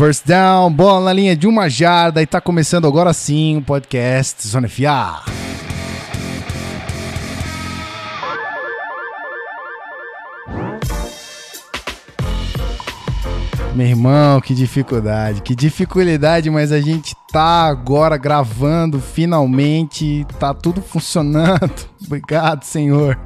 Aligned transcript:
First 0.00 0.26
down, 0.26 0.72
bola 0.72 1.04
na 1.04 1.12
linha 1.12 1.36
de 1.36 1.46
uma 1.46 1.68
jarda 1.68 2.22
e 2.22 2.26
tá 2.26 2.40
começando 2.40 2.86
agora 2.86 3.12
sim 3.12 3.58
o 3.58 3.62
podcast 3.62 4.48
Zona 4.48 4.66
FA. 4.66 5.20
Meu 13.74 13.86
irmão, 13.86 14.40
que 14.40 14.54
dificuldade, 14.54 15.42
que 15.42 15.54
dificuldade, 15.54 16.48
mas 16.48 16.72
a 16.72 16.80
gente 16.80 17.14
tá 17.30 17.66
agora 17.66 18.16
gravando 18.16 18.98
finalmente, 19.00 20.26
tá 20.38 20.54
tudo 20.54 20.80
funcionando. 20.80 21.74
Obrigado, 22.06 22.62
Senhor. 22.64 23.20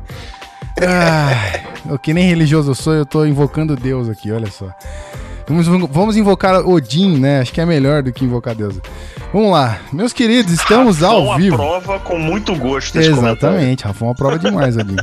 Ai, 0.81 1.63
eu 1.89 1.97
que 2.01 2.13
nem 2.13 2.27
religioso 2.27 2.73
eu 2.73 2.75
sou, 2.75 2.95
eu 2.95 3.07
tô 3.07 3.25
invocando 3.25 3.77
Deus 3.77 4.09
aqui, 4.09 4.33
olha 4.33 4.51
só. 4.51 4.69
Vamos, 5.47 5.67
vamos 5.91 6.17
invocar 6.17 6.67
Odin, 6.67 7.19
né? 7.19 7.41
Acho 7.41 7.53
que 7.53 7.61
é 7.61 7.67
melhor 7.67 8.03
do 8.03 8.13
que 8.13 8.25
invocar 8.25 8.55
Deus. 8.55 8.75
Vamos 9.33 9.51
lá, 9.51 9.79
meus 9.93 10.13
queridos, 10.13 10.53
estamos 10.53 11.01
Rafão 11.01 11.31
ao 11.33 11.37
vivo. 11.37 11.57
prova 11.57 11.99
com 11.99 12.19
muito 12.19 12.55
gosto. 12.57 12.99
Exatamente, 12.99 13.85
Rafão 13.85 14.11
aprova 14.11 14.39
demais, 14.39 14.77
Odin. 14.77 14.97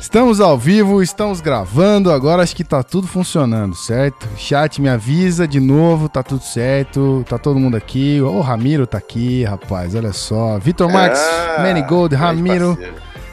Estamos 0.00 0.40
ao 0.40 0.58
vivo, 0.58 1.02
estamos 1.02 1.40
gravando, 1.40 2.10
agora 2.10 2.42
acho 2.42 2.56
que 2.56 2.64
tá 2.64 2.82
tudo 2.82 3.06
funcionando, 3.06 3.76
certo? 3.76 4.26
Chat 4.36 4.80
me 4.82 4.88
avisa 4.88 5.46
de 5.46 5.60
novo, 5.60 6.08
tá 6.08 6.22
tudo 6.22 6.42
certo, 6.42 7.24
tá 7.28 7.38
todo 7.38 7.60
mundo 7.60 7.76
aqui. 7.76 8.20
O 8.20 8.40
Ramiro 8.40 8.86
tá 8.86 8.98
aqui, 8.98 9.44
rapaz, 9.44 9.94
olha 9.94 10.12
só. 10.12 10.58
Vitor 10.58 10.90
Marques, 10.90 11.20
Ah, 11.20 11.62
Manny 11.62 11.82
Gold, 11.82 12.16
grande 12.16 12.24
Ramiro, 12.38 12.78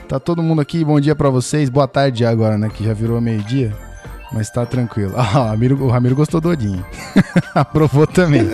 tá 0.07 0.19
todo 0.19 0.43
mundo 0.43 0.61
aqui. 0.61 0.83
Bom 0.83 0.99
dia 0.99 1.15
pra 1.15 1.29
vocês, 1.29 1.67
boa 1.69 1.87
tarde 1.87 2.23
agora, 2.25 2.57
né? 2.57 2.69
Que 2.71 2.83
já 2.83 2.93
virou 2.93 3.19
meio-dia, 3.19 3.73
mas 4.35 4.49
tá 4.52 4.66
tranquilo. 4.66 5.13
Ah, 5.17 5.39
o 5.41 5.45
Ramiro, 5.48 5.84
o 5.84 5.89
Ramiro 5.89 6.16
gostou 6.16 6.39
do 6.39 6.49
Odin, 6.49 6.84
aprovou 7.55 8.05
também. 8.05 8.48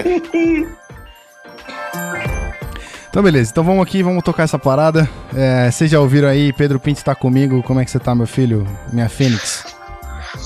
Então, 3.09 3.21
beleza. 3.21 3.51
Então 3.51 3.63
vamos 3.63 3.83
aqui, 3.83 4.01
vamos 4.01 4.23
tocar 4.23 4.43
essa 4.43 4.57
parada. 4.57 5.09
É, 5.35 5.69
vocês 5.69 5.91
já 5.91 5.99
ouviram 5.99 6.29
aí, 6.29 6.53
Pedro 6.53 6.79
Pinto 6.79 7.03
tá 7.03 7.13
comigo. 7.13 7.61
Como 7.63 7.79
é 7.81 7.85
que 7.85 7.91
você 7.91 7.99
tá, 7.99 8.15
meu 8.15 8.25
filho? 8.27 8.65
Minha 8.93 9.09
Fênix. 9.09 9.65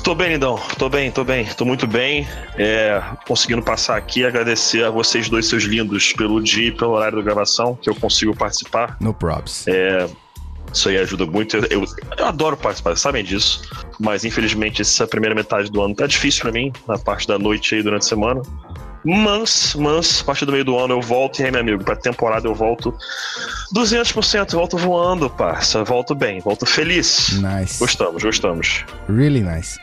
Tô 0.03 0.15
bem, 0.15 0.29
Lindão. 0.33 0.59
Tô 0.79 0.89
bem, 0.89 1.11
tô 1.11 1.23
bem. 1.23 1.45
Tô 1.45 1.63
muito 1.63 1.85
bem. 1.85 2.27
É, 2.57 2.99
conseguindo 3.27 3.61
passar 3.61 3.97
aqui 3.97 4.25
agradecer 4.25 4.83
a 4.83 4.89
vocês 4.89 5.29
dois, 5.29 5.47
seus 5.47 5.63
lindos, 5.63 6.11
pelo 6.13 6.41
dia 6.41 6.69
e 6.69 6.71
pelo 6.71 6.93
horário 6.93 7.17
da 7.19 7.23
gravação, 7.23 7.75
que 7.79 7.87
eu 7.87 7.93
consigo 7.93 8.35
participar. 8.35 8.97
No 8.99 9.13
props. 9.13 9.67
É, 9.67 10.07
isso 10.73 10.89
aí 10.89 10.97
ajuda 10.97 11.27
muito. 11.27 11.55
Eu, 11.57 11.63
eu- 11.81 11.85
eu 12.17 12.25
adoro 12.25 12.57
participar, 12.57 12.97
sabem 12.97 13.23
disso. 13.23 13.61
Mas 13.99 14.25
infelizmente 14.25 14.81
essa 14.81 15.07
primeira 15.07 15.35
metade 15.35 15.71
do 15.71 15.81
ano 15.81 15.95
tá 15.95 16.07
difícil 16.07 16.41
pra 16.41 16.51
mim, 16.51 16.71
na 16.87 16.97
parte 16.97 17.27
da 17.27 17.39
noite 17.39 17.75
aí 17.75 17.83
durante 17.83 18.03
a 18.03 18.07
semana. 18.07 18.41
Mas, 19.05 19.75
mas, 19.75 20.21
a 20.21 20.23
partir 20.23 20.45
do 20.45 20.51
meio 20.51 20.65
do 20.65 20.77
ano 20.79 20.95
eu 20.95 21.01
volto, 21.01 21.39
e 21.39 21.45
aí, 21.45 21.51
meu 21.51 21.61
amigo, 21.61 21.83
pra 21.83 21.95
temporada 21.95 22.47
eu 22.47 22.55
volto 22.55 22.91
200%, 23.73 24.53
eu 24.53 24.59
volto 24.59 24.77
voando, 24.77 25.29
parça. 25.29 25.83
Volto 25.83 26.15
bem, 26.15 26.39
volto 26.39 26.65
feliz. 26.65 27.39
Nice. 27.39 27.77
Gostamos, 27.77 28.23
gostamos. 28.23 28.83
Really 29.07 29.41
nice. 29.41 29.79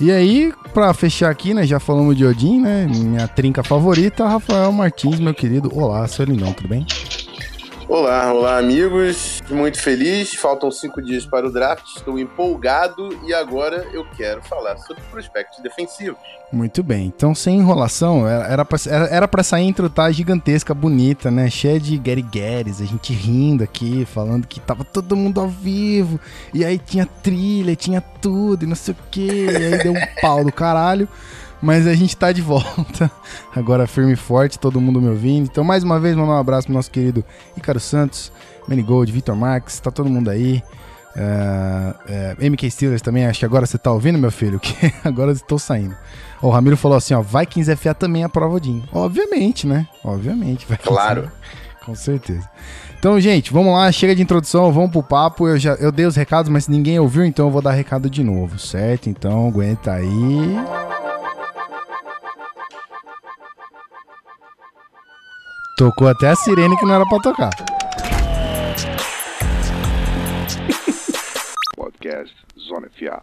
E 0.00 0.10
aí, 0.10 0.52
pra 0.72 0.94
fechar 0.94 1.28
aqui, 1.28 1.52
né? 1.52 1.66
Já 1.66 1.78
falamos 1.78 2.16
de 2.16 2.24
Odin, 2.24 2.60
né? 2.60 2.86
Minha 2.88 3.28
trinca 3.28 3.62
favorita, 3.62 4.26
Rafael 4.26 4.72
Martins, 4.72 5.20
meu 5.20 5.34
querido. 5.34 5.70
Olá, 5.76 6.06
seu 6.08 6.24
lindão, 6.24 6.52
tudo 6.52 6.68
bem? 6.68 6.86
Olá, 7.88 8.30
olá 8.34 8.58
amigos, 8.58 9.40
muito 9.48 9.80
feliz. 9.80 10.34
Faltam 10.34 10.70
cinco 10.70 11.00
dias 11.00 11.24
para 11.24 11.46
o 11.46 11.50
draft, 11.50 11.86
estou 11.96 12.18
empolgado 12.18 13.08
e 13.26 13.32
agora 13.32 13.88
eu 13.94 14.04
quero 14.14 14.42
falar 14.42 14.76
sobre 14.76 15.02
prospectos 15.10 15.62
defensivos. 15.62 16.18
Muito 16.52 16.82
bem. 16.82 17.06
Então, 17.06 17.34
sem 17.34 17.58
enrolação, 17.58 18.28
era 18.28 18.46
era 18.46 18.64
pra, 18.64 18.78
era, 18.86 19.04
era 19.06 19.28
pra 19.28 19.40
essa 19.40 19.58
intro 19.58 19.88
tá 19.88 20.10
gigantesca, 20.10 20.74
bonita, 20.74 21.30
né? 21.30 21.48
Cheia 21.48 21.80
de 21.80 21.96
Gary 21.96 22.20
Guedes, 22.20 22.82
a 22.82 22.84
gente 22.84 23.14
rindo 23.14 23.64
aqui, 23.64 24.04
falando 24.04 24.46
que 24.46 24.60
tava 24.60 24.84
todo 24.84 25.16
mundo 25.16 25.40
ao 25.40 25.48
vivo, 25.48 26.20
e 26.52 26.66
aí 26.66 26.76
tinha 26.78 27.06
trilha, 27.06 27.74
tinha 27.74 28.02
tudo, 28.02 28.64
e 28.64 28.66
não 28.66 28.76
sei 28.76 28.92
o 28.92 28.96
quê, 29.10 29.46
e 29.50 29.56
aí 29.56 29.82
deu 29.82 29.92
um 29.92 30.06
pau 30.20 30.44
do 30.44 30.52
caralho. 30.52 31.08
Mas 31.60 31.86
a 31.86 31.94
gente 31.94 32.16
tá 32.16 32.30
de 32.30 32.40
volta, 32.40 33.10
agora 33.54 33.86
firme 33.86 34.12
e 34.12 34.16
forte, 34.16 34.58
todo 34.58 34.80
mundo 34.80 35.00
me 35.00 35.08
ouvindo. 35.08 35.48
Então, 35.50 35.64
mais 35.64 35.82
uma 35.82 35.98
vez, 35.98 36.14
mandar 36.14 36.34
um 36.34 36.38
abraço 36.38 36.66
pro 36.66 36.74
nosso 36.74 36.90
querido 36.90 37.24
Ícaro 37.56 37.80
Santos, 37.80 38.32
Manny 38.68 38.82
Gold, 38.82 39.10
Vitor 39.10 39.34
Marques, 39.34 39.80
tá 39.80 39.90
todo 39.90 40.08
mundo 40.08 40.30
aí. 40.30 40.62
É, 41.16 42.36
é, 42.38 42.48
MK 42.48 42.70
Steelers 42.70 43.02
também, 43.02 43.26
acho 43.26 43.40
que 43.40 43.44
agora 43.44 43.66
você 43.66 43.76
tá 43.76 43.90
ouvindo, 43.90 44.16
meu 44.18 44.30
filho, 44.30 44.58
que 44.60 44.74
agora 45.04 45.30
eu 45.30 45.34
estou 45.34 45.58
saindo. 45.58 45.96
O 46.40 46.48
Ramiro 46.48 46.76
falou 46.76 46.96
assim, 46.96 47.12
ó, 47.14 47.20
Vikings 47.20 47.74
FA 47.74 47.92
também 47.92 48.22
aprova 48.22 48.54
o 48.54 48.62
Jim. 48.62 48.84
Obviamente, 48.92 49.66
né? 49.66 49.88
Obviamente. 50.04 50.64
Vikings 50.64 50.88
Claro. 50.88 51.30
Com 51.84 51.94
certeza. 51.94 52.48
Então, 52.98 53.18
gente, 53.18 53.52
vamos 53.52 53.72
lá, 53.72 53.90
chega 53.90 54.14
de 54.14 54.22
introdução, 54.22 54.70
vamos 54.72 54.90
pro 54.90 55.02
papo. 55.02 55.48
Eu 55.48 55.58
já 55.58 55.74
eu 55.74 55.90
dei 55.90 56.04
os 56.04 56.16
recados, 56.16 56.50
mas 56.50 56.68
ninguém 56.68 56.98
ouviu, 56.98 57.24
então 57.24 57.46
eu 57.46 57.50
vou 57.50 57.62
dar 57.62 57.72
recado 57.72 58.10
de 58.10 58.22
novo, 58.22 58.58
certo? 58.58 59.08
Então, 59.08 59.48
aguenta 59.48 59.92
aí. 59.92 60.08
Tocou 65.78 66.08
até 66.08 66.26
a 66.26 66.34
sirene 66.34 66.76
que 66.76 66.84
não 66.84 66.96
era 66.96 67.04
pra 67.06 67.20
tocar. 67.20 67.50
Podcast 71.76 72.34
Zona 72.58 72.90
FA. 72.98 73.22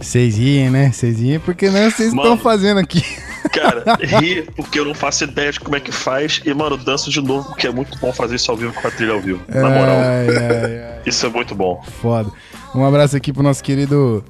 Vocês 0.00 0.36
riem, 0.36 0.70
né? 0.70 0.90
Vocês 0.90 1.20
riem 1.20 1.38
porque 1.38 1.70
não 1.70 1.78
é 1.78 1.88
vocês 1.88 2.12
estão 2.12 2.36
fazendo 2.36 2.78
aqui. 2.80 3.00
Cara, 3.52 3.84
ri 4.00 4.42
porque 4.56 4.78
eu 4.78 4.84
não 4.84 4.94
faço 4.94 5.24
ideia 5.24 5.50
de 5.52 5.58
como 5.60 5.76
é 5.76 5.80
que 5.80 5.90
faz. 5.92 6.40
E, 6.44 6.52
mano, 6.54 6.76
danço 6.76 7.10
de 7.10 7.20
novo 7.20 7.48
porque 7.48 7.66
é 7.66 7.70
muito 7.72 7.98
bom 7.98 8.12
fazer 8.12 8.36
isso 8.36 8.50
ao 8.50 8.56
vivo 8.56 8.72
com 8.72 8.86
a 8.86 8.90
trilha 8.90 9.12
ao 9.12 9.20
vivo. 9.20 9.40
Na 9.48 9.68
moral, 9.68 9.96
Ai, 9.98 10.28
ai, 10.28 10.78
ai. 10.94 11.00
isso 11.06 11.26
é 11.26 11.28
muito 11.28 11.54
bom. 11.54 11.82
Foda. 12.00 12.30
Um 12.74 12.84
abraço 12.84 13.16
aqui 13.16 13.32
pro 13.32 13.42
nosso 13.42 13.62
querido. 13.62 14.24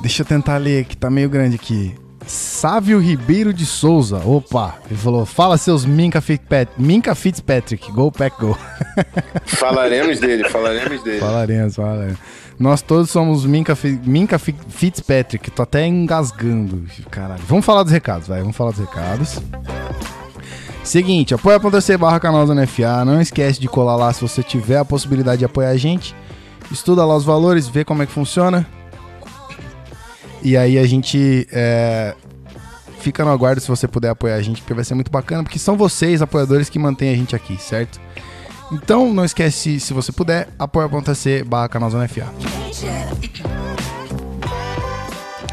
Deixa 0.00 0.22
eu 0.22 0.26
tentar 0.26 0.56
ler, 0.58 0.84
que 0.84 0.96
tá 0.96 1.10
meio 1.10 1.28
grande 1.28 1.56
aqui. 1.56 1.94
Sávio 2.26 2.98
Ribeiro 2.98 3.52
de 3.52 3.64
Souza. 3.64 4.18
Opa, 4.24 4.74
ele 4.90 4.98
falou: 4.98 5.24
fala 5.24 5.56
seus 5.56 5.84
Minka 5.84 6.20
Fitzpatrick. 6.20 6.80
Minka 6.82 7.14
Fitzpatrick. 7.14 7.90
Go 7.92 8.10
Pack 8.10 8.40
Go. 8.40 8.58
Falaremos 9.46 10.18
dele, 10.18 10.48
falaremos 10.48 11.02
dele. 11.02 11.20
Falaremos, 11.20 11.76
falaremos. 11.76 12.18
Nós 12.58 12.82
todos 12.82 13.10
somos 13.10 13.44
Minka, 13.44 13.76
Minka 14.04 14.38
Fi- 14.38 14.56
Fitzpatrick. 14.68 15.50
Tô 15.50 15.62
até 15.62 15.86
engasgando. 15.86 16.84
Caralho. 17.10 17.42
Vamos 17.46 17.64
falar 17.64 17.82
dos 17.84 17.92
recados, 17.92 18.26
vai. 18.26 18.40
Vamos 18.40 18.56
falar 18.56 18.70
dos 18.72 18.80
recados. 18.80 19.38
Seguinte, 20.82 21.34
apoia.se 21.34 21.96
barra 21.96 22.18
canal 22.20 22.46
Zona 22.46 22.66
FA. 22.66 23.04
Não 23.04 23.20
esquece 23.20 23.60
de 23.60 23.68
colar 23.68 23.96
lá 23.96 24.12
se 24.12 24.20
você 24.22 24.42
tiver 24.42 24.78
a 24.78 24.84
possibilidade 24.84 25.40
de 25.40 25.44
apoiar 25.44 25.70
a 25.70 25.76
gente. 25.76 26.14
Estuda 26.70 27.04
lá 27.04 27.14
os 27.16 27.24
valores, 27.24 27.68
vê 27.68 27.84
como 27.84 28.02
é 28.02 28.06
que 28.06 28.12
funciona. 28.12 28.66
E 30.42 30.56
aí 30.56 30.78
a 30.78 30.86
gente 30.86 31.46
é, 31.50 32.14
fica 33.00 33.24
no 33.24 33.30
aguardo 33.30 33.60
se 33.60 33.68
você 33.68 33.86
puder 33.86 34.10
apoiar 34.10 34.36
a 34.36 34.42
gente, 34.42 34.60
porque 34.60 34.74
vai 34.74 34.84
ser 34.84 34.94
muito 34.94 35.10
bacana, 35.10 35.42
porque 35.42 35.58
são 35.58 35.76
vocês, 35.76 36.22
apoiadores, 36.22 36.68
que 36.68 36.78
mantêm 36.78 37.10
a 37.10 37.16
gente 37.16 37.34
aqui, 37.34 37.56
certo? 37.60 38.00
Então 38.72 39.12
não 39.12 39.24
esquece, 39.24 39.78
se 39.78 39.92
você 39.92 40.10
puder, 40.10 40.48
apoia.se 40.58 41.44
barra 41.44 41.68
FA. 42.08 42.26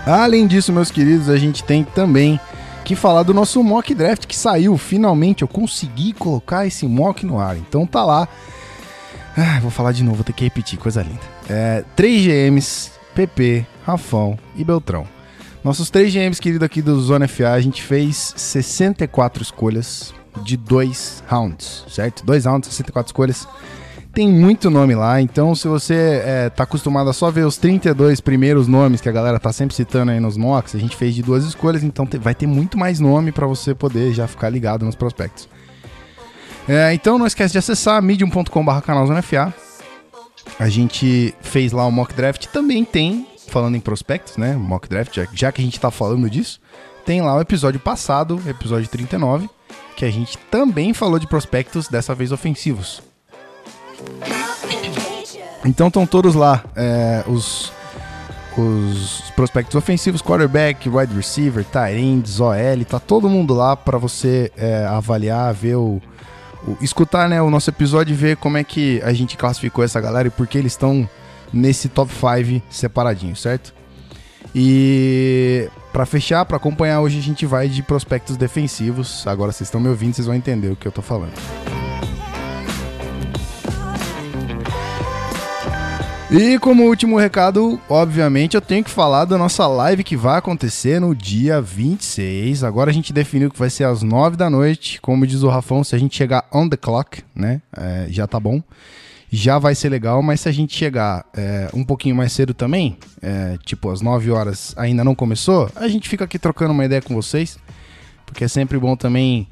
Além 0.05 0.47
disso, 0.47 0.73
meus 0.73 0.91
queridos, 0.91 1.29
a 1.29 1.37
gente 1.37 1.63
tem 1.63 1.83
também 1.83 2.39
que 2.83 2.95
falar 2.95 3.23
do 3.23 3.33
nosso 3.33 3.63
mock 3.63 3.93
draft 3.93 4.25
que 4.25 4.35
saiu. 4.35 4.77
Finalmente 4.77 5.43
eu 5.43 5.47
consegui 5.47 6.11
colocar 6.11 6.65
esse 6.65 6.85
mock 6.85 7.25
no 7.25 7.39
ar. 7.39 7.55
Então 7.55 7.85
tá 7.85 8.03
lá. 8.03 8.27
Ah, 9.37 9.59
vou 9.61 9.71
falar 9.71 9.93
de 9.93 10.03
novo, 10.03 10.17
vou 10.17 10.23
ter 10.23 10.33
que 10.33 10.43
repetir, 10.43 10.77
coisa 10.77 11.01
linda. 11.01 11.21
É, 11.49 11.83
3 11.95 12.25
GMs, 12.25 12.91
PP, 13.15 13.65
Rafão 13.85 14.37
e 14.55 14.63
Beltrão. 14.63 15.05
Nossos 15.63 15.89
3 15.89 16.13
GMs, 16.13 16.41
querido 16.41 16.65
aqui 16.65 16.81
do 16.81 16.99
Zona 17.01 17.27
FA, 17.27 17.51
a 17.51 17.61
gente 17.61 17.81
fez 17.81 18.33
64 18.35 19.41
escolhas 19.41 20.13
de 20.43 20.57
dois 20.57 21.23
rounds, 21.27 21.85
certo? 21.89 22.25
Dois 22.25 22.45
rounds, 22.45 22.69
64 22.69 23.09
escolhas. 23.09 23.47
Tem 24.13 24.27
muito 24.29 24.69
nome 24.69 24.93
lá, 24.93 25.19
então 25.21 25.55
se 25.55 25.67
você 25.67 26.21
é, 26.23 26.49
tá 26.49 26.63
acostumado 26.63 27.09
a 27.09 27.13
só 27.13 27.31
ver 27.31 27.45
os 27.47 27.57
32 27.57 28.19
primeiros 28.21 28.67
nomes 28.67 29.01
que 29.01 29.09
a 29.09 29.11
galera 29.11 29.39
tá 29.39 29.51
sempre 29.51 29.75
citando 29.75 30.11
aí 30.11 30.19
nos 30.19 30.37
mocks, 30.37 30.75
a 30.75 30.79
gente 30.79 30.95
fez 30.95 31.15
de 31.15 31.23
duas 31.23 31.43
escolhas, 31.45 31.81
então 31.83 32.05
te- 32.05 32.19
vai 32.19 32.35
ter 32.35 32.45
muito 32.45 32.77
mais 32.77 32.99
nome 32.99 33.31
para 33.31 33.47
você 33.47 33.73
poder 33.73 34.13
já 34.13 34.27
ficar 34.27 34.49
ligado 34.49 34.85
nos 34.85 34.95
prospectos. 34.95 35.49
É, 36.67 36.93
então 36.93 37.17
não 37.17 37.25
esquece 37.25 37.53
de 37.53 37.57
acessar 37.57 38.01
medium.com.br 38.03 38.81
canal 38.85 39.07
Zona 39.07 39.21
FA. 39.21 39.51
A 40.59 40.69
gente 40.69 41.33
fez 41.41 41.71
lá 41.71 41.85
o 41.85 41.91
mock 41.91 42.13
draft, 42.13 42.45
também 42.47 42.85
tem, 42.85 43.27
falando 43.47 43.75
em 43.75 43.79
prospectos, 43.79 44.37
né? 44.37 44.55
Mock 44.55 44.87
draft, 44.87 45.15
já, 45.15 45.27
já 45.33 45.51
que 45.51 45.61
a 45.61 45.65
gente 45.65 45.79
tá 45.79 45.89
falando 45.89 46.29
disso, 46.29 46.59
tem 47.05 47.21
lá 47.21 47.35
o 47.35 47.41
episódio 47.41 47.79
passado, 47.79 48.41
episódio 48.47 48.87
39, 48.87 49.49
que 49.95 50.05
a 50.05 50.11
gente 50.11 50.37
também 50.49 50.93
falou 50.93 51.19
de 51.19 51.27
prospectos, 51.27 51.87
dessa 51.87 52.15
vez 52.15 52.31
ofensivos. 52.31 53.01
Então 55.65 55.87
estão 55.87 56.05
todos 56.05 56.35
lá, 56.35 56.63
é, 56.75 57.23
os, 57.27 57.71
os 58.57 59.31
prospectos 59.35 59.75
ofensivos, 59.75 60.21
quarterback, 60.21 60.89
wide 60.89 61.13
receiver, 61.13 61.63
tight 61.63 61.97
ends, 61.97 62.39
OL, 62.39 62.85
tá 62.87 62.99
todo 62.99 63.29
mundo 63.29 63.53
lá 63.53 63.75
para 63.75 63.97
você 63.97 64.51
é, 64.57 64.85
avaliar, 64.85 65.53
ver 65.53 65.75
o, 65.75 66.01
escutar 66.81 67.27
né, 67.27 67.41
o 67.41 67.49
nosso 67.49 67.69
episódio 67.69 68.13
e 68.13 68.15
ver 68.15 68.37
como 68.37 68.57
é 68.57 68.63
que 68.63 69.01
a 69.03 69.13
gente 69.13 69.37
classificou 69.37 69.83
essa 69.83 69.99
galera 69.99 70.27
e 70.27 70.31
por 70.31 70.47
que 70.47 70.57
eles 70.57 70.73
estão 70.73 71.07
nesse 71.51 71.89
top 71.89 72.11
5 72.11 72.65
separadinho, 72.69 73.35
certo? 73.35 73.73
E 74.55 75.69
para 75.91 76.05
fechar, 76.05 76.45
para 76.45 76.57
acompanhar 76.57 77.01
hoje 77.01 77.19
a 77.19 77.21
gente 77.21 77.45
vai 77.45 77.67
de 77.67 77.81
prospectos 77.81 78.37
defensivos. 78.37 79.25
Agora 79.27 79.51
vocês 79.51 79.67
estão 79.67 79.81
me 79.81 79.89
ouvindo, 79.89 80.13
vocês 80.13 80.27
vão 80.27 80.35
entender 80.35 80.69
o 80.69 80.75
que 80.75 80.87
eu 80.87 80.91
tô 80.91 81.01
falando. 81.01 81.33
E 86.35 86.57
como 86.57 86.87
último 86.87 87.15
recado, 87.15 87.79
obviamente 87.87 88.55
eu 88.55 88.61
tenho 88.61 88.83
que 88.83 88.89
falar 88.89 89.23
da 89.25 89.37
nossa 89.37 89.67
live 89.67 90.03
que 90.03 90.17
vai 90.17 90.39
acontecer 90.39 90.99
no 90.99 91.13
dia 91.13 91.61
26. 91.61 92.63
Agora 92.63 92.89
a 92.89 92.93
gente 92.93 93.13
definiu 93.13 93.51
que 93.51 93.59
vai 93.59 93.69
ser 93.69 93.83
às 93.83 94.01
9 94.01 94.35
da 94.35 94.49
noite. 94.49 94.99
Como 94.99 95.27
diz 95.27 95.43
o 95.43 95.47
Rafão, 95.47 95.83
se 95.83 95.95
a 95.95 95.99
gente 95.99 96.17
chegar 96.17 96.43
on 96.51 96.67
the 96.67 96.75
clock, 96.75 97.21
né? 97.35 97.61
É, 97.77 98.07
já 98.09 98.25
tá 98.25 98.39
bom. 98.39 98.63
Já 99.29 99.59
vai 99.59 99.75
ser 99.75 99.89
legal, 99.89 100.23
mas 100.23 100.41
se 100.41 100.49
a 100.49 100.51
gente 100.51 100.75
chegar 100.75 101.23
é, 101.37 101.69
um 101.71 101.83
pouquinho 101.83 102.15
mais 102.15 102.33
cedo 102.33 102.51
também, 102.51 102.97
é, 103.21 103.59
tipo 103.63 103.91
às 103.91 104.01
9 104.01 104.31
horas 104.31 104.73
ainda 104.75 105.03
não 105.03 105.13
começou, 105.13 105.69
a 105.75 105.87
gente 105.87 106.09
fica 106.09 106.25
aqui 106.25 106.39
trocando 106.39 106.73
uma 106.73 106.83
ideia 106.83 107.01
com 107.03 107.13
vocês. 107.13 107.59
Porque 108.25 108.43
é 108.43 108.47
sempre 108.47 108.79
bom 108.79 108.95
também 108.95 109.47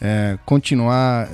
é, 0.00 0.38
continuar 0.46 1.28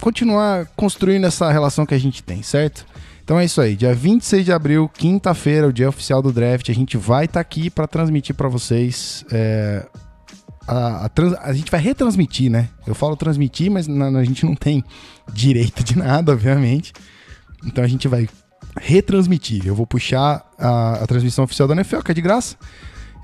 continuar 0.00 0.64
construindo 0.74 1.26
essa 1.26 1.52
relação 1.52 1.84
que 1.84 1.92
a 1.92 2.00
gente 2.00 2.22
tem, 2.22 2.42
certo? 2.42 2.86
Então 3.22 3.38
é 3.38 3.44
isso 3.44 3.60
aí, 3.60 3.76
dia 3.76 3.94
26 3.94 4.44
de 4.44 4.52
abril, 4.52 4.90
quinta-feira, 4.92 5.68
o 5.68 5.72
dia 5.72 5.88
oficial 5.88 6.20
do 6.20 6.32
draft, 6.32 6.68
a 6.68 6.72
gente 6.72 6.96
vai 6.96 7.26
estar 7.26 7.34
tá 7.34 7.40
aqui 7.40 7.70
para 7.70 7.86
transmitir 7.86 8.34
para 8.34 8.48
vocês. 8.48 9.24
É, 9.30 9.86
a, 10.66 11.06
a, 11.06 11.08
trans, 11.08 11.34
a, 11.40 11.52
gente 11.52 11.70
vai 11.70 11.80
retransmitir, 11.80 12.50
né? 12.50 12.68
Eu 12.86 12.94
falo 12.94 13.16
transmitir, 13.16 13.70
mas 13.70 13.86
na, 13.86 14.06
a 14.06 14.24
gente 14.24 14.44
não 14.44 14.54
tem 14.54 14.84
direito 15.32 15.82
de 15.84 15.96
nada, 15.96 16.32
obviamente. 16.32 16.92
Então 17.64 17.84
a 17.84 17.88
gente 17.88 18.08
vai 18.08 18.28
retransmitir. 18.80 19.66
Eu 19.66 19.74
vou 19.74 19.86
puxar 19.86 20.44
a, 20.58 21.02
a 21.02 21.06
transmissão 21.06 21.44
oficial 21.44 21.66
da 21.68 21.74
NFL, 21.74 22.00
que 22.00 22.10
é 22.10 22.14
de 22.14 22.20
graça. 22.20 22.56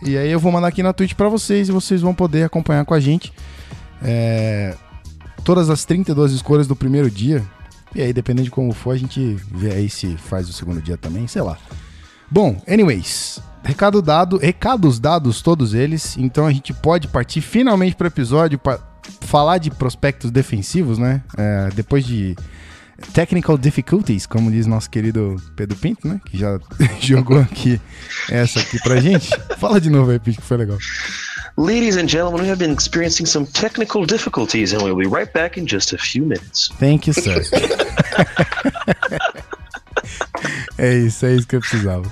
E 0.02 0.16
aí 0.16 0.30
eu 0.30 0.38
vou 0.38 0.52
mandar 0.52 0.68
aqui 0.68 0.82
na 0.82 0.92
Twitch 0.92 1.14
para 1.14 1.28
vocês 1.28 1.68
e 1.68 1.72
vocês 1.72 2.00
vão 2.00 2.14
poder 2.14 2.42
acompanhar 2.42 2.84
com 2.84 2.94
a 2.94 3.00
gente. 3.00 3.32
É, 4.02 4.74
todas 5.44 5.70
as 5.70 5.84
32 5.84 6.32
escolhas 6.32 6.66
do 6.66 6.76
primeiro 6.76 7.10
dia. 7.10 7.44
E 7.96 8.02
aí, 8.02 8.12
dependendo 8.12 8.44
de 8.44 8.50
como 8.50 8.74
for, 8.74 8.90
a 8.90 8.98
gente 8.98 9.38
vê 9.50 9.72
aí 9.72 9.88
se 9.88 10.18
faz 10.18 10.50
o 10.50 10.52
segundo 10.52 10.82
dia 10.82 10.98
também, 10.98 11.26
sei 11.26 11.40
lá. 11.40 11.56
Bom, 12.30 12.60
anyways, 12.68 13.40
recado 13.64 14.02
dado, 14.02 14.36
recados 14.36 14.98
dados 14.98 15.40
todos 15.40 15.72
eles, 15.72 16.14
então 16.18 16.44
a 16.44 16.52
gente 16.52 16.74
pode 16.74 17.08
partir 17.08 17.40
finalmente 17.40 17.96
para 17.96 18.04
o 18.04 18.08
episódio 18.08 18.58
para 18.58 18.78
falar 19.22 19.56
de 19.56 19.70
prospectos 19.70 20.30
defensivos, 20.30 20.98
né? 20.98 21.22
É, 21.38 21.70
depois 21.74 22.04
de 22.04 22.36
technical 23.14 23.56
difficulties, 23.56 24.26
como 24.26 24.50
diz 24.50 24.66
nosso 24.66 24.90
querido 24.90 25.36
Pedro 25.56 25.78
Pinto, 25.78 26.06
né? 26.06 26.20
Que 26.26 26.36
já 26.36 26.60
jogou 27.00 27.38
aqui 27.38 27.80
essa 28.30 28.60
aqui 28.60 28.78
pra 28.82 29.00
gente. 29.00 29.30
Fala 29.56 29.80
de 29.80 29.88
novo 29.88 30.10
aí, 30.10 30.18
Pinto, 30.18 30.42
que 30.42 30.46
foi 30.46 30.58
legal. 30.58 30.76
Ladies 31.58 31.96
and 31.96 32.06
gentlemen, 32.06 32.42
we 32.42 32.48
have 32.48 32.58
been 32.58 32.70
experiencing 32.70 33.24
some 33.24 33.46
technical 33.46 34.04
difficulties 34.04 34.74
and 34.74 34.82
we'll 34.82 34.94
be 34.94 35.06
right 35.06 35.32
back 35.32 35.56
in 35.56 35.66
just 35.66 35.94
a 35.94 35.96
few 35.96 36.22
minutes. 36.22 36.68
Thank 36.78 37.08
you, 37.08 37.14
sir. 37.14 37.40
é 40.76 40.98
isso, 40.98 41.24
é 41.24 41.34
isso 41.34 41.48
que 41.48 41.56
eu 41.56 41.60
precisava. 41.60 42.04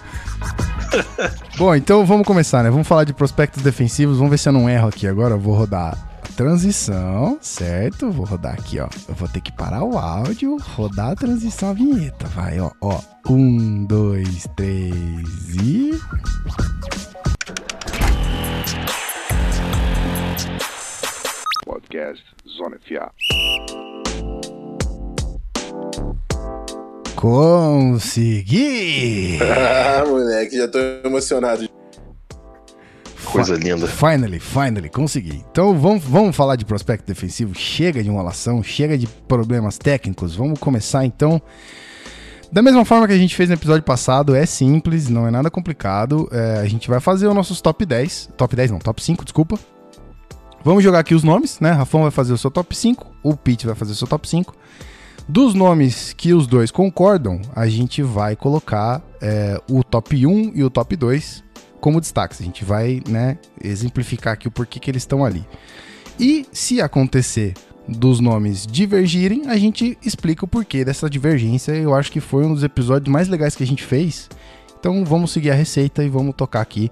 Bom, 1.58 1.74
então 1.74 2.06
vamos 2.06 2.26
começar, 2.26 2.62
né? 2.62 2.70
Vamos 2.70 2.88
falar 2.88 3.04
de 3.04 3.12
prospectos 3.12 3.62
defensivos. 3.62 4.16
Vamos 4.16 4.30
ver 4.30 4.38
se 4.38 4.48
eu 4.48 4.52
não 4.54 4.66
erro 4.66 4.88
aqui 4.88 5.06
agora. 5.06 5.34
Eu 5.34 5.38
vou 5.38 5.54
rodar 5.54 5.92
a 5.92 6.28
transição, 6.34 7.36
certo? 7.42 8.10
Vou 8.10 8.24
rodar 8.24 8.54
aqui, 8.54 8.80
ó. 8.80 8.88
Eu 9.06 9.14
vou 9.14 9.28
ter 9.28 9.42
que 9.42 9.52
parar 9.52 9.84
o 9.84 9.98
áudio, 9.98 10.56
rodar 10.74 11.10
a 11.10 11.16
transição, 11.16 11.68
a 11.68 11.74
vinheta. 11.74 12.26
Vai, 12.28 12.58
ó, 12.58 12.70
ó. 12.80 12.98
Um, 13.28 13.84
dois, 13.84 14.48
três 14.56 14.94
e. 15.62 16.00
Podcast 21.84 22.24
Zona 22.48 22.78
FA. 22.78 23.12
Consegui! 27.14 28.18
ah, 29.42 30.04
moleque, 30.06 30.56
já 30.56 30.66
tô 30.68 30.78
emocionado. 31.04 31.68
Coisa 33.24 33.56
linda. 33.56 33.86
Finally, 33.86 34.38
finally, 34.38 34.88
consegui. 34.88 35.44
Então 35.50 35.78
vamos, 35.78 36.04
vamos 36.04 36.34
falar 36.34 36.56
de 36.56 36.64
prospecto 36.64 37.06
defensivo. 37.06 37.54
Chega 37.54 38.02
de 38.02 38.08
enrolação, 38.08 38.62
chega 38.62 38.96
de 38.96 39.06
problemas 39.06 39.76
técnicos. 39.78 40.34
Vamos 40.34 40.58
começar 40.58 41.04
então. 41.04 41.40
Da 42.52 42.62
mesma 42.62 42.84
forma 42.84 43.06
que 43.06 43.12
a 43.12 43.18
gente 43.18 43.34
fez 43.34 43.48
no 43.48 43.56
episódio 43.56 43.82
passado, 43.82 44.34
é 44.34 44.46
simples, 44.46 45.08
não 45.08 45.26
é 45.26 45.30
nada 45.30 45.50
complicado. 45.50 46.28
É, 46.30 46.60
a 46.60 46.66
gente 46.66 46.88
vai 46.88 47.00
fazer 47.00 47.26
os 47.26 47.34
nossos 47.34 47.60
top 47.60 47.84
10. 47.84 48.30
Top 48.36 48.54
10 48.54 48.70
não, 48.70 48.78
top 48.78 49.02
5, 49.02 49.24
desculpa. 49.24 49.58
Vamos 50.64 50.82
jogar 50.82 51.00
aqui 51.00 51.14
os 51.14 51.22
nomes, 51.22 51.60
né? 51.60 51.72
Rafão 51.72 52.02
vai 52.02 52.10
fazer 52.10 52.32
o 52.32 52.38
seu 52.38 52.50
top 52.50 52.74
5, 52.74 53.06
o 53.22 53.36
Pete 53.36 53.66
vai 53.66 53.74
fazer 53.74 53.92
o 53.92 53.94
seu 53.94 54.08
top 54.08 54.26
5. 54.26 54.56
Dos 55.28 55.52
nomes 55.52 56.14
que 56.14 56.32
os 56.32 56.46
dois 56.46 56.70
concordam, 56.70 57.38
a 57.54 57.66
gente 57.66 58.02
vai 58.02 58.34
colocar 58.34 59.02
é, 59.20 59.60
o 59.70 59.84
top 59.84 60.26
1 60.26 60.52
e 60.54 60.64
o 60.64 60.70
top 60.70 60.96
2 60.96 61.44
como 61.82 62.00
destaques. 62.00 62.40
A 62.40 62.44
gente 62.44 62.64
vai, 62.64 63.02
né, 63.06 63.36
exemplificar 63.62 64.32
aqui 64.32 64.48
o 64.48 64.50
porquê 64.50 64.80
que 64.80 64.90
eles 64.90 65.02
estão 65.02 65.22
ali. 65.22 65.46
E 66.18 66.46
se 66.50 66.80
acontecer 66.80 67.52
dos 67.86 68.18
nomes 68.18 68.66
divergirem, 68.66 69.42
a 69.48 69.58
gente 69.58 69.98
explica 70.02 70.46
o 70.46 70.48
porquê 70.48 70.82
dessa 70.82 71.10
divergência. 71.10 71.72
Eu 71.72 71.94
acho 71.94 72.10
que 72.10 72.20
foi 72.20 72.46
um 72.46 72.54
dos 72.54 72.64
episódios 72.64 73.12
mais 73.12 73.28
legais 73.28 73.54
que 73.54 73.62
a 73.62 73.66
gente 73.66 73.84
fez. 73.84 74.30
Então 74.80 75.04
vamos 75.04 75.30
seguir 75.30 75.50
a 75.50 75.54
receita 75.54 76.02
e 76.02 76.08
vamos 76.08 76.34
tocar 76.34 76.62
aqui 76.62 76.90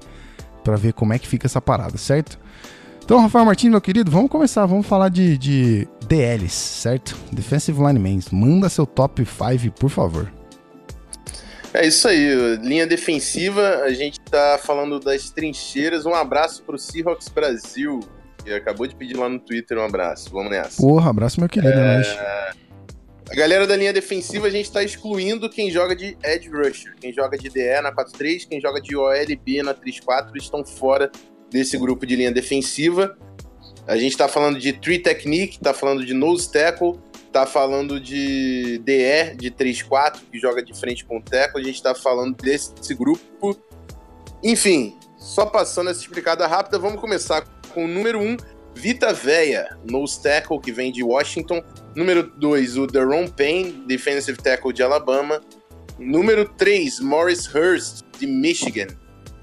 para 0.63 0.77
ver 0.77 0.93
como 0.93 1.15
é 1.15 1.19
que 1.19 1.27
fica 1.27 1.47
essa 1.47 1.61
parada, 1.61 1.97
certo? 1.97 2.39
Então, 3.05 3.21
Rafael 3.21 3.45
Martins, 3.45 3.71
meu 3.71 3.81
querido, 3.81 4.11
vamos 4.11 4.31
começar. 4.31 4.65
Vamos 4.65 4.87
falar 4.87 5.09
de, 5.09 5.37
de 5.37 5.89
DLs, 6.07 6.53
certo? 6.53 7.17
Defensive 7.33 7.79
Linemen. 7.79 8.21
Manda 8.31 8.69
seu 8.69 8.87
top 8.87 9.25
5, 9.25 9.75
por 9.79 9.91
favor. 9.91 10.33
É 11.75 11.87
isso 11.87 12.07
aí, 12.07 12.57
linha 12.57 12.87
defensiva, 12.87 13.79
a 13.79 13.93
gente 13.95 14.21
tá 14.21 14.61
falando 14.63 15.01
das 15.01 15.31
trincheiras. 15.31 16.05
Um 16.05 16.15
abraço 16.15 16.63
pro 16.65 16.79
Seahawks 16.79 17.29
Brasil, 17.29 18.01
que 18.45 18.53
acabou 18.53 18.87
de 18.87 18.95
pedir 18.95 19.17
lá 19.17 19.27
no 19.27 19.39
Twitter 19.39 19.79
um 19.79 19.85
abraço. 19.85 20.31
Vamos 20.31 20.51
nessa. 20.51 20.83
Porra, 20.83 21.09
abraço, 21.09 21.41
meu 21.41 21.49
querido, 21.49 21.73
é... 21.73 21.97
Nós. 21.97 22.07
A 23.31 23.35
galera 23.35 23.67
da 23.67 23.75
linha 23.75 23.95
defensiva, 23.95 24.47
a 24.47 24.51
gente 24.51 24.71
tá 24.71 24.83
excluindo 24.83 25.49
quem 25.49 25.71
joga 25.71 25.97
de 25.97 26.15
edge 26.23 26.51
rusher. 26.51 26.95
Quem 27.01 27.15
joga 27.15 27.39
de 27.39 27.49
DE 27.49 27.81
na 27.81 27.91
4-3, 27.91 28.47
quem 28.47 28.61
joga 28.61 28.79
de 28.79 28.95
OLB 28.95 29.63
na 29.63 29.73
3-4 29.73 30.37
estão 30.37 30.63
fora 30.63 31.11
desse 31.53 31.77
grupo 31.77 32.07
de 32.07 32.17
linha 32.17 32.33
defensiva. 32.33 33.17
A 33.87 33.97
gente 33.97 34.13
está 34.13 34.29
falando 34.29 34.59
de 34.59 34.73
tree 34.73 34.99
technique, 34.99 35.57
está 35.57 35.75
falando 35.75 36.05
de 36.05 36.15
nose 36.15 36.51
tackle, 36.51 36.99
está 37.27 37.47
falando 37.47 38.01
de 38.01 38.79
DE 38.79 39.37
de 39.37 39.51
3-4, 39.51 40.21
que 40.31 40.39
joga 40.39 40.63
de 40.63 40.79
frente 40.79 41.05
com 41.05 41.19
o 41.19 41.23
tackle. 41.23 41.61
A 41.61 41.65
gente 41.65 41.77
está 41.77 41.95
falando 41.95 42.37
desse 42.37 42.95
grupo. 42.95 43.57
Enfim, 44.43 44.97
só 45.19 45.47
passando 45.47 45.91
essa 45.91 46.01
explicada 46.01 46.47
rápida, 46.47 46.79
vamos 46.79 47.01
começar 47.01 47.43
com 47.73 47.85
o 47.85 47.89
número 47.89 48.21
1, 48.21 48.37
Vita 48.75 49.13
Veia, 49.13 49.77
nose 49.89 50.21
tackle, 50.23 50.61
que 50.61 50.73
vem 50.73 50.91
de 50.91 51.03
Washington. 51.03 51.63
Número 51.95 52.23
2, 52.39 52.79
o 52.79 52.87
Deron 52.87 53.29
Payne, 53.29 53.85
defensive 53.87 54.39
tackle 54.39 54.73
de 54.73 54.83
Alabama. 54.83 55.41
Número 55.99 56.49
3, 56.57 57.01
Morris 57.01 57.47
Hurst, 57.47 58.03
de 58.19 58.27
Michigan. 58.27 58.89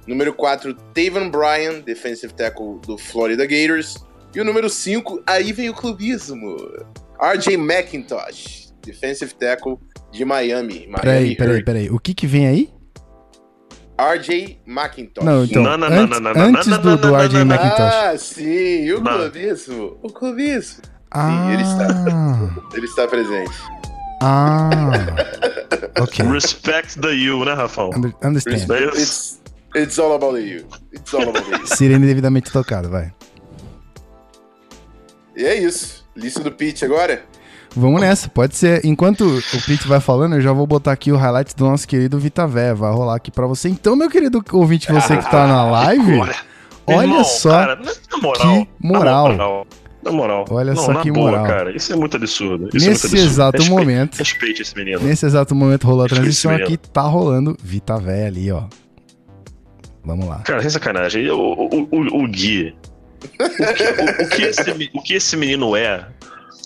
Número 0.10 0.34
4, 0.34 0.74
Taven 0.74 1.30
Bryan, 1.30 1.82
defensive 1.82 2.34
tackle 2.34 2.80
do 2.84 2.98
Florida 2.98 3.46
Gators. 3.46 4.04
E 4.34 4.42
o 4.42 4.44
número 4.44 4.68
5, 4.68 5.22
aí 5.28 5.54
vem 5.54 5.70
o 5.70 5.74
clubismo. 5.74 6.58
RJ 7.22 7.54
McIntosh, 7.54 8.74
defensive 8.84 9.36
tackle 9.36 9.78
de 10.12 10.26
Miami. 10.26 10.88
Miami 10.88 11.00
peraí, 11.00 11.36
peraí, 11.36 11.64
peraí. 11.64 11.90
O 11.92 12.00
que 12.00 12.16
que 12.16 12.26
vem 12.26 12.48
aí? 12.48 12.74
RJ 14.00 14.60
McIntosh. 14.66 15.24
Não, 15.24 15.44
então, 15.44 15.62
não, 15.62 15.78
não, 15.78 15.88
antes, 15.88 16.20
não, 16.20 16.32
antes 16.32 16.68
do, 16.80 16.98
do 16.98 17.16
RJ 17.16 17.42
McIntosh. 17.42 17.94
Ah, 17.94 18.18
sim, 18.18 18.92
o 18.92 19.04
clubismo. 19.04 20.00
O 20.02 20.10
clubismo. 20.12 20.82
Ah. 21.12 21.30
Sim, 21.30 21.54
ele 21.54 21.62
está, 21.62 22.56
ele 22.74 22.86
está 22.86 23.08
presente. 23.08 23.54
Ah, 24.24 24.70
ok. 26.02 26.26
Respect 26.26 27.00
the 27.00 27.14
you, 27.14 27.46
né? 27.46 27.54
Under, 27.96 28.14
understand. 28.24 28.70
It's, 28.96 29.39
It's 29.76 30.00
all 30.00 30.14
about 30.16 30.38
you. 30.40 30.66
It's 30.94 31.14
all 31.14 31.30
about 31.30 31.50
you. 31.50 31.66
Sirene 31.68 32.06
devidamente 32.08 32.52
tocada, 32.52 32.88
vai. 32.88 33.12
E 35.36 35.44
é 35.46 35.56
isso. 35.56 36.06
Lista 36.16 36.42
do 36.44 36.52
pitch 36.52 36.84
agora? 36.84 37.24
Vamos 37.76 38.02
nessa, 38.02 38.28
pode 38.30 38.56
ser. 38.56 38.84
Enquanto 38.84 39.22
o 39.26 39.62
Pete 39.66 39.88
vai 39.88 40.00
falando, 40.00 40.36
eu 40.36 40.42
já 40.42 40.52
vou 40.52 40.66
botar 40.66 40.92
aqui 40.92 41.12
o 41.12 41.16
highlight 41.16 41.56
do 41.56 41.66
nosso 41.66 41.88
querido 41.88 42.18
Vita 42.18 42.48
Vé. 42.48 42.74
Vai 42.74 42.92
rolar 42.92 43.16
aqui 43.16 43.30
pra 43.30 43.46
você. 43.46 43.70
Então, 43.70 43.96
meu 43.96 44.10
querido 44.10 44.44
ouvinte, 44.54 44.92
você 44.92 45.16
que 45.18 45.30
tá 45.30 45.46
na 45.48 45.64
live, 45.70 46.20
Olha, 46.88 47.04
irmão, 47.04 47.24
só 47.24 47.52
cara, 47.52 47.76
na 48.12 48.18
moral, 48.18 48.66
que 48.66 48.68
moral. 48.82 49.28
Na 49.30 49.34
moral. 49.36 49.68
Na 50.04 50.12
moral. 50.12 50.46
Olha 50.50 50.74
Não, 50.74 50.82
só 50.84 50.94
na 50.94 51.02
que 51.04 51.12
boa, 51.12 51.30
moral. 51.30 51.46
cara. 51.46 51.76
Isso 51.76 51.94
é 51.94 51.96
muito 51.96 52.18
absurdo. 52.18 52.70
Isso 52.74 52.88
é 52.88 52.90
Nesse 52.90 53.04
muito 53.06 53.14
absurdo. 53.14 53.32
exato 53.32 53.58
Respeite- 53.60 53.70
momento. 53.80 54.18
Respeite 54.18 54.62
esse 54.64 54.76
menino. 54.76 55.00
Nesse 55.02 55.26
exato 55.28 55.54
momento 55.54 55.84
rolou 55.86 56.06
a 56.06 56.10
transição 56.10 56.52
aqui, 56.52 56.76
tá 56.76 57.02
rolando 57.04 57.56
Vita 57.64 57.98
Vé 58.00 58.26
ali, 58.26 58.52
ó. 58.52 58.64
Vamos 60.04 60.26
lá. 60.28 60.40
Cara, 60.40 60.62
sem 60.62 60.70
sacanagem. 60.70 61.30
O, 61.30 61.38
o, 61.40 61.88
o, 61.92 62.24
o 62.24 62.28
Gui. 62.28 62.76
O 63.22 63.28
que, 63.76 64.24
o- 64.24 64.30
que 64.30 64.42
esse, 64.44 64.72
o 64.94 65.02
que 65.04 65.14
esse 65.14 65.36
menino 65.38 65.76
é 65.76 66.06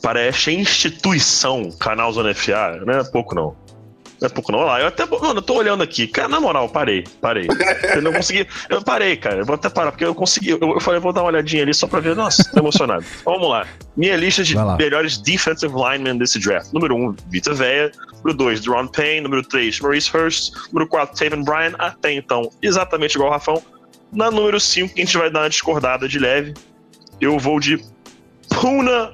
parece 0.01 0.51
instituição 0.51 1.71
Canal 1.71 2.11
Zona 2.13 2.33
FA. 2.35 2.79
Não 2.85 2.93
é 2.93 3.03
pouco, 3.03 3.33
não. 3.33 3.55
Não 4.23 4.27
é 4.27 4.29
pouco, 4.29 4.53
não. 4.53 4.59
Olha 4.59 4.67
lá, 4.67 4.79
eu 4.79 4.87
até. 4.87 5.05
Mano, 5.05 5.39
eu 5.39 5.41
tô 5.41 5.55
olhando 5.55 5.83
aqui. 5.83 6.07
Cara, 6.07 6.29
na 6.29 6.39
moral, 6.39 6.69
parei. 6.69 7.03
Parei. 7.19 7.45
Eu 7.93 8.01
não 8.01 8.13
consegui. 8.13 8.47
Eu 8.69 8.81
parei, 8.81 9.17
cara. 9.17 9.39
Eu 9.39 9.45
vou 9.45 9.55
até 9.55 9.69
parar, 9.69 9.91
porque 9.91 10.05
eu 10.05 10.15
consegui. 10.15 10.51
Eu, 10.51 10.59
eu 10.61 10.79
falei, 10.79 10.99
eu 10.99 11.01
vou 11.01 11.11
dar 11.11 11.23
uma 11.23 11.27
olhadinha 11.27 11.61
ali 11.61 11.73
só 11.73 11.87
pra 11.87 11.99
ver. 11.99 12.15
Nossa, 12.15 12.49
tô 12.49 12.59
emocionado. 12.59 13.03
Vamos 13.25 13.49
lá. 13.49 13.67
Minha 13.97 14.15
lista 14.15 14.41
de 14.41 14.55
melhores 14.77 15.17
defensive 15.17 15.73
linemen 15.73 16.17
desse 16.17 16.39
draft. 16.39 16.71
Número 16.71 16.95
1, 16.95 17.05
um, 17.05 17.15
Vita 17.27 17.53
Veia. 17.53 17.91
Número 18.19 18.37
2, 18.37 18.61
Deron 18.61 18.87
Payne. 18.87 19.21
Número 19.21 19.43
3, 19.43 19.81
Maurice 19.81 20.15
Hurst. 20.15 20.53
Número 20.71 20.87
4, 20.87 21.17
Taven 21.17 21.43
Bryan. 21.43 21.73
Até 21.77 22.13
então, 22.13 22.49
exatamente 22.61 23.15
igual 23.15 23.29
o 23.29 23.33
Rafão. 23.33 23.61
Na 24.09 24.31
número 24.31 24.57
5, 24.57 24.93
que 24.93 25.01
a 25.01 25.05
gente 25.05 25.17
vai 25.17 25.29
dar 25.29 25.41
uma 25.41 25.49
discordada 25.49 26.07
de 26.07 26.17
leve, 26.17 26.53
eu 27.19 27.37
vou 27.37 27.59
de 27.59 27.83
Puna 28.49 29.13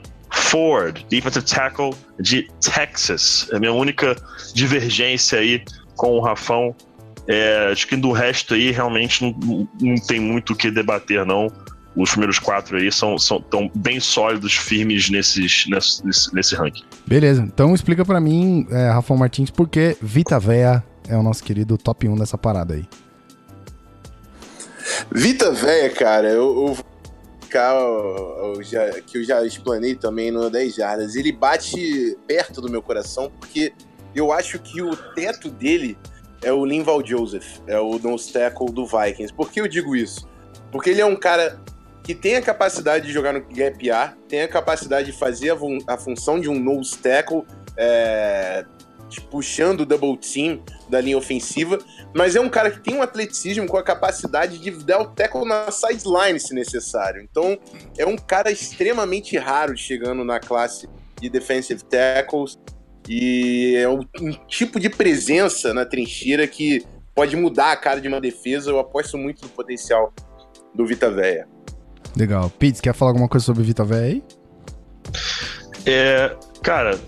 Ford, 0.49 1.05
defensive 1.09 1.45
tackle 1.45 1.91
de 2.19 2.49
Texas. 2.59 3.47
É 3.51 3.57
a 3.57 3.59
minha 3.59 3.71
única 3.71 4.15
divergência 4.53 5.37
aí 5.37 5.63
com 5.95 6.17
o 6.17 6.19
Rafão. 6.19 6.75
É, 7.27 7.69
acho 7.71 7.87
que 7.87 7.95
do 7.95 8.11
resto 8.11 8.55
aí 8.55 8.71
realmente 8.71 9.23
não, 9.23 9.67
não 9.79 9.95
tem 10.07 10.19
muito 10.19 10.53
o 10.53 10.55
que 10.55 10.71
debater, 10.71 11.23
não. 11.23 11.51
Os 11.95 12.11
primeiros 12.11 12.39
quatro 12.39 12.77
aí 12.77 12.91
são, 12.91 13.19
são 13.19 13.39
tão 13.39 13.69
bem 13.75 13.99
sólidos, 13.99 14.55
firmes 14.55 15.09
nesses, 15.09 15.65
nesse, 15.67 16.03
nesse, 16.03 16.33
nesse 16.33 16.55
ranking. 16.55 16.83
Beleza, 17.05 17.43
então 17.43 17.75
explica 17.75 18.03
pra 18.03 18.19
mim, 18.19 18.65
é, 18.71 18.89
Rafael 18.89 19.19
Martins, 19.19 19.51
por 19.51 19.69
que 19.69 19.97
Vita 20.01 20.39
Véia 20.39 20.83
é 21.07 21.15
o 21.15 21.21
nosso 21.21 21.43
querido 21.43 21.77
top 21.77 22.07
1 22.07 22.15
dessa 22.15 22.37
parada 22.37 22.73
aí. 22.73 22.85
Vita 25.11 25.51
Véia, 25.51 25.89
cara, 25.91 26.27
eu, 26.27 26.67
eu 26.67 26.88
ficar, 27.49 27.73
eu- 27.75 28.53
eu 28.55 28.63
já- 28.63 29.01
que 29.01 29.17
eu 29.17 29.23
já 29.23 29.43
explanei 29.43 29.95
também 29.95 30.29
no 30.29 30.49
10 30.51 30.75
jardas. 30.75 31.15
Ele 31.15 31.31
bate 31.31 32.15
perto 32.27 32.61
do 32.61 32.69
meu 32.69 32.81
coração 32.81 33.31
porque 33.39 33.73
eu 34.15 34.31
acho 34.31 34.59
que 34.59 34.81
o 34.81 34.95
teto 34.95 35.49
dele 35.49 35.97
é 36.43 36.53
o 36.53 36.63
Linval 36.63 37.03
Joseph, 37.05 37.57
é 37.65 37.79
o 37.79 37.97
nose 37.97 38.31
tackle 38.31 38.71
do 38.71 38.85
Vikings. 38.85 39.33
Por 39.33 39.51
que 39.51 39.59
eu 39.59 39.67
digo 39.67 39.95
isso? 39.95 40.27
Porque 40.71 40.91
ele 40.91 41.01
é 41.01 41.05
um 41.05 41.15
cara 41.15 41.59
que 42.03 42.13
tem 42.15 42.35
a 42.35 42.41
capacidade 42.41 43.07
de 43.07 43.11
jogar 43.13 43.33
no 43.33 43.41
gap 43.41 43.91
A, 43.91 44.13
tem 44.27 44.41
a 44.43 44.47
capacidade 44.47 45.11
de 45.11 45.17
fazer 45.17 45.49
a, 45.51 45.57
a 45.93 45.97
função 45.97 46.39
de 46.39 46.47
um 46.49 46.57
nose 46.59 46.97
tackle, 46.97 47.43
é, 47.75 48.63
puxando 49.31 49.81
o 49.81 49.85
double 49.85 50.15
team 50.17 50.61
da 50.89 50.99
linha 50.99 51.17
ofensiva, 51.17 51.77
mas 52.15 52.35
é 52.35 52.41
um 52.41 52.49
cara 52.49 52.71
que 52.71 52.79
tem 52.79 52.95
um 52.95 53.01
atleticismo 53.01 53.67
com 53.67 53.77
a 53.77 53.83
capacidade 53.83 54.57
de 54.57 54.71
dar 54.83 55.01
o 55.01 55.07
tackle 55.07 55.45
na 55.45 55.69
sideline 55.71 56.39
se 56.39 56.53
necessário. 56.53 57.21
Então, 57.21 57.57
é 57.97 58.05
um 58.05 58.17
cara 58.17 58.51
extremamente 58.51 59.37
raro 59.37 59.77
chegando 59.77 60.23
na 60.23 60.39
classe 60.39 60.89
de 61.19 61.29
defensive 61.29 61.83
tackles 61.83 62.57
e 63.07 63.75
é 63.75 63.87
um, 63.89 64.01
um 64.21 64.31
tipo 64.47 64.79
de 64.79 64.89
presença 64.89 65.73
na 65.73 65.85
trincheira 65.85 66.47
que 66.47 66.85
pode 67.15 67.35
mudar 67.35 67.71
a 67.71 67.77
cara 67.77 67.99
de 67.99 68.07
uma 68.07 68.21
defesa. 68.21 68.69
Eu 68.69 68.79
aposto 68.79 69.17
muito 69.17 69.43
no 69.43 69.49
potencial 69.49 70.13
do 70.73 70.85
Vita 70.85 71.09
Véia. 71.09 71.47
Legal. 72.15 72.49
Pete, 72.49 72.81
quer 72.81 72.93
falar 72.93 73.11
alguma 73.11 73.27
coisa 73.27 73.45
sobre 73.45 73.63
Vita 73.63 73.83
Véia 73.83 74.05
aí? 74.05 74.23
É, 75.85 76.35
cara, 76.61 76.99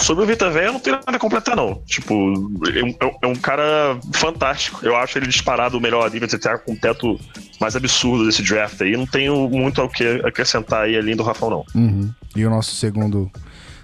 sobre 0.00 0.24
o 0.24 0.26
Vita 0.26 0.50
Véia, 0.50 0.66
eu 0.66 0.72
não 0.74 0.80
tenho 0.80 0.96
nada 0.96 1.16
a 1.16 1.18
completar, 1.18 1.56
não. 1.56 1.82
Tipo, 1.86 2.14
é 2.14 2.82
um, 2.84 2.94
é 3.22 3.26
um 3.26 3.34
cara 3.34 3.98
fantástico. 4.12 4.80
Eu 4.84 4.96
acho 4.96 5.18
ele 5.18 5.26
disparado 5.26 5.78
o 5.78 5.80
melhor 5.80 6.08
defensive 6.10 6.40
tackle 6.40 6.64
com 6.66 6.72
o 6.72 6.76
teto 6.80 7.18
mais 7.60 7.74
absurdo 7.76 8.26
desse 8.26 8.42
draft 8.42 8.80
aí. 8.82 8.96
Não 8.96 9.06
tenho 9.06 9.48
muito 9.48 9.80
ao 9.80 9.88
que 9.88 10.04
acrescentar 10.24 10.84
aí 10.84 10.96
além 10.96 11.16
do 11.16 11.22
Rafão, 11.22 11.50
não. 11.50 11.64
Uhum. 11.74 12.10
E 12.34 12.44
o 12.44 12.50
nosso 12.50 12.74
segundo 12.74 13.30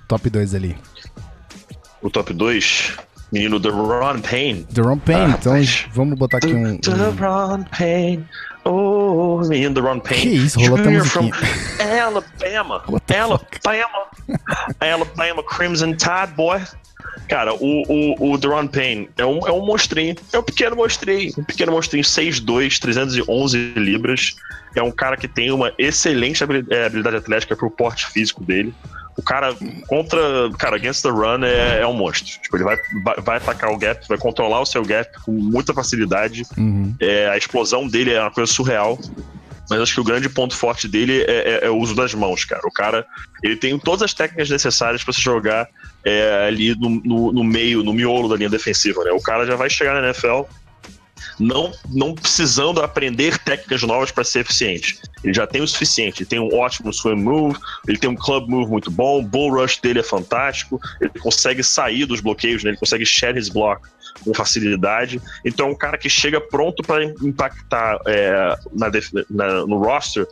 top 0.08 0.28
2 0.28 0.54
ali. 0.54 0.76
O 2.02 2.10
top 2.10 2.32
2, 2.34 2.96
menino 3.32 3.58
Deron 3.60 4.20
Payne. 4.20 4.66
Deron 4.70 4.98
Payne, 4.98 5.32
Ah, 5.32 5.36
então 5.38 5.52
rapaz. 5.52 5.86
vamos 5.94 6.18
botar 6.18 6.38
aqui 6.38 6.52
um... 6.52 6.72
um... 6.72 6.76
Deron 6.78 7.64
Payne. 7.76 8.26
Oh, 8.64 9.40
menino 9.48 9.74
Deron 9.74 9.98
Payne. 10.00 10.22
Que 10.22 10.28
isso, 10.28 10.60
rolou 10.60 10.78
Junior 10.78 11.04
from 11.04 11.30
Alabama. 12.00 12.82
The 13.06 13.18
Alabama. 13.20 13.40
Alabama 14.80 15.42
Crimson 15.42 15.94
Tide, 15.94 16.32
boy. 16.36 16.60
Cara, 17.28 17.54
o, 17.54 17.82
o, 17.88 18.32
o 18.32 18.38
Deron 18.38 18.66
Payne 18.68 19.08
é 19.18 19.24
um, 19.26 19.46
é 19.46 19.52
um 19.52 19.64
monstrinho. 19.64 20.14
É 20.32 20.38
um 20.38 20.42
pequeno 20.42 20.76
monstrinho. 20.76 21.32
Um 21.38 21.44
pequeno 21.44 21.72
monstrinho, 21.72 22.04
6'2, 22.04 22.78
311 22.78 23.72
libras. 23.76 24.34
É 24.76 24.82
um 24.82 24.90
cara 24.90 25.16
que 25.16 25.28
tem 25.28 25.50
uma 25.50 25.72
excelente 25.78 26.42
habili- 26.42 26.66
habilidade 26.74 27.16
atlética 27.16 27.56
pro 27.56 27.70
porte 27.70 28.06
físico 28.06 28.42
dele. 28.44 28.72
O 29.16 29.22
cara 29.22 29.54
contra. 29.86 30.50
Cara, 30.58 30.76
against 30.76 31.02
the 31.02 31.10
run 31.10 31.44
é, 31.44 31.80
é 31.80 31.86
um 31.86 31.92
monstro. 31.92 32.40
Tipo, 32.40 32.56
ele 32.56 32.64
vai, 32.64 32.76
vai, 33.04 33.16
vai 33.20 33.36
atacar 33.36 33.70
o 33.70 33.76
gap, 33.78 34.06
vai 34.08 34.16
controlar 34.18 34.60
o 34.60 34.66
seu 34.66 34.82
gap 34.84 35.10
com 35.22 35.32
muita 35.32 35.74
facilidade. 35.74 36.42
Uhum. 36.56 36.94
É, 37.00 37.28
a 37.28 37.36
explosão 37.36 37.86
dele 37.86 38.12
é 38.12 38.20
uma 38.20 38.30
coisa 38.30 38.50
surreal. 38.50 38.98
Mas 39.70 39.80
acho 39.80 39.94
que 39.94 40.00
o 40.00 40.04
grande 40.04 40.28
ponto 40.28 40.54
forte 40.56 40.88
dele 40.88 41.22
é, 41.22 41.60
é- 41.62 41.66
é 41.66 41.70
o 41.70 41.76
uso 41.78 41.94
das 41.94 42.12
mãos, 42.12 42.44
cara. 42.44 42.60
O 42.66 42.70
cara, 42.72 43.06
ele 43.42 43.56
tem 43.56 43.78
todas 43.78 44.02
as 44.02 44.12
técnicas 44.12 44.50
necessárias 44.50 45.02
para 45.04 45.12
se 45.14 45.20
jogar 45.20 45.68
é, 46.04 46.46
ali 46.48 46.74
no, 46.74 46.90
no- 47.04 47.32
no 47.32 47.44
meio, 47.44 47.82
no 47.82 47.92
miolo 47.92 48.28
da 48.28 48.36
linha 48.36 48.50
defensiva, 48.50 49.04
né? 49.04 49.12
O 49.12 49.20
cara 49.22 49.46
já 49.46 49.54
vai 49.56 49.70
chegar 49.70 49.94
na 49.94 50.08
NFL 50.08 50.42
não, 51.38 51.72
não 51.90 52.14
precisando 52.14 52.80
aprender 52.82 53.38
técnicas 53.38 53.82
novas 53.82 54.10
para 54.10 54.24
ser 54.24 54.40
eficiente. 54.40 54.98
Ele 55.22 55.32
já 55.32 55.46
tem 55.46 55.62
o 55.62 55.68
suficiente. 55.68 56.22
Ele 56.22 56.28
tem 56.28 56.40
um 56.40 56.54
ótimo 56.54 56.92
swim 56.92 57.16
move, 57.16 57.58
ele 57.88 57.98
tem 57.98 58.10
um 58.10 58.14
club 58.14 58.48
move 58.48 58.70
muito 58.70 58.90
bom, 58.90 59.20
o 59.20 59.22
bull 59.22 59.54
rush 59.54 59.78
dele 59.78 60.00
é 60.00 60.02
fantástico, 60.02 60.80
ele 61.00 61.10
consegue 61.20 61.62
sair 61.62 62.04
dos 62.06 62.20
bloqueios, 62.20 62.62
né? 62.64 62.70
ele 62.70 62.78
consegue 62.78 63.04
shed 63.06 63.38
his 63.38 63.48
block 63.48 63.86
com 64.24 64.34
facilidade. 64.34 65.20
Então 65.44 65.68
é 65.68 65.70
um 65.70 65.74
cara 65.74 65.96
que 65.98 66.08
chega 66.08 66.40
pronto 66.40 66.82
para 66.82 67.04
impactar 67.04 67.98
é, 68.06 68.56
na 68.72 68.90
na- 69.30 69.66
no 69.66 69.78
roster 69.78 70.26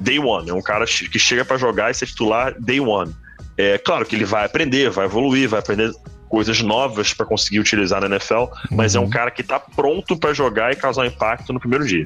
day 0.00 0.18
one. 0.18 0.48
É 0.48 0.54
um 0.54 0.62
cara 0.62 0.84
que 0.86 1.18
chega 1.18 1.44
para 1.44 1.56
jogar 1.56 1.90
e 1.90 1.94
ser 1.94 2.06
titular 2.06 2.54
day 2.60 2.80
one. 2.80 3.14
É 3.56 3.78
claro 3.78 4.04
que 4.04 4.16
ele 4.16 4.24
vai 4.24 4.44
aprender, 4.44 4.90
vai 4.90 5.06
evoluir, 5.06 5.48
vai 5.48 5.60
aprender 5.60 5.92
coisas 6.34 6.60
novas 6.62 7.14
para 7.14 7.24
conseguir 7.24 7.60
utilizar 7.60 8.00
na 8.00 8.08
NFL, 8.08 8.46
mas 8.68 8.96
é 8.96 8.98
um 8.98 9.08
cara 9.08 9.30
que 9.30 9.40
tá 9.40 9.60
pronto 9.60 10.16
para 10.16 10.34
jogar 10.34 10.72
e 10.72 10.74
causar 10.74 11.06
impacto 11.06 11.52
no 11.52 11.60
primeiro 11.60 11.86
dia. 11.86 12.02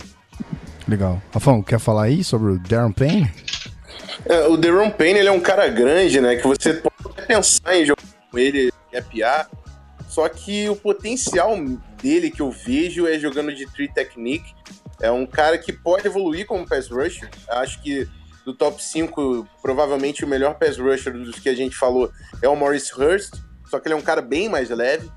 Legal. 0.86 1.18
Rafão, 1.32 1.62
quer 1.62 1.78
falar 1.78 2.04
aí 2.04 2.22
sobre 2.22 2.52
o 2.52 2.58
Darren 2.58 2.92
Payne? 2.92 3.32
É, 4.26 4.46
o 4.46 4.58
Deron 4.58 4.90
Payne 4.90 5.20
ele 5.20 5.28
é 5.30 5.32
um 5.32 5.40
cara 5.40 5.66
grande, 5.68 6.20
né? 6.20 6.36
Que 6.36 6.46
você 6.46 6.74
pode 6.74 6.94
até 7.06 7.22
pensar 7.22 7.74
em 7.74 7.86
jogar 7.86 8.02
com 8.30 8.38
ele 8.38 8.70
gap 8.92 9.22
A, 9.22 9.46
só 10.10 10.28
que 10.28 10.68
o 10.68 10.76
potencial 10.76 11.56
dele 12.02 12.30
que 12.30 12.42
eu 12.42 12.50
vejo 12.50 13.06
é 13.06 13.18
jogando 13.18 13.54
de 13.54 13.64
tree 13.72 13.88
technique. 13.88 14.52
É 15.00 15.10
um 15.10 15.24
cara 15.24 15.56
que 15.56 15.72
pode 15.72 16.06
evoluir 16.06 16.44
como 16.44 16.68
pass 16.68 16.90
rusher. 16.90 17.30
Acho 17.48 17.80
que 17.80 18.06
do 18.44 18.52
top 18.52 18.82
5, 18.82 19.48
provavelmente 19.62 20.22
o 20.22 20.28
melhor 20.28 20.54
pass 20.58 20.76
rusher 20.76 21.14
dos 21.14 21.38
que 21.38 21.48
a 21.48 21.54
gente 21.54 21.74
falou 21.74 22.12
é 22.42 22.48
o 22.48 22.54
Maurice 22.54 22.92
Hurst, 22.94 23.47
só 23.70 23.78
que 23.78 23.88
ele 23.88 23.94
é 23.94 23.96
um 23.96 24.02
cara 24.02 24.20
bem 24.22 24.48
mais 24.48 24.70
leve. 24.70 25.10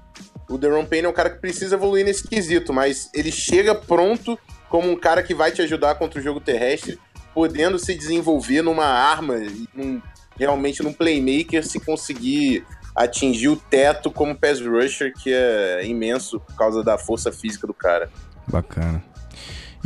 O 0.49 0.57
Deron 0.57 0.85
Payne 0.85 1.05
é 1.05 1.09
um 1.09 1.13
cara 1.13 1.29
que 1.29 1.39
precisa 1.39 1.75
evoluir 1.75 2.03
nesse 2.05 2.27
quesito, 2.27 2.73
mas 2.73 3.09
ele 3.13 3.31
chega 3.31 3.73
pronto 3.73 4.37
como 4.69 4.89
um 4.91 4.95
cara 4.95 5.23
que 5.23 5.33
vai 5.33 5.51
te 5.51 5.61
ajudar 5.61 5.95
contra 5.95 6.19
o 6.19 6.23
jogo 6.23 6.39
terrestre, 6.41 6.99
podendo 7.33 7.79
se 7.79 7.93
desenvolver 7.95 8.61
numa 8.61 8.85
arma, 8.85 9.35
num- 9.73 10.01
realmente 10.37 10.83
num 10.83 10.91
playmaker, 10.93 11.65
se 11.65 11.79
conseguir 11.79 12.65
atingir 12.95 13.47
o 13.47 13.55
teto 13.55 14.11
como 14.11 14.35
pass 14.37 14.59
rusher, 14.59 15.13
que 15.13 15.31
é 15.33 15.85
imenso 15.85 16.39
por 16.41 16.55
causa 16.55 16.83
da 16.83 16.97
força 16.97 17.31
física 17.31 17.65
do 17.65 17.73
cara. 17.73 18.09
Bacana. 18.47 19.01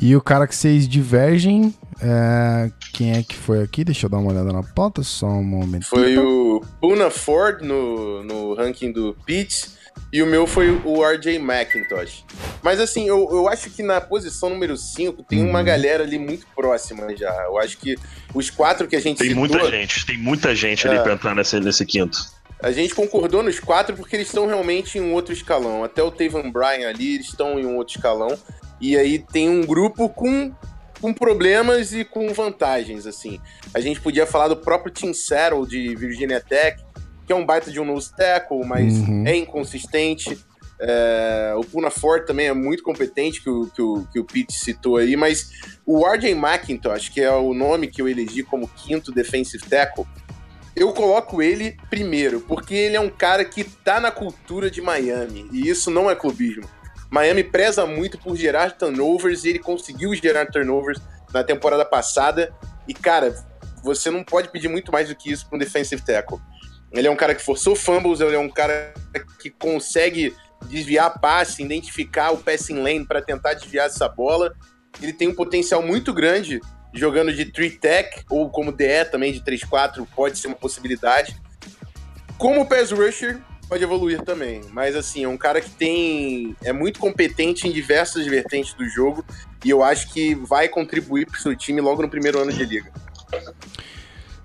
E 0.02 0.16
o 0.16 0.22
cara 0.22 0.48
que 0.48 0.56
vocês 0.56 0.88
divergem, 0.88 1.74
é, 2.02 2.72
quem 2.94 3.12
é 3.18 3.24
que 3.24 3.36
foi 3.36 3.62
aqui? 3.64 3.84
Deixa 3.84 4.06
eu 4.06 4.10
dar 4.10 4.18
uma 4.18 4.32
olhada 4.32 4.52
na 4.52 4.64
pauta, 4.64 5.04
só 5.04 5.28
um 5.28 5.44
momento. 5.44 5.86
Foi 5.88 6.18
o 6.18 6.62
Puna 6.82 7.10
Ford 7.10 7.62
no, 7.62 8.24
no 8.24 8.54
ranking 8.54 8.92
do 8.92 9.16
Pitts. 9.26 9.76
E 10.12 10.22
o 10.22 10.26
meu 10.26 10.46
foi 10.46 10.70
o 10.84 11.04
RJ 11.06 11.38
McIntosh. 11.38 12.26
Mas 12.62 12.80
assim, 12.82 13.08
eu, 13.08 13.30
eu 13.32 13.48
acho 13.48 13.70
que 13.70 13.82
na 13.82 14.00
posição 14.02 14.50
número 14.50 14.76
5 14.78 15.24
tem 15.24 15.42
uma 15.42 15.60
Uhum. 15.60 15.66
galera 15.66 16.04
ali 16.04 16.20
muito 16.20 16.46
próxima 16.56 17.16
já. 17.16 17.32
Eu 17.46 17.58
acho 17.58 17.78
que 17.78 17.96
os 18.34 18.50
quatro 18.50 18.88
que 18.88 18.96
a 18.96 19.00
gente 19.02 19.18
Tem 19.20 19.30
citou, 19.30 19.40
muita 19.48 19.70
gente, 19.72 20.06
tem 20.06 20.18
muita 20.18 20.54
gente 20.54 20.86
ali 20.88 20.98
É. 20.98 21.02
pra 21.02 21.14
entrar 21.14 21.34
nesse, 21.34 21.60
nesse 21.62 21.86
quinto. 21.86 22.18
a 22.62 22.72
gente 22.72 22.94
concordou 22.94 23.42
nos 23.42 23.60
quatro 23.60 23.96
porque 23.96 24.16
eles 24.18 24.28
estão 24.28 24.48
realmente 24.48 24.98
em 24.98 25.02
um 25.02 25.14
outro 25.14 25.34
escalão. 25.34 25.84
Até 25.84 26.04
o 26.04 26.12
Taven 26.12 26.52
Bryan 26.52 26.90
ali, 26.90 27.16
eles 27.16 27.28
estão 27.28 27.58
em 27.58 27.66
um 27.66 27.78
outro 27.78 27.96
escalão. 27.96 28.38
E 28.82 28.98
aí 28.98 29.18
tem 29.20 29.50
um 29.50 29.66
grupo 29.66 30.10
com, 30.10 30.52
com 31.06 31.14
problemas 31.14 31.94
e 31.94 32.04
com 32.04 32.34
vantagens, 32.34 33.06
assim. 33.06 33.40
A 33.76 33.80
gente 33.80 34.02
podia 34.02 34.26
falar 34.26 34.48
do 34.48 34.58
próprio 34.58 34.92
Tim 34.92 35.14
Settle 35.14 35.68
de 35.68 35.96
Virginia 35.96 36.42
Tech, 36.42 36.84
que 37.28 37.32
é 37.32 37.36
um 37.36 37.46
baita 37.46 37.70
de 37.70 37.80
um 37.80 37.86
nose 37.86 38.12
tackle, 38.16 38.66
mas 38.66 38.98
Uhum. 38.98 39.24
é 39.28 39.36
inconsistente. 39.36 40.36
É, 40.82 41.54
o 41.56 41.64
Puna 41.64 41.92
Ford 41.92 42.26
também 42.26 42.48
é 42.48 42.54
muito 42.54 42.82
competente, 42.82 43.40
que 43.40 43.50
o, 43.52 43.68
que, 43.68 43.82
o, 43.84 44.08
que 44.12 44.20
o 44.20 44.26
Pete 44.26 44.54
citou 44.54 44.98
aí, 44.98 45.16
mas 45.16 45.52
o 45.86 46.08
RJ 46.08 46.32
McIntosh, 46.32 47.10
que 47.10 47.22
é 47.22 47.32
o 47.32 47.54
nome 47.54 47.86
que 47.86 48.02
eu 48.02 48.10
elegi 48.10 48.42
como 48.42 48.68
quinto 48.68 49.12
defensive 49.12 49.64
tackle, 49.64 50.08
eu 50.76 50.92
coloco 50.92 51.40
ele 51.40 51.78
primeiro, 51.88 52.42
porque 52.42 52.74
ele 52.74 52.96
é 52.96 53.00
um 53.00 53.10
cara 53.10 53.46
que 53.46 53.64
tá 53.64 54.00
na 54.00 54.10
cultura 54.10 54.72
de 54.72 54.82
Miami, 54.82 55.48
e 55.52 55.70
isso 55.70 55.92
não 55.92 56.10
é 56.10 56.16
clubismo. 56.16 56.68
Miami 57.16 57.46
preza 57.46 57.86
muito 57.86 58.18
por 58.18 58.36
gerar 58.36 58.72
turnovers, 58.72 59.46
e 59.46 59.50
ele 59.52 59.60
conseguiu 59.60 60.14
gerar 60.14 60.48
turnovers 60.48 61.00
na 61.34 61.46
temporada 61.46 61.86
passada, 61.86 62.54
e 62.86 62.94
cara, 62.94 63.34
você 63.82 64.12
não 64.12 64.22
pode 64.22 64.50
pedir 64.50 64.68
muito 64.68 64.92
mais 64.92 65.08
do 65.08 65.16
que 65.16 65.32
isso 65.32 65.48
para 65.48 65.56
um 65.56 65.60
defensive 65.60 66.02
tackle. 66.02 66.40
Ele 66.92 67.08
é 67.08 67.12
um 67.12 67.16
cara 67.16 67.34
que 67.34 67.42
forçou 67.42 67.74
fumbles, 67.74 68.20
ele 68.20 68.36
é 68.36 68.40
um 68.40 68.50
cara 68.50 68.94
que 69.40 69.50
consegue 69.50 70.36
desviar 70.68 71.22
passe, 71.22 71.64
identificar 71.64 72.32
o 72.32 72.38
passing 72.38 72.82
lane 72.82 73.06
para 73.06 73.22
tentar 73.22 73.54
desviar 73.54 73.86
essa 73.86 74.10
bola. 74.10 74.54
Ele 75.02 75.14
tem 75.14 75.30
um 75.30 75.36
potencial 75.36 75.82
muito 75.82 76.14
grande 76.14 76.60
jogando 76.94 77.32
de 77.32 77.46
3 77.46 77.78
tech 77.78 78.26
ou 78.30 78.50
como 78.50 78.74
DE 78.74 79.06
também 79.10 79.32
de 79.32 79.40
3-4 79.40 80.06
pode 80.14 80.38
ser 80.38 80.48
uma 80.48 80.56
possibilidade. 80.58 81.34
Como 82.38 82.66
pass 82.66 82.92
rusher 82.92 83.42
pode 83.68 83.84
evoluir 83.84 84.22
também, 84.22 84.62
mas 84.72 84.96
assim, 84.96 85.24
é 85.24 85.28
um 85.28 85.38
cara 85.38 85.60
que 85.60 85.70
tem 85.70 86.56
é 86.64 86.72
muito 86.72 87.00
competente 87.00 87.68
em 87.68 87.72
diversas 87.72 88.26
vertentes 88.26 88.74
do 88.74 88.88
jogo 88.88 89.26
e 89.64 89.70
eu 89.70 89.84
acho 89.84 90.12
que 90.14 90.36
vai 90.36 90.68
contribuir 90.70 91.26
para 91.26 91.38
o 91.38 91.42
seu 91.42 91.56
time 91.56 91.82
logo 91.82 92.02
no 92.02 92.10
primeiro 92.10 92.40
ano 92.40 92.52
de 92.52 92.64
liga. 92.64 92.92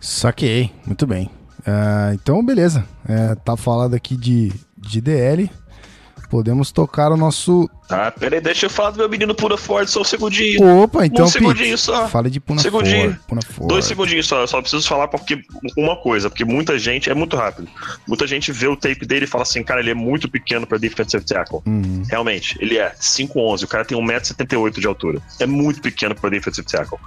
Saquei, 0.00 0.72
muito 0.86 1.06
bem. 1.06 1.30
Ah, 1.66 2.12
então, 2.14 2.44
beleza. 2.44 2.86
É, 3.06 3.34
tá 3.34 3.56
falado 3.56 3.94
aqui 3.94 4.16
de, 4.16 4.52
de 4.76 5.00
DL. 5.00 5.50
Podemos 6.30 6.70
tocar 6.70 7.10
o 7.10 7.16
nosso. 7.16 7.68
Tá, 7.88 8.08
peraí, 8.12 8.40
deixa 8.40 8.66
eu 8.66 8.70
falar 8.70 8.92
do 8.92 8.98
meu 8.98 9.08
menino 9.08 9.34
Pura 9.34 9.56
Ford 9.56 9.88
só 9.88 10.02
um 10.02 10.04
segundinho. 10.04 10.64
Opa, 10.84 11.04
então, 11.04 11.24
um 11.24 11.28
segundinho 11.28 11.70
Pete, 11.70 11.80
só. 11.80 12.06
Fale 12.06 12.30
de 12.30 12.38
Puna 12.38 12.62
Segundinho. 12.62 13.10
Ford. 13.10 13.26
Puna 13.26 13.40
Ford. 13.42 13.68
Dois 13.68 13.84
segundinhos 13.84 14.28
só, 14.28 14.40
eu 14.40 14.46
só 14.46 14.60
preciso 14.60 14.86
falar 14.86 15.08
porque 15.08 15.42
uma 15.76 15.96
coisa, 15.96 16.30
porque 16.30 16.44
muita 16.44 16.78
gente, 16.78 17.10
é 17.10 17.14
muito 17.14 17.36
rápido. 17.36 17.68
Muita 18.06 18.28
gente 18.28 18.52
vê 18.52 18.68
o 18.68 18.76
tape 18.76 19.04
dele 19.04 19.24
e 19.24 19.28
fala 19.28 19.42
assim, 19.42 19.64
cara, 19.64 19.80
ele 19.80 19.90
é 19.90 19.94
muito 19.94 20.30
pequeno 20.30 20.68
pra 20.68 20.78
defensive 20.78 21.24
tackle. 21.24 21.58
Uhum. 21.66 22.04
Realmente, 22.08 22.56
ele 22.60 22.78
é 22.78 22.92
5'11, 22.92 23.64
o 23.64 23.66
cara 23.66 23.84
tem 23.84 23.98
1,78m 23.98 24.78
de 24.78 24.86
altura. 24.86 25.20
É 25.40 25.46
muito 25.46 25.82
pequeno 25.82 26.14
para 26.14 26.30
defensive 26.30 26.64
tackle. 26.64 26.98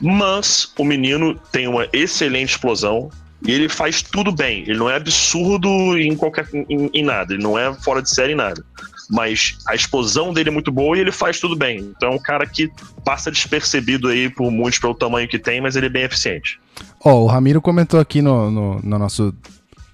Mas 0.00 0.72
o 0.76 0.84
menino 0.84 1.36
tem 1.52 1.68
uma 1.68 1.88
excelente 1.92 2.50
explosão 2.50 3.08
e 3.46 3.52
ele 3.52 3.68
faz 3.68 4.02
tudo 4.02 4.32
bem. 4.32 4.62
Ele 4.62 4.78
não 4.78 4.90
é 4.90 4.96
absurdo 4.96 5.98
em 5.98 6.16
qualquer 6.16 6.48
em, 6.52 6.90
em 6.92 7.04
nada, 7.04 7.34
ele 7.34 7.42
não 7.42 7.58
é 7.58 7.72
fora 7.74 8.02
de 8.02 8.10
série 8.10 8.32
em 8.32 8.36
nada. 8.36 8.64
Mas 9.10 9.56
a 9.66 9.74
explosão 9.74 10.34
dele 10.34 10.50
é 10.50 10.52
muito 10.52 10.70
boa 10.70 10.96
e 10.96 11.00
ele 11.00 11.12
faz 11.12 11.40
tudo 11.40 11.56
bem. 11.56 11.78
Então 11.96 12.10
é 12.10 12.14
um 12.14 12.18
cara 12.18 12.46
que 12.46 12.70
passa 13.04 13.30
despercebido 13.30 14.08
aí 14.08 14.28
por 14.28 14.50
muitos 14.50 14.78
pelo 14.78 14.94
tamanho 14.94 15.26
que 15.26 15.38
tem, 15.38 15.60
mas 15.60 15.76
ele 15.76 15.86
é 15.86 15.88
bem 15.88 16.02
eficiente. 16.04 16.60
Ó, 17.02 17.22
o 17.22 17.26
Ramiro 17.26 17.60
comentou 17.62 17.98
aqui 18.00 18.20
no, 18.20 18.50
no, 18.50 18.80
no 18.82 18.98
nosso, 18.98 19.34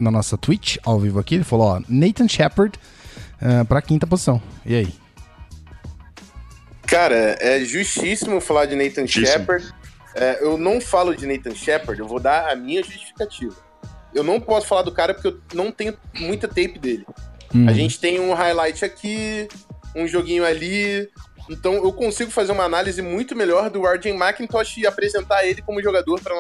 na 0.01 0.11
nossa 0.11 0.37
Twitch, 0.37 0.79
ao 0.85 0.99
vivo 0.99 1.21
aqui, 1.21 1.37
ele 1.37 1.45
falou, 1.45 1.67
ó, 1.69 1.83
Nathan 1.89 2.27
Shepard 2.27 2.77
uh, 3.41 3.65
pra 3.67 3.81
quinta 3.81 4.05
posição. 4.05 4.43
E 4.67 4.75
aí? 4.75 4.89
Cara, 6.87 7.37
é 7.41 7.65
justíssimo 7.65 8.41
falar 8.41 8.67
de 8.67 8.75
Nathan 8.75 9.07
Justíssimo. 9.07 9.39
Shepard. 9.39 9.75
É, 10.15 10.39
eu 10.43 10.57
não 10.57 10.81
falo 10.81 11.15
de 11.15 11.27
Nathan 11.27 11.55
Shepard, 11.55 12.01
eu 12.01 12.07
vou 12.07 12.21
dar 12.21 12.51
a 12.51 12.55
minha 12.57 12.83
justificativa. 12.83 13.57
Eu 14.15 14.23
não 14.23 14.41
posso 14.41 14.67
falar 14.67 14.83
do 14.83 14.93
cara 14.93 15.13
porque 15.13 15.29
eu 15.29 15.41
não 15.55 15.73
tenho 15.73 15.97
muita 16.19 16.47
tape 16.47 16.79
dele. 16.79 17.05
Uhum. 17.53 17.69
A 17.69 17.73
gente 17.73 17.99
tem 17.99 18.21
um 18.21 18.33
highlight 18.33 18.85
aqui, 18.85 19.49
um 19.95 20.07
joguinho 20.07 20.45
ali. 20.45 21.09
Então 21.51 21.75
eu 21.75 21.93
consigo 21.93 22.31
fazer 22.31 22.53
uma 22.53 22.65
análise 22.65 23.03
muito 23.03 23.35
melhor 23.37 23.69
do 23.71 23.85
RJ 23.87 24.13
McIntosh 24.13 24.79
e 24.79 24.87
apresentar 24.87 25.45
ele 25.45 25.61
como 25.63 25.83
jogador 25.83 26.21
para 26.21 26.35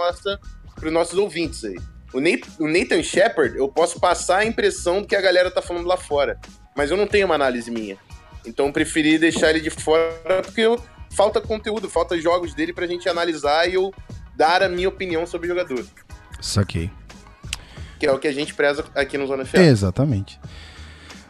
os 0.86 0.92
nossos 0.92 1.18
ouvintes 1.18 1.64
aí. 1.64 1.76
O, 2.12 2.20
Nate- 2.20 2.44
o 2.60 2.68
Nathan 2.68 3.02
Shepard, 3.02 3.58
eu 3.58 3.68
posso 3.68 3.98
passar 3.98 4.38
a 4.38 4.44
impressão 4.46 5.02
do 5.02 5.08
que 5.08 5.16
a 5.16 5.20
galera 5.20 5.50
tá 5.50 5.60
falando 5.60 5.86
lá 5.86 5.96
fora. 5.96 6.38
Mas 6.76 6.90
eu 6.92 6.96
não 6.96 7.08
tenho 7.08 7.26
uma 7.26 7.34
análise 7.34 7.70
minha. 7.72 7.96
Então 8.46 8.66
eu 8.66 8.72
preferi 8.72 9.18
deixar 9.18 9.50
ele 9.50 9.60
de 9.60 9.70
fora 9.70 10.12
porque 10.42 10.60
eu- 10.60 10.80
falta 11.14 11.40
conteúdo, 11.40 11.88
falta 11.88 12.20
jogos 12.20 12.54
dele 12.54 12.72
pra 12.72 12.86
gente 12.86 13.08
analisar 13.08 13.68
e 13.68 13.74
eu 13.74 13.92
dar 14.36 14.62
a 14.62 14.68
minha 14.68 14.88
opinião 14.88 15.26
sobre 15.26 15.46
o 15.46 15.50
jogador. 15.50 15.84
Saquei. 16.40 16.90
Que 17.98 18.06
é 18.06 18.12
o 18.12 18.18
que 18.18 18.28
a 18.28 18.32
gente 18.32 18.52
preza 18.52 18.84
aqui 18.94 19.16
no 19.16 19.26
Zona 19.26 19.44
FA. 19.44 19.60
Exatamente. 19.60 20.38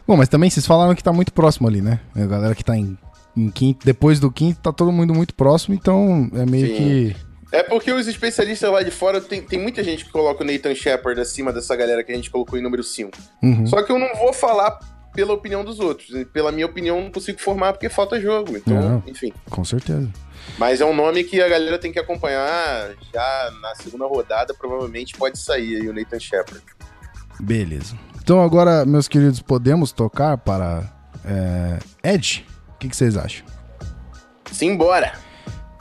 Bom, 0.07 0.17
mas 0.17 0.29
também 0.29 0.49
vocês 0.49 0.65
falaram 0.65 0.93
que 0.93 1.03
tá 1.03 1.13
muito 1.13 1.33
próximo 1.33 1.67
ali, 1.67 1.81
né? 1.81 1.99
A 2.15 2.25
galera 2.25 2.53
que 2.53 2.63
tá 2.63 2.75
em, 2.75 2.97
em 3.35 3.49
quinto, 3.49 3.85
depois 3.85 4.19
do 4.19 4.31
quinto, 4.31 4.59
tá 4.59 4.71
todo 4.71 4.91
mundo 4.91 5.13
muito 5.13 5.33
próximo, 5.33 5.73
então 5.73 6.29
é 6.33 6.45
meio 6.45 6.67
Sim. 6.67 6.75
que. 6.75 7.15
É 7.51 7.63
porque 7.63 7.91
os 7.91 8.07
especialistas 8.07 8.69
lá 8.69 8.83
de 8.83 8.91
fora, 8.91 9.21
tem, 9.21 9.41
tem 9.41 9.59
muita 9.59 9.83
gente 9.83 10.03
que 10.03 10.11
coloca 10.11 10.43
o 10.43 10.45
Nathan 10.45 10.75
Shepard 10.75 11.19
acima 11.21 11.53
dessa 11.53 11.75
galera 11.75 12.03
que 12.03 12.11
a 12.11 12.15
gente 12.15 12.29
colocou 12.29 12.59
em 12.59 12.61
número 12.61 12.83
5. 12.83 13.11
Uhum. 13.41 13.65
Só 13.65 13.81
que 13.81 13.91
eu 13.91 13.97
não 13.97 14.13
vou 14.15 14.33
falar 14.33 14.77
pela 15.15 15.33
opinião 15.33 15.63
dos 15.63 15.79
outros. 15.79 16.09
E 16.09 16.25
Pela 16.25 16.51
minha 16.51 16.65
opinião, 16.65 16.97
eu 16.97 17.03
não 17.05 17.11
consigo 17.11 17.39
formar 17.39 17.73
porque 17.73 17.89
falta 17.89 18.19
jogo. 18.19 18.57
Então, 18.57 18.79
Não. 18.81 19.03
enfim. 19.07 19.31
Com 19.49 19.63
certeza. 19.63 20.09
Mas 20.57 20.81
é 20.81 20.85
um 20.85 20.95
nome 20.95 21.23
que 21.23 21.41
a 21.41 21.47
galera 21.47 21.79
tem 21.79 21.91
que 21.91 21.99
acompanhar 21.99 22.91
já 23.13 23.51
na 23.61 23.73
segunda 23.75 24.05
rodada, 24.05 24.53
provavelmente 24.53 25.17
pode 25.17 25.39
sair 25.39 25.81
aí 25.81 25.89
o 25.89 25.93
Nathan 25.93 26.19
Shepard. 26.19 26.61
Beleza. 27.39 27.95
Então 28.21 28.41
agora, 28.41 28.85
meus 28.85 29.07
queridos, 29.07 29.41
podemos 29.41 29.91
tocar 29.91 30.37
para 30.37 30.83
é, 31.23 32.13
Edge? 32.13 32.45
O 32.75 32.77
que, 32.77 32.89
que 32.89 32.95
vocês 32.95 33.17
acham? 33.17 33.45
Simbora! 34.51 35.13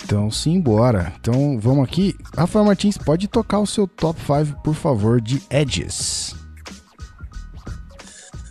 Então, 0.02 0.30
simbora. 0.30 1.14
Então, 1.18 1.58
vamos 1.58 1.84
aqui. 1.84 2.14
Rafael 2.36 2.64
Martins, 2.64 2.98
pode 2.98 3.26
tocar 3.26 3.58
o 3.60 3.66
seu 3.66 3.86
top 3.86 4.20
5, 4.20 4.60
por 4.62 4.74
favor, 4.74 5.18
de 5.18 5.42
Edges. 5.48 6.34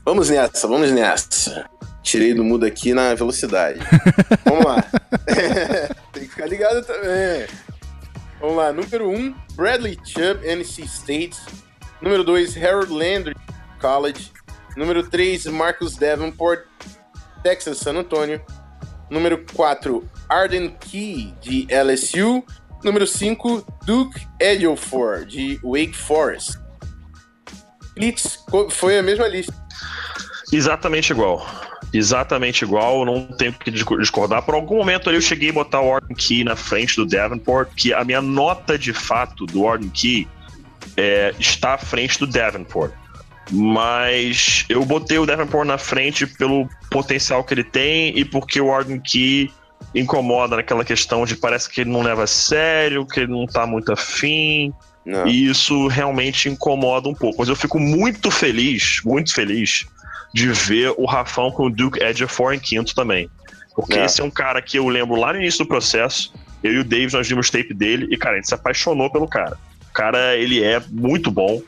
Vamos 0.05 0.29
nessa, 0.29 0.67
vamos 0.67 0.91
nessa. 0.91 1.65
Tirei 2.01 2.33
do 2.33 2.43
mudo 2.43 2.65
aqui 2.65 2.93
na 2.93 3.15
velocidade. 3.15 3.79
vamos 4.43 4.65
lá. 4.65 4.83
Tem 6.11 6.23
que 6.23 6.29
ficar 6.29 6.45
ligado 6.45 6.85
também. 6.85 7.47
Vamos 8.41 8.57
lá. 8.57 8.73
Número 8.73 9.09
1, 9.09 9.15
um, 9.15 9.35
Bradley 9.53 9.97
Chubb, 10.03 10.45
NC 10.45 10.83
State. 10.83 11.37
Número 12.01 12.25
2, 12.25 12.57
Harold 12.61 12.91
Landry, 12.91 13.35
College. 13.79 14.33
Número 14.75 15.09
3, 15.09 15.45
Marcus 15.45 15.95
Davenport, 15.95 16.65
Texas 17.41 17.77
San 17.77 17.95
Antonio. 17.95 18.41
Número 19.09 19.45
4, 19.53 20.03
Arden 20.27 20.75
Key, 20.81 21.33
de 21.41 21.65
LSU. 21.71 22.43
Número 22.83 23.07
5, 23.07 23.65
Duke 23.85 24.27
Ejiofor, 24.37 25.23
de 25.23 25.57
Wake 25.63 25.95
Forest. 25.95 26.62
Foi 28.71 28.97
a 28.97 29.03
mesma 29.03 29.27
lista. 29.27 29.53
Exatamente 30.51 31.11
igual. 31.11 31.45
Exatamente 31.93 32.63
igual, 32.63 33.05
não 33.05 33.25
tenho 33.25 33.53
que 33.53 33.69
disco- 33.69 33.97
discordar. 33.99 34.41
Por 34.41 34.55
algum 34.55 34.77
momento 34.77 35.09
ali 35.09 35.17
eu 35.17 35.21
cheguei 35.21 35.49
a 35.49 35.53
botar 35.53 35.79
o 35.81 35.89
Warden 35.89 36.15
Key 36.15 36.43
na 36.43 36.55
frente 36.55 36.95
do 36.95 37.05
Davenport, 37.05 37.69
que 37.75 37.93
a 37.93 38.03
minha 38.03 38.21
nota 38.21 38.77
de 38.77 38.93
fato 38.93 39.45
do 39.45 39.61
Warden 39.61 39.89
Key 39.89 40.27
é, 40.97 41.33
está 41.39 41.75
à 41.75 41.77
frente 41.77 42.17
do 42.19 42.25
Davenport. 42.25 42.91
Mas 43.51 44.65
eu 44.69 44.83
botei 44.85 45.19
o 45.19 45.25
Davenport 45.25 45.67
na 45.67 45.77
frente 45.77 46.25
pelo 46.25 46.67
potencial 46.89 47.43
que 47.43 47.53
ele 47.53 47.63
tem 47.63 48.17
e 48.17 48.25
porque 48.25 48.59
o 48.59 48.67
Warden 48.67 48.99
Key 48.99 49.51
incomoda 49.93 50.55
naquela 50.55 50.83
questão 50.83 51.25
de 51.25 51.35
parece 51.35 51.69
que 51.69 51.81
ele 51.81 51.91
não 51.91 52.01
leva 52.01 52.23
a 52.23 52.27
sério, 52.27 53.05
que 53.05 53.19
ele 53.19 53.31
não 53.31 53.45
tá 53.45 53.67
muito 53.67 53.91
afim. 53.91 54.73
Não. 55.05 55.27
E 55.27 55.47
isso 55.47 55.87
realmente 55.87 56.47
incomoda 56.49 57.09
um 57.09 57.13
pouco. 57.13 57.39
Mas 57.39 57.49
eu 57.49 57.55
fico 57.55 57.79
muito 57.79 58.31
feliz, 58.31 59.01
muito 59.03 59.33
feliz 59.33 59.85
de 60.33 60.47
ver 60.51 60.93
o 60.97 61.05
Rafão 61.05 61.51
com 61.51 61.65
o 61.65 61.69
Duke 61.69 62.01
Edgefor 62.01 62.53
em 62.53 62.59
quinto 62.59 62.95
também. 62.95 63.29
Porque 63.75 63.97
É. 63.99 64.05
esse 64.05 64.21
é 64.21 64.23
um 64.23 64.31
cara 64.31 64.61
que 64.61 64.77
eu 64.77 64.87
lembro 64.87 65.15
lá 65.15 65.33
no 65.33 65.39
início 65.39 65.63
do 65.63 65.67
processo, 65.67 66.33
eu 66.63 66.73
e 66.73 66.79
o 66.79 66.83
Davis, 66.83 67.13
nós 67.13 67.27
vimos 67.27 67.49
tape 67.49 67.73
dele 67.73 68.07
e, 68.09 68.17
cara, 68.17 68.35
a 68.35 68.37
gente 68.37 68.47
se 68.47 68.53
apaixonou 68.53 69.11
pelo 69.11 69.27
cara. 69.27 69.57
O 69.89 69.93
cara, 69.93 70.35
ele 70.37 70.63
é 70.63 70.81
muito 70.89 71.29
bom. 71.29 71.61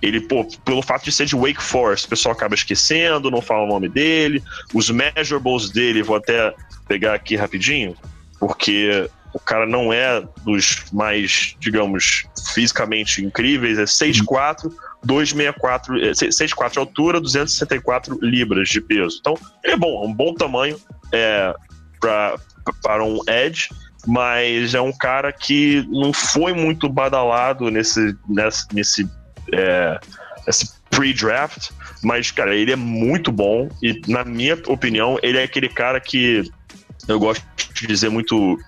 Ele, 0.00 0.20
pô, 0.20 0.44
pelo 0.64 0.82
fato 0.82 1.04
de 1.04 1.12
ser 1.12 1.26
de 1.26 1.36
Wake 1.36 1.62
Forest, 1.62 2.06
o 2.06 2.10
pessoal 2.10 2.34
acaba 2.34 2.54
esquecendo, 2.54 3.30
não 3.30 3.40
fala 3.40 3.62
o 3.62 3.68
nome 3.68 3.88
dele. 3.88 4.42
Os 4.74 4.90
measurables 4.90 5.70
dele, 5.70 6.02
vou 6.02 6.16
até 6.16 6.52
pegar 6.88 7.14
aqui 7.14 7.36
rapidinho, 7.36 7.96
porque 8.38 9.08
o 9.32 9.38
cara 9.38 9.66
não 9.66 9.92
é 9.92 10.22
dos 10.44 10.84
mais, 10.92 11.56
digamos, 11.58 12.24
fisicamente 12.54 13.24
incríveis, 13.24 13.78
é 13.78 13.84
6'4", 13.84 14.72
264, 15.04 15.94
6'4 15.94 16.72
de 16.72 16.78
altura, 16.78 17.20
264 17.20 18.18
libras 18.22 18.68
de 18.68 18.80
peso. 18.80 19.18
Então, 19.20 19.34
ele 19.64 19.74
é 19.74 19.76
bom, 19.76 20.04
é 20.04 20.06
um 20.06 20.12
bom 20.12 20.34
tamanho 20.34 20.78
é, 21.12 21.54
pra, 22.00 22.38
para 22.82 23.04
um 23.04 23.18
edge, 23.28 23.68
mas 24.06 24.74
é 24.74 24.80
um 24.80 24.92
cara 24.92 25.32
que 25.32 25.86
não 25.88 26.12
foi 26.12 26.52
muito 26.52 26.88
badalado 26.88 27.70
nesse, 27.70 28.16
nesse, 28.28 28.66
nesse, 28.72 29.10
é, 29.52 29.98
nesse 30.46 30.72
pre-draft, 30.90 31.70
mas, 32.02 32.30
cara, 32.30 32.54
ele 32.54 32.72
é 32.72 32.76
muito 32.76 33.32
bom 33.32 33.68
e, 33.82 34.00
na 34.06 34.24
minha 34.24 34.58
opinião, 34.66 35.18
ele 35.22 35.38
é 35.38 35.42
aquele 35.42 35.68
cara 35.68 35.98
que 36.00 36.44
eu 37.08 37.18
gosto 37.18 37.44
de 37.74 37.86
dizer 37.86 38.10
muito. 38.10 38.58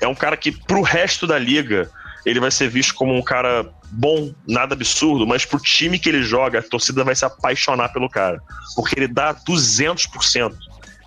É 0.00 0.06
um 0.06 0.14
cara 0.14 0.36
que, 0.36 0.52
pro 0.52 0.82
resto 0.82 1.26
da 1.26 1.38
liga, 1.38 1.90
ele 2.24 2.40
vai 2.40 2.50
ser 2.50 2.68
visto 2.68 2.94
como 2.94 3.14
um 3.14 3.22
cara 3.22 3.68
bom, 3.90 4.32
nada 4.48 4.74
absurdo, 4.74 5.26
mas 5.26 5.44
pro 5.44 5.60
time 5.60 5.98
que 5.98 6.08
ele 6.08 6.22
joga, 6.22 6.60
a 6.60 6.62
torcida 6.62 7.04
vai 7.04 7.14
se 7.14 7.24
apaixonar 7.24 7.92
pelo 7.92 8.08
cara. 8.08 8.40
Porque 8.74 8.98
ele 8.98 9.08
dá 9.08 9.34
200% 9.34 10.54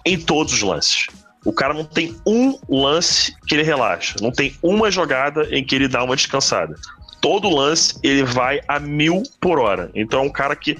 em 0.05 0.19
todos 0.19 0.53
os 0.53 0.61
lances. 0.61 1.07
O 1.43 1.53
cara 1.53 1.73
não 1.73 1.83
tem 1.83 2.15
um 2.25 2.57
lance 2.67 3.35
que 3.47 3.55
ele 3.55 3.63
relaxa, 3.63 4.15
não 4.19 4.31
tem 4.31 4.55
uma 4.63 4.89
jogada 4.89 5.47
em 5.51 5.63
que 5.63 5.75
ele 5.75 5.87
dá 5.87 6.03
uma 6.03 6.15
descansada. 6.15 6.75
Todo 7.21 7.49
lance 7.49 7.97
ele 8.03 8.23
vai 8.23 8.61
a 8.67 8.79
mil 8.79 9.23
por 9.39 9.59
hora. 9.59 9.89
Então 9.95 10.19
é 10.19 10.23
um 10.23 10.29
cara 10.29 10.55
que 10.55 10.75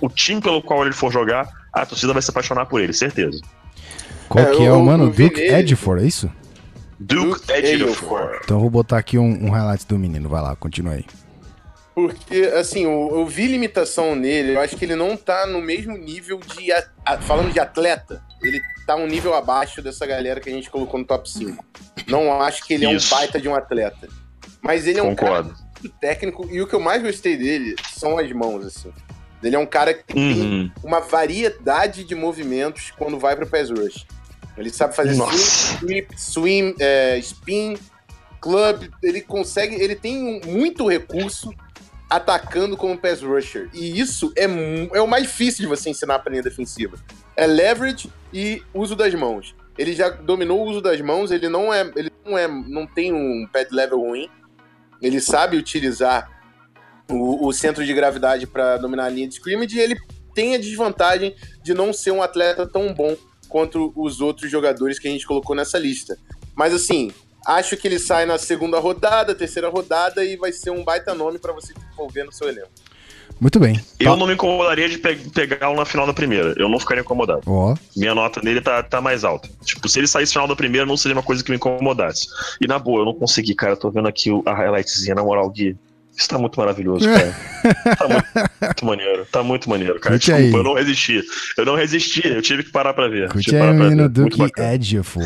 o 0.00 0.08
time 0.08 0.40
pelo 0.40 0.62
qual 0.62 0.84
ele 0.84 0.94
for 0.94 1.10
jogar, 1.10 1.48
a 1.72 1.84
torcida 1.84 2.12
vai 2.12 2.22
se 2.22 2.30
apaixonar 2.30 2.66
por 2.66 2.80
ele, 2.80 2.92
certeza. 2.92 3.40
Qual 4.28 4.44
é, 4.44 4.56
que 4.56 4.64
é 4.64 4.72
o, 4.72 4.82
mano? 4.82 5.10
Duke 5.10 5.40
Edgefor, 5.40 5.98
é 5.98 6.06
isso? 6.06 6.30
Duke, 7.02 7.40
Duke 7.40 7.52
Edgefor. 7.52 8.40
Então 8.44 8.56
eu 8.56 8.60
vou 8.60 8.70
botar 8.70 8.98
aqui 8.98 9.18
um, 9.18 9.46
um 9.46 9.50
highlight 9.50 9.86
do 9.86 9.98
menino. 9.98 10.28
Vai 10.28 10.42
lá, 10.42 10.56
continua 10.56 10.94
aí. 10.94 11.04
Porque, 11.94 12.50
assim, 12.56 12.84
eu, 12.84 13.10
eu, 13.12 13.26
vi 13.26 13.46
limitação 13.46 14.16
nele, 14.16 14.54
eu 14.54 14.60
acho 14.60 14.76
que 14.76 14.84
ele 14.84 14.96
não 14.96 15.14
tá 15.14 15.46
no 15.46 15.60
mesmo 15.60 15.96
nível 15.96 16.38
de. 16.38 16.72
A, 16.72 16.84
a, 17.04 17.18
falando 17.18 17.52
de 17.52 17.60
atleta, 17.60 18.22
ele 18.42 18.60
tá 18.86 18.96
um 18.96 19.06
nível 19.06 19.34
abaixo 19.34 19.82
dessa 19.82 20.06
galera 20.06 20.40
que 20.40 20.48
a 20.48 20.52
gente 20.52 20.70
colocou 20.70 20.98
no 20.98 21.04
top 21.04 21.30
5. 21.30 21.62
Não 22.08 22.40
acho 22.40 22.64
que 22.64 22.74
ele 22.74 22.90
Isso. 22.90 23.12
é 23.12 23.16
um 23.16 23.20
baita 23.20 23.40
de 23.40 23.48
um 23.48 23.54
atleta. 23.54 24.08
Mas 24.62 24.86
ele 24.86 25.00
é 25.00 25.02
um 25.02 25.14
cara 25.14 25.42
muito 25.42 25.88
técnico, 26.00 26.48
e 26.50 26.62
o 26.62 26.66
que 26.66 26.74
eu 26.74 26.80
mais 26.80 27.02
gostei 27.02 27.36
dele 27.36 27.74
são 27.94 28.16
as 28.16 28.30
mãos, 28.32 28.64
assim. 28.64 28.92
Ele 29.42 29.56
é 29.56 29.58
um 29.58 29.66
cara 29.66 29.92
que 29.92 30.16
uhum. 30.16 30.34
tem 30.34 30.72
uma 30.84 31.00
variedade 31.00 32.04
de 32.04 32.14
movimentos 32.14 32.92
quando 32.96 33.18
vai 33.18 33.34
pro 33.34 33.46
pass 33.46 33.70
rush. 33.70 34.06
Ele 34.56 34.70
sabe 34.70 34.94
fazer 34.94 35.14
swing, 35.14 35.38
sweep, 35.38 36.20
swim, 36.20 36.74
é, 36.78 37.18
spin, 37.18 37.78
club. 38.40 38.88
Ele 39.02 39.20
consegue. 39.20 39.76
Ele 39.76 39.96
tem 39.96 40.40
muito 40.44 40.88
recurso 40.88 41.50
atacando 42.10 42.76
como 42.76 42.98
pass 42.98 43.22
rusher. 43.22 43.70
E 43.72 43.98
isso 43.98 44.32
é, 44.36 44.44
é 44.44 45.00
o 45.00 45.06
mais 45.06 45.24
difícil 45.24 45.62
de 45.62 45.66
você 45.66 45.88
ensinar 45.88 46.18
para 46.18 46.30
linha 46.30 46.42
defensiva. 46.42 46.98
É 47.34 47.46
leverage 47.46 48.12
e 48.32 48.62
uso 48.74 48.94
das 48.94 49.14
mãos. 49.14 49.54
Ele 49.78 49.94
já 49.94 50.10
dominou 50.10 50.60
o 50.60 50.70
uso 50.70 50.82
das 50.82 51.00
mãos, 51.00 51.30
ele 51.30 51.48
não 51.48 51.72
é, 51.72 51.90
ele 51.96 52.12
não 52.26 52.36
é, 52.36 52.46
não 52.46 52.86
tem 52.86 53.12
um 53.12 53.48
pad 53.50 53.74
level 53.74 54.00
ruim. 54.00 54.28
Ele 55.00 55.20
sabe 55.20 55.56
utilizar 55.56 56.30
o, 57.10 57.46
o 57.46 57.52
centro 57.52 57.84
de 57.84 57.94
gravidade 57.94 58.46
para 58.46 58.76
dominar 58.76 59.06
a 59.06 59.08
linha 59.08 59.26
de 59.26 59.34
scrimmage 59.34 59.76
e 59.76 59.80
ele 59.80 59.96
tem 60.34 60.54
a 60.54 60.58
desvantagem 60.58 61.34
de 61.62 61.72
não 61.72 61.92
ser 61.92 62.10
um 62.10 62.22
atleta 62.22 62.66
tão 62.66 62.92
bom 62.92 63.16
quanto 63.52 63.92
os 63.94 64.22
outros 64.22 64.50
jogadores 64.50 64.98
que 64.98 65.06
a 65.06 65.10
gente 65.10 65.26
colocou 65.26 65.54
nessa 65.54 65.78
lista. 65.78 66.18
Mas 66.56 66.72
assim, 66.72 67.12
acho 67.46 67.76
que 67.76 67.86
ele 67.86 67.98
sai 67.98 68.24
na 68.24 68.38
segunda 68.38 68.80
rodada, 68.80 69.34
terceira 69.34 69.68
rodada 69.68 70.24
e 70.24 70.36
vai 70.36 70.50
ser 70.52 70.70
um 70.70 70.82
baita 70.82 71.14
nome 71.14 71.38
para 71.38 71.52
você 71.52 71.74
envolver 71.92 72.24
no 72.24 72.32
seu 72.32 72.48
elenco. 72.48 72.70
Muito 73.38 73.58
bem. 73.60 73.78
Eu 73.98 74.12
tá. 74.12 74.16
não 74.16 74.26
me 74.26 74.34
incomodaria 74.34 74.88
de 74.88 74.98
pe 74.98 75.16
pegá-lo 75.16 75.76
na 75.76 75.84
final 75.84 76.06
da 76.06 76.14
primeira. 76.14 76.54
Eu 76.56 76.68
não 76.68 76.78
ficaria 76.78 77.02
incomodado. 77.02 77.42
Oh. 77.46 77.74
Minha 77.94 78.14
nota 78.14 78.40
nele 78.42 78.60
tá, 78.60 78.82
tá 78.82 79.00
mais 79.00 79.22
alta. 79.24 79.50
Tipo, 79.64 79.86
se 79.88 79.98
ele 79.98 80.06
saísse 80.06 80.32
final 80.32 80.48
da 80.48 80.56
primeira, 80.56 80.86
não 80.86 80.96
seria 80.96 81.16
uma 81.16 81.22
coisa 81.22 81.42
que 81.42 81.50
me 81.50 81.56
incomodasse. 81.56 82.26
E 82.60 82.66
na 82.66 82.78
boa, 82.78 83.00
eu 83.00 83.04
não 83.04 83.14
consegui, 83.14 83.54
cara. 83.54 83.76
Tô 83.76 83.90
vendo 83.90 84.08
aqui 84.08 84.30
a 84.46 84.54
highlightzinha, 84.54 85.14
na 85.14 85.24
moral, 85.24 85.50
Gui. 85.50 85.76
Isso 86.16 86.28
tá 86.28 86.38
muito 86.38 86.58
maravilhoso, 86.58 87.06
cara. 87.06 87.34
tá 87.96 88.08
muito, 88.08 88.24
muito, 88.60 88.84
maneiro. 88.86 89.26
Tá 89.32 89.42
muito 89.42 89.70
maneiro, 89.70 89.98
cara. 89.98 90.14
Curte 90.14 90.32
Desculpa, 90.32 90.56
aí. 90.56 90.60
eu 90.60 90.64
não 90.64 90.74
resisti. 90.74 91.22
Eu 91.56 91.64
não 91.64 91.74
resisti, 91.74 92.28
eu 92.28 92.42
tive 92.42 92.64
que 92.64 92.70
parar 92.70 92.92
pra 92.92 93.08
ver. 93.08 93.30
Curte 93.30 93.56
aí, 93.56 93.72
menino 93.72 94.08
Duke 94.08 94.50
Edgefor. 94.58 95.22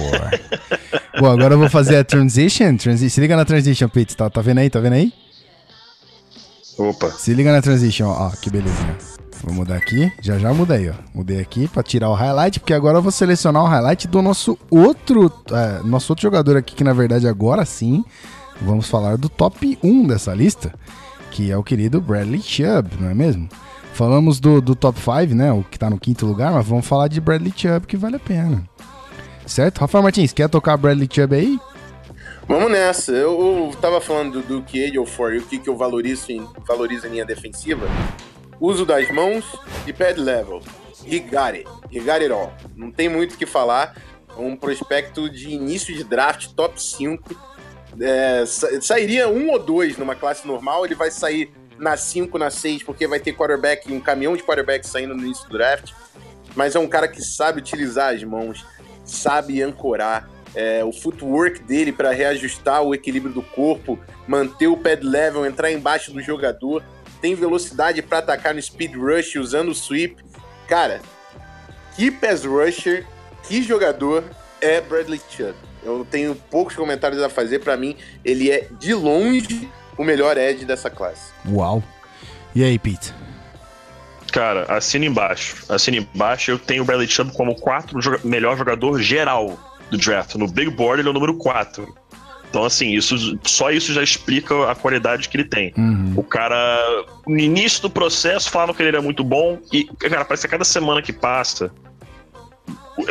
Bom, 1.18 1.30
agora 1.30 1.54
eu 1.54 1.58
vou 1.58 1.68
fazer 1.68 1.96
a 1.96 2.04
transition. 2.04 2.76
Transi 2.76 3.10
Se 3.10 3.20
liga 3.20 3.36
na 3.36 3.44
transition, 3.44 3.88
Pete. 3.88 4.16
Tá, 4.16 4.30
tá 4.30 4.40
vendo 4.40 4.58
aí? 4.58 4.70
Tá 4.70 4.78
vendo 4.78 4.92
aí? 4.92 5.12
Opa. 6.78 7.10
Se 7.10 7.34
liga 7.34 7.50
na 7.50 7.62
transition, 7.62 8.06
ó. 8.06 8.28
ó 8.28 8.30
que 8.30 8.48
belezinha. 8.48 8.96
Vou 9.42 9.54
mudar 9.54 9.76
aqui. 9.76 10.10
Já 10.22 10.38
já 10.38 10.52
mudei, 10.52 10.90
ó. 10.90 10.94
Mudei 11.14 11.40
aqui 11.40 11.66
pra 11.68 11.82
tirar 11.82 12.10
o 12.10 12.14
highlight, 12.14 12.60
porque 12.60 12.74
agora 12.74 12.98
eu 12.98 13.02
vou 13.02 13.12
selecionar 13.12 13.62
o 13.62 13.66
highlight 13.66 14.06
do 14.06 14.22
nosso 14.22 14.58
outro, 14.70 15.32
é, 15.50 15.82
nosso 15.84 16.12
outro 16.12 16.22
jogador 16.22 16.56
aqui, 16.56 16.74
que 16.74 16.84
na 16.84 16.92
verdade 16.92 17.26
agora 17.26 17.64
sim 17.64 18.04
vamos 18.60 18.88
falar 18.88 19.16
do 19.16 19.28
top 19.28 19.78
1 19.82 20.06
dessa 20.06 20.34
lista, 20.34 20.74
que 21.30 21.50
é 21.50 21.56
o 21.56 21.62
querido 21.62 22.00
Bradley 22.00 22.40
Chubb, 22.40 22.96
não 23.00 23.10
é 23.10 23.14
mesmo? 23.14 23.48
Falamos 23.92 24.38
do, 24.38 24.60
do 24.60 24.74
top 24.74 24.98
5, 25.00 25.34
né? 25.34 25.52
O 25.52 25.62
que 25.62 25.78
tá 25.78 25.88
no 25.88 25.98
quinto 25.98 26.26
lugar, 26.26 26.52
mas 26.52 26.66
vamos 26.66 26.86
falar 26.86 27.08
de 27.08 27.20
Bradley 27.20 27.52
Chubb, 27.56 27.86
que 27.86 27.96
vale 27.96 28.16
a 28.16 28.20
pena. 28.20 28.62
Certo? 29.46 29.78
Rafael 29.78 30.02
Martins, 30.02 30.32
quer 30.32 30.48
tocar 30.48 30.76
Bradley 30.76 31.08
Chubb 31.10 31.34
aí? 31.34 31.58
Vamos 32.48 32.70
nessa. 32.70 33.12
Eu, 33.12 33.68
eu 33.70 33.76
tava 33.80 34.00
falando 34.00 34.40
do, 34.42 34.62
que 34.62 34.92
for 35.06 35.34
e 35.34 35.38
o 35.38 35.42
que, 35.42 35.58
que 35.58 35.68
eu 35.68 35.76
valorizo 35.76 36.30
em, 36.30 36.46
valorizo 36.66 37.06
em 37.06 37.10
linha 37.10 37.24
defensiva. 37.24 37.86
Uso 38.60 38.86
das 38.86 39.10
mãos 39.10 39.44
e 39.86 39.92
pad 39.92 40.20
level. 40.20 40.60
He 41.04 41.18
got 41.18 41.54
it. 41.54 41.66
He 41.90 42.00
got 42.00 42.22
it 42.22 42.30
all. 42.30 42.52
Não 42.74 42.90
tem 42.90 43.08
muito 43.08 43.34
o 43.34 43.38
que 43.38 43.46
falar. 43.46 43.96
Um 44.38 44.54
prospecto 44.54 45.30
de 45.30 45.50
início 45.50 45.94
de 45.94 46.04
draft 46.04 46.52
top 46.54 46.82
5 46.82 47.55
é, 48.00 48.44
sairia 48.80 49.28
um 49.28 49.50
ou 49.50 49.58
dois 49.58 49.96
numa 49.96 50.14
classe 50.14 50.46
normal, 50.46 50.84
ele 50.84 50.94
vai 50.94 51.10
sair 51.10 51.50
na 51.78 51.96
5, 51.96 52.38
na 52.38 52.50
6, 52.50 52.82
porque 52.82 53.06
vai 53.06 53.20
ter 53.20 53.32
quarterback, 53.32 53.92
um 53.92 54.00
caminhão 54.00 54.36
de 54.36 54.42
quarterback 54.42 54.86
saindo 54.86 55.14
no 55.14 55.22
início 55.22 55.48
do 55.48 55.56
draft. 55.56 55.92
Mas 56.54 56.74
é 56.74 56.78
um 56.78 56.88
cara 56.88 57.06
que 57.06 57.22
sabe 57.22 57.60
utilizar 57.60 58.14
as 58.14 58.24
mãos, 58.24 58.64
sabe 59.04 59.62
ancorar. 59.62 60.28
É, 60.54 60.82
o 60.82 60.90
footwork 60.90 61.62
dele 61.64 61.92
para 61.92 62.12
reajustar 62.12 62.82
o 62.82 62.94
equilíbrio 62.94 63.34
do 63.34 63.42
corpo, 63.42 63.98
manter 64.26 64.68
o 64.68 64.76
pad 64.76 65.04
level, 65.04 65.44
entrar 65.44 65.70
embaixo 65.70 66.10
do 66.10 66.22
jogador, 66.22 66.82
tem 67.20 67.34
velocidade 67.34 68.00
para 68.00 68.18
atacar 68.18 68.54
no 68.54 68.62
speed 68.62 68.94
rush 68.96 69.36
usando 69.36 69.68
o 69.68 69.74
sweep. 69.74 70.16
Cara, 70.66 71.02
que 71.94 72.10
pass 72.10 72.44
rusher, 72.44 73.06
que 73.42 73.62
jogador 73.62 74.24
é 74.60 74.80
Bradley 74.80 75.20
Chubb. 75.28 75.65
Eu 75.86 76.04
tenho 76.04 76.34
poucos 76.34 76.74
comentários 76.74 77.22
a 77.22 77.28
fazer. 77.28 77.60
Para 77.60 77.76
mim, 77.76 77.96
ele 78.24 78.50
é 78.50 78.68
de 78.78 78.92
longe 78.92 79.68
o 79.96 80.04
melhor 80.04 80.36
Edge 80.36 80.64
dessa 80.64 80.90
classe. 80.90 81.32
Uau. 81.48 81.82
E 82.54 82.64
aí, 82.64 82.78
Pete? 82.78 83.14
Cara, 84.32 84.64
assina 84.68 85.06
embaixo. 85.06 85.64
Assina 85.68 85.98
embaixo. 85.98 86.50
Eu 86.50 86.58
tenho 86.58 86.82
o 86.82 86.86
Bradley 86.86 87.08
Chubb 87.08 87.32
como 87.32 87.52
o 87.52 87.54
quarto 87.54 87.96
melhor 88.24 88.56
jogador 88.56 89.00
geral 89.00 89.58
do 89.90 89.96
draft. 89.96 90.34
No 90.34 90.48
Big 90.48 90.70
Board, 90.70 91.00
ele 91.00 91.08
é 91.08 91.10
o 91.10 91.14
número 91.14 91.34
4. 91.34 91.94
Então, 92.50 92.64
assim, 92.64 92.94
isso, 92.94 93.38
só 93.44 93.70
isso 93.70 93.92
já 93.92 94.02
explica 94.02 94.70
a 94.70 94.74
qualidade 94.74 95.28
que 95.28 95.36
ele 95.36 95.44
tem. 95.44 95.72
Uhum. 95.76 96.14
O 96.16 96.22
cara, 96.22 96.80
no 97.26 97.38
início 97.38 97.82
do 97.82 97.90
processo, 97.90 98.50
falavam 98.50 98.74
que 98.74 98.82
ele 98.82 98.88
era 98.88 99.02
muito 99.02 99.22
bom, 99.22 99.58
e, 99.72 99.84
cara, 99.84 100.24
parece 100.24 100.42
que 100.42 100.46
a 100.46 100.50
cada 100.50 100.64
semana 100.64 101.02
que 101.02 101.12
passa, 101.12 101.70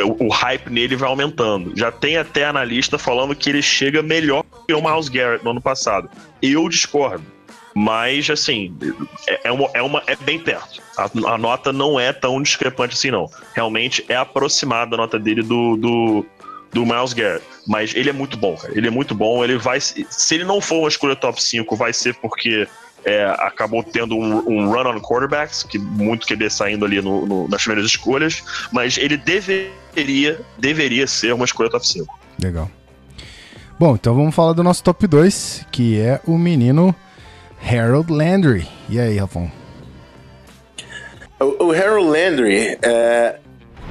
o, 0.04 0.26
o, 0.26 0.28
hype 0.28 0.70
nele 0.70 0.96
vai 0.96 1.08
aumentando. 1.08 1.72
Já 1.76 1.90
tem 1.90 2.16
até 2.16 2.44
analista 2.44 2.98
falando 2.98 3.34
que 3.34 3.50
ele 3.50 3.62
chega 3.62 4.02
melhor 4.02 4.44
que 4.66 4.74
o 4.74 4.82
Miles 4.82 5.08
Garrett 5.08 5.44
no 5.44 5.50
ano 5.50 5.60
passado. 5.60 6.10
Eu 6.42 6.68
discordo. 6.68 7.24
Mas, 7.74 8.30
assim, 8.30 8.74
é, 9.28 9.48
é, 9.48 9.52
uma, 9.52 9.68
é, 9.74 9.82
uma, 9.82 10.02
é 10.06 10.16
bem 10.16 10.38
perto. 10.38 10.80
A, 10.96 11.34
a, 11.34 11.36
nota 11.36 11.72
não 11.74 12.00
é 12.00 12.10
tão 12.10 12.40
discrepante 12.40 12.94
assim, 12.94 13.10
não. 13.10 13.30
Realmente 13.54 14.02
é 14.08 14.16
aproximada 14.16 14.96
a 14.96 14.98
nota 14.98 15.18
dele 15.18 15.42
do, 15.42 15.76
do, 15.76 16.26
do 16.72 16.86
Miles 16.86 17.12
Garrett. 17.12 17.44
Mas 17.66 17.94
ele 17.94 18.08
é 18.08 18.14
muito 18.14 18.38
bom, 18.38 18.56
cara. 18.56 18.72
Ele 18.74 18.86
é 18.86 18.90
muito 18.90 19.14
bom. 19.14 19.44
Ele 19.44 19.58
vai. 19.58 19.78
Se 19.78 20.34
ele 20.34 20.44
não 20.44 20.58
for 20.58 20.76
uma 20.76 20.88
escolha 20.88 21.14
top 21.14 21.42
5, 21.42 21.76
vai 21.76 21.92
ser 21.92 22.14
porque 22.14 22.66
é, 23.06 23.24
acabou 23.38 23.84
tendo 23.84 24.16
um, 24.16 24.38
um, 24.48 24.68
run 24.68 24.88
on 24.88 25.00
quarterbacks, 25.00 25.62
que 25.62 25.78
muito 25.78 26.26
QB 26.26 26.50
saindo 26.50 26.84
ali 26.84 27.00
no, 27.00 27.24
no, 27.24 27.48
nas 27.48 27.62
primeiras 27.62 27.88
escolhas, 27.88 28.42
mas 28.72 28.98
ele 28.98 29.16
deveria, 29.16 29.70
deveria 30.58 31.06
ser 31.06 31.32
uma 31.32 31.44
escolha 31.44 31.70
top 31.70 31.86
5. 31.86 32.18
Legal. 32.42 32.70
Bom, 33.78 33.94
então 33.94 34.14
vamos 34.14 34.34
falar 34.34 34.52
do 34.52 34.62
nosso 34.62 34.82
top 34.82 35.06
2, 35.06 35.66
que 35.70 36.00
é 36.00 36.20
o 36.26 36.38
menino 36.38 36.94
Harold 37.62 38.12
Landry. 38.12 38.66
E 38.88 38.98
aí, 38.98 39.18
Rafão? 39.18 39.50
O, 41.38 41.66
o 41.66 41.72
Harold 41.72 42.08
Landry, 42.08 42.78
é, 42.80 43.38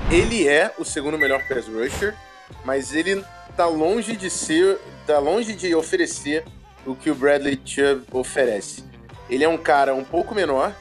ele 0.09 0.47
é 0.47 0.73
o 0.79 0.83
segundo 0.83 1.17
melhor 1.17 1.47
pass 1.47 1.67
rusher, 1.67 2.15
mas 2.63 2.93
ele 2.93 3.23
tá 3.55 3.67
longe 3.67 4.15
de 4.15 4.29
ser, 4.29 4.79
tá 5.05 5.19
longe 5.19 5.53
de 5.53 5.75
oferecer 5.75 6.43
o 6.85 6.95
que 6.95 7.09
o 7.09 7.15
Bradley 7.15 7.59
Chubb 7.63 8.05
oferece. 8.11 8.83
Ele 9.29 9.43
é 9.43 9.49
um 9.49 9.57
cara 9.57 9.93
um 9.93 10.03
pouco 10.03 10.35
menor 10.35 10.75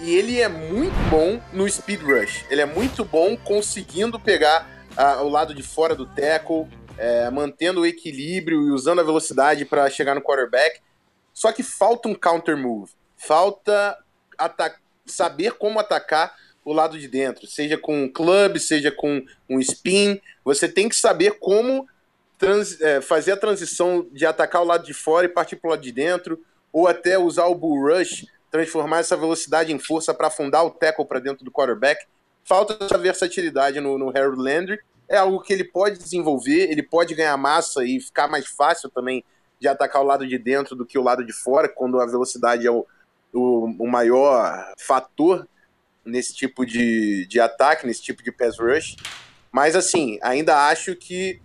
e 0.00 0.14
ele 0.14 0.40
é 0.40 0.48
muito 0.48 0.94
bom 1.10 1.40
no 1.52 1.68
speed 1.68 2.00
rush. 2.02 2.44
Ele 2.48 2.62
é 2.62 2.66
muito 2.66 3.04
bom 3.04 3.36
conseguindo 3.36 4.18
pegar 4.18 4.66
ah, 4.96 5.22
o 5.22 5.28
lado 5.28 5.54
de 5.54 5.62
fora 5.62 5.94
do 5.94 6.06
tackle, 6.06 6.66
é, 6.96 7.28
mantendo 7.30 7.82
o 7.82 7.86
equilíbrio 7.86 8.66
e 8.66 8.70
usando 8.70 9.00
a 9.00 9.04
velocidade 9.04 9.64
para 9.64 9.88
chegar 9.90 10.14
no 10.14 10.22
quarterback. 10.22 10.80
Só 11.34 11.52
que 11.52 11.62
falta 11.62 12.08
um 12.08 12.14
counter 12.14 12.56
move, 12.56 12.92
falta 13.16 13.96
saber 15.06 15.52
como 15.52 15.78
atacar 15.78 16.34
o 16.64 16.72
lado 16.72 16.98
de 16.98 17.08
dentro, 17.08 17.46
seja 17.46 17.76
com 17.76 18.04
um 18.04 18.08
club, 18.10 18.58
seja 18.58 18.90
com 18.90 19.24
um 19.48 19.60
spin. 19.60 20.20
Você 20.44 20.68
tem 20.68 20.88
que 20.88 20.96
saber 20.96 21.38
como 21.38 21.86
é, 22.80 23.00
fazer 23.00 23.32
a 23.32 23.36
transição 23.36 24.06
de 24.12 24.24
atacar 24.24 24.62
o 24.62 24.66
lado 24.66 24.84
de 24.84 24.94
fora 24.94 25.26
e 25.26 25.28
partir 25.28 25.56
para 25.56 25.68
o 25.68 25.70
lado 25.72 25.82
de 25.82 25.92
dentro, 25.92 26.42
ou 26.72 26.86
até 26.86 27.18
usar 27.18 27.46
o 27.46 27.54
bull 27.54 27.88
rush, 27.88 28.26
transformar 28.50 28.98
essa 28.98 29.16
velocidade 29.16 29.72
em 29.72 29.78
força 29.78 30.12
para 30.12 30.26
afundar 30.26 30.64
o 30.64 30.70
tackle 30.70 31.06
para 31.06 31.20
dentro 31.20 31.44
do 31.44 31.50
quarterback. 31.50 32.04
Falta 32.44 32.76
essa 32.84 32.98
versatilidade 32.98 33.80
no, 33.80 33.96
no 33.96 34.08
Harold 34.08 34.42
Landry. 34.42 34.78
É 35.08 35.16
algo 35.16 35.40
que 35.40 35.52
ele 35.52 35.64
pode 35.64 35.98
desenvolver, 35.98 36.70
ele 36.70 36.82
pode 36.82 37.14
ganhar 37.14 37.36
massa 37.36 37.84
e 37.84 38.00
ficar 38.00 38.28
mais 38.28 38.46
fácil 38.46 38.90
também 38.90 39.24
de 39.60 39.68
atacar 39.68 40.02
o 40.02 40.06
lado 40.06 40.26
de 40.26 40.38
dentro 40.38 40.74
do 40.74 40.86
que 40.86 40.98
o 40.98 41.02
lado 41.02 41.24
de 41.24 41.32
fora, 41.32 41.68
quando 41.68 42.00
a 42.00 42.06
velocidade 42.06 42.66
é 42.66 42.70
o, 42.70 42.86
o, 43.32 43.64
o 43.78 43.86
maior 43.86 44.72
fator 44.78 45.46
nesse 46.04 46.34
tipo 46.34 46.64
de, 46.64 47.26
de 47.26 47.38
ataque, 47.38 47.86
nesse 47.86 48.02
tipo 48.02 48.22
de 48.22 48.32
pass 48.32 48.58
rush. 48.58 48.96
Mas 49.52 49.76
assim, 49.76 50.18
ainda 50.22 50.68
acho 50.68 50.96
que 50.96 51.40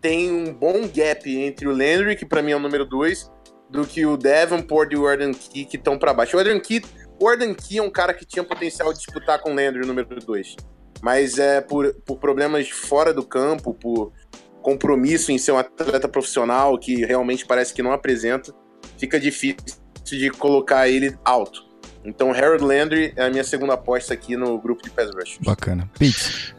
tem 0.00 0.32
um 0.32 0.52
bom 0.52 0.88
gap 0.88 1.30
entre 1.30 1.68
o 1.68 1.70
Landry, 1.70 2.16
que 2.16 2.26
para 2.26 2.42
mim 2.42 2.50
é 2.50 2.56
o 2.56 2.60
número 2.60 2.84
2, 2.84 3.30
do 3.72 3.86
que 3.86 4.04
o 4.04 4.16
Davenport 4.18 4.92
e 4.92 4.96
o 4.96 5.06
Arden 5.06 5.32
Key, 5.32 5.64
que 5.64 5.76
estão 5.76 5.98
para 5.98 6.12
baixo. 6.12 6.36
O 6.36 6.40
Arden 6.40 6.60
Key, 6.60 6.80
Key 6.80 7.78
é 7.78 7.82
um 7.82 7.90
cara 7.90 8.12
que 8.12 8.26
tinha 8.26 8.44
potencial 8.44 8.92
de 8.92 8.98
disputar 8.98 9.40
com 9.40 9.50
o 9.50 9.54
Landry, 9.54 9.86
número 9.86 10.20
2. 10.20 10.56
Mas 11.00 11.38
é 11.38 11.60
por, 11.60 11.94
por 12.06 12.18
problemas 12.18 12.68
fora 12.68 13.12
do 13.14 13.24
campo, 13.24 13.74
por 13.74 14.12
compromisso 14.60 15.32
em 15.32 15.38
ser 15.38 15.52
um 15.52 15.58
atleta 15.58 16.06
profissional 16.06 16.78
que 16.78 17.04
realmente 17.04 17.44
parece 17.44 17.74
que 17.74 17.82
não 17.82 17.92
apresenta, 17.92 18.54
fica 18.98 19.18
difícil 19.18 19.56
de 20.04 20.30
colocar 20.30 20.88
ele 20.88 21.16
alto. 21.24 21.64
Então, 22.04 22.30
Harold 22.30 22.62
Landry 22.62 23.12
é 23.16 23.24
a 23.24 23.30
minha 23.30 23.44
segunda 23.44 23.74
aposta 23.74 24.12
aqui 24.12 24.36
no 24.36 24.58
grupo 24.60 24.82
de 24.82 24.90
pass 24.90 25.10
rush. 25.14 25.38
Bacana. 25.40 25.90
Pete. 25.98 26.54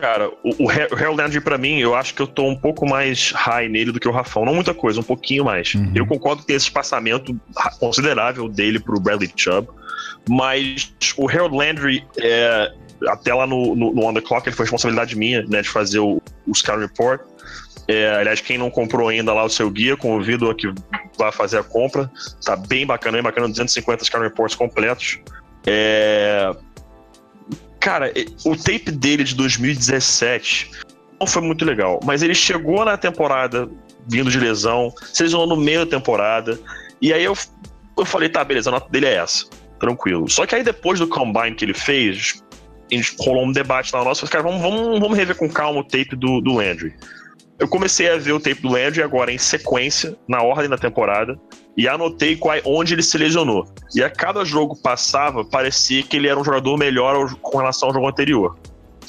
Cara, 0.00 0.28
o, 0.44 0.64
o 0.64 0.70
Harold 0.70 1.22
Landry, 1.22 1.40
pra 1.40 1.56
mim, 1.56 1.78
eu 1.78 1.94
acho 1.94 2.14
que 2.14 2.20
eu 2.20 2.26
tô 2.26 2.46
um 2.46 2.54
pouco 2.54 2.86
mais 2.86 3.32
high 3.32 3.66
nele 3.66 3.92
do 3.92 3.98
que 3.98 4.06
o 4.06 4.12
Rafão. 4.12 4.44
Não 4.44 4.54
muita 4.54 4.74
coisa, 4.74 5.00
um 5.00 5.02
pouquinho 5.02 5.46
mais. 5.46 5.74
Uhum. 5.74 5.90
Eu 5.94 6.06
concordo 6.06 6.42
que 6.42 6.48
tem 6.48 6.56
esse 6.56 6.66
espaçamento 6.66 7.34
considerável 7.78 8.46
dele 8.46 8.78
pro 8.78 9.00
Bradley 9.00 9.32
Chubb, 9.34 9.68
mas 10.28 10.92
o 11.16 11.26
Harold 11.28 11.56
Landry, 11.56 12.04
é, 12.18 12.72
até 13.08 13.32
lá 13.32 13.46
no, 13.46 13.74
no, 13.74 13.94
no 13.94 14.04
On 14.04 14.12
The 14.12 14.20
Clock, 14.20 14.46
ele 14.46 14.54
foi 14.54 14.64
responsabilidade 14.64 15.16
minha, 15.16 15.42
né, 15.46 15.62
de 15.62 15.68
fazer 15.70 16.00
o, 16.00 16.20
o 16.46 16.54
Scout 16.54 16.78
Report. 16.78 17.22
É, 17.88 18.16
aliás, 18.16 18.42
quem 18.42 18.58
não 18.58 18.70
comprou 18.70 19.08
ainda 19.08 19.32
lá 19.32 19.44
o 19.44 19.48
seu 19.48 19.70
guia, 19.70 19.96
convido 19.96 20.50
a 20.50 20.54
que 20.54 20.70
vá 21.18 21.32
fazer 21.32 21.58
a 21.58 21.62
compra. 21.62 22.10
Tá 22.44 22.54
bem 22.54 22.84
bacana, 22.84 23.14
bem 23.14 23.22
bacana, 23.22 23.48
250 23.48 24.04
Scout 24.04 24.22
Reports 24.22 24.54
completos. 24.54 25.18
É, 25.66 26.54
Cara, 27.80 28.12
o 28.44 28.54
tape 28.54 28.90
dele 28.90 29.24
de 29.24 29.34
2017 29.34 30.70
não 31.18 31.26
foi 31.26 31.42
muito 31.42 31.64
legal, 31.64 31.98
mas 32.04 32.22
ele 32.22 32.34
chegou 32.34 32.84
na 32.84 32.96
temporada 32.96 33.68
vindo 34.06 34.30
de 34.30 34.38
lesão, 34.38 34.92
se 35.12 35.22
lesionou 35.22 35.46
no 35.46 35.56
meio 35.56 35.84
da 35.84 35.90
temporada, 35.98 36.58
e 37.00 37.12
aí 37.12 37.24
eu, 37.24 37.34
eu 37.96 38.04
falei, 38.04 38.28
tá, 38.28 38.44
beleza, 38.44 38.70
a 38.70 38.72
nota 38.72 38.90
dele 38.90 39.06
é 39.06 39.14
essa, 39.14 39.46
tranquilo. 39.78 40.28
Só 40.28 40.46
que 40.46 40.54
aí 40.54 40.62
depois 40.62 40.98
do 40.98 41.06
combine 41.06 41.54
que 41.54 41.64
ele 41.64 41.74
fez, 41.74 42.42
a 42.90 42.94
gente 42.94 43.14
rolou 43.18 43.44
um 43.44 43.52
debate 43.52 43.94
lá 43.94 44.04
nosso, 44.04 44.26
cara, 44.26 44.42
vamos, 44.42 44.60
vamos, 44.60 44.98
vamos 44.98 45.16
rever 45.16 45.36
com 45.36 45.48
calma 45.48 45.80
o 45.80 45.84
tape 45.84 46.16
do, 46.16 46.40
do 46.40 46.54
Landry. 46.54 46.94
Eu 47.60 47.68
comecei 47.68 48.10
a 48.10 48.16
ver 48.16 48.32
o 48.32 48.40
tape 48.40 48.62
do 48.62 48.70
Landry 48.70 49.02
agora 49.02 49.30
em 49.30 49.36
sequência, 49.36 50.16
na 50.26 50.42
ordem 50.42 50.68
da 50.68 50.78
temporada, 50.78 51.38
e 51.76 51.86
anotei 51.86 52.34
qual, 52.34 52.56
onde 52.64 52.94
ele 52.94 53.02
se 53.02 53.18
lesionou. 53.18 53.68
E 53.94 54.02
a 54.02 54.08
cada 54.08 54.42
jogo 54.46 54.74
passava, 54.74 55.44
parecia 55.44 56.02
que 56.02 56.16
ele 56.16 56.26
era 56.26 56.40
um 56.40 56.44
jogador 56.44 56.78
melhor 56.78 57.34
com 57.34 57.58
relação 57.58 57.88
ao 57.88 57.94
jogo 57.94 58.08
anterior. 58.08 58.58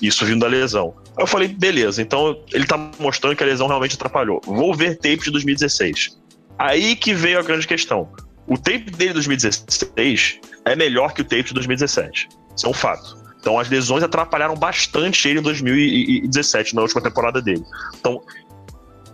Isso 0.01 0.25
vindo 0.25 0.41
da 0.41 0.47
lesão. 0.47 0.93
Aí 1.15 1.23
eu 1.23 1.27
falei, 1.27 1.47
beleza, 1.47 2.01
então 2.01 2.37
ele 2.51 2.65
tá 2.65 2.77
mostrando 2.99 3.37
que 3.37 3.43
a 3.43 3.45
lesão 3.45 3.67
realmente 3.67 3.95
atrapalhou. 3.95 4.41
Vou 4.45 4.75
ver 4.75 4.95
tape 4.95 5.19
de 5.19 5.31
2016. 5.31 6.17
Aí 6.59 6.97
que 6.97 7.13
veio 7.13 7.39
a 7.39 7.43
grande 7.43 7.65
questão. 7.65 8.11
O 8.47 8.57
tape 8.57 8.91
dele 8.91 9.09
de 9.09 9.13
2016 9.13 10.39
é 10.65 10.75
melhor 10.75 11.13
que 11.13 11.21
o 11.21 11.23
tape 11.23 11.43
de 11.43 11.53
2017. 11.53 12.27
Isso 12.53 12.65
é 12.65 12.69
um 12.69 12.73
fato. 12.73 13.21
Então 13.41 13.59
as 13.59 13.67
lesões 13.69 14.03
atrapalharam 14.03 14.55
bastante 14.55 15.27
ele 15.27 15.39
em 15.39 15.41
2017, 15.41 16.75
na 16.75 16.83
última 16.83 17.01
temporada 17.01 17.41
dele. 17.41 17.63
Então 17.99 18.21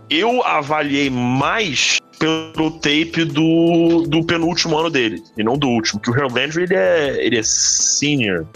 eu 0.10 0.44
avaliei 0.44 1.10
mais 1.10 2.00
pelo 2.20 2.72
tape 2.80 3.26
do, 3.26 4.04
do 4.08 4.24
penúltimo 4.24 4.78
ano 4.78 4.90
dele, 4.90 5.24
e 5.38 5.44
não 5.44 5.58
do 5.58 5.68
último, 5.68 6.00
que 6.00 6.10
o 6.10 6.14
Harold 6.14 6.34
Landry, 6.34 6.64
ele 6.64 6.76
é, 6.76 7.26
ele 7.26 7.38
é 7.38 7.44
senior, 7.44 8.48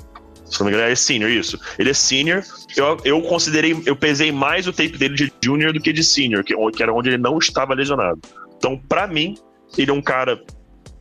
se 0.52 0.60
não 0.60 0.68
me 0.68 0.74
engano, 0.74 0.92
é 0.92 0.96
senior, 0.96 1.32
isso. 1.32 1.58
Ele 1.80 1.92
é 1.92 1.94
senior. 1.94 2.44
Eu, 2.76 2.98
eu 3.06 3.22
considerei, 3.22 3.82
eu 3.86 3.96
pesei 3.96 4.34
mais 4.34 4.68
o 4.68 4.74
tape 4.74 4.98
dele 4.98 5.16
de 5.16 5.32
junior 5.42 5.72
do 5.72 5.80
que 5.80 5.94
de 5.94 6.04
senior, 6.04 6.44
que, 6.44 6.54
que 6.72 6.84
era 6.84 6.94
onde 6.94 7.10
ele 7.10 7.18
não 7.18 7.38
estava 7.38 7.74
lesionado. 7.74 8.20
Então, 8.58 8.78
para 8.78 9.08
mim, 9.08 9.36
ele 9.78 9.90
é 9.90 9.94
um 9.94 10.02
cara 10.02 10.44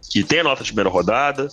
que 0.08 0.22
tem 0.22 0.40
a 0.40 0.44
nota 0.44 0.62
de 0.62 0.70
primeira 0.70 0.88
rodada, 0.88 1.48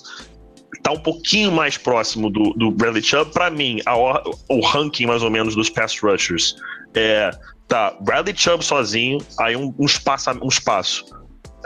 tá 0.84 0.92
um 0.92 1.00
pouquinho 1.00 1.52
mais 1.52 1.76
próximo 1.76 2.30
do, 2.30 2.54
do 2.54 2.70
Bradley 2.70 3.02
Chubb. 3.02 3.32
Para 3.32 3.50
mim, 3.50 3.82
a, 3.84 3.96
o 3.96 4.62
ranking 4.62 5.08
mais 5.08 5.24
ou 5.24 5.32
menos 5.32 5.56
dos 5.56 5.70
pass 5.70 6.00
rushers 6.00 6.56
é 6.94 7.32
Tá, 7.68 7.94
Bradley 8.00 8.36
Chubb 8.36 8.64
sozinho, 8.64 9.18
aí 9.40 9.56
um, 9.56 9.74
um, 9.78 9.86
espaço, 9.86 10.30
um 10.42 10.48
espaço. 10.48 11.06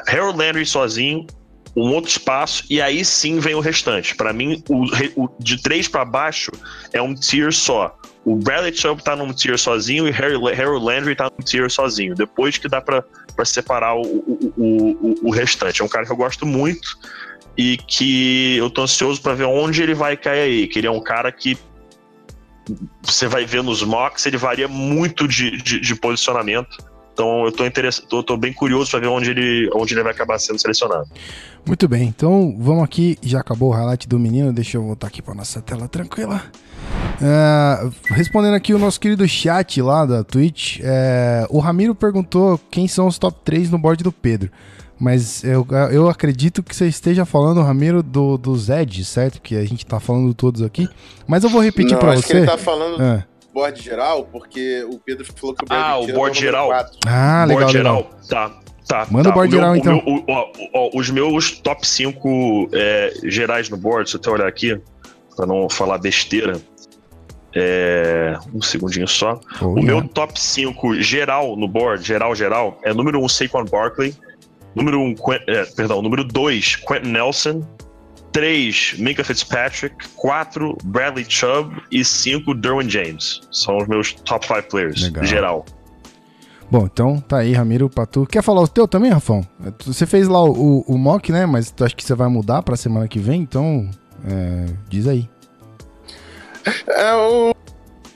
Harold 0.07 0.37
Landry 0.37 0.65
sozinho, 0.65 1.27
um 1.75 1.93
outro 1.93 2.09
espaço, 2.09 2.63
e 2.69 2.81
aí 2.81 3.05
sim 3.05 3.39
vem 3.39 3.53
o 3.53 3.59
restante. 3.59 4.15
Para 4.15 4.33
mim, 4.33 4.63
o, 4.67 4.85
o, 5.15 5.29
de 5.39 5.61
três 5.61 5.87
para 5.87 6.03
baixo 6.03 6.51
é 6.91 7.01
um 7.01 7.13
tier 7.13 7.53
só. 7.53 7.95
O 8.25 8.35
Bradley 8.35 8.73
Chubb 8.73 9.03
tá 9.03 9.15
num 9.15 9.31
tier 9.33 9.57
sozinho 9.57 10.07
e 10.07 10.11
Harold 10.11 10.85
Landry 10.85 11.15
tá 11.15 11.25
num 11.25 11.43
tier 11.43 11.69
sozinho. 11.71 12.13
Depois 12.13 12.57
que 12.57 12.67
dá 12.67 12.81
para 12.81 13.03
separar 13.45 13.95
o, 13.95 14.01
o, 14.01 14.53
o, 14.57 15.15
o 15.23 15.31
restante. 15.31 15.81
É 15.81 15.85
um 15.85 15.87
cara 15.87 16.05
que 16.05 16.11
eu 16.11 16.17
gosto 16.17 16.45
muito 16.45 16.87
e 17.57 17.77
que 17.77 18.57
eu 18.57 18.69
tô 18.69 18.83
ansioso 18.83 19.21
para 19.21 19.33
ver 19.33 19.45
onde 19.45 19.81
ele 19.81 19.95
vai 19.95 20.15
cair 20.15 20.41
aí. 20.41 20.67
Que 20.67 20.79
ele 20.79 20.87
é 20.87 20.91
um 20.91 21.01
cara 21.01 21.31
que 21.31 21.57
você 23.01 23.27
vai 23.27 23.45
ver 23.45 23.63
nos 23.63 23.83
mocks, 23.83 24.25
ele 24.25 24.37
varia 24.37 24.67
muito 24.67 25.27
de, 25.27 25.57
de, 25.57 25.79
de 25.79 25.95
posicionamento. 25.95 26.77
Então 27.13 27.45
eu 27.45 27.51
tô, 27.51 27.65
interessado, 27.65 28.05
tô, 28.07 28.23
tô 28.23 28.37
bem 28.37 28.53
curioso 28.53 28.89
para 28.89 29.01
ver 29.01 29.07
onde 29.07 29.29
ele, 29.29 29.69
onde 29.73 29.93
ele 29.93 30.03
vai 30.03 30.11
acabar 30.11 30.39
sendo 30.39 30.59
selecionado. 30.59 31.07
Muito 31.65 31.87
bem, 31.87 32.07
então 32.07 32.55
vamos 32.57 32.83
aqui. 32.83 33.17
Já 33.21 33.39
acabou 33.41 33.69
o 33.69 33.73
highlight 33.73 34.07
do 34.07 34.17
menino, 34.17 34.53
deixa 34.53 34.77
eu 34.77 34.83
voltar 34.83 35.07
aqui 35.07 35.21
para 35.21 35.35
nossa 35.35 35.61
tela 35.61 35.87
tranquila. 35.87 36.41
Uh, 37.21 37.93
respondendo 38.09 38.55
aqui 38.55 38.73
o 38.73 38.79
nosso 38.79 38.99
querido 38.99 39.27
chat 39.27 39.79
lá 39.81 40.05
da 40.05 40.23
Twitch, 40.23 40.79
uh, 40.79 41.45
o 41.49 41.59
Ramiro 41.59 41.93
perguntou 41.93 42.59
quem 42.71 42.87
são 42.87 43.05
os 43.05 43.19
top 43.19 43.37
3 43.43 43.69
no 43.69 43.77
board 43.77 44.03
do 44.03 44.11
Pedro. 44.11 44.49
Mas 45.01 45.43
eu, 45.43 45.65
eu 45.91 46.07
acredito 46.07 46.61
que 46.61 46.75
você 46.75 46.85
esteja 46.85 47.25
falando, 47.25 47.59
Ramiro, 47.63 48.03
do, 48.03 48.37
do 48.37 48.55
Zed, 48.55 49.03
certo? 49.03 49.41
Que 49.41 49.55
a 49.55 49.65
gente 49.65 49.83
tá 49.83 49.99
falando 49.99 50.31
todos 50.31 50.61
aqui. 50.61 50.87
Mas 51.25 51.43
eu 51.43 51.49
vou 51.49 51.59
repetir 51.59 51.97
para 51.97 52.17
você. 52.17 52.27
Que 52.27 52.33
ele 52.33 52.45
tá 52.45 52.55
falando 52.55 53.01
é. 53.01 53.17
do 53.17 53.51
board 53.51 53.81
geral, 53.81 54.25
porque 54.31 54.85
o 54.87 54.99
Pedro 54.99 55.25
falou 55.33 55.55
que 55.55 55.65
o 55.65 55.67
board 55.67 55.83
Ah, 55.83 55.97
o 55.97 56.13
board 56.13 56.37
é 56.37 56.41
geral. 56.41 56.71
Ah, 57.07 57.45
legal, 57.45 57.47
board 57.47 57.77
legal. 57.77 57.95
geral. 57.95 58.11
Tá. 58.29 58.61
Tá, 58.87 59.07
Manda 59.09 59.23
tá. 59.23 59.29
o 59.31 59.33
board 59.33 59.55
o 59.55 59.57
geral, 59.57 59.71
meu, 59.71 59.81
então. 59.81 59.97
O 60.05 60.23
meu, 60.23 60.51
o, 60.71 60.99
os 60.99 61.09
meus 61.09 61.51
top 61.51 61.87
5 61.87 62.69
é, 62.71 63.13
gerais 63.23 63.69
no 63.69 63.77
board, 63.77 64.07
se 64.07 64.17
eu 64.17 64.19
até 64.19 64.29
olhar 64.29 64.47
aqui, 64.47 64.79
pra 65.35 65.47
não 65.47 65.67
falar 65.67 65.97
besteira. 65.97 66.61
É, 67.55 68.37
um 68.53 68.61
segundinho 68.61 69.07
só. 69.07 69.39
Oh, 69.61 69.65
o 69.65 69.79
yeah. 69.79 69.99
meu 69.99 70.07
top 70.07 70.39
5 70.39 71.01
geral 71.01 71.55
no 71.57 71.67
board, 71.67 72.05
geral, 72.05 72.35
geral, 72.35 72.79
é 72.83 72.93
número 72.93 73.19
1, 73.19 73.25
um, 73.25 73.27
Saquon 73.27 73.65
Barkley. 73.65 74.15
Número 74.75 74.99
1, 74.99 75.03
um, 75.03 75.15
é, 75.47 75.65
perdão, 75.65 76.01
número 76.01 76.23
2, 76.23 76.77
Quentin 76.77 77.09
Nelson. 77.09 77.65
3, 78.31 78.95
Minka 78.97 79.23
Fitzpatrick. 79.23 80.07
4, 80.15 80.77
Bradley 80.83 81.25
Chubb. 81.27 81.81
E 81.91 82.03
5, 82.03 82.53
Derwin 82.55 82.89
James. 82.89 83.41
São 83.51 83.77
os 83.77 83.87
meus 83.87 84.13
top 84.13 84.47
5 84.47 84.63
players, 84.69 85.01
Legal. 85.01 85.25
geral. 85.25 85.65
Bom, 86.69 86.85
então 86.85 87.19
tá 87.19 87.39
aí, 87.39 87.51
Ramiro, 87.51 87.89
pra 87.89 88.05
tu. 88.05 88.25
Quer 88.25 88.41
falar 88.41 88.61
o 88.61 88.67
teu 88.67 88.87
também, 88.87 89.11
Rafão? 89.11 89.45
Você 89.85 90.05
fez 90.05 90.29
lá 90.29 90.41
o, 90.41 90.51
o, 90.51 90.93
o 90.93 90.97
mock, 90.97 91.29
né? 91.29 91.45
Mas 91.45 91.69
tu 91.69 91.83
acha 91.83 91.93
que 91.93 92.03
você 92.03 92.15
vai 92.15 92.29
mudar 92.29 92.63
pra 92.63 92.77
semana 92.77 93.09
que 93.09 93.19
vem, 93.19 93.41
então 93.41 93.89
é, 94.25 94.67
diz 94.87 95.05
aí. 95.05 95.29
É, 96.87 97.11
eu 97.11 97.53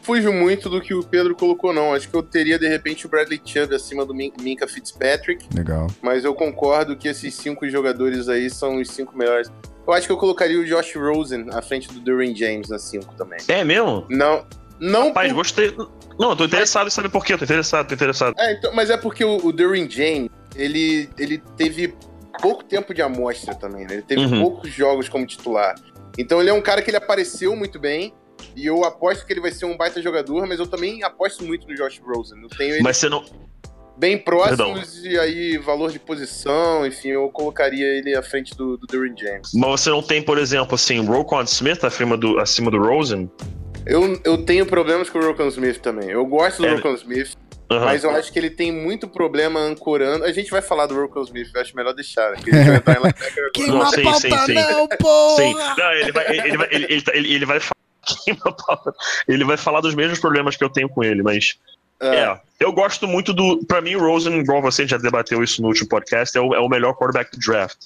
fujo 0.05 0.31
muito 0.31 0.69
do 0.69 0.79
que 0.79 0.93
o 0.93 1.03
Pedro 1.03 1.35
colocou, 1.35 1.73
não. 1.73 1.93
Acho 1.93 2.07
que 2.09 2.15
eu 2.15 2.21
teria, 2.23 2.59
de 2.59 2.67
repente, 2.67 3.05
o 3.05 3.09
Bradley 3.09 3.41
Chubb 3.43 3.73
acima 3.75 4.05
do 4.05 4.13
Min- 4.13 4.31
Minka 4.41 4.67
Fitzpatrick, 4.67 5.47
Legal. 5.55 5.87
mas 6.01 6.23
eu 6.23 6.33
concordo 6.33 6.95
que 6.95 7.07
esses 7.07 7.33
cinco 7.33 7.67
jogadores 7.69 8.29
aí 8.29 8.49
são 8.49 8.79
os 8.79 8.89
cinco 8.89 9.17
melhores. 9.17 9.51
Eu 9.87 9.93
acho 9.93 10.07
que 10.07 10.13
eu 10.13 10.17
colocaria 10.17 10.59
o 10.59 10.65
Josh 10.65 10.95
Rosen 10.95 11.47
à 11.51 11.61
frente 11.61 11.91
do 11.91 11.99
Derwin 11.99 12.35
James 12.35 12.69
na 12.69 12.79
cinco 12.79 13.13
também. 13.15 13.39
É 13.47 13.63
mesmo? 13.63 14.05
Não, 14.09 14.45
não 14.79 15.07
Rapaz, 15.07 15.29
por- 15.29 15.35
gostei. 15.35 15.75
Não, 16.19 16.29
eu 16.31 16.35
tô 16.35 16.45
interessado 16.45 16.87
em 16.87 16.91
saber 16.91 17.09
por 17.09 17.25
quê. 17.25 17.33
Eu 17.33 17.37
tô 17.37 17.43
interessado, 17.43 17.87
tô 17.87 17.93
interessado. 17.93 18.33
É, 18.37 18.53
então, 18.53 18.73
mas 18.73 18.89
é 18.89 18.97
porque 18.97 19.23
o, 19.23 19.37
o 19.45 19.51
Derwin 19.51 19.89
James, 19.89 20.29
ele, 20.55 21.09
ele 21.19 21.37
teve 21.57 21.93
pouco 22.41 22.63
tempo 22.63 22.93
de 22.93 23.01
amostra 23.01 23.53
também, 23.53 23.85
né? 23.85 23.93
Ele 23.95 24.01
teve 24.01 24.21
Uhum. 24.25 24.41
poucos 24.41 24.71
jogos 24.73 25.07
como 25.09 25.25
titular. 25.25 25.75
Então 26.17 26.39
ele 26.41 26.49
é 26.49 26.53
um 26.53 26.61
cara 26.61 26.81
que 26.81 26.89
ele 26.89 26.97
apareceu 26.97 27.55
muito 27.55 27.77
bem. 27.79 28.13
E 28.55 28.65
eu 28.65 28.83
aposto 28.85 29.25
que 29.25 29.33
ele 29.33 29.41
vai 29.41 29.51
ser 29.51 29.65
um 29.65 29.75
baita 29.75 30.01
jogador, 30.01 30.47
mas 30.47 30.59
eu 30.59 30.67
também 30.67 31.03
aposto 31.03 31.43
muito 31.43 31.67
no 31.67 31.75
Josh 31.75 31.99
Rosen. 32.05 32.41
Eu 32.41 32.49
tenho 32.49 32.75
ele 32.75 32.83
Mas 32.83 32.97
você 32.97 33.09
não. 33.09 33.23
bem 33.97 34.17
próximos 34.17 35.03
e 35.03 35.17
aí 35.19 35.57
valor 35.57 35.91
de 35.91 35.99
posição, 35.99 36.85
enfim, 36.85 37.09
eu 37.09 37.29
colocaria 37.29 37.85
ele 37.85 38.15
à 38.15 38.23
frente 38.23 38.55
do, 38.55 38.77
do 38.77 38.87
Derwin 38.87 39.13
James. 39.17 39.51
Mas 39.53 39.81
você 39.81 39.89
não 39.89 40.01
tem, 40.01 40.21
por 40.21 40.37
exemplo, 40.37 40.75
assim, 40.75 41.03
Rokon 41.05 41.41
Smith 41.43 41.83
acima 41.83 42.15
do, 42.17 42.39
acima 42.39 42.71
do 42.71 42.77
Rosen? 42.77 43.29
Eu, 43.85 44.19
eu 44.23 44.43
tenho 44.43 44.65
problemas 44.65 45.09
com 45.09 45.19
o 45.19 45.25
Rokon 45.25 45.47
Smith 45.47 45.79
também. 45.79 46.09
Eu 46.09 46.25
gosto 46.25 46.61
do 46.61 46.67
É. 46.67 46.75
Rokon 46.75 46.95
Smith, 46.95 47.35
Aham. 47.69 47.85
mas 47.85 48.03
eu 48.03 48.09
acho 48.11 48.31
que 48.33 48.39
ele 48.39 48.49
tem 48.49 48.71
muito 48.71 49.07
problema 49.07 49.59
ancorando. 49.59 50.23
A 50.23 50.31
gente 50.31 50.49
vai 50.49 50.61
falar 50.61 50.87
do 50.87 50.95
Rokon 50.95 51.21
Smith, 51.23 51.49
eu 51.53 51.61
acho 51.61 51.75
melhor 51.75 51.93
deixar. 51.93 52.31
né? 52.33 52.37
Que 52.43 52.51
vai 52.51 53.67
Não, 53.67 53.85
sim, 53.91 54.13
sim, 54.13 54.37
sim. 54.45 54.53
não, 54.53 54.87
porra! 54.87 55.35
Sim. 55.35 55.53
Não, 55.77 55.91
ele 55.93 56.11
vai, 56.11 56.29
ele, 56.29 56.47
ele 56.47 56.57
vai, 56.57 56.67
ele, 56.71 56.85
ele, 56.85 57.03
ele, 57.13 57.33
ele 57.35 57.45
Ele 59.27 59.43
vai 59.43 59.57
falar 59.57 59.81
dos 59.81 59.95
mesmos 59.95 60.19
problemas 60.19 60.55
que 60.55 60.63
eu 60.63 60.69
tenho 60.69 60.89
com 60.89 61.03
ele, 61.03 61.23
mas. 61.23 61.55
É. 61.99 62.15
É, 62.15 62.39
eu 62.59 62.73
gosto 62.73 63.07
muito 63.07 63.33
do. 63.33 63.65
Pra 63.65 63.81
mim, 63.81 63.95
o 63.95 63.99
Rosen, 63.99 64.37
igual 64.39 64.61
você 64.61 64.87
já 64.87 64.97
debateu 64.97 65.43
isso 65.43 65.61
no 65.61 65.69
último 65.69 65.87
podcast, 65.87 66.37
é 66.37 66.41
o, 66.41 66.53
é 66.53 66.59
o 66.59 66.67
melhor 66.67 66.93
quarterback 66.93 67.31
do 67.31 67.39
draft. 67.39 67.77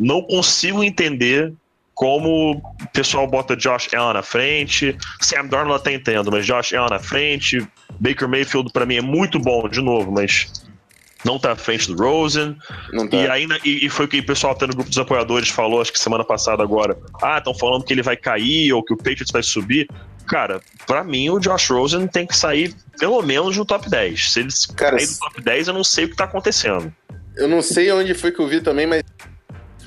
Não 0.00 0.22
consigo 0.22 0.82
entender 0.82 1.52
como 1.94 2.52
o 2.56 2.88
pessoal 2.92 3.26
bota 3.26 3.56
Josh 3.56 3.92
Allen 3.94 4.14
na 4.14 4.22
frente. 4.22 4.96
Sam 5.20 5.46
Darnold 5.46 5.80
até 5.80 5.92
entendo, 5.92 6.30
mas 6.30 6.44
Josh 6.44 6.72
Allen 6.74 6.90
na 6.90 6.98
frente. 6.98 7.66
Baker 8.00 8.28
Mayfield, 8.28 8.72
pra 8.72 8.84
mim, 8.84 8.96
é 8.96 9.00
muito 9.00 9.38
bom, 9.38 9.68
de 9.68 9.80
novo, 9.80 10.10
mas 10.10 10.50
não 11.24 11.38
tá 11.38 11.52
à 11.52 11.56
frente 11.56 11.92
do 11.92 12.02
Rosen. 12.02 12.56
Tá. 13.10 13.16
E 13.16 13.28
ainda 13.28 13.58
e, 13.64 13.86
e 13.86 13.88
foi 13.88 14.06
o 14.06 14.08
que 14.08 14.18
o 14.18 14.26
pessoal 14.26 14.52
até 14.52 14.66
no 14.66 14.74
grupo 14.74 14.88
dos 14.88 14.98
apoiadores 14.98 15.48
falou, 15.48 15.80
acho 15.80 15.92
que 15.92 15.98
semana 15.98 16.24
passada 16.24 16.62
agora. 16.62 16.96
Ah, 17.22 17.38
estão 17.38 17.54
falando 17.54 17.84
que 17.84 17.92
ele 17.92 18.02
vai 18.02 18.16
cair 18.16 18.72
ou 18.72 18.82
que 18.82 18.92
o 18.92 18.96
Patriots 18.96 19.30
vai 19.32 19.42
subir. 19.42 19.88
Cara, 20.26 20.60
pra 20.86 21.02
mim 21.02 21.30
o 21.30 21.38
Josh 21.38 21.70
Rosen 21.70 22.06
tem 22.06 22.26
que 22.26 22.36
sair 22.36 22.74
pelo 22.98 23.20
menos 23.22 23.56
no 23.56 23.64
top 23.64 23.88
10. 23.88 24.32
Se 24.32 24.40
ele 24.40 24.48
Cara, 24.76 24.96
cair 24.96 25.06
do 25.06 25.18
top 25.18 25.40
10, 25.42 25.68
eu 25.68 25.74
não 25.74 25.84
sei 25.84 26.04
o 26.04 26.08
que 26.08 26.16
tá 26.16 26.24
acontecendo. 26.24 26.92
Eu 27.36 27.48
não 27.48 27.62
sei 27.62 27.90
onde 27.92 28.14
foi 28.14 28.30
que 28.30 28.40
eu 28.40 28.46
vi 28.46 28.60
também, 28.60 28.86
mas 28.86 29.02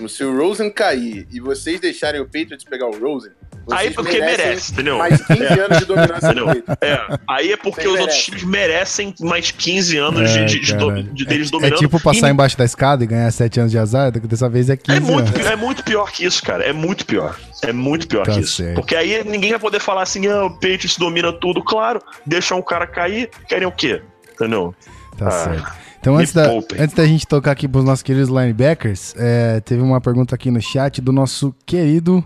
se 0.09 0.23
o 0.23 0.37
Rosen 0.37 0.69
cair 0.69 1.27
e 1.31 1.39
vocês 1.39 1.79
deixarem 1.79 2.19
o 2.21 2.25
Patriots 2.25 2.63
pegar 2.63 2.87
o 2.87 2.97
Rosen, 2.99 3.31
vocês 3.65 3.79
Aí 3.87 3.91
porque 3.95 4.19
merecem 4.19 4.45
merece, 4.45 4.73
entendeu? 4.73 4.97
mais 4.99 5.25
15 5.25 5.43
anos 5.59 5.77
de 5.79 5.85
dominância 5.85 6.33
do 6.35 6.41
Entendeu? 6.51 6.63
É, 6.81 7.19
aí 7.27 7.51
é 7.51 7.57
porque 7.57 7.81
Vocês 7.81 7.93
os 7.95 7.99
outros 8.01 8.23
times 8.25 8.43
merecem 8.43 9.15
mais 9.21 9.49
15 9.49 9.97
anos 9.97 10.29
de, 10.31 10.39
Ai, 10.39 10.45
de- 10.45 10.59
de 10.59 10.73
do- 10.75 11.03
de- 11.03 11.25
deles 11.25 11.47
é, 11.47 11.49
é 11.49 11.51
dominando. 11.51 11.79
tipo 11.79 11.99
passar 11.99 12.27
E 12.27 12.31
embaixo 12.31 12.55
da 12.55 12.63
escada 12.63 13.03
e 13.03 13.07
ganhar 13.07 13.31
7 13.31 13.59
anos 13.61 13.71
de 13.71 13.79
azar, 13.79 14.11
dessa 14.11 14.47
vez 14.47 14.69
é 14.69 14.77
15 14.77 14.97
É 14.97 14.99
muito, 15.01 15.33
anos. 15.33 15.47
é 15.47 15.55
muito 15.55 15.83
pior 15.83 16.11
que 16.11 16.23
isso, 16.25 16.43
cara. 16.43 16.63
É 16.63 16.71
muito 16.73 17.05
pior. 17.07 17.35
É 17.63 17.73
muito 17.73 18.07
pior 18.07 18.23
Tá 18.25 18.33
que 18.33 18.41
isso. 18.41 18.57
certo. 18.57 18.75
Porque 18.75 18.95
aí 18.95 19.23
ninguém 19.23 19.49
vai 19.49 19.59
poder 19.59 19.79
falar 19.79 20.03
assim, 20.03 20.27
ah, 20.27 20.45
o 20.45 20.51
Patriots 20.51 20.97
domina 20.97 21.33
tudo. 21.33 21.63
Claro, 21.63 21.99
deixam 22.23 22.59
o 22.59 22.63
cara 22.63 22.85
cair, 22.85 23.31
querem 23.47 23.67
o 23.67 23.71
quê? 23.71 23.99
Entendeu? 24.33 24.75
Tá 25.17 25.27
Ah, 25.27 25.31
certo. 25.31 25.71
Então, 25.99 26.17
antes 26.17 26.33
da, 26.33 26.49
poupem. 26.49 26.79
antes 26.79 26.93
da 26.95 27.05
gente 27.05 27.25
tocar 27.25 27.51
aqui 27.51 27.67
pros 27.67 27.83
nossos 27.83 28.03
queridos 28.03 28.29
linebackers, 28.29 29.15
é, 29.17 29.59
teve 29.61 29.81
uma 29.81 29.99
pergunta 29.99 30.35
aqui 30.35 30.51
no 30.51 30.61
chat 30.61 31.01
do 31.01 31.11
nosso 31.11 31.53
querido. 31.65 32.23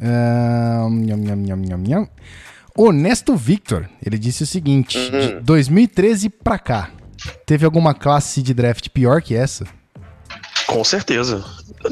ah, 0.00 0.86
nham, 0.90 1.16
nham, 1.18 1.36
nham, 1.36 1.56
nham, 1.56 1.78
nham. 1.78 2.08
Honesto 2.76 3.34
Victor. 3.34 3.88
Ele 4.04 4.16
disse 4.18 4.44
o 4.44 4.46
seguinte: 4.46 4.96
Uhum. 4.96 5.20
de 5.20 5.40
2013 5.40 6.28
pra 6.30 6.58
cá, 6.58 6.90
teve 7.44 7.64
alguma 7.64 7.92
classe 7.94 8.40
de 8.42 8.54
draft 8.54 8.88
pior 8.90 9.20
que 9.20 9.34
essa? 9.34 9.64
Com 10.66 10.84
certeza. 10.84 11.44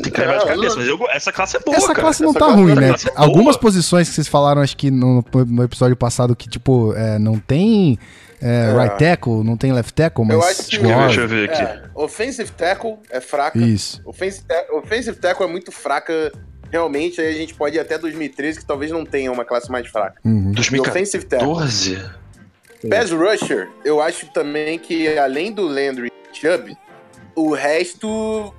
Tem 0.03 0.13
que 0.13 0.21
lembrar 0.21 0.39
de 0.39 0.47
cabeça, 0.47 0.77
mas 0.77 0.87
eu- 0.87 0.99
essa 1.11 1.33
classe 1.33 1.57
é 1.57 1.61
boa, 1.61 1.77
essa 1.77 1.87
cara. 1.89 2.01
classe 2.01 2.23
não 2.23 2.31
Essa 2.31 2.39
tá 2.39 2.45
classe- 2.47 2.61
ruim, 2.61 2.75
né? 2.75 2.89
é 2.91 2.93
boa. 2.93 3.13
Algumas 3.17 3.57
posições 3.57 4.09
que 4.09 4.15
vocês 4.15 4.29
falaram, 4.29 4.61
acho 4.61 4.77
que 4.77 4.91
no, 4.91 5.25
no 5.47 5.63
episódio 5.65 5.97
passado, 5.97 6.37
que 6.37 6.49
tipo, 6.49 6.93
é, 6.95 7.19
não 7.19 7.39
tem 7.39 7.99
é, 8.41 8.71
É. 8.71 8.73
right 8.83 8.99
tackle, 8.99 9.43
não 9.45 9.57
tem 9.57 9.73
left 9.73 9.93
tackle, 9.95 10.25
mas. 10.25 10.35
Eu 10.35 10.43
acho 10.43 10.65
que-. 10.69 10.79
Deixa 10.79 11.21
eu 11.21 11.29
ver 11.29 11.51
aqui. 11.51 11.63
É, 11.63 11.83
offensive 11.95 12.51
tackle 12.53 12.99
é 13.11 13.21
fraca. 13.21 13.59
Isso. 13.59 14.01
Offensive, 14.05 14.45
offensive 14.73 15.17
tackle 15.19 15.47
é 15.47 15.49
muito 15.49 15.73
fraca, 15.73 16.33
realmente. 16.71 17.21
Aí 17.21 17.29
a 17.29 17.33
gente 17.39 17.55
pode 17.55 17.77
ir 17.77 17.81
até 17.81 17.99
2013, 17.99 18.61
que 18.61 18.65
talvez 18.67 18.91
não 18.91 19.05
tenha 19.05 19.31
uma 19.33 19.45
classe 19.45 19.71
mais 19.71 19.87
fraca. 19.89 20.21
Uhum. 20.25 20.53
E 20.55 20.81
offensive 20.81 21.25
tackle. 21.25 21.55
2014? 21.55 22.27
Pass 22.91 23.11
rusher, 23.11 23.69
eu 23.85 24.01
acho 24.01 24.27
também 24.33 24.79
que 24.79 25.17
além 25.19 25.51
do 25.51 25.67
Landry 25.67 26.09
e 26.09 26.37
Chubb, 26.37 26.77
o 27.35 27.53
resto 27.53 28.55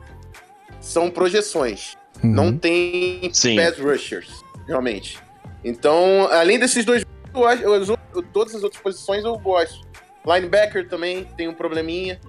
são 0.82 1.10
projeções. 1.10 1.96
Uhum. 2.24 2.32
Não 2.32 2.58
tem 2.58 3.30
Sim. 3.32 3.56
pass 3.56 3.78
rushers, 3.78 4.44
realmente. 4.68 5.20
Então, 5.64 6.28
além 6.32 6.58
desses 6.60 6.84
dois, 6.84 7.06
eu 7.44 7.74
acho- 7.74 7.98
todas 8.34 8.56
as 8.56 8.64
outras 8.64 8.82
posições 8.82 9.24
eu 9.24 9.38
gosto. 9.38 9.86
Linebacker 10.26 10.90
também 10.90 11.24
tem 11.38 11.48
um 11.48 11.54
probleminha, 11.54 12.20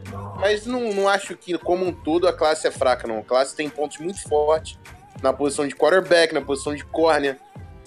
mas 0.41 0.65
não, 0.67 0.93
não 0.93 1.09
acho 1.09 1.37
que, 1.37 1.59
como 1.59 1.85
um 1.85 1.93
todo, 1.93 2.29
a 2.29 2.33
classe 2.33 2.67
é 2.67 2.71
fraca, 2.71 3.09
não. 3.09 3.19
A 3.19 3.23
classe 3.25 3.57
tem 3.57 3.69
pontos 3.69 3.99
muito 3.99 4.23
fortes 4.29 4.79
na 5.21 5.33
posição 5.33 5.67
de 5.67 5.75
quarterback, 5.75 6.33
na 6.33 6.41
posição 6.41 6.75
de 6.77 6.85
corner, 6.85 7.37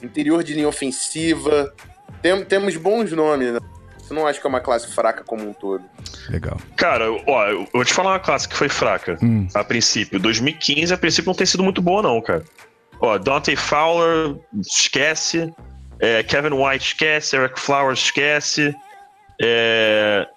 interior 0.03 0.43
de 0.43 0.53
linha 0.53 0.67
ofensiva. 0.67 1.73
Tem- 2.21 2.43
temos 2.43 2.75
bons 2.75 3.11
nomes, 3.13 3.53
né? 3.53 3.59
Eu 4.09 4.15
não 4.15 4.27
acho 4.27 4.41
que 4.41 4.45
é 4.45 4.49
uma 4.49 4.59
classe 4.59 4.93
fraca 4.93 5.23
como 5.23 5.47
um 5.47 5.53
todo. 5.53 5.85
Legal. 6.29 6.57
Cara, 6.75 7.05
ó, 7.25 7.47
eu 7.47 7.65
vou 7.71 7.85
te 7.85 7.93
falar 7.93 8.09
uma 8.11 8.19
classe 8.19 8.49
que 8.49 8.55
foi 8.57 8.67
fraca. 8.67 9.17
Hum. 9.23 9.47
A 9.53 9.63
princípio. 9.63 10.19
2015, 10.19 10.93
a 10.93 10.97
princípio, 10.97 11.29
não 11.29 11.35
tem 11.35 11.47
sido 11.47 11.63
muito 11.63 11.81
boa, 11.81 12.01
não, 12.01 12.21
cara. 12.21 12.43
Ó, 12.99 13.17
Dante 13.17 13.55
Fowler, 13.55 14.35
esquece. 14.59 15.53
É, 16.01 16.23
Kevin 16.23 16.53
White, 16.53 16.85
esquece. 16.87 17.35
Eric 17.35 17.59
Flowers, 17.59 17.99
esquece. 17.99 18.75
É, 19.41 20.27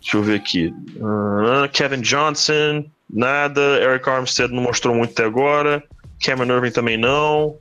deixa 0.00 0.16
eu 0.16 0.22
ver 0.22 0.36
aqui. 0.36 0.74
Ah, 1.02 1.68
Kevin 1.72 2.02
Johnson, 2.02 2.84
nada. 3.08 3.60
Eric 3.82 4.08
Armstead 4.08 4.52
não 4.52 4.62
mostrou 4.62 4.94
muito 4.94 5.12
até 5.12 5.24
agora. 5.24 5.82
Cameron 6.22 6.56
Irving 6.56 6.70
também 6.72 6.96
não. 6.98 7.56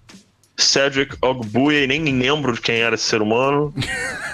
Cedric 0.58 1.16
Ogbuye, 1.22 1.88
nem 1.88 2.04
lembro 2.04 2.52
de 2.54 2.60
quem 2.60 2.82
era 2.82 2.96
esse 2.96 3.06
ser 3.06 3.22
humano. 3.22 3.74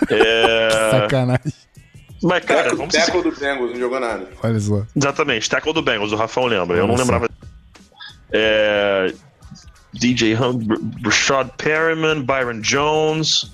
É, 0.09 0.69
Sacanagem. 0.89 1.53
mas, 2.23 2.43
cara, 2.43 2.73
vamos 2.75 2.95
ser 2.95 3.05
Tackle 3.05 3.21
do 3.21 3.31
Bengals, 3.31 3.71
não 3.73 3.79
jogou 3.79 3.99
nada. 3.99 4.27
Olha 4.41 4.59
só. 4.59 4.83
Exatamente, 4.95 5.47
tackle 5.47 5.71
do 5.73 5.83
Bengals, 5.83 6.11
o 6.11 6.15
Rafael 6.15 6.47
lembra. 6.47 6.77
Eu 6.77 6.87
não 6.87 6.95
Olha 6.95 7.05
só. 7.05 7.11
lembrava. 7.11 7.29
É, 8.31 9.13
DJ 9.99 10.34
Hunt, 10.36 10.67
Rashad 11.03 11.49
Perryman, 11.58 12.23
Byron 12.23 12.62
Jones, 12.62 13.51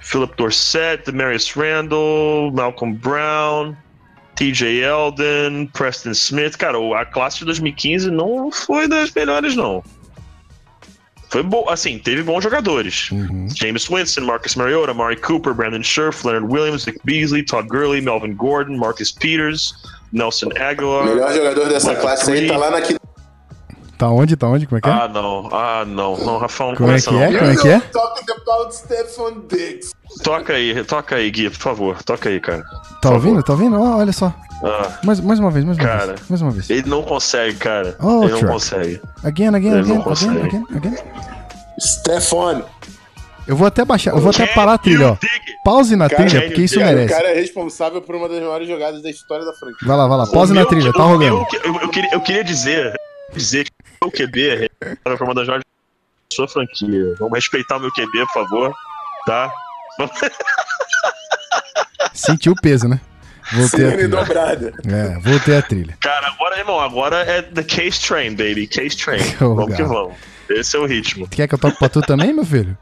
Philip 0.00 0.34
Dorsett, 0.36 1.04
Demarius 1.06 1.54
Randall, 1.56 2.50
Malcolm 2.52 2.94
Brown, 2.94 3.76
TJ 4.36 4.82
Eldon, 4.82 5.66
Preston 5.72 6.10
Smith. 6.12 6.56
Cara, 6.56 6.78
o- 6.78 6.94
a 6.94 7.04
classe 7.04 7.38
de 7.40 7.44
2015 7.46 8.10
não 8.10 8.50
foi 8.50 8.88
das 8.88 9.12
melhores, 9.12 9.54
não. 9.54 9.82
Foi 11.28 11.44
bom, 11.44 11.68
assim, 11.68 11.96
teve 11.96 12.24
bons 12.24 12.42
jogadores. 12.42 13.08
Uhum. 13.12 13.46
James 13.54 13.86
Winston, 13.88 14.22
Marcus 14.22 14.56
Mariota, 14.56 14.90
Amari 14.90 15.14
Cooper, 15.16 15.54
Brandon 15.54 15.80
Scherf, 15.82 16.26
Leonard 16.26 16.52
Williams, 16.52 16.86
Nick 16.86 16.98
Beasley, 17.04 17.44
Todd 17.44 17.68
Gurley, 17.68 18.00
Melvin 18.00 18.34
Gordon, 18.34 18.76
Marcus 18.76 19.12
Peters, 19.12 19.72
Nelson 20.12 20.48
O 20.48 20.60
Aguilar. 20.60 21.04
melhor 21.04 21.32
jogador 21.32 21.68
dessa 21.68 21.90
Michael 21.90 22.02
classe 22.02 22.32
aí 22.32 22.48
tá 22.48 22.56
lá 22.56 22.70
na 22.72 22.80
quinta. 22.80 22.99
Tá 24.00 24.08
onde? 24.08 24.34
Tá 24.34 24.48
onde? 24.48 24.66
Como 24.66 24.78
é 24.78 24.80
que 24.80 24.88
é? 24.88 24.92
Ah, 24.92 25.06
não. 25.08 25.48
Ah, 25.52 25.84
não. 25.86 26.16
Não, 26.16 26.38
Rafael, 26.38 26.70
não 26.70 26.76
Como 26.78 26.88
é 26.90 26.92
começa 27.00 27.10
que 27.10 27.14
não. 27.16 27.22
é? 27.22 27.38
Como 27.38 27.50
é 27.50 27.56
que 27.56 27.68
é? 27.68 27.80
Talking 27.80 28.32
about 28.32 28.74
Stephon 28.74 29.32
Diggs. 29.46 29.92
Toca 30.24 30.54
aí, 30.54 30.82
toca 30.84 31.16
aí, 31.16 31.30
Gui, 31.30 31.50
por 31.50 31.58
favor. 31.58 32.02
Toca 32.02 32.30
aí, 32.30 32.40
cara. 32.40 32.62
Tá 32.62 33.10
Por 33.10 33.12
ouvindo? 33.12 33.32
favor. 33.34 33.42
Tá 33.44 33.52
ouvindo? 33.52 33.78
Ó, 33.80 33.98
olha 33.98 34.12
só. 34.12 34.32
Ah, 34.64 34.98
Mais, 35.04 35.20
mais 35.20 35.38
uma 35.38 35.50
vez, 35.50 35.66
mais 35.66 35.76
uma 35.78 35.84
Cara. 35.86 36.06
vez. 36.14 36.20
Mais 36.30 36.40
uma 36.42 36.50
vez. 36.50 36.70
ele 36.70 36.88
não 36.88 37.02
consegue, 37.02 37.56
cara. 37.58 37.94
Oh, 38.00 38.22
ele 38.24 38.32
não 38.32 38.38
Chuck. 38.40 38.52
consegue. 38.52 39.00
Again, 39.22 39.48
again, 39.54 39.68
Ele 39.68 39.78
again, 39.80 39.88
não 39.88 39.94
again, 39.96 40.02
consegue. 40.02 40.38
again, 40.46 40.64
again. 40.74 40.96
Stephon. 41.78 42.62
Eu 43.46 43.56
vou 43.56 43.66
até 43.66 43.84
baixar, 43.84 44.12
eu 44.12 44.18
vou 44.20 44.30
até 44.30 44.46
parar 44.46 44.74
a 44.74 44.78
trilha, 44.78 45.12
ó. 45.12 45.16
Pause 45.64 45.96
na 45.96 46.08
Cara, 46.08 46.24
trilha, 46.26 46.46
porque 46.46 46.62
isso? 46.62 46.78
Cara, 46.78 46.92
o 46.92 46.94
merece. 46.94 47.14
cara 47.14 47.28
é 47.30 47.34
responsável 47.34 48.00
por 48.00 48.14
uma 48.14 48.28
das 48.28 48.38
maiores 48.38 48.68
jogadas 48.68 49.02
da 49.02 49.10
história 49.10 49.44
da 49.44 49.52
franquia. 49.54 49.86
Vai 49.86 49.96
lá, 49.96 50.06
vai 50.06 50.18
lá. 50.18 50.26
Pause 50.26 50.52
O 50.52 50.54
na 50.54 50.60
meu- 50.60 50.68
trilha, 50.68 50.92
tá 50.92 51.02
rolando. 51.02 51.18
meu- 51.18 51.46
eu, 51.64 51.80
eu 51.82 51.88
queria, 51.88 52.10
eu 52.14 52.20
queria 52.20 52.44
dizer, 52.44 52.92
dizer 53.32 53.64
que 53.64 53.70
o 54.04 54.10
QB 54.10 54.70
é 54.80 55.22
uma 55.22 55.34
das 55.34 55.46
maiores 55.46 55.64
da 55.64 56.34
sua 56.34 56.48
franquia. 56.48 57.14
Vamos 57.18 57.34
respeitar 57.34 57.76
o 57.76 57.80
meu 57.80 57.90
QB, 57.92 58.10
por 58.26 58.32
favor. 58.32 58.74
tá? 59.26 59.52
Sentiu 62.14 62.52
o 62.52 62.56
peso, 62.60 62.88
né? 62.88 63.00
Voltei 63.52 63.84
a 63.84 63.90
Cine 63.90 63.92
trilha. 63.92 64.08
dobrada. 64.08 64.72
É, 64.88 65.18
voltei 65.18 65.56
a 65.56 65.62
trilha. 65.62 65.96
Cara, 66.00 66.28
agora, 66.28 66.58
irmão, 66.58 66.80
agora 66.80 67.16
é 67.18 67.42
The 67.42 67.62
Case 67.64 68.00
Train, 68.00 68.30
baby. 68.36 68.66
Case 68.66 68.96
Train. 68.96 69.20
Oh, 69.40 69.54
vamos 69.54 69.74
que 69.76 69.82
vamos. 69.82 70.14
Esse 70.48 70.76
é 70.76 70.78
o 70.80 70.86
ritmo. 70.86 71.28
Quer 71.28 71.46
que 71.48 71.54
eu 71.54 71.58
toque 71.58 71.78
pra 71.78 71.88
tu 71.88 72.00
também, 72.00 72.32
meu 72.32 72.44
filho? 72.44 72.76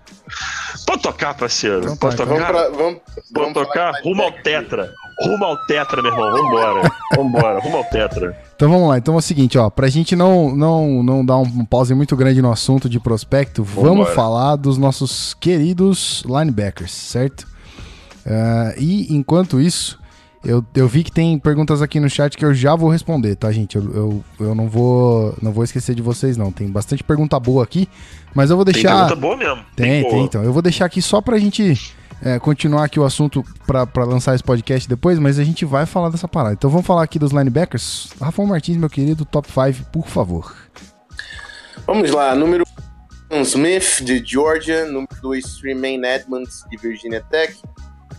Pode 0.87 1.03
tocar, 1.03 1.35
parceiro. 1.35 1.81
Então 1.81 1.97
Pode 1.97 2.17
tá, 2.17 2.27
tocar. 2.27 2.53
Vamos, 2.53 2.71
pra, 2.71 2.71
vamos, 2.71 3.01
vamos 3.33 3.53
tocar? 3.55 3.93
Rumo 4.03 4.23
ao 4.23 4.33
tetra. 4.33 4.93
Rumo 5.21 5.45
ao 5.45 5.57
tetra, 5.67 6.01
meu 6.01 6.13
irmão. 6.13 6.31
Vambora. 6.33 6.93
Vambora. 7.17 7.61
Rumo 7.61 7.77
ao 7.79 7.85
tetra. 7.85 8.37
Então 8.55 8.71
vamos 8.71 8.89
lá. 8.89 8.99
Então 8.99 9.15
é 9.15 9.19
o 9.19 9.21
seguinte, 9.21 9.59
ó. 9.59 9.69
Pra 9.71 9.89
gente 9.89 10.15
não, 10.15 10.55
não, 10.55 11.03
não 11.03 11.25
dar 11.25 11.39
um 11.39 11.65
pause 11.65 11.95
muito 11.95 12.15
grande 12.17 12.41
no 12.41 12.51
assunto 12.53 12.89
de 12.89 13.01
prospecto, 13.01 13.63
vamos 13.65 13.91
Vambora. 13.91 14.15
falar 14.15 14.57
dos 14.57 14.79
nossos 14.79 15.35
queridos 15.35 16.23
linebackers, 16.27 16.93
certo? 16.93 17.47
Ah, 18.27 18.75
e 18.77 19.13
enquanto 19.15 19.61
isso, 19.61 19.99
eu, 20.45 20.65
eu 20.75 20.87
vi 20.87 21.03
que 21.03 21.11
tem 21.11 21.39
perguntas 21.39 21.83
aqui 21.83 21.99
no 21.99 22.09
chat 22.09 22.37
que 22.37 22.45
eu 22.45 22.55
já 22.55 22.77
vou 22.77 22.91
responder, 22.91 23.35
tá, 23.37 23.51
gente? 23.51 23.77
Eu, 23.77 23.83
eu, 23.95 24.25
eu 24.41 24.55
não, 24.55 24.69
vou, 24.69 25.35
não 25.43 25.51
vou 25.53 25.65
esquecer 25.65 25.95
de 25.95 26.03
vocês, 26.03 26.37
não. 26.37 26.53
Tem 26.53 26.69
bastante 26.69 27.03
pergunta 27.03 27.39
boa 27.41 27.65
aqui, 27.65 27.89
mas 28.35 28.51
eu 28.51 28.57
vou 28.57 28.65
Tem 28.65 28.75
deixar. 28.75 29.07
pergunta 29.09 29.17
boa 29.17 29.37
mesmo. 29.37 29.65
Tem, 29.75 30.03
boa. 30.03 30.15
tem, 30.15 30.25
então. 30.25 30.45
Eu 30.45 30.53
vou 30.53 30.63
deixar 30.63 30.85
aqui 30.85 31.03
só 31.03 31.21
pra 31.21 31.39
gente 31.39 31.77
é, 32.23 32.39
continuar 32.39 32.85
aqui 32.85 32.99
o 32.99 33.05
assunto 33.05 33.45
pra 33.67 34.05
lançar 34.05 34.35
esse 34.35 34.43
podcast 34.43 34.89
depois, 34.89 35.19
mas 35.19 35.39
a 35.39 35.45
gente 35.45 35.65
vai 35.65 35.87
falar 35.87 36.11
dessa 36.11 36.27
parada. 36.27 36.55
Então 36.55 36.71
vamos 36.71 36.87
falar 36.87 37.03
aqui 37.03 37.19
dos 37.19 37.33
linebackers. 37.33 38.11
Rafael 38.21 38.49
Martins, 38.49 38.77
meu 38.77 38.91
querido, 38.91 39.25
top 39.25 39.49
5, 39.49 39.91
por 39.91 40.07
favor. 40.07 40.55
Vamos 41.87 42.11
lá, 42.11 42.35
número 42.35 42.65
1, 43.31 43.43
Smith, 43.43 44.03
de 44.03 44.23
Georgia. 44.25 44.85
Número 44.87 45.15
2, 45.23 45.57
Tremaine 45.59 46.07
Edmonds, 46.07 46.65
de 46.71 46.77
Virginia 46.77 47.25
Tech. 47.31 47.57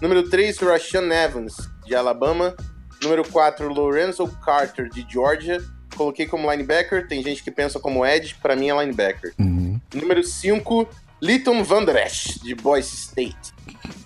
Número 0.01 0.29
3, 0.29 0.57
Rashan 0.59 1.11
Evans, 1.11 1.69
de 1.85 1.93
Alabama. 1.93 2.55
Número 3.03 3.23
4, 3.29 3.71
Lorenzo 3.71 4.27
Carter, 4.43 4.89
de 4.89 5.05
Georgia. 5.07 5.61
Coloquei 5.95 6.25
como 6.25 6.49
linebacker, 6.49 7.07
tem 7.07 7.21
gente 7.21 7.43
que 7.43 7.51
pensa 7.51 7.79
como 7.79 8.05
Edge, 8.05 8.35
pra 8.41 8.55
mim 8.55 8.69
é 8.69 8.79
linebacker. 8.79 9.33
Uhum. 9.37 9.79
Número 9.93 10.23
5, 10.23 10.87
Lytton 11.21 11.63
Van 11.63 11.83
Der 11.83 12.05
Esch, 12.05 12.39
de 12.41 12.55
Boise 12.55 12.95
State. 12.95 13.53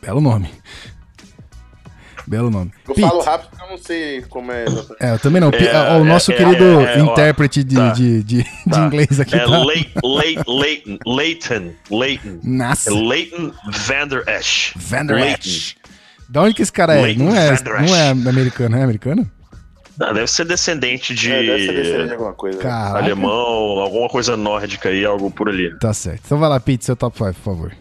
Belo 0.02 0.22
nome. 0.22 0.50
Belo 2.26 2.50
nome. 2.50 2.72
Eu 2.88 2.96
Pete. 2.96 3.08
falo 3.08 3.22
rápido 3.22 3.50
porque 3.50 3.64
eu 3.66 3.70
não 3.70 3.78
sei 3.78 4.22
como 4.30 4.52
é. 4.52 4.66
É, 5.00 5.12
eu 5.12 5.20
também 5.20 5.42
não. 5.42 5.50
É, 5.50 5.98
o 5.98 6.02
é, 6.02 6.04
nosso 6.04 6.32
é, 6.32 6.36
querido 6.36 6.64
é, 6.64 6.94
é, 6.96 7.00
intérprete 7.00 7.64
de, 7.64 7.76
tá. 7.76 7.90
de, 7.92 8.24
de, 8.24 8.44
de 8.44 8.50
Tá. 8.70 8.86
inglês 8.86 9.20
aqui. 9.20 9.36
É 9.36 9.40
tá? 9.46 9.64
Lei- 9.66 9.92
Lei- 10.04 10.38
Leighton. 10.48 10.98
Leighton. 11.06 11.72
Leighton. 11.92 12.30
É 12.30 12.48
Nossa, 12.48 12.94
Leighton 12.94 13.52
Vander 13.70 14.24
Esch. 14.28 14.72
Van 14.78 15.06
Der 15.06 15.16
Leighton. 15.18 15.50
Esch. 15.50 15.76
Da 16.30 16.42
onde 16.44 16.54
que 16.54 16.62
esse 16.62 16.72
cara 16.72 16.96
é? 16.96 17.02
Leighton 17.02 17.24
Não 17.26 17.36
é, 17.36 17.52
não 17.86 17.96
é 17.96 18.10
americano, 18.10 18.78
é 18.78 18.84
americano? 18.84 19.30
Ah, 20.00 20.12
deve 20.14 20.26
ser 20.28 20.46
descendente 20.46 21.14
de 21.14 21.30
É, 21.32 21.44
deve 21.44 21.66
ser 21.68 21.74
descendente 21.74 22.08
de 22.08 22.14
alguma 22.14 22.34
coisa. 22.34 22.58
Caraca. 22.58 22.98
alemão, 23.00 23.30
alguma 23.32 24.08
coisa 24.10 24.36
nórdica 24.38 24.90
aí, 24.90 25.06
algo 25.06 25.30
por 25.30 25.50
ali. 25.50 25.78
Tá 25.78 25.94
certo. 25.94 26.22
Então 26.26 26.40
vai 26.40 26.50
lá, 26.50 26.60
Pete, 26.60 26.86
seu 26.86 26.96
top 26.96 27.18
5, 27.18 27.34
por 27.34 27.42
favor. 27.44 27.72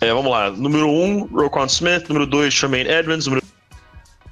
É, 0.00 0.12
vamos 0.12 0.30
lá. 0.30 0.50
Número 0.50 0.88
1, 0.88 0.90
um, 1.04 1.24
Roquan 1.26 1.66
Smith. 1.66 2.08
Número 2.08 2.26
2, 2.26 2.54
Tremaine 2.58 2.88
Edmonds. 2.90 3.26
Número 3.26 3.44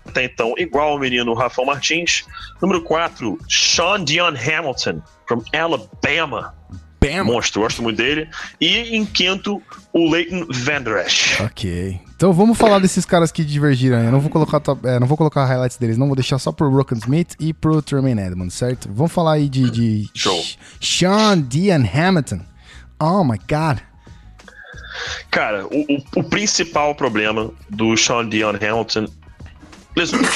até 0.07 0.25
então 0.25 0.55
igual 0.59 0.95
o 0.97 0.99
menino 0.99 1.35
Rafael 1.35 1.67
Martins. 1.67 2.25
Número 2.63 2.83
4, 2.83 3.39
Sean 3.49 4.05
Dion 4.05 4.35
Hamilton, 4.37 5.03
from 5.27 5.43
Alabama. 5.53 6.55
Bam! 7.01 7.25
Monstro, 7.25 7.61
gosto 7.63 7.83
muito 7.83 7.97
dele. 7.99 8.29
E 8.61 8.97
em 8.97 9.05
quinto, 9.05 9.61
o 9.93 10.11
Leighton 10.11 10.47
Vander 10.51 11.05
Esch. 11.05 11.39
Ok. 11.41 12.01
Então 12.17 12.33
vamos 12.33 12.57
falar 12.57 12.79
desses 12.79 13.05
caras 13.05 13.31
que 13.33 13.45
divergiram. 13.45 13.99
Eu 14.03 14.11
não 14.13 14.21
vou 14.21 14.31
colocar 14.31 14.59
top- 14.61 14.87
é, 14.87 14.99
não 14.99 15.07
vou 15.07 15.17
colocar 15.17 15.45
highlights 15.45 15.77
deles, 15.77 15.99
não 15.99 16.07
vou 16.07 16.17
deixar 16.17 16.39
só 16.39 16.51
pro 16.53 16.71
Rocken 16.71 16.97
Smith 16.99 17.35
e 17.39 17.53
pro 17.53 17.83
Tremaine 17.83 18.23
Edmonds, 18.23 18.55
certo? 18.55 18.89
Vamos 18.91 19.13
falar 19.13 19.33
aí 19.33 19.49
de, 19.51 19.69
de 19.71 20.09
Show. 20.15 20.43
Sean 20.81 21.41
Dion 21.43 21.83
Hamilton. 21.93 22.41
Oh 22.99 23.23
my 23.25 23.37
god. 23.51 23.81
Cara, 25.31 25.67
o, 25.67 25.81
o- 25.97 26.05
o 26.21 26.25
principal 26.25 26.95
problema 26.95 27.51
do 27.71 27.97
Sean 27.97 28.29
Dion 28.29 28.55
Hamilton. 28.57 29.07
Lesões. 29.97 30.29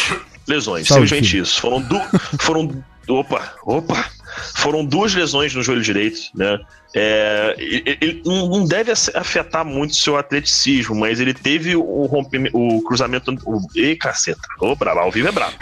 Lesões, 0.47 0.87
simplesmente 0.89 1.39
isso. 1.39 1.61
Foram, 1.61 1.81
du 1.83 2.01
foram. 2.41 2.85
Opa, 3.09 3.55
opa! 3.65 4.11
Foram 4.57 4.85
duas 4.85 5.15
lesões 5.15 5.55
no 5.55 5.63
joelho 5.63 5.83
direito, 5.83 6.19
né? 6.35 6.59
É, 6.97 7.55
ele, 7.59 8.23
não 8.25 8.65
deve 8.65 8.91
af- 8.91 9.11
afetar 9.15 9.63
muito 9.63 9.95
seu 9.95 10.17
atleticismo, 10.17 10.95
mas 10.97 11.21
ele 11.21 11.35
teve 11.35 11.77
o 11.77 12.07
rompimento, 12.07 12.57
o 12.57 12.83
cruzamento. 12.83 13.31
O, 13.45 13.61
ei, 13.77 13.95
caceta! 13.95 14.41
Ô, 14.59 14.75
bravo, 14.75 15.01
ao 15.01 15.11
vivo 15.11 15.29
é 15.29 15.33
bravo. 15.33 15.53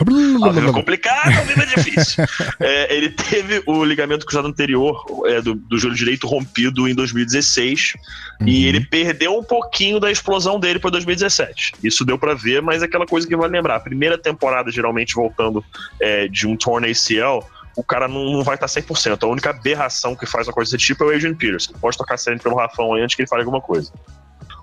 Ao 0.45 0.53
vivo 0.53 0.69
é 0.69 0.73
complicado, 0.73 1.37
ao 1.37 1.45
vivo 1.45 1.63
é 1.63 1.67
difícil. 1.67 2.25
É, 2.61 2.95
ele 2.97 3.11
teve 3.11 3.63
o 3.67 3.85
ligamento 3.85 4.25
cruzado 4.25 4.49
anterior 4.49 5.05
é, 5.27 5.41
do, 5.41 5.55
do 5.55 5.79
joelho 5.79 5.97
direito 5.97 6.27
rompido 6.27 6.89
em 6.89 6.95
2016 6.95 7.95
Uhum. 8.39 8.49
e 8.49 8.67
ele 8.67 8.81
perdeu 8.85 9.39
um 9.39 9.43
pouquinho 9.43 9.99
da 9.99 10.11
explosão 10.13 10.61
dele 10.61 10.79
para 10.79 10.91
2017. 10.91 11.73
Isso 11.83 12.05
deu 12.05 12.19
pra 12.19 12.35
ver, 12.35 12.61
mas 12.61 12.83
é 12.83 12.85
aquela 12.85 13.07
coisa 13.07 13.27
que 13.27 13.35
vale 13.35 13.51
lembrar. 13.53 13.77
A 13.77 13.81
primeira 13.81 14.19
temporada, 14.19 14.71
geralmente 14.71 15.15
voltando 15.15 15.65
é, 15.99 16.29
de 16.29 16.47
um 16.47 16.55
torn 16.55 16.87
ACL, 16.87 17.43
o 17.77 17.85
cara 17.85 18.09
não, 18.09 18.33
não 18.33 18.43
vai 18.43 18.55
estar 18.55 18.67
100%. 18.67 19.23
A 19.23 19.27
única 19.27 19.51
aberração 19.51 20.17
que 20.17 20.27
faz 20.27 20.49
uma 20.49 20.55
coisa 20.55 20.73
desse 20.73 20.87
tipo 20.87 21.05
é 21.05 21.07
o 21.09 21.15
Adrian 21.15 21.35
Peterson. 21.35 21.73
Pode 21.79 21.99
tocar 21.99 22.17
sério 22.17 22.41
pelo 22.41 22.57
Rafão 22.57 22.95
aí 22.95 23.03
antes 23.03 23.15
que 23.15 23.23
ele 23.23 23.29
fale 23.29 23.43
alguma 23.43 23.61
coisa. 23.61 23.93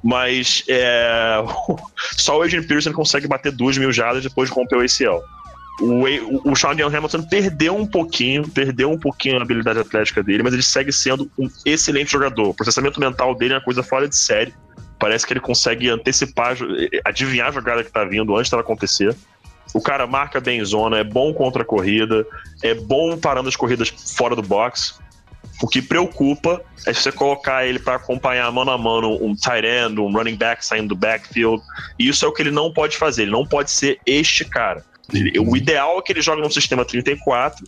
Mas 0.04 0.64
é, 0.68 1.38
só 2.18 2.40
o 2.40 2.42
Adrian 2.42 2.62
Peterson 2.62 2.92
consegue 2.92 3.28
bater 3.28 3.52
2 3.52 3.78
mil 3.78 3.92
jardas 3.92 4.24
depois 4.24 4.50
de 4.50 4.56
romper 4.56 4.78
o 4.78 4.82
ACL. 4.82 5.24
O, 5.80 6.06
o, 6.06 6.52
o 6.52 6.56
Sean 6.56 6.76
Dion 6.76 6.88
Hamilton 6.88 7.24
perdeu 7.24 7.76
um 7.76 7.86
pouquinho, 7.86 8.48
perdeu 8.48 8.92
um 8.92 8.98
pouquinho 8.98 9.40
a 9.40 9.42
habilidade 9.42 9.80
atlética 9.80 10.24
dele, 10.24 10.44
mas 10.44 10.54
ele 10.54 10.64
segue 10.64 10.92
sendo 10.92 11.32
um 11.38 11.48
excelente 11.66 12.12
jogador. 12.12 12.50
O 12.50 12.54
processamento 12.54 13.00
mental 13.00 13.34
dele 13.36 13.54
é 13.54 13.58
uma 13.58 13.64
coisa 13.64 13.84
fora 13.84 14.08
de 14.08 14.16
série. 14.16 14.54
Parece 15.00 15.26
que 15.26 15.34
ele 15.34 15.40
consegue 15.40 15.90
antecipar, 15.90 16.56
adivinhar 17.04 17.50
a 17.50 17.52
jogada 17.52 17.84
que 17.84 17.92
tá 17.92 18.04
vindo 18.06 18.36
antes 18.36 18.50
dela 18.50 18.62
acontecer. 18.62 19.16
O 19.74 19.82
cara 19.82 20.06
marca 20.06 20.40
bem 20.40 20.60
em 20.60 20.66
zona, 20.66 20.98
é 20.98 21.04
bom 21.04 21.34
contra 21.34 21.64
a 21.64 21.66
corrida, 21.66 22.26
é 22.62 22.74
bom 22.74 23.18
parando 23.18 23.50
as 23.50 23.56
corridas 23.56 23.90
fora 23.90 24.36
do 24.36 24.42
box. 24.42 25.00
O 25.62 25.68
que 25.68 25.82
preocupa 25.82 26.62
é 26.86 26.94
você 26.94 27.12
colocar 27.12 27.66
ele 27.66 27.80
para 27.80 27.96
acompanhar 27.96 28.52
mano 28.52 28.72
a 28.72 28.78
mano 28.78 29.18
um 29.24 29.36
tight 29.36 29.66
end, 29.66 30.00
um 30.00 30.12
running 30.12 30.36
back 30.36 30.66
saindo 30.66 30.90
do 30.90 30.96
backfield. 30.96 31.62
E 31.98 32.08
isso 32.08 32.26
é 32.26 32.28
o 32.28 32.32
que 32.32 32.42
ele 32.42 32.52
não 32.52 32.72
pode 32.72 32.98
fazer. 32.98 33.24
Ele 33.24 33.32
não 33.32 33.46
pode 33.46 33.72
ser 33.72 34.00
este 34.06 34.46
cara. 34.46 34.84
O 35.46 35.56
ideal 35.56 36.00
é 36.00 36.02
que 36.02 36.12
ele 36.12 36.22
jogue 36.22 36.42
no 36.42 36.52
sistema 36.52 36.84
34, 36.86 37.66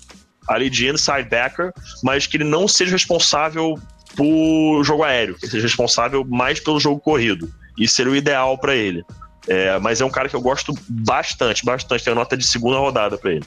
ali 0.47 0.69
de 0.69 0.87
inside 0.89 1.29
backer, 1.29 1.71
mas 2.03 2.27
que 2.27 2.37
ele 2.37 2.43
não 2.43 2.67
seja 2.67 2.91
responsável 2.91 3.79
por 4.15 4.83
jogo 4.83 5.03
aéreo, 5.03 5.35
que 5.35 5.45
ele 5.45 5.51
seja 5.51 5.67
responsável 5.67 6.25
mais 6.25 6.59
pelo 6.59 6.79
jogo 6.79 6.99
corrido. 6.99 7.51
Isso 7.77 7.95
seria 7.95 8.11
o 8.11 8.15
ideal 8.15 8.57
para 8.57 8.75
ele. 8.75 9.03
É, 9.47 9.77
mas 9.79 10.01
é 10.01 10.05
um 10.05 10.09
cara 10.09 10.27
que 10.27 10.35
eu 10.35 10.41
gosto 10.41 10.73
bastante, 10.87 11.63
bastante. 11.65 12.03
Tem 12.03 12.15
nota 12.15 12.35
de 12.35 12.45
segunda 12.45 12.77
rodada 12.77 13.17
para 13.17 13.31
ele. 13.31 13.45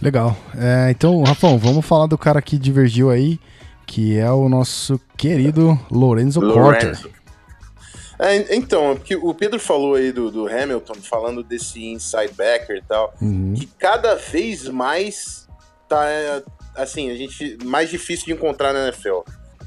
Legal. 0.00 0.36
É, 0.56 0.90
então, 0.90 1.22
Rafão, 1.22 1.58
vamos 1.58 1.84
falar 1.84 2.06
do 2.06 2.18
cara 2.18 2.40
que 2.42 2.58
divergiu 2.58 3.10
aí, 3.10 3.38
que 3.86 4.18
é 4.18 4.30
o 4.30 4.48
nosso 4.48 5.00
querido 5.16 5.78
Lorenzo. 5.90 6.40
Lorenzo. 6.40 7.10
É, 8.18 8.56
então, 8.56 8.92
é 8.92 8.94
porque 8.94 9.14
o 9.14 9.34
Pedro 9.34 9.60
falou 9.60 9.94
aí 9.94 10.10
do, 10.10 10.30
do 10.30 10.48
Hamilton, 10.48 10.94
falando 11.02 11.42
desse 11.42 11.84
inside 11.84 12.32
backer 12.34 12.76
e 12.76 12.82
tal, 12.82 13.14
Uhum. 13.20 13.54
que 13.54 13.66
cada 13.78 14.14
vez 14.14 14.68
mais 14.68 15.46
tá, 15.86 16.08
é, 16.08 16.42
assim, 16.74 17.10
a 17.10 17.16
gente, 17.16 17.58
mais 17.64 17.90
difícil 17.90 18.26
de 18.26 18.32
encontrar 18.32 18.72
na 18.72 18.84
NFL. 18.86 19.20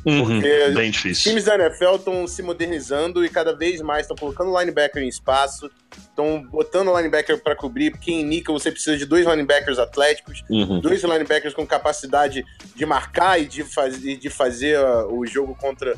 Uhum, 0.06 0.24
Porque 0.39 0.70
bem 0.70 0.89
Os 0.89 0.95
difícil. 0.95 1.24
times 1.32 1.43
da 1.43 1.56
NFL 1.56 1.95
estão 1.95 2.26
se 2.26 2.41
modernizando 2.41 3.24
e 3.26 3.30
cada 3.30 3.54
vez 3.56 3.82
mais 3.82 4.04
estão 4.04 4.16
colocando 4.16 4.58
linebacker 4.58 5.04
em 5.04 5.08
espaço, 5.10 5.70
estão 5.97 6.41
botando 6.43 6.95
linebacker 6.95 7.38
para 7.43 7.56
cobrir, 7.56 7.91
porque 7.91 8.12
em 8.12 8.24
nickel 8.24 8.58
você 8.58 8.72
precisa 8.72 8.97
de 8.97 9.06
dois 9.06 9.26
linebackers 9.28 9.78
atléticos, 9.78 10.43
Uhum. 10.50 10.80
dois 10.80 11.04
linebackers 11.04 11.54
com 11.54 11.68
capacidade 11.68 12.45
de 12.76 12.86
marcar 12.86 13.39
e 13.41 13.45
de, 13.45 13.64
faz, 13.64 14.04
e 14.04 14.16
de 14.16 14.30
fazer 14.30 14.80
uh, 14.80 15.14
o 15.14 15.26
jogo 15.28 15.54
contra 15.56 15.95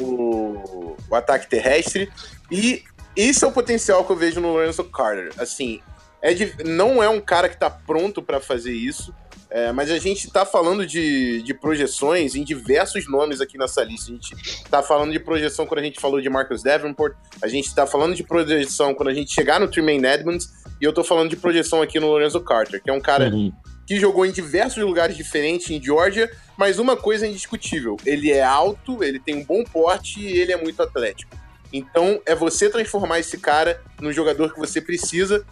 o, 0.00 0.96
o 1.08 1.14
ataque 1.14 1.48
terrestre. 1.48 2.10
E 2.50 2.82
esse 3.16 3.44
é 3.44 3.46
o 3.48 3.52
potencial 3.52 4.04
que 4.04 4.10
eu 4.12 4.16
vejo 4.16 4.40
no 4.40 4.52
Lorenzo 4.52 4.84
Carter. 4.84 5.30
Assim, 5.38 5.80
é 6.22 6.34
de- 6.34 6.54
não 6.64 7.02
é 7.02 7.08
um 7.08 7.20
cara 7.20 7.48
que 7.48 7.54
está 7.54 7.70
pronto 7.70 8.22
para 8.22 8.40
fazer 8.40 8.72
isso. 8.72 9.14
É, 9.50 9.72
mas 9.72 9.90
a 9.90 9.98
gente 9.98 10.26
está 10.26 10.44
falando 10.44 10.86
de, 10.86 11.42
de 11.42 11.54
projeções 11.54 12.34
em 12.34 12.44
diversos 12.44 13.08
nomes 13.08 13.40
aqui 13.40 13.56
nessa 13.56 13.82
lista. 13.82 14.10
A 14.10 14.14
gente 14.14 14.34
está 14.34 14.82
falando 14.82 15.10
de 15.12 15.18
projeção 15.18 15.66
quando 15.66 15.80
a 15.80 15.82
gente 15.84 15.98
falou 16.00 16.20
de 16.20 16.28
Marcus 16.28 16.62
Davenport, 16.62 17.14
a 17.42 17.48
gente 17.48 17.66
está 17.66 17.86
falando 17.86 18.14
de 18.14 18.22
projeção 18.22 18.94
quando 18.94 19.08
a 19.08 19.14
gente 19.14 19.32
chegar 19.32 19.58
no 19.58 19.68
Tremaine 19.68 20.06
Edmonds, 20.06 20.48
e 20.80 20.84
eu 20.84 20.92
tô 20.92 21.02
falando 21.02 21.30
de 21.30 21.36
projeção 21.36 21.80
aqui 21.82 21.98
no 21.98 22.08
Lorenzo 22.08 22.40
Carter, 22.40 22.82
que 22.82 22.90
é 22.90 22.92
um 22.92 23.00
cara 23.00 23.28
Uhum. 23.30 23.52
que 23.86 23.98
jogou 23.98 24.26
em 24.26 24.30
diversos 24.32 24.82
lugares 24.84 25.16
diferentes 25.16 25.70
em 25.70 25.82
Georgia, 25.82 26.30
mas 26.56 26.78
uma 26.78 26.96
coisa 26.96 27.26
é 27.26 27.30
indiscutível: 27.30 27.96
ele 28.04 28.30
é 28.30 28.42
alto, 28.42 29.02
ele 29.02 29.18
tem 29.18 29.34
um 29.36 29.44
bom 29.44 29.64
porte 29.64 30.20
e 30.20 30.38
ele 30.38 30.52
é 30.52 30.56
muito 30.62 30.82
atlético. 30.82 31.34
Então 31.72 32.20
é 32.26 32.34
você 32.34 32.68
transformar 32.70 33.18
esse 33.20 33.38
cara 33.38 33.80
no 34.00 34.12
jogador 34.12 34.52
que 34.52 34.58
você 34.58 34.80
precisa. 34.80 35.44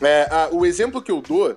É, 0.00 0.26
a- 0.30 0.48
o 0.50 0.64
exemplo 0.66 1.00
que 1.02 1.10
eu 1.12 1.20
dou 1.20 1.56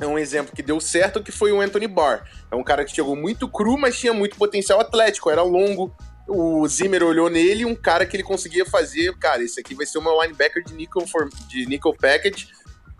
é 0.00 0.06
um 0.06 0.18
exemplo 0.18 0.54
que 0.54 0.62
deu 0.62 0.78
certo, 0.80 1.22
que 1.22 1.32
foi 1.32 1.52
o 1.52 1.60
Anthony 1.60 1.86
Barr. 1.86 2.24
É 2.50 2.56
um 2.56 2.62
cara 2.64 2.84
que 2.84 2.94
chegou 2.94 3.16
muito 3.16 3.48
cru, 3.48 3.78
mas 3.78 3.98
tinha 3.98 4.12
muito 4.12 4.36
potencial 4.36 4.80
atlético, 4.80 5.30
era 5.30 5.42
longo. 5.42 5.94
O 6.28 6.66
Zimmer 6.66 7.02
olhou 7.04 7.30
nele 7.30 7.64
um 7.64 7.74
cara 7.74 8.04
que 8.04 8.16
ele 8.16 8.22
conseguia 8.24 8.66
fazer, 8.66 9.16
cara, 9.18 9.42
esse 9.42 9.60
aqui 9.60 9.74
vai 9.74 9.86
ser 9.86 10.00
meu 10.00 10.20
linebacker 10.20 10.62
de 10.64 10.74
nickel, 10.74 11.06
for- 11.06 11.28
de 11.48 11.66
nickel 11.66 11.94
package 11.94 12.48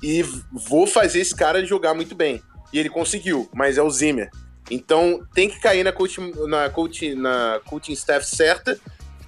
e 0.02 0.22
vou 0.52 0.86
fazer 0.86 1.20
esse 1.20 1.34
cara 1.34 1.64
jogar 1.66 1.92
muito 1.92 2.14
bem. 2.14 2.40
E 2.72 2.78
ele 2.78 2.88
conseguiu, 2.88 3.48
mas 3.52 3.78
é 3.78 3.82
o 3.82 3.90
Zimmer. 3.90 4.30
Então 4.70 5.20
tem 5.34 5.48
que 5.48 5.60
cair 5.60 5.84
na 5.84 5.92
coaching, 5.92 6.32
na 6.48 6.70
coaching, 6.70 7.14
na 7.14 7.60
coaching 7.66 7.92
staff 7.92 8.26
certa 8.26 8.78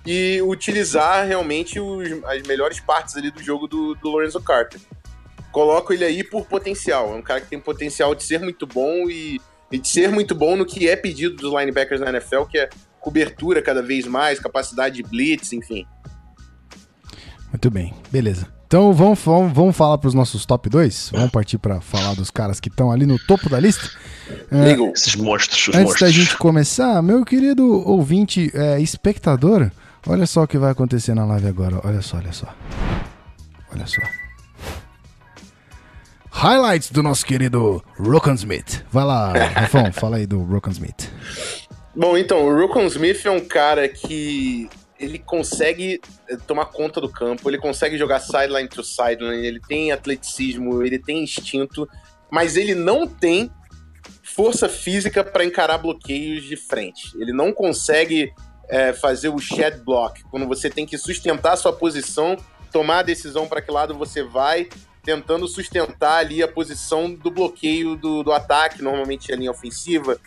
e 0.06 0.40
utilizar 0.42 1.26
realmente 1.26 1.78
os- 1.78 2.24
as 2.24 2.42
melhores 2.42 2.80
partes 2.80 3.16
ali 3.16 3.30
do 3.30 3.42
jogo 3.42 3.66
do, 3.66 3.94
do 3.96 4.08
Lorenzo 4.08 4.40
Carter. 4.40 4.80
Coloco 5.52 5.92
ele 5.92 6.04
aí 6.04 6.22
por 6.22 6.46
potencial. 6.46 7.14
É 7.14 7.16
um 7.16 7.22
cara 7.22 7.40
que 7.40 7.48
tem 7.48 7.58
potencial 7.58 8.14
de 8.14 8.22
ser 8.22 8.40
muito 8.40 8.66
bom 8.66 9.08
e, 9.08 9.40
e 9.70 9.78
de 9.78 9.88
ser 9.88 10.10
muito 10.10 10.34
bom 10.34 10.56
no 10.56 10.66
que 10.66 10.88
é 10.88 10.96
pedido 10.96 11.36
dos 11.36 11.52
linebackers 11.52 12.00
na 12.00 12.10
NFL, 12.10 12.42
que 12.42 12.58
é 12.58 12.68
cobertura 13.00 13.62
cada 13.62 13.82
vez 13.82 14.06
mais, 14.06 14.38
capacidade 14.38 14.96
de 14.96 15.02
blitz, 15.02 15.52
enfim. 15.52 15.86
Muito 17.50 17.70
bem, 17.70 17.94
beleza. 18.10 18.46
Então 18.66 18.92
vamos, 18.92 19.18
vamos, 19.20 19.52
vamos 19.54 19.74
falar 19.74 19.96
pros 19.96 20.12
nossos 20.12 20.44
top 20.44 20.68
2? 20.68 21.12
Vamos 21.14 21.30
partir 21.30 21.56
pra 21.56 21.80
falar 21.80 22.14
dos 22.14 22.30
caras 22.30 22.60
que 22.60 22.68
estão 22.68 22.92
ali 22.92 23.06
no 23.06 23.18
topo 23.18 23.48
da 23.48 23.58
lista? 23.58 23.88
É. 24.52 24.72
Esses 24.92 25.16
monstros, 25.16 25.68
os 25.68 25.68
Antes 25.68 25.78
da 25.78 25.84
monstros. 25.84 26.12
gente 26.12 26.36
começar, 26.36 27.00
meu 27.02 27.24
querido 27.24 27.64
ouvinte, 27.88 28.50
é, 28.54 28.78
espectador, 28.78 29.70
olha 30.06 30.26
só 30.26 30.42
o 30.42 30.46
que 30.46 30.58
vai 30.58 30.70
acontecer 30.70 31.14
na 31.14 31.24
live 31.24 31.46
agora. 31.46 31.80
Olha 31.82 32.02
só, 32.02 32.18
olha 32.18 32.32
só. 32.32 32.54
Olha 33.72 33.86
só. 33.86 34.02
Highlights 36.38 36.92
do 36.92 37.02
nosso 37.02 37.26
querido 37.26 37.82
Rokan 37.98 38.34
Smith. 38.34 38.84
Vai 38.92 39.04
lá, 39.04 39.32
Rafão, 39.32 39.90
fala 39.92 40.18
aí 40.18 40.24
do 40.24 40.40
Rokan 40.40 40.70
Smith. 40.70 41.10
Bom, 41.96 42.16
então, 42.16 42.46
o 42.46 42.56
Rokon 42.56 42.86
Smith 42.86 43.26
é 43.26 43.30
um 43.32 43.40
cara 43.40 43.88
que 43.88 44.70
ele 45.00 45.18
consegue 45.18 46.00
eh, 46.28 46.36
tomar 46.46 46.66
conta 46.66 47.00
do 47.00 47.08
campo, 47.08 47.50
ele 47.50 47.58
consegue 47.58 47.98
jogar 47.98 48.20
sideline 48.20 48.68
to 48.68 48.84
sideline, 48.84 49.44
ele 49.44 49.58
tem 49.58 49.90
atleticismo, 49.90 50.80
ele 50.84 51.00
tem 51.00 51.24
instinto, 51.24 51.88
mas 52.30 52.56
ele 52.56 52.76
não 52.76 53.04
tem 53.04 53.50
força 54.22 54.68
física 54.68 55.24
para 55.24 55.44
encarar 55.44 55.78
bloqueios 55.78 56.44
de 56.44 56.56
frente. 56.56 57.10
Ele 57.20 57.32
não 57.32 57.52
consegue 57.52 58.32
eh, 58.68 58.92
fazer 58.92 59.30
o 59.30 59.40
shed 59.40 59.78
block, 59.84 60.22
quando 60.30 60.46
você 60.46 60.70
tem 60.70 60.86
que 60.86 60.96
sustentar 60.96 61.54
a 61.54 61.56
sua 61.56 61.72
posição, 61.72 62.36
tomar 62.70 63.00
a 63.00 63.02
decisão 63.02 63.48
para 63.48 63.60
que 63.60 63.72
lado 63.72 63.92
você 63.92 64.22
vai, 64.22 64.68
tentando 65.02 65.46
sustentar 65.48 66.18
ali 66.18 66.42
a 66.42 66.48
posição 66.48 67.12
do 67.12 67.30
bloqueio 67.30 67.96
do, 67.96 68.22
do 68.22 68.32
ataque, 68.32 68.82
normalmente 68.82 69.32
a 69.32 69.36
linha 69.36 69.50
ofensiva, 69.50 70.18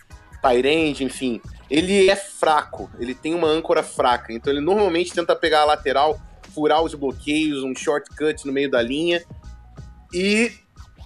end, 0.49 1.03
enfim. 1.03 1.41
Ele 1.69 2.09
é 2.09 2.15
fraco, 2.15 2.89
ele 2.99 3.13
tem 3.13 3.33
uma 3.33 3.47
âncora 3.47 3.83
fraca, 3.83 4.33
então 4.33 4.51
ele 4.51 4.61
normalmente 4.61 5.13
tenta 5.13 5.35
pegar 5.35 5.61
a 5.61 5.65
lateral, 5.65 6.19
furar 6.53 6.81
os 6.81 6.93
bloqueios, 6.93 7.63
um 7.63 7.75
shortcut 7.75 8.45
no 8.45 8.51
meio 8.51 8.69
da 8.69 8.81
linha. 8.81 9.23
E 10.13 10.51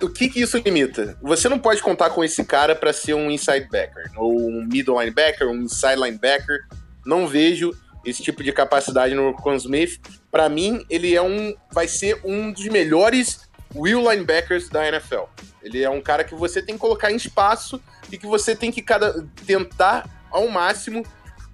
o 0.02 0.10
que, 0.10 0.28
que 0.30 0.42
isso 0.42 0.58
limita? 0.58 1.18
Você 1.22 1.48
não 1.48 1.60
pode 1.60 1.82
contar 1.82 2.10
com 2.10 2.24
esse 2.24 2.44
cara 2.44 2.76
para 2.76 2.92
ser 2.92 3.14
um 3.14 3.30
inside 3.30 3.68
backer, 3.70 4.12
ou 4.18 4.36
um 4.36 4.66
middle 4.66 5.00
linebacker, 5.00 5.48
um 5.48 5.64
inside 5.64 5.96
linebacker. 5.96 6.66
Não 7.06 7.28
vejo 7.28 7.72
esse 8.06 8.22
tipo 8.22 8.44
de 8.44 8.52
capacidade 8.52 9.14
no 9.14 9.32
Rokon 9.32 9.56
Smith. 9.56 10.00
Para 10.32 10.50
mim, 10.50 10.86
ele 10.90 11.16
é 11.16 11.22
um, 11.22 11.56
vai 11.72 11.88
ser 11.88 12.20
um 12.24 12.52
dos 12.52 12.66
melhores 12.66 13.45
will 13.76 14.10
linebackers 14.10 14.70
da 14.70 14.88
NFL. 14.88 15.24
Ele 15.62 15.84
é 15.84 15.90
um 15.90 16.02
cara 16.02 16.24
que 16.24 16.36
você 16.36 16.62
tem 16.62 16.76
que 16.76 16.82
colocar 16.82 17.12
em 17.12 17.16
espaço 17.16 17.82
e 18.12 18.18
que 18.18 18.26
você 18.26 18.56
tem 18.56 18.72
que 18.72 18.82
cada, 18.82 19.26
tentar 19.46 20.08
ao 20.32 20.48
máximo 20.48 21.04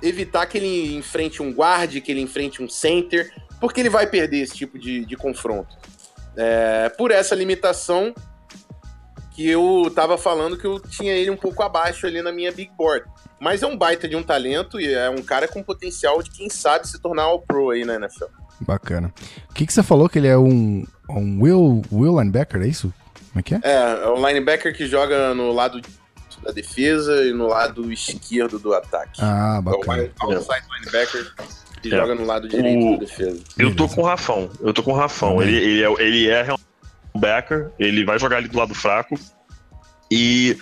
evitar 0.01 0.45
que 0.45 0.57
ele 0.57 0.95
enfrente 0.95 1.41
um 1.41 1.51
guard, 1.51 2.01
que 2.01 2.11
ele 2.11 2.21
enfrente 2.21 2.61
um 2.61 2.69
center, 2.69 3.31
porque 3.59 3.79
ele 3.79 3.89
vai 3.89 4.07
perder 4.07 4.39
esse 4.39 4.55
tipo 4.55 4.77
de, 4.77 5.05
de 5.05 5.15
confronto. 5.15 5.77
É, 6.35 6.89
por 6.89 7.11
essa 7.11 7.35
limitação 7.35 8.13
que 9.31 9.47
eu 9.47 9.91
tava 9.95 10.17
falando 10.17 10.57
que 10.57 10.65
eu 10.65 10.79
tinha 10.79 11.13
ele 11.13 11.29
um 11.29 11.37
pouco 11.37 11.63
abaixo 11.63 12.05
ali 12.05 12.21
na 12.21 12.31
minha 12.31 12.51
big 12.51 12.71
board. 12.77 13.05
Mas 13.39 13.63
é 13.63 13.67
um 13.67 13.77
baita 13.77 14.07
de 14.07 14.15
um 14.15 14.21
talento 14.21 14.79
e 14.79 14.93
é 14.93 15.09
um 15.09 15.21
cara 15.21 15.47
com 15.47 15.63
potencial 15.63 16.21
de 16.21 16.29
quem 16.29 16.49
sabe 16.49 16.87
se 16.87 17.01
tornar 17.01 17.23
all 17.23 17.41
pro 17.41 17.71
aí 17.71 17.85
na 17.85 17.95
NFL. 17.95 18.25
Bacana. 18.59 19.11
O 19.49 19.53
que, 19.53 19.65
que 19.65 19.73
você 19.73 19.81
falou 19.81 20.07
que 20.07 20.19
ele 20.19 20.27
é 20.27 20.37
um, 20.37 20.85
um 21.19 21.41
will, 21.41 21.81
will 21.91 22.19
linebacker, 22.19 22.61
é 22.61 22.67
isso? 22.67 22.93
Como 23.31 23.39
é 23.39 23.43
que 23.43 23.55
é? 23.55 23.59
É, 23.63 24.03
é 24.03 24.07
um 24.09 24.25
linebacker 24.27 24.75
que 24.75 24.85
joga 24.87 25.33
no 25.33 25.51
lado 25.51 25.81
da 26.43 26.51
defesa 26.51 27.23
e 27.25 27.31
no 27.33 27.47
lado 27.47 27.91
esquerdo 27.91 28.57
do 28.59 28.73
ataque. 28.73 29.19
Ah, 29.21 29.55
é 29.57 29.59
o 29.59 29.61
bacana. 29.61 29.97
line- 30.03 30.11
outside 30.21 30.63
linebacker 30.79 31.31
que 31.81 31.87
É. 31.93 31.97
joga 31.97 32.15
no 32.15 32.25
lado 32.25 32.47
direito 32.47 32.85
O- 32.87 32.91
da 32.93 32.97
defesa. 33.05 33.39
Eu 33.57 33.75
tô 33.75 33.87
com 33.87 34.01
o 34.01 34.05
Rafão. 34.05 34.49
Eu 34.59 34.73
tô 34.73 34.81
com 34.83 34.91
o 34.91 34.95
Rafão. 34.95 35.41
Ele, 35.41 35.55
ele, 35.55 35.83
é, 35.83 36.03
ele 36.03 36.27
é 36.29 36.41
realmente 36.43 36.65
um 37.15 37.19
backer, 37.19 37.69
ele 37.79 38.03
vai 38.05 38.17
jogar 38.19 38.37
ali 38.37 38.47
do 38.47 38.57
lado 38.57 38.73
fraco. 38.75 39.15
E 40.09 40.57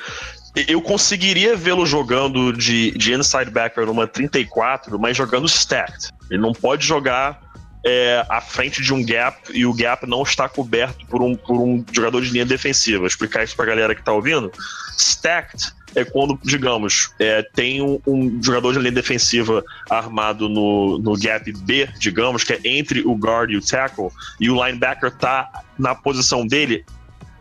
eu 0.68 0.82
conseguiria 0.82 1.56
vê-lo 1.56 1.86
jogando 1.86 2.52
de, 2.54 2.92
de 2.92 3.14
inside 3.14 3.50
backer 3.52 3.86
numa 3.86 4.06
34, 4.08 5.00
mas 5.00 5.16
jogando 5.18 5.48
stacked. 5.48 6.10
Ele 6.30 6.42
não 6.42 6.54
pode 6.54 6.86
jogar 6.86 7.42
é, 7.86 8.26
à 8.30 8.42
frente 8.42 8.82
de 8.82 8.94
um 8.94 9.06
gap 9.06 9.38
e 9.54 9.66
o 9.66 9.74
gap 9.74 10.06
não 10.06 10.24
está 10.24 10.50
coberto 10.50 11.06
por 11.08 11.22
um, 11.22 11.36
por 11.36 11.62
um 11.62 11.84
jogador 11.92 12.22
de 12.22 12.32
linha 12.32 12.46
defensiva. 12.46 13.00
Vou 13.00 13.08
explicar 13.08 13.44
isso 13.44 13.56
pra 13.56 13.66
galera 13.66 13.96
que 13.96 14.04
tá 14.04 14.12
ouvindo. 14.12 14.52
Stacked 14.98 15.74
é 15.96 16.04
quando, 16.04 16.40
digamos, 16.44 17.14
é, 17.20 17.42
tem 17.42 17.82
um, 17.82 18.00
um 18.06 18.44
jogador 18.44 18.74
de 18.74 18.80
linha 18.80 18.92
defensiva 18.92 19.64
armado 19.90 20.48
no, 20.48 21.00
no 21.00 21.18
gap 21.18 21.52
B, 21.52 21.90
digamos, 22.00 22.44
que 22.44 22.54
é 22.54 22.60
entre 22.64 23.02
o 23.02 23.14
guard 23.14 23.52
e 23.52 23.58
o 23.58 23.62
tackle, 23.62 24.10
e 24.40 24.50
o 24.50 24.64
linebacker 24.64 25.12
tá 25.12 25.50
na 25.78 25.96
posição 25.96 26.46
dele 26.46 26.86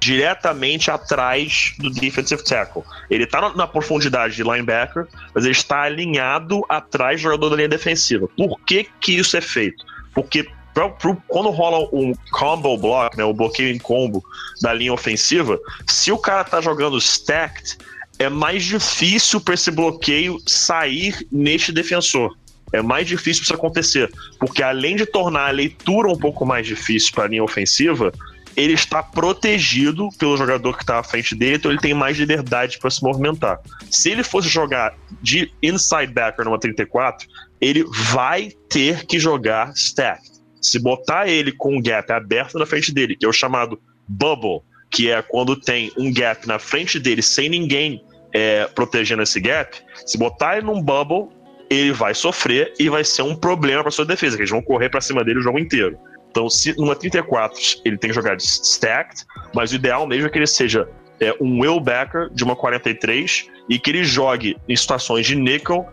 diretamente 0.01 0.91
atrás 0.91 1.75
do 1.79 1.91
defensive 1.91 2.43
tackle. 2.45 2.83
Ele 3.11 3.27
tá 3.27 3.41
na, 3.41 3.55
na 3.55 3.67
profundidade 3.67 4.37
de 4.37 4.43
linebacker, 4.43 5.07
mas 5.35 5.45
ele 5.45 5.53
está 5.53 5.83
alinhado 5.83 6.65
atrás 6.69 7.21
do 7.21 7.25
jogador 7.25 7.51
da 7.51 7.57
linha 7.57 7.69
defensiva. 7.69 8.29
Por 8.29 8.59
que 8.61 8.89
que 9.01 9.19
isso 9.19 9.37
é 9.37 9.41
feito? 9.41 9.85
Porque 10.15 10.47
pra- 10.75 10.89
pro- 10.89 11.23
quando 11.27 11.51
rola 11.51 11.89
um 11.93 12.13
combo 12.31 12.77
block, 12.77 13.17
né, 13.17 13.25
o 13.25 13.35
bloqueio 13.35 13.75
em 13.75 13.79
combo 13.79 14.23
da 14.63 14.73
linha 14.73 14.93
ofensiva, 14.93 15.59
se 15.87 16.11
o 16.13 16.19
cara 16.19 16.45
tá 16.45 16.61
jogando 16.61 16.99
stacked, 16.99 17.79
é 18.19 18.29
mais 18.29 18.65
difícil 18.65 19.41
para 19.41 19.55
esse 19.55 19.71
bloqueio 19.71 20.39
sair 20.47 21.27
neste 21.31 21.73
defensor. 21.73 22.37
É 22.73 22.83
mais 22.83 23.07
difícil 23.07 23.45
isso 23.45 23.55
acontecer, 23.55 24.13
porque 24.39 24.63
além 24.63 24.95
de 24.95 25.07
tornar 25.07 25.49
a 25.49 25.51
leitura 25.51 26.09
um 26.09 26.19
pouco 26.19 26.45
mais 26.45 26.67
difícil 26.67 27.13
para 27.15 27.25
a 27.25 27.29
linha 27.29 27.43
ofensiva, 27.43 28.13
ele 28.55 28.73
está 28.75 29.03
protegido 29.03 30.09
pelo 30.19 30.37
jogador 30.37 30.77
que 30.77 30.83
está 30.83 30.99
à 30.99 31.03
frente 31.03 31.35
dele, 31.35 31.57
então 31.57 31.71
ele 31.71 31.81
tem 31.81 31.95
mais 31.95 32.19
liberdade 32.19 32.79
para 32.79 32.91
se 32.91 33.03
movimentar. 33.03 33.59
Se 33.91 34.11
ele 34.11 34.25
fosse 34.25 34.49
jogar 34.49 34.95
de 35.23 35.51
inside 35.63 36.13
backer 36.13 36.45
numa 36.45 36.59
34, 36.59 37.27
ele 37.61 37.85
vai 38.13 38.51
ter 38.69 39.07
que 39.07 39.19
jogar 39.19 39.73
stack. 39.75 40.21
Se 40.61 40.79
botar 40.79 41.29
ele 41.29 41.53
com 41.53 41.77
um 41.77 41.83
gap 41.83 42.11
aberto 42.13 42.59
na 42.59 42.67
frente 42.67 42.93
dele, 42.93 43.17
que 43.17 43.25
é 43.25 43.29
o 43.29 43.33
chamado 43.33 43.81
bubble, 44.07 44.61
que 44.91 45.11
é 45.11 45.23
quando 45.23 45.55
tem 45.55 45.93
um 45.97 46.13
gap 46.13 46.47
na 46.47 46.59
frente 46.59 46.99
dele 46.99 47.23
sem 47.23 47.49
ninguém 47.49 48.03
é, 48.33 48.67
protegendo 48.67 49.23
esse 49.23 49.41
gap, 49.41 49.77
se 50.07 50.19
botar 50.19 50.57
ele 50.57 50.67
num 50.67 50.83
bubble, 50.83 51.29
ele 51.71 51.93
vai 51.93 52.15
sofrer 52.15 52.73
e 52.79 52.89
vai 52.89 53.05
ser 53.05 53.23
um 53.23 53.37
problema 53.37 53.83
para 53.83 53.91
sua 53.91 54.05
defesa, 54.05 54.37
que 54.37 54.43
eles 54.43 54.51
vão 54.51 54.63
correr 54.63 54.89
para 54.89 55.01
cima 55.01 55.23
dele 55.23 55.41
o 55.41 55.43
jogo 55.43 55.59
inteiro. 55.59 55.99
Então, 56.31 56.49
se 56.49 56.77
numa 56.77 56.95
34 56.95 57.59
ele 57.85 57.99
tem 57.99 58.11
que 58.11 58.15
jogar 58.15 58.37
de 58.37 58.43
stacked, 58.43 59.25
mas 59.55 59.73
o 59.73 59.75
ideal 59.75 60.07
mesmo 60.07 60.27
é 60.27 60.31
que 60.31 60.39
ele 60.39 60.47
seja 60.47 60.89
é, 61.21 61.35
um 61.41 61.61
will 61.61 61.81
backer 61.81 62.31
de 62.31 62.45
uma 62.45 62.55
43 62.55 63.47
e 63.69 63.79
que 63.79 63.91
ele 63.91 64.05
jogue 64.05 64.57
em 64.69 64.77
situações 64.77 65.27
de 65.27 65.35
nickel 65.35 65.87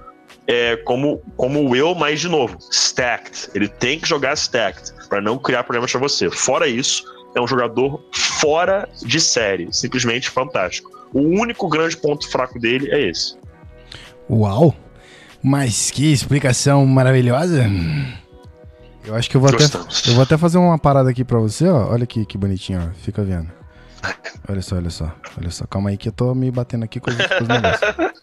é, 0.47 0.77
como, 0.77 1.21
como 1.35 1.69
will, 1.69 1.95
mas 1.95 2.19
de 2.19 2.29
novo, 2.29 2.57
stacked. 2.71 3.49
Ele 3.53 3.67
tem 3.67 3.99
que 3.99 4.07
jogar 4.07 4.33
stacked 4.33 4.93
para 5.09 5.21
não 5.21 5.37
criar 5.37 5.63
problemas 5.63 5.91
para 5.91 5.99
você. 5.99 6.29
Fora 6.29 6.67
isso, 6.67 7.03
é 7.35 7.41
um 7.41 7.47
jogador 7.47 8.03
fora 8.13 8.87
de 9.01 9.19
série, 9.19 9.67
simplesmente 9.71 10.29
fantástico. 10.29 10.91
O 11.13 11.21
único 11.21 11.67
grande 11.67 11.97
ponto 11.97 12.29
fraco 12.29 12.59
dele 12.59 12.89
é 12.91 13.09
esse. 13.09 13.37
Uau! 14.29 14.75
Mas 15.41 15.91
que 15.91 16.11
explicação 16.11 16.85
maravilhosa! 16.85 17.65
Eu 19.05 19.15
acho 19.15 19.29
que 19.29 19.37
eu 19.37 19.41
vou 19.41 19.49
até, 19.49 19.65
eu 19.65 20.13
vou 20.15 20.23
até 20.23 20.37
fazer 20.37 20.57
uma 20.57 20.79
parada 20.79 21.11
aqui 21.11 21.23
pra 21.23 21.37
você, 21.37 21.67
ó. 21.67 21.91
Olha 21.91 22.05
aqui 22.05 22.25
que 22.25 22.37
bonitinho, 22.37 22.89
ó. 22.89 22.93
Fica 23.01 23.23
vendo. 23.23 23.51
Olha 24.49 24.61
só, 24.61 24.75
olha 24.75 24.91
só, 24.91 25.11
olha 25.35 25.49
só. 25.49 25.65
Calma 25.65 25.89
aí 25.89 25.97
que 25.97 26.09
eu 26.09 26.11
tô 26.11 26.35
me 26.35 26.51
batendo 26.51 26.85
aqui 26.85 26.99
com 26.99 27.09
os, 27.09 27.17
com 27.17 27.43
os 27.43 27.47
negócios. 27.49 28.21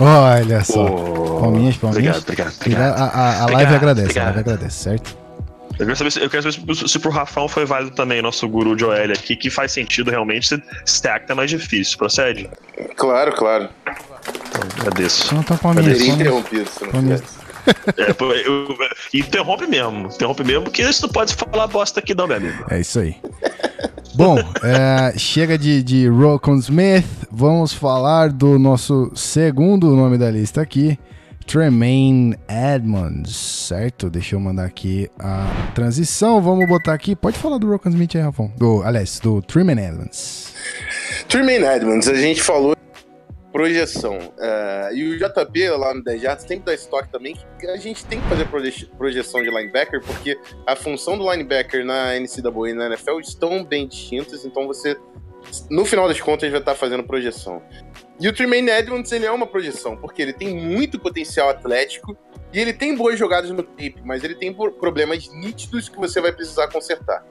Olha 0.00 0.64
só. 0.64 0.86
Pô, 0.86 1.40
Palminhas, 1.40 1.76
palminhas. 1.76 2.18
Obrigado, 2.18 2.52
obrigado, 2.52 2.52
A, 2.52 2.60
obrigado. 2.60 2.98
a, 2.98 3.02
a 3.02 3.30
live 3.30 3.42
Obrigado, 3.52 3.74
agradece, 3.74 4.02
obrigado. 4.04 4.24
a 4.24 4.26
live 4.34 4.40
agradece, 4.50 4.76
certo? 4.78 5.22
Eu 5.78 5.86
quero 5.86 5.96
saber, 5.96 6.10
se, 6.12 6.20
eu 6.22 6.30
quero 6.30 6.52
saber 6.52 6.74
se, 6.74 6.88
se 6.88 6.98
pro 6.98 7.10
Rafão 7.10 7.48
foi 7.48 7.64
válido 7.64 7.94
também, 7.96 8.20
nosso 8.22 8.46
guru 8.48 8.76
de 8.76 8.84
OL 8.84 8.92
aqui, 9.12 9.34
que 9.34 9.50
faz 9.50 9.72
sentido 9.72 10.10
realmente. 10.10 10.46
se 10.48 10.62
Stack 10.84 11.26
tá 11.26 11.34
mais 11.34 11.50
difícil, 11.50 11.98
procede? 11.98 12.48
Claro, 12.96 13.32
claro. 13.32 13.68
Agradeço. 14.80 15.26
Então, 15.26 15.40
então 15.40 15.56
Eu 15.56 15.60
palminhas, 15.60 15.98
palminhas. 15.98 16.20
interrompido 16.20 16.68
se 16.70 16.84
não 16.84 16.90
Palminhas. 16.90 17.22
É, 17.96 18.48
eu- 18.48 18.76
interrompe 19.14 19.66
mesmo. 19.66 20.06
Interrompe 20.06 20.44
mesmo, 20.44 20.64
porque 20.64 20.82
isso 20.82 21.02
não 21.02 21.08
pode 21.10 21.34
falar 21.34 21.66
bosta 21.66 22.00
aqui, 22.00 22.14
não, 22.14 22.26
meu 22.26 22.36
amigo. 22.36 22.64
É 22.70 22.80
isso 22.80 22.98
aí. 23.00 23.16
Bom, 24.14 24.36
é, 24.62 25.16
chega 25.18 25.56
de, 25.56 25.82
de 25.82 26.06
Rokon 26.08 26.56
Smith. 26.56 27.04
Vamos 27.30 27.72
falar 27.72 28.30
do 28.30 28.58
nosso 28.58 29.10
segundo 29.14 29.94
nome 29.96 30.18
da 30.18 30.30
lista 30.30 30.60
aqui. 30.60 30.98
Tremaine 31.46 32.36
Edmonds, 32.48 33.34
certo? 33.34 34.08
Deixa 34.08 34.36
eu 34.36 34.40
mandar 34.40 34.64
aqui 34.64 35.10
a 35.18 35.46
transição. 35.74 36.40
Vamos 36.40 36.68
botar 36.68 36.92
aqui. 36.94 37.16
Pode 37.16 37.38
falar 37.38 37.58
do 37.58 37.68
Rokon 37.68 37.88
Smith 37.88 38.14
aí, 38.14 38.22
Rafão. 38.22 38.52
Do, 38.56 38.82
aliás, 38.82 39.18
do 39.18 39.42
Tremaine 39.42 39.80
Edmonds. 39.82 40.52
Tremaine 41.28 41.64
Edmonds, 41.64 42.08
a 42.08 42.14
gente 42.14 42.40
falou 42.42 42.76
projeção. 43.52 44.18
É, 44.38 44.90
e 44.94 45.04
o 45.10 45.18
JP 45.18 45.68
lá 45.70 45.94
no 45.94 46.02
10 46.02 46.22
Yards 46.22 46.46
sempre 46.46 46.64
dá 46.64 46.74
estoque 46.74 47.10
também 47.10 47.36
que 47.58 47.66
a 47.66 47.76
gente 47.76 48.04
tem 48.06 48.20
que 48.20 48.28
fazer 48.28 48.46
proje- 48.46 48.90
projeção 48.96 49.42
de 49.42 49.50
linebacker, 49.50 50.00
porque 50.00 50.38
a 50.66 50.74
função 50.74 51.18
do 51.18 51.30
linebacker 51.30 51.84
na 51.84 52.14
NCAA 52.18 52.70
e 52.70 52.72
na 52.72 52.86
NFL 52.86 53.20
estão 53.20 53.62
bem 53.62 53.86
distintas, 53.86 54.44
então 54.44 54.66
você, 54.66 54.96
no 55.70 55.84
final 55.84 56.08
das 56.08 56.20
contas, 56.20 56.50
vai 56.50 56.60
estar 56.60 56.74
fazendo 56.74 57.04
projeção. 57.04 57.62
E 58.18 58.28
o 58.28 58.32
Tremaine 58.32 58.70
Edmonds, 58.70 59.10
ele 59.12 59.26
é 59.26 59.30
uma 59.30 59.46
projeção, 59.46 59.96
porque 59.96 60.22
ele 60.22 60.32
tem 60.32 60.56
muito 60.56 60.98
potencial 60.98 61.48
atlético 61.50 62.16
e 62.52 62.60
ele 62.60 62.72
tem 62.72 62.94
boas 62.94 63.18
jogadas 63.18 63.50
no 63.50 63.62
tape, 63.62 63.96
mas 64.04 64.22
ele 64.22 64.34
tem 64.34 64.52
problemas 64.54 65.28
nítidos 65.34 65.88
que 65.88 65.96
você 65.98 66.20
vai 66.20 66.32
precisar 66.32 66.68
consertar. 66.68 67.24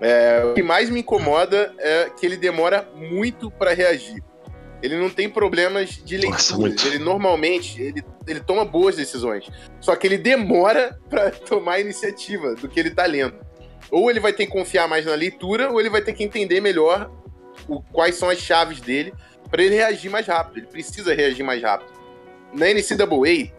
É, 0.00 0.44
o 0.44 0.54
que 0.54 0.62
mais 0.62 0.90
me 0.90 1.00
incomoda 1.00 1.72
é 1.78 2.10
que 2.10 2.26
ele 2.26 2.36
demora 2.36 2.86
muito 2.94 3.50
para 3.50 3.72
reagir. 3.72 4.22
Ele 4.84 4.98
não 4.98 5.08
tem 5.08 5.30
problemas 5.30 5.90
de 6.04 6.16
Nossa, 6.18 6.52
leitura. 6.56 6.58
muito. 6.58 6.86
ele 6.86 6.98
normalmente 6.98 7.80
ele, 7.80 8.04
ele 8.26 8.40
toma 8.40 8.64
boas 8.64 8.96
decisões. 8.96 9.48
Só 9.80 9.96
que 9.96 10.06
ele 10.06 10.18
demora 10.18 10.98
para 11.08 11.30
tomar 11.30 11.74
a 11.74 11.80
iniciativa 11.80 12.54
do 12.54 12.68
que 12.68 12.78
ele 12.78 12.90
tá 12.90 13.06
lendo. 13.06 13.34
Ou 13.90 14.10
ele 14.10 14.20
vai 14.20 14.32
ter 14.32 14.46
que 14.46 14.52
confiar 14.52 14.86
mais 14.88 15.06
na 15.06 15.14
leitura, 15.14 15.70
ou 15.70 15.80
ele 15.80 15.88
vai 15.88 16.02
ter 16.02 16.12
que 16.12 16.22
entender 16.22 16.60
melhor 16.60 17.10
o- 17.68 17.80
quais 17.80 18.16
são 18.16 18.28
as 18.28 18.38
chaves 18.38 18.80
dele 18.80 19.14
para 19.50 19.62
ele 19.62 19.74
reagir 19.74 20.10
mais 20.10 20.26
rápido. 20.26 20.58
Ele 20.58 20.66
precisa 20.66 21.14
reagir 21.14 21.42
mais 21.44 21.62
rápido. 21.62 21.92
Na 22.52 22.66
NCAA, 22.68 23.50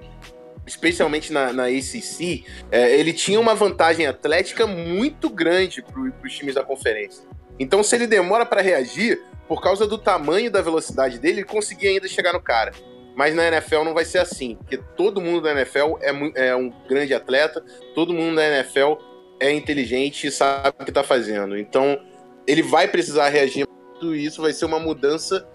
especialmente 0.66 1.32
na, 1.32 1.54
na 1.54 1.66
ACC, 1.66 2.44
é, 2.72 2.98
ele 3.00 3.14
tinha 3.14 3.40
uma 3.40 3.54
vantagem 3.56 4.06
atlética 4.08 4.66
muito 4.68 5.30
grande 5.30 5.82
para 5.82 6.00
os 6.02 6.34
times 6.36 6.56
da 6.56 6.64
conferência. 6.64 7.24
Então, 7.60 7.82
se 7.84 7.96
ele 7.96 8.08
demora 8.08 8.46
para 8.46 8.62
reagir, 8.62 9.22
por 9.48 9.62
causa 9.62 9.88
do 9.88 9.98
tamanho 9.98 10.52
da 10.52 10.62
velocidade 10.62 11.20
dele, 11.20 11.40
ele 11.40 11.44
conseguia 11.44 11.90
ainda 11.90 12.08
chegar 12.08 12.34
no 12.34 12.42
cara. 12.42 12.72
Mas 13.16 13.34
na 13.34 13.48
NFL 13.48 13.84
não 13.84 13.94
vai 13.94 14.04
ser 14.04 14.18
assim, 14.18 14.56
porque 14.56 14.78
todo 14.98 15.22
mundo 15.22 15.42
da 15.42 15.52
NFL 15.52 15.98
é, 16.02 16.50
é 16.50 16.56
um 16.56 16.72
grande 16.88 17.14
atleta, 17.14 17.64
todo 17.94 18.14
mundo 18.14 18.36
da 18.36 18.46
NFL 18.46 18.96
é 19.40 19.52
inteligente 19.54 20.28
e 20.28 20.32
sabe 20.32 20.76
o 20.80 20.84
que 20.84 20.92
está 20.92 21.04
fazendo. 21.04 21.58
Então, 21.58 21.98
ele 22.46 22.62
vai 22.62 22.88
precisar 22.88 23.30
reagir 23.30 23.66
muito 23.68 24.16
e 24.16 24.26
isso 24.26 24.42
vai 24.42 24.52
ser 24.52 24.66
uma 24.66 24.80
mudança 24.80 25.48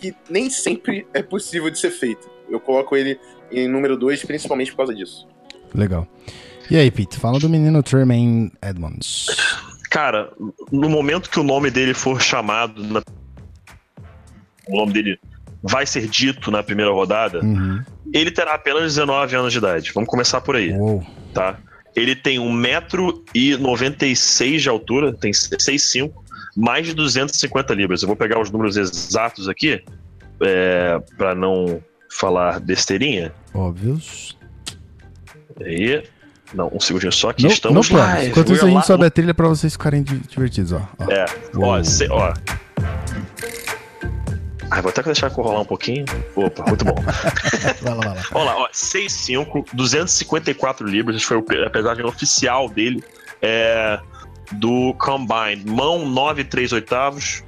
que 0.00 0.14
nem 0.30 0.48
sempre 0.48 1.06
é 1.12 1.22
possível 1.22 1.70
de 1.70 1.78
ser 1.78 1.90
feita. 1.90 2.26
Eu 2.48 2.60
coloco 2.60 2.96
ele 2.96 3.18
em 3.50 3.68
número 3.68 3.96
2, 3.96 4.24
principalmente 4.24 4.70
por 4.70 4.78
causa 4.78 4.94
disso. 4.94 5.26
Legal. 5.74 6.06
E 6.70 6.76
aí, 6.76 6.90
Pete, 6.90 7.18
fala 7.18 7.38
do 7.38 7.48
menino 7.48 7.82
Tremaine 7.82 8.52
Edmonds. 8.62 9.26
Cara, 9.90 10.30
no 10.70 10.88
momento 10.88 11.30
que 11.30 11.40
o 11.40 11.42
nome 11.42 11.70
dele 11.70 11.94
for 11.94 12.20
chamado, 12.20 12.82
na- 12.84 13.02
o 14.68 14.76
nome 14.76 14.92
dele 14.92 15.18
vai 15.62 15.86
ser 15.86 16.06
dito 16.06 16.50
na 16.50 16.62
primeira 16.62 16.92
rodada, 16.92 17.40
Uhum. 17.42 17.82
ele 18.12 18.30
terá 18.30 18.54
apenas 18.54 18.82
19 18.94 19.34
anos 19.34 19.52
de 19.52 19.58
idade. 19.58 19.90
Vamos 19.94 20.08
começar 20.08 20.40
por 20.40 20.56
aí, 20.56 20.72
Uou. 20.72 21.04
tá? 21.34 21.58
Ele 21.96 22.14
tem 22.14 22.38
1,96m 22.38 24.58
de 24.58 24.68
altura, 24.68 25.12
tem 25.12 25.32
6,5, 25.32 26.22
mais 26.56 26.86
de 26.86 26.94
250 26.94 27.74
libras. 27.74 28.02
Eu 28.02 28.08
vou 28.08 28.16
pegar 28.16 28.40
os 28.40 28.50
números 28.50 28.76
exatos 28.76 29.48
aqui, 29.48 29.82
é, 30.42 30.98
para 31.16 31.34
não 31.34 31.82
falar 32.10 32.60
besteirinha. 32.60 33.32
Óbvios. 33.54 34.36
Aí, 35.60 36.04
não, 36.54 36.70
um 36.74 36.80
segundinho 36.80 37.12
só 37.12 37.32
que 37.32 37.42
No, 37.42 37.48
no 37.48 37.54
estamos 37.54 37.88
plano. 37.88 38.06
live. 38.06 38.30
Enquanto 38.30 38.52
isso, 38.52 38.66
a 38.66 38.70
gente 38.70 38.86
sobe 38.86 39.04
a 39.06 39.10
trilha 39.10 39.34
pra 39.34 39.48
vocês 39.48 39.72
ficarem 39.74 40.02
di- 40.02 40.18
divertidos, 40.18 40.72
ó. 40.72 40.80
ó. 40.98 41.10
É, 41.10 41.24
ó, 41.56 41.82
cê- 41.84 42.08
ó. 42.10 42.32
Ah, 44.70 44.82
vou 44.82 44.90
até 44.90 45.02
deixar 45.02 45.28
rolar 45.30 45.60
um 45.60 45.64
pouquinho. 45.64 46.04
Opa, 46.36 46.64
muito 46.66 46.84
bom. 46.84 46.94
Vai 47.80 47.94
lá, 47.94 48.00
vai 48.00 48.14
lá. 48.16 48.22
Olha 48.32 48.44
lá, 48.44 48.56
ó, 48.64 48.68
6'5", 48.70 49.64
254 49.72 50.86
libras, 50.86 51.16
esse 51.16 51.24
foi 51.24 51.38
a 51.64 51.70
pesagem 51.70 52.04
oficial 52.04 52.68
dele, 52.68 53.02
é, 53.40 53.98
do 54.52 54.92
Combine. 54.98 55.64
Mão 55.64 56.04
9,3 56.06 56.72
oitavos, 56.74 57.42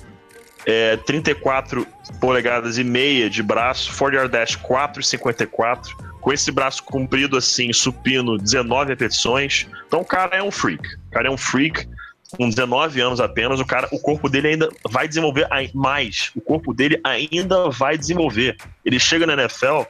é, 0.65 0.97
34 0.99 1.87
polegadas 2.21 2.79
e 2.79 2.85
meia 2.85 3.29
de 3.29 3.43
braço, 3.43 3.93
40 3.97 4.17
yard 4.17 4.33
dash 4.33 4.57
4,54, 4.57 5.95
com 6.21 6.33
esse 6.33 6.51
braço 6.53 6.83
comprido 6.85 7.37
assim, 7.37 7.73
supino, 7.73 8.37
19 8.39 8.91
repetições. 8.91 9.67
Então 9.87 10.01
o 10.01 10.05
cara 10.05 10.37
é 10.37 10.43
um 10.43 10.51
freak. 10.51 10.83
O 11.09 11.11
cara 11.13 11.29
é 11.29 11.31
um 11.31 11.39
freak. 11.39 11.89
Com 12.37 12.49
19 12.49 13.01
anos 13.01 13.21
apenas, 13.21 13.59
o 13.59 13.65
cara, 13.67 13.89
o 13.91 13.99
corpo 13.99 14.29
dele 14.29 14.49
ainda 14.49 14.69
vai 14.89 15.09
desenvolver 15.09 15.49
ai- 15.51 15.71
mais. 15.75 16.31
O 16.37 16.41
corpo 16.41 16.73
dele 16.73 17.01
ainda 17.03 17.69
vai 17.71 17.99
desenvolver. 17.99 18.57
Ele 18.85 19.01
chega 19.01 19.27
na 19.27 19.33
NFL 19.33 19.83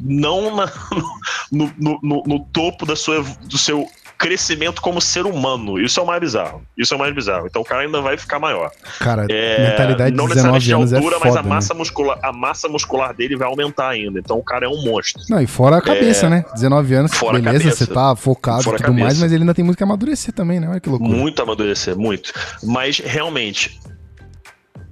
não 0.00 0.56
na- 0.56 0.72
no, 1.52 1.70
no- 1.78 2.00
no- 2.02 2.22
no 2.26 2.40
topo 2.46 2.86
da 2.86 2.96
sua, 2.96 3.22
do 3.22 3.58
seu 3.58 3.86
crescimento 4.18 4.80
como 4.80 5.00
ser 5.00 5.26
humano. 5.26 5.78
Isso 5.78 6.00
é 6.00 6.02
o 6.02 6.06
mais 6.06 6.20
bizarro. 6.20 6.62
Isso 6.76 6.94
é 6.94 6.96
o 6.96 7.00
mais 7.00 7.14
bizarro. 7.14 7.46
Então 7.46 7.62
o 7.62 7.64
cara 7.64 7.82
ainda 7.82 8.00
vai 8.00 8.16
ficar 8.16 8.38
maior. 8.38 8.70
Cara, 8.98 9.26
É, 9.30 9.70
mentalidade 9.70 10.10
de 10.12 10.16
não 10.16 10.26
19 10.26 10.28
necessariamente 10.58 10.72
anos 10.72 10.88
de 10.90 10.94
é 10.94 10.98
altura, 10.98 11.14
foda, 11.16 11.26
mas 11.28 11.36
a 11.36 11.42
né? 11.42 11.48
massa, 11.48 11.74
muscular, 11.74 12.18
a 12.22 12.32
massa 12.32 12.68
muscular 12.68 13.14
dele 13.14 13.36
vai 13.36 13.46
aumentar 13.46 13.88
ainda. 13.88 14.18
Então 14.18 14.38
o 14.38 14.42
cara 14.42 14.66
é 14.66 14.68
um 14.68 14.82
monstro. 14.82 15.22
Não, 15.28 15.40
e 15.40 15.46
fora 15.46 15.76
a 15.76 15.82
cabeça, 15.82 16.28
né? 16.30 16.44
19 16.54 16.94
anos, 16.94 17.12
Fora 17.14 17.38
beleza, 17.38 17.70
você 17.70 17.86
tá 17.86 18.16
focado 18.16 18.62
Fora 18.62 18.76
e 18.78 18.82
tudo 18.82 18.94
mais, 18.94 19.18
mas 19.20 19.32
ele 19.32 19.42
ainda 19.42 19.54
tem 19.54 19.64
muito 19.64 19.76
que 19.76 19.84
amadurecer 19.84 20.32
também, 20.32 20.60
né? 20.60 20.68
Olha 20.68 20.80
que 20.80 20.88
loucura. 20.88 21.10
Muito 21.14 21.42
amadurecer, 21.42 21.96
muito. 21.96 22.32
Mas 22.62 22.98
realmente, 22.98 23.78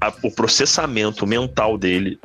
a- 0.00 0.12
o 0.22 0.30
processamento 0.30 1.26
mental 1.26 1.78
dele, 1.78 2.18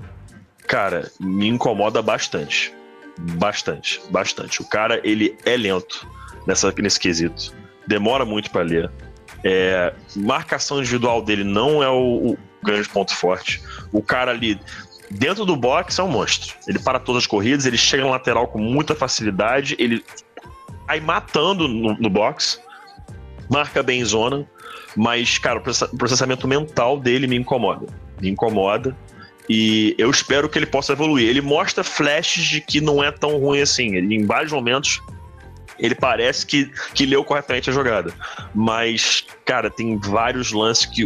cara, 0.67 1.09
me 1.19 1.47
incomoda 1.47 2.01
bastante. 2.01 2.73
Bastante, 3.17 4.01
bastante. 4.09 4.61
O 4.61 4.65
cara, 4.65 5.01
ele 5.03 5.35
é 5.45 5.57
lento 5.57 6.07
nessa, 6.49 6.73
nesse 6.79 6.99
quesito. 6.99 7.53
Demora 7.87 8.25
muito 8.25 8.49
pra 8.49 8.63
ler. 8.63 8.91
É, 9.43 9.93
marcação 10.15 10.79
individual 10.79 11.21
dele 11.21 11.43
não 11.43 11.81
é 11.83 11.89
o, 11.89 12.31
o 12.31 12.37
grande 12.63 12.89
ponto 12.89 13.15
forte. 13.15 13.61
O 13.91 14.01
cara 14.01 14.31
ali, 14.31 14.59
dentro 15.11 15.45
do 15.45 15.55
box, 15.55 15.99
é 15.99 16.03
um 16.03 16.09
monstro. 16.09 16.55
Ele 16.67 16.79
para 16.79 16.99
todas 16.99 17.23
as 17.23 17.27
corridas, 17.27 17.65
ele 17.65 17.77
chega 17.77 18.03
no 18.03 18.09
lateral 18.09 18.47
com 18.47 18.59
muita 18.59 18.95
facilidade, 18.95 19.75
ele 19.77 20.03
vai 20.87 20.99
matando 20.99 21.67
no, 21.67 21.93
no 21.93 22.09
box, 22.09 22.59
marca 23.49 23.83
bem 23.83 24.01
em 24.01 24.05
zona, 24.05 24.45
mas, 24.95 25.37
cara, 25.37 25.59
o 25.59 25.97
processamento 25.97 26.47
mental 26.47 26.99
dele 26.99 27.27
me 27.27 27.35
incomoda. 27.35 27.85
Me 28.19 28.29
incomoda. 28.29 28.97
E 29.47 29.95
eu 29.97 30.09
espero 30.09 30.49
que 30.49 30.57
ele 30.57 30.65
possa 30.65 30.93
evoluir. 30.93 31.29
Ele 31.29 31.41
mostra 31.41 31.83
flashes 31.83 32.43
de 32.43 32.59
que 32.59 32.81
não 32.81 33.03
é 33.03 33.11
tão 33.11 33.37
ruim 33.37 33.61
assim. 33.61 33.95
Ele, 33.95 34.15
em 34.15 34.25
vários 34.25 34.51
momentos, 34.51 35.01
ele 35.79 35.95
parece 35.95 36.45
que, 36.45 36.71
que 36.93 37.05
leu 37.05 37.23
corretamente 37.23 37.69
a 37.69 37.73
jogada. 37.73 38.13
Mas, 38.53 39.25
cara, 39.45 39.69
tem 39.69 39.97
vários 39.97 40.51
lances 40.51 40.85
que 40.85 41.05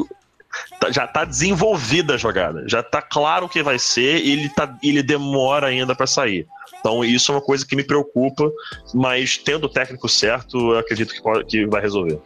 tá- 0.80 0.91
já 0.91 1.07
tá 1.07 1.26
desenvolvida 1.26 2.15
a 2.15 2.17
jogada. 2.17 2.63
Já 2.67 2.82
tá 2.84 3.01
claro 3.01 3.45
o 3.45 3.49
que 3.49 3.63
vai 3.63 3.80
ser 3.80 4.19
e 4.19 4.32
ele, 4.32 4.49
tá, 4.49 4.76
ele 4.84 5.03
demora 5.03 5.67
ainda 5.67 5.95
para 5.95 6.07
sair. 6.07 6.47
Então, 6.80 7.03
isso 7.03 7.32
é 7.32 7.36
uma 7.36 7.41
coisa 7.41 7.65
que 7.65 7.76
me 7.76 7.84
preocupa, 7.84 8.51
mas 8.93 9.38
tendo 9.38 9.65
o 9.65 9.69
técnico 9.69 10.09
certo, 10.09 10.74
acredito 10.74 11.13
que, 11.13 11.43
que 11.45 11.65
vai 11.65 11.82
resolver. 11.82 12.19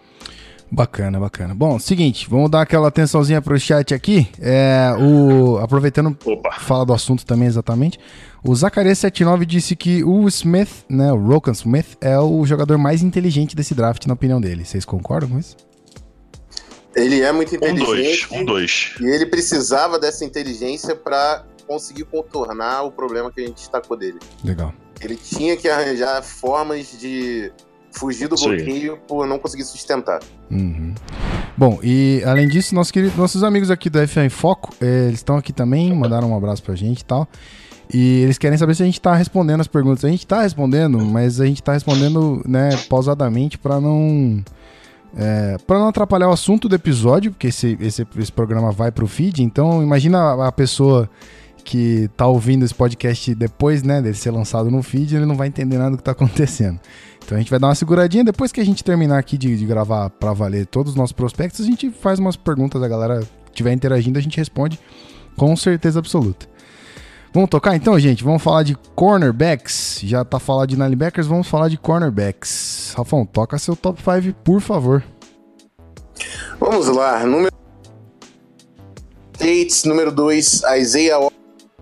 Bacana, 0.70 1.20
bacana. 1.20 1.55
Bom, 1.55 1.80
seguinte, 1.80 2.28
vamos 2.30 2.49
dar 2.51 2.61
aquela 2.61 2.89
atençãozinha 2.89 3.41
pro 3.41 3.57
chat 3.59 3.93
aqui. 3.93 4.28
É, 4.39 4.93
o, 4.99 5.57
aproveitando, 5.59 6.18
Opa. 6.26 6.51
fala 6.59 6.86
do 6.86 6.93
assunto 6.93 7.26
também 7.26 7.47
exatamente. 7.47 7.97
O 8.43 8.51
Zacarias79 8.51 9.45
disse 9.45 9.76
que 9.76 10.03
o 10.03 10.28
Smith, 10.28 10.86
né, 10.89 11.11
o 11.11 11.18
Rokan 11.18 11.51
Smith, 11.53 11.97
é 12.01 12.20
o 12.20 12.45
jogador 12.45 12.78
mais 12.78 13.01
inteligente 13.01 13.55
desse 13.55 13.74
draft, 13.74 14.05
na 14.05 14.13
opinião 14.13 14.41
dele. 14.41 14.65
Vocês 14.65 14.84
concordam 14.84 15.30
com 15.30 15.39
isso? 15.39 15.55
Ele 16.95 17.22
é 17.22 17.32
muito 17.32 17.55
Um 17.55 17.59
dois, 17.59 17.82
inteligente 17.82 18.28
um 18.34 18.45
dois. 18.45 18.93
e 18.99 19.05
ele 19.05 19.26
precisava 19.28 19.99
dessa 19.99 20.26
inteligência 20.26 20.95
para 20.95 21.45
conseguiu 21.68 22.05
contornar 22.05 22.84
o 22.84 22.91
problema 22.91 23.32
que 23.32 23.41
a 23.41 23.45
gente 23.45 23.55
destacou 23.57 23.95
dele. 23.97 24.20
Legal. 24.43 24.74
Ele 25.01 25.15
tinha 25.15 25.55
que 25.55 25.68
arranjar 25.70 26.24
formas 26.24 26.97
de 26.99 27.51
fugir 27.98 28.28
do 28.28 28.36
bloqueio 28.36 28.98
por 29.08 29.26
não 29.28 29.39
conseguir 29.39 29.64
sustentar. 29.64 30.20
Uhum. 30.50 30.93
Bom, 31.58 31.80
e 31.82 32.22
além 32.26 32.48
disso, 32.48 32.76
nossos, 32.76 32.91
queridos, 32.91 33.18
nossos 33.18 33.43
amigos 33.43 33.72
aqui 33.72 33.89
do 33.89 34.06
FA 34.08 34.26
em 34.26 34.30
Foco, 34.30 34.74
eh, 34.80 35.06
eles 35.08 35.20
estão 35.20 35.38
aqui 35.38 35.52
também, 35.52 35.93
mandaram 35.93 36.32
um 36.32 36.38
abraço 36.38 36.62
pra 36.64 36.76
gente 36.76 37.02
e 37.02 37.06
tal. 37.06 37.28
E 37.93 38.22
eles 38.22 38.38
querem 38.38 38.58
saber 38.58 38.76
se 38.76 38.84
a 38.84 38.86
gente 38.86 39.00
tá 39.00 39.16
respondendo 39.16 39.62
as 39.62 39.68
perguntas. 39.68 40.04
A 40.04 40.10
gente 40.10 40.28
tá 40.28 40.41
respondendo, 40.41 41.00
mas 41.00 41.39
a 41.39 41.45
gente 41.45 41.64
tá 41.64 41.74
respondendo, 41.74 42.43
né, 42.45 42.70
pausadamente 42.89 43.58
pra 43.58 43.80
não. 43.80 44.43
É, 45.16 45.58
para 45.66 45.80
não 45.80 45.88
atrapalhar 45.88 46.28
o 46.28 46.34
assunto 46.34 46.68
do 46.68 46.76
episódio, 46.76 47.32
porque 47.32 47.48
esse, 47.48 47.78
esse, 47.82 48.06
esse 48.20 48.32
programa 48.32 48.72
vai 48.72 48.91
pro 48.91 49.08
feed, 49.08 49.41
então 49.41 49.82
imagina 49.82 50.45
a 50.45 50.52
pessoa 50.52 51.10
que 51.68 52.09
tá 52.15 52.26
ouvindo 52.26 52.63
esse 52.63 52.74
podcast 52.74 53.36
depois, 53.36 53.84
né, 53.84 54.01
dele 54.01 54.15
ser 54.15 54.32
lançado 54.32 54.72
no 54.72 54.82
feed, 54.82 55.18
ele 55.18 55.26
não 55.26 55.36
vai 55.36 55.49
entender 55.49 55.78
nada 55.78 55.91
do 55.91 55.97
que 55.97 56.03
tá 56.03 56.11
acontecendo. 56.11 56.80
Então 57.24 57.36
a 57.36 57.41
gente 57.41 57.49
vai 57.49 57.59
dar 57.59 57.68
uma 57.68 57.76
seguradinha. 57.76 58.24
Depois 58.24 58.53
que 58.53 58.61
a 58.61 58.65
gente 58.65 58.82
terminar 58.86 59.20
aqui 59.20 59.38
de, 59.38 59.57
de 59.57 59.65
gravar 59.65 60.09
pra 60.11 60.32
valer 60.32 60.65
todos 60.65 60.93
os 60.93 60.97
nossos 60.97 61.11
prospectos, 61.11 61.59
a 61.59 61.68
gente 61.68 61.91
faz 61.91 62.20
umas 62.20 62.38
perguntas, 62.38 62.82
a 62.82 62.88
galera 62.88 63.22
estiver 63.47 63.74
interagindo, 63.74 64.18
a 64.18 64.22
gente 64.22 64.38
responde 64.38 64.80
com 65.36 65.53
certeza 65.57 65.99
absoluta. 65.99 66.47
Vamos 67.34 67.49
tocar 67.49 67.76
então, 67.76 67.99
gente? 67.99 68.24
Vamos 68.24 68.41
falar 68.41 68.63
de 68.63 68.74
cornerbacks. 68.95 69.99
Já 70.03 70.24
tá 70.24 70.39
falando 70.39 70.70
de 70.70 70.78
linebackers, 70.78 71.28
vamos 71.28 71.49
falar 71.49 71.68
de 71.68 71.78
cornerbacks. 71.78 72.93
Rafão, 72.95 73.26
toca 73.26 73.59
seu 73.59 73.76
top 73.76 74.01
5, 74.01 74.34
por 74.41 74.61
favor. 74.61 75.03
Vamos 76.61 76.88
lá, 76.88 77.26
número 77.26 77.51
States, 79.36 79.84
número 79.84 80.13
2, 80.13 80.63
Isaiah 80.80 81.20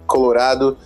Colorado, 0.05 0.77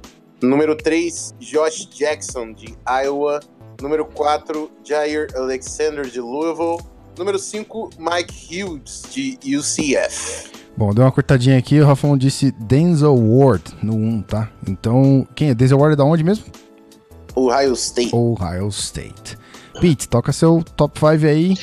número 0.41 0.75
3, 0.75 1.35
Josh 1.39 1.87
Jackson 1.89 2.53
de 2.53 2.75
Iowa, 3.03 3.39
número 3.81 4.05
4, 4.05 4.71
Jair 4.83 5.27
Alexander 5.35 6.05
de 6.05 6.19
Louisville, 6.19 6.79
número 7.17 7.37
5, 7.37 7.89
Mike 7.97 8.63
Hughes 8.63 9.03
de 9.11 9.37
UCF. 9.57 10.51
Bom, 10.77 10.93
deu 10.93 11.03
uma 11.03 11.11
cortadinha 11.11 11.57
aqui, 11.57 11.79
o 11.79 11.85
Rafão 11.85 12.17
disse 12.17 12.51
Denzel 12.51 13.15
Ward 13.15 13.63
no 13.83 13.95
1, 13.95 14.21
tá? 14.21 14.49
Então, 14.67 15.27
quem 15.35 15.49
é? 15.49 15.53
Denzel 15.53 15.77
Ward 15.77 15.93
é 15.93 15.97
da 15.97 16.05
onde 16.05 16.23
mesmo? 16.23 16.45
Ohio 17.35 17.73
State. 17.73 18.15
Ohio 18.15 18.67
State. 18.69 19.37
Pete, 19.79 20.07
toca 20.07 20.31
seu 20.31 20.63
top 20.75 20.99
5 20.99 21.25
aí. 21.25 21.55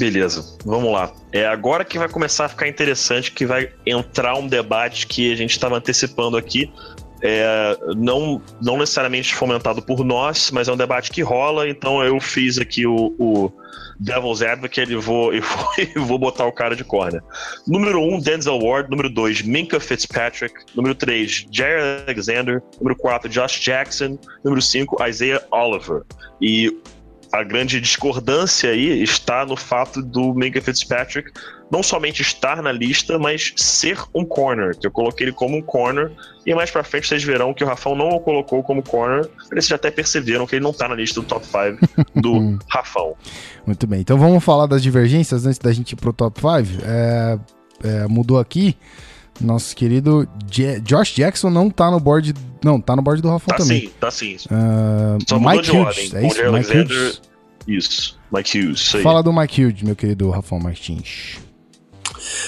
Beleza, 0.00 0.56
vamos 0.64 0.90
lá. 0.90 1.12
É 1.30 1.44
agora 1.46 1.84
que 1.84 1.98
vai 1.98 2.08
começar 2.08 2.46
a 2.46 2.48
ficar 2.48 2.66
interessante, 2.66 3.32
que 3.32 3.44
vai 3.44 3.70
entrar 3.84 4.34
um 4.34 4.48
debate 4.48 5.06
que 5.06 5.30
a 5.30 5.36
gente 5.36 5.50
estava 5.50 5.76
antecipando 5.76 6.38
aqui. 6.38 6.72
É, 7.22 7.76
não, 7.98 8.40
não 8.62 8.78
necessariamente 8.78 9.34
fomentado 9.34 9.82
por 9.82 10.02
nós, 10.02 10.50
mas 10.50 10.68
é 10.68 10.72
um 10.72 10.76
debate 10.76 11.10
que 11.10 11.20
rola, 11.20 11.68
então 11.68 12.02
eu 12.02 12.18
fiz 12.18 12.56
aqui 12.56 12.86
o, 12.86 13.14
o 13.18 13.52
Devil's 13.98 14.40
Advocate 14.40 14.90
e 14.90 14.96
vou, 14.96 15.34
e 15.36 15.40
vou, 15.40 15.68
e 15.76 15.98
vou 15.98 16.18
botar 16.18 16.46
o 16.46 16.52
cara 16.52 16.74
de 16.74 16.82
corner. 16.82 17.22
Número 17.66 18.00
1, 18.00 18.14
um, 18.14 18.18
Denzel 18.18 18.58
Ward. 18.58 18.88
Número 18.88 19.10
2, 19.10 19.42
Minka 19.42 19.78
Fitzpatrick. 19.78 20.54
Número 20.74 20.94
3, 20.94 21.46
Jair 21.52 22.04
Alexander. 22.08 22.62
Número 22.80 22.96
4, 22.96 23.28
Josh 23.28 23.60
Jackson. 23.60 24.18
Número 24.42 24.62
5, 24.62 25.06
Isaiah 25.06 25.42
Oliver. 25.50 26.04
E 26.40 26.74
a 27.32 27.42
grande 27.44 27.80
discordância 27.80 28.70
aí 28.70 29.02
está 29.02 29.46
no 29.46 29.56
fato 29.56 30.02
do 30.02 30.34
Minka 30.34 30.60
Fitzpatrick 30.60 31.30
não 31.70 31.82
somente 31.82 32.20
estar 32.20 32.60
na 32.60 32.72
lista, 32.72 33.16
mas 33.18 33.52
ser 33.56 33.96
um 34.12 34.24
corner, 34.24 34.76
que 34.76 34.86
eu 34.86 34.90
coloquei 34.90 35.26
ele 35.26 35.32
como 35.32 35.56
um 35.56 35.62
corner, 35.62 36.10
e 36.44 36.52
mais 36.52 36.70
pra 36.70 36.82
frente 36.82 37.06
vocês 37.06 37.22
verão 37.22 37.54
que 37.54 37.62
o 37.62 37.66
Rafão 37.66 37.94
não 37.94 38.08
o 38.08 38.20
colocou 38.20 38.62
como 38.62 38.82
corner, 38.82 39.28
eles 39.52 39.68
já 39.68 39.76
até 39.76 39.90
perceberam 39.90 40.46
que 40.46 40.56
ele 40.56 40.64
não 40.64 40.72
tá 40.72 40.88
na 40.88 40.96
lista 40.96 41.20
do 41.20 41.26
top 41.26 41.46
5 41.46 42.20
do 42.20 42.58
Rafão. 42.68 43.14
Muito 43.64 43.86
bem, 43.86 44.00
então 44.00 44.18
vamos 44.18 44.42
falar 44.42 44.66
das 44.66 44.82
divergências 44.82 45.46
antes 45.46 45.58
da 45.58 45.72
gente 45.72 45.92
ir 45.92 45.96
pro 45.96 46.12
top 46.12 46.40
5. 46.40 46.82
É, 46.84 47.38
é, 47.84 48.06
mudou 48.08 48.40
aqui. 48.40 48.76
Nosso 49.40 49.74
querido 49.74 50.28
Je 50.50 50.80
Josh 50.80 51.14
Jackson 51.14 51.50
não 51.50 51.70
tá 51.70 51.90
no 51.90 51.98
board. 51.98 52.34
Não, 52.62 52.80
tá 52.80 52.94
no 52.94 53.02
board 53.02 53.22
do 53.22 53.28
Rafão 53.28 53.48
Tá 53.48 53.56
também. 53.62 53.80
sim, 53.82 53.92
tá 53.98 54.10
sim. 54.10 54.36
Uh, 54.46 55.18
Só 55.28 55.38
mudou 55.38 55.52
Mike 55.56 55.64
de 55.64 55.70
Hughes, 55.70 55.86
ordem. 55.86 56.02
é 56.02 56.06
isso? 56.26 56.36
Mike 56.36 56.42
Alexander. 56.42 56.96
Hughes. 56.98 57.22
Isso, 57.66 58.18
Mike 58.32 58.58
Hughes. 58.58 58.92
Fala 59.02 59.22
do 59.22 59.32
Mike 59.32 59.64
Hughes, 59.64 59.82
meu 59.82 59.96
querido 59.96 60.28
Rafão 60.30 60.58
Martins. 60.58 61.38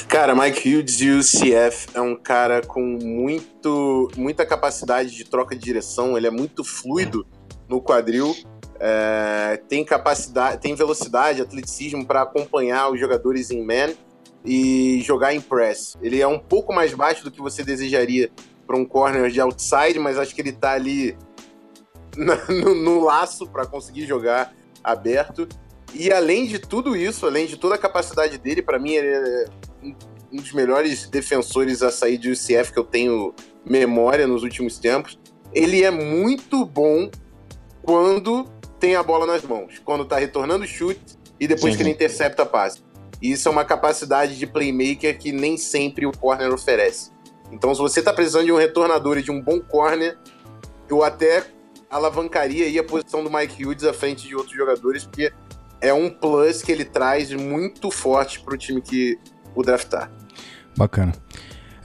Cara, 0.08 0.34
Mike 0.34 0.68
Hughes 0.68 0.96
de 0.96 1.10
UCF 1.10 1.88
é 1.94 2.00
um 2.00 2.14
cara 2.16 2.60
com 2.60 2.80
muito, 3.02 4.10
muita 4.16 4.44
capacidade 4.44 5.10
de 5.14 5.24
troca 5.24 5.54
de 5.56 5.62
direção, 5.64 6.16
ele 6.16 6.26
é 6.26 6.30
muito 6.30 6.62
fluido 6.64 7.26
no 7.68 7.80
quadril, 7.80 8.36
é, 8.78 9.60
tem 9.68 9.84
capacidade, 9.84 10.60
tem 10.60 10.74
velocidade, 10.74 11.40
atleticismo 11.40 12.04
para 12.04 12.22
acompanhar 12.22 12.90
os 12.90 13.00
jogadores 13.00 13.50
em 13.50 13.64
man 13.64 13.92
e 14.44 15.00
jogar 15.04 15.34
em 15.34 15.40
press. 15.40 15.96
Ele 16.02 16.20
é 16.20 16.26
um 16.26 16.38
pouco 16.38 16.72
mais 16.72 16.92
baixo 16.94 17.22
do 17.24 17.30
que 17.30 17.40
você 17.40 17.62
desejaria 17.62 18.30
para 18.66 18.76
um 18.76 18.84
corner 18.84 19.30
de 19.30 19.40
outside, 19.40 19.98
mas 19.98 20.18
acho 20.18 20.34
que 20.34 20.40
ele 20.40 20.52
tá 20.52 20.72
ali 20.72 21.16
na- 22.16 22.44
no, 22.48 22.74
no 22.74 23.00
laço 23.04 23.46
para 23.46 23.66
conseguir 23.66 24.06
jogar 24.06 24.54
aberto. 24.82 25.48
E 25.94 26.10
além 26.10 26.46
de 26.46 26.58
tudo 26.58 26.96
isso, 26.96 27.26
além 27.26 27.46
de 27.46 27.56
toda 27.56 27.74
a 27.74 27.78
capacidade 27.78 28.38
dele, 28.38 28.62
para 28.62 28.78
mim 28.78 28.92
ele 28.92 29.08
é 29.08 29.44
um- 29.82 29.94
um 30.32 30.36
dos 30.36 30.52
melhores 30.52 31.08
defensores 31.08 31.82
a 31.82 31.90
sair 31.90 32.16
de 32.16 32.30
UCF 32.30 32.72
que 32.72 32.78
eu 32.78 32.84
tenho 32.84 33.34
memória 33.64 34.26
nos 34.26 34.42
últimos 34.42 34.78
tempos. 34.78 35.18
Ele 35.52 35.84
é 35.84 35.90
muito 35.90 36.64
bom 36.64 37.10
quando 37.82 38.48
tem 38.80 38.96
a 38.96 39.02
bola 39.02 39.26
nas 39.26 39.42
mãos, 39.42 39.78
quando 39.84 40.04
tá 40.06 40.16
retornando 40.16 40.64
o 40.64 40.66
chute 40.66 41.00
e 41.38 41.46
depois 41.46 41.72
Sim. 41.74 41.76
que 41.76 41.82
ele 41.82 41.90
intercepta 41.90 42.42
a 42.42 42.46
passe. 42.46 42.80
E 43.22 43.30
isso 43.30 43.48
é 43.48 43.52
uma 43.52 43.64
capacidade 43.64 44.36
de 44.36 44.46
playmaker 44.46 45.16
que 45.16 45.30
nem 45.30 45.56
sempre 45.56 46.04
o 46.04 46.12
corner 46.12 46.52
oferece. 46.52 47.12
Então, 47.52 47.72
se 47.72 47.80
você 47.80 48.02
tá 48.02 48.12
precisando 48.12 48.46
de 48.46 48.52
um 48.52 48.56
retornador 48.56 49.16
e 49.16 49.22
de 49.22 49.30
um 49.30 49.40
bom 49.40 49.60
corner, 49.60 50.18
eu 50.90 51.04
até 51.04 51.44
alavancaria 51.88 52.66
aí 52.66 52.78
a 52.78 52.82
posição 52.82 53.22
do 53.22 53.30
Mike 53.30 53.64
Hughes 53.64 53.84
à 53.84 53.92
frente 53.92 54.26
de 54.26 54.34
outros 54.34 54.56
jogadores, 54.56 55.04
porque 55.04 55.32
é 55.80 55.92
um 55.94 56.10
plus 56.10 56.62
que 56.62 56.72
ele 56.72 56.84
traz 56.84 57.30
muito 57.32 57.90
forte 57.90 58.40
pro 58.40 58.56
time 58.56 58.80
que 58.80 59.18
o 59.54 59.62
draftar. 59.62 60.10
Bacana. 60.76 61.12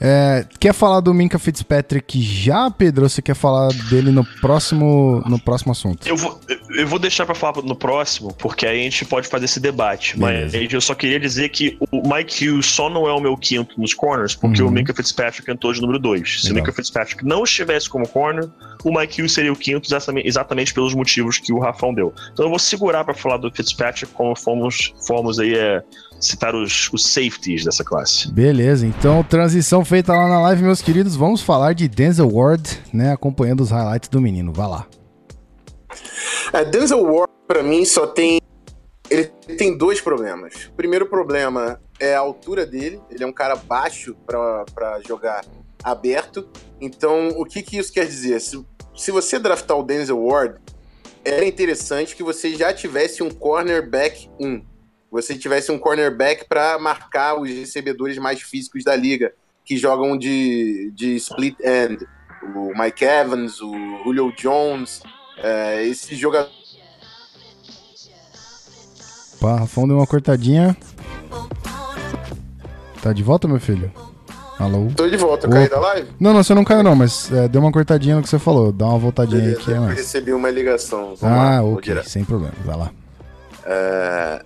É, 0.00 0.46
quer 0.60 0.72
falar 0.72 1.00
do 1.00 1.12
Minka 1.12 1.38
Fitzpatrick 1.38 2.20
já, 2.22 2.70
Pedro? 2.70 3.04
Ou 3.04 3.08
você 3.08 3.20
quer 3.20 3.34
falar 3.34 3.68
dele 3.90 4.10
no 4.12 4.24
próximo, 4.40 5.22
no 5.26 5.38
próximo 5.40 5.72
assunto? 5.72 6.06
Eu 6.06 6.16
vou, 6.16 6.40
eu 6.76 6.86
vou 6.86 6.98
deixar 6.98 7.26
pra 7.26 7.34
falar 7.34 7.62
no 7.62 7.74
próximo, 7.74 8.32
porque 8.34 8.66
aí 8.66 8.80
a 8.80 8.82
gente 8.84 9.04
pode 9.04 9.26
fazer 9.28 9.46
esse 9.46 9.58
debate. 9.58 10.18
Mas 10.18 10.52
Beleza. 10.52 10.76
eu 10.76 10.80
só 10.80 10.94
queria 10.94 11.18
dizer 11.18 11.48
que 11.48 11.76
o 11.90 12.02
Mike 12.08 12.48
Hughes 12.48 12.66
só 12.66 12.88
não 12.88 13.08
é 13.08 13.12
o 13.12 13.20
meu 13.20 13.36
quinto 13.36 13.80
nos 13.80 13.92
corners, 13.94 14.34
porque 14.34 14.62
Uhum. 14.62 14.68
o 14.68 14.70
Minka 14.70 14.94
Fitzpatrick 14.94 15.50
entrou 15.50 15.72
de 15.72 15.80
número 15.80 15.98
2. 15.98 16.42
Se 16.42 16.52
o. 16.52 16.54
Minka 16.54 16.72
Fitzpatrick 16.72 17.24
não 17.24 17.42
estivesse 17.42 17.88
como 17.88 18.06
corner, 18.08 18.48
o 18.84 18.96
Mike 18.96 19.20
Hughes 19.20 19.32
seria 19.32 19.52
o 19.52 19.56
quinto 19.56 19.88
exatamente, 20.24 20.72
pelos 20.72 20.94
motivos 20.94 21.38
que 21.38 21.52
o 21.52 21.58
Rafão 21.58 21.92
deu. 21.92 22.14
Então 22.32 22.44
eu 22.46 22.50
vou 22.50 22.58
segurar 22.58 23.04
pra 23.04 23.14
falar 23.14 23.38
do 23.38 23.50
Fitzpatrick 23.50 24.12
como 24.12 24.36
fomos, 24.36 24.92
fomos 25.06 25.38
aí 25.40 25.54
é, 25.54 25.82
citar 26.20 26.54
os, 26.54 26.90
os 26.92 27.04
safeties 27.04 27.64
dessa 27.64 27.84
classe. 27.84 28.30
Beleza, 28.30 28.86
então 28.86 29.22
transição 29.22 29.84
feita 29.84 30.12
lá 30.12 30.28
na 30.28 30.40
live, 30.42 30.62
meus 30.62 30.82
queridos. 30.82 31.16
Vamos 31.16 31.42
falar 31.42 31.72
de 31.72 31.88
Denzel 31.88 32.28
Ward, 32.28 32.80
né? 32.92 33.12
Acompanhando 33.12 33.60
os 33.60 33.70
highlights 33.70 34.08
do 34.08 34.20
menino. 34.20 34.52
Vai 34.52 34.68
lá. 34.68 34.86
A 36.52 36.62
Denzel 36.62 37.02
Ward, 37.02 37.32
pra 37.46 37.62
mim, 37.62 37.84
só 37.84 38.06
tem. 38.06 38.40
Ele 39.10 39.24
tem 39.56 39.76
dois 39.76 40.00
problemas. 40.00 40.66
O 40.66 40.72
primeiro 40.72 41.06
problema 41.06 41.80
é 41.98 42.14
a 42.14 42.20
altura 42.20 42.66
dele. 42.66 43.00
Ele 43.10 43.24
é 43.24 43.26
um 43.26 43.32
cara 43.32 43.56
baixo 43.56 44.14
pra 44.26 44.64
pra 44.74 45.00
jogar 45.06 45.44
aberto. 45.82 46.48
Então, 46.80 47.28
o 47.36 47.44
que, 47.44 47.62
que 47.62 47.78
isso 47.78 47.92
quer 47.92 48.06
dizer? 48.06 48.40
Se, 48.40 48.64
se 48.94 49.10
você 49.10 49.38
draftar 49.38 49.78
o 49.78 49.82
Denzel 49.82 50.22
Ward, 50.22 50.56
era 51.24 51.44
interessante 51.44 52.14
que 52.14 52.22
você 52.22 52.54
já 52.54 52.72
tivesse 52.72 53.22
um 53.22 53.30
cornerback 53.30 54.28
1. 54.38 54.62
Você 55.10 55.36
tivesse 55.36 55.72
um 55.72 55.78
cornerback 55.78 56.46
para 56.48 56.78
marcar 56.78 57.40
os 57.40 57.48
recebedores 57.48 58.18
mais 58.18 58.42
físicos 58.42 58.84
da 58.84 58.94
liga, 58.94 59.32
que 59.64 59.76
jogam 59.76 60.16
de, 60.18 60.90
de 60.94 61.16
split 61.16 61.56
end. 61.60 62.06
O 62.54 62.72
Mike 62.78 63.04
Evans, 63.04 63.60
o 63.60 63.72
Julio 64.04 64.32
Jones, 64.36 65.02
é, 65.38 65.84
esse 65.86 66.14
jogador. 66.14 66.50
Pá, 69.40 69.56
Rafão 69.60 69.86
deu 69.86 69.96
uma 69.96 70.06
cortadinha. 70.06 70.76
Tá 73.02 73.12
de 73.12 73.22
volta, 73.22 73.46
meu 73.46 73.60
filho? 73.60 73.90
Alô? 74.58 74.88
Tô 74.96 75.08
de 75.08 75.16
volta, 75.16 75.46
eu 75.46 75.50
caí 75.50 75.68
da 75.68 75.78
live? 75.78 76.08
Não, 76.18 76.32
não, 76.32 76.42
você 76.42 76.52
não 76.52 76.64
caiu 76.64 76.82
não, 76.82 76.96
mas 76.96 77.30
é, 77.32 77.46
deu 77.46 77.60
uma 77.60 77.70
cortadinha 77.70 78.16
no 78.16 78.22
que 78.22 78.28
você 78.28 78.40
falou. 78.40 78.72
Dá 78.72 78.86
uma 78.86 78.98
voltadinha 78.98 79.38
aí 79.40 79.46
Beleza, 79.50 79.64
que 79.64 79.70
é 79.72 79.76
eu 79.76 79.80
mais. 79.82 79.96
recebi 79.98 80.32
uma 80.32 80.50
ligação. 80.50 81.14
Ah, 81.22 81.60
lá, 81.60 81.62
ok, 81.62 82.02
sem 82.04 82.24
problema. 82.24 82.54
Vai 82.64 82.76
lá. 82.76 82.90
é, 83.64 84.42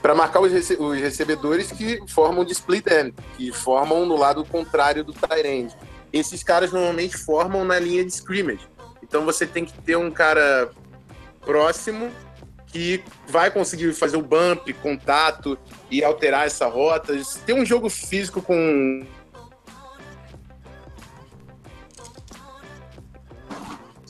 para 0.00 0.14
marcar 0.14 0.40
os, 0.40 0.52
rece 0.52 0.76
os, 0.78 0.98
recebedores 0.98 1.70
que 1.70 2.00
formam 2.08 2.44
de 2.44 2.52
split 2.52 2.86
end, 2.86 3.14
que 3.36 3.52
formam 3.52 4.06
no 4.06 4.16
lado 4.16 4.44
contrário 4.44 5.04
do 5.04 5.12
tight 5.12 5.46
end. 5.46 5.76
Esses 6.12 6.42
caras 6.42 6.72
normalmente 6.72 7.16
formam 7.16 7.64
na 7.64 7.78
linha 7.78 8.04
de 8.04 8.12
scrimmage. 8.12 8.66
Então 9.02 9.24
você 9.24 9.46
tem 9.46 9.64
que 9.64 9.72
ter 9.82 9.96
um 9.96 10.10
cara 10.10 10.70
próximo 11.40 12.10
que 12.66 13.02
vai 13.28 13.50
conseguir 13.50 13.92
fazer 13.92 14.16
o 14.16 14.22
bump, 14.22 14.72
contato 14.74 15.58
e 15.90 16.04
alterar 16.04 16.46
essa 16.46 16.66
rota. 16.66 17.12
Ter 17.44 17.52
um 17.52 17.64
jogo 17.64 17.88
físico 17.88 18.40
com 18.40 19.04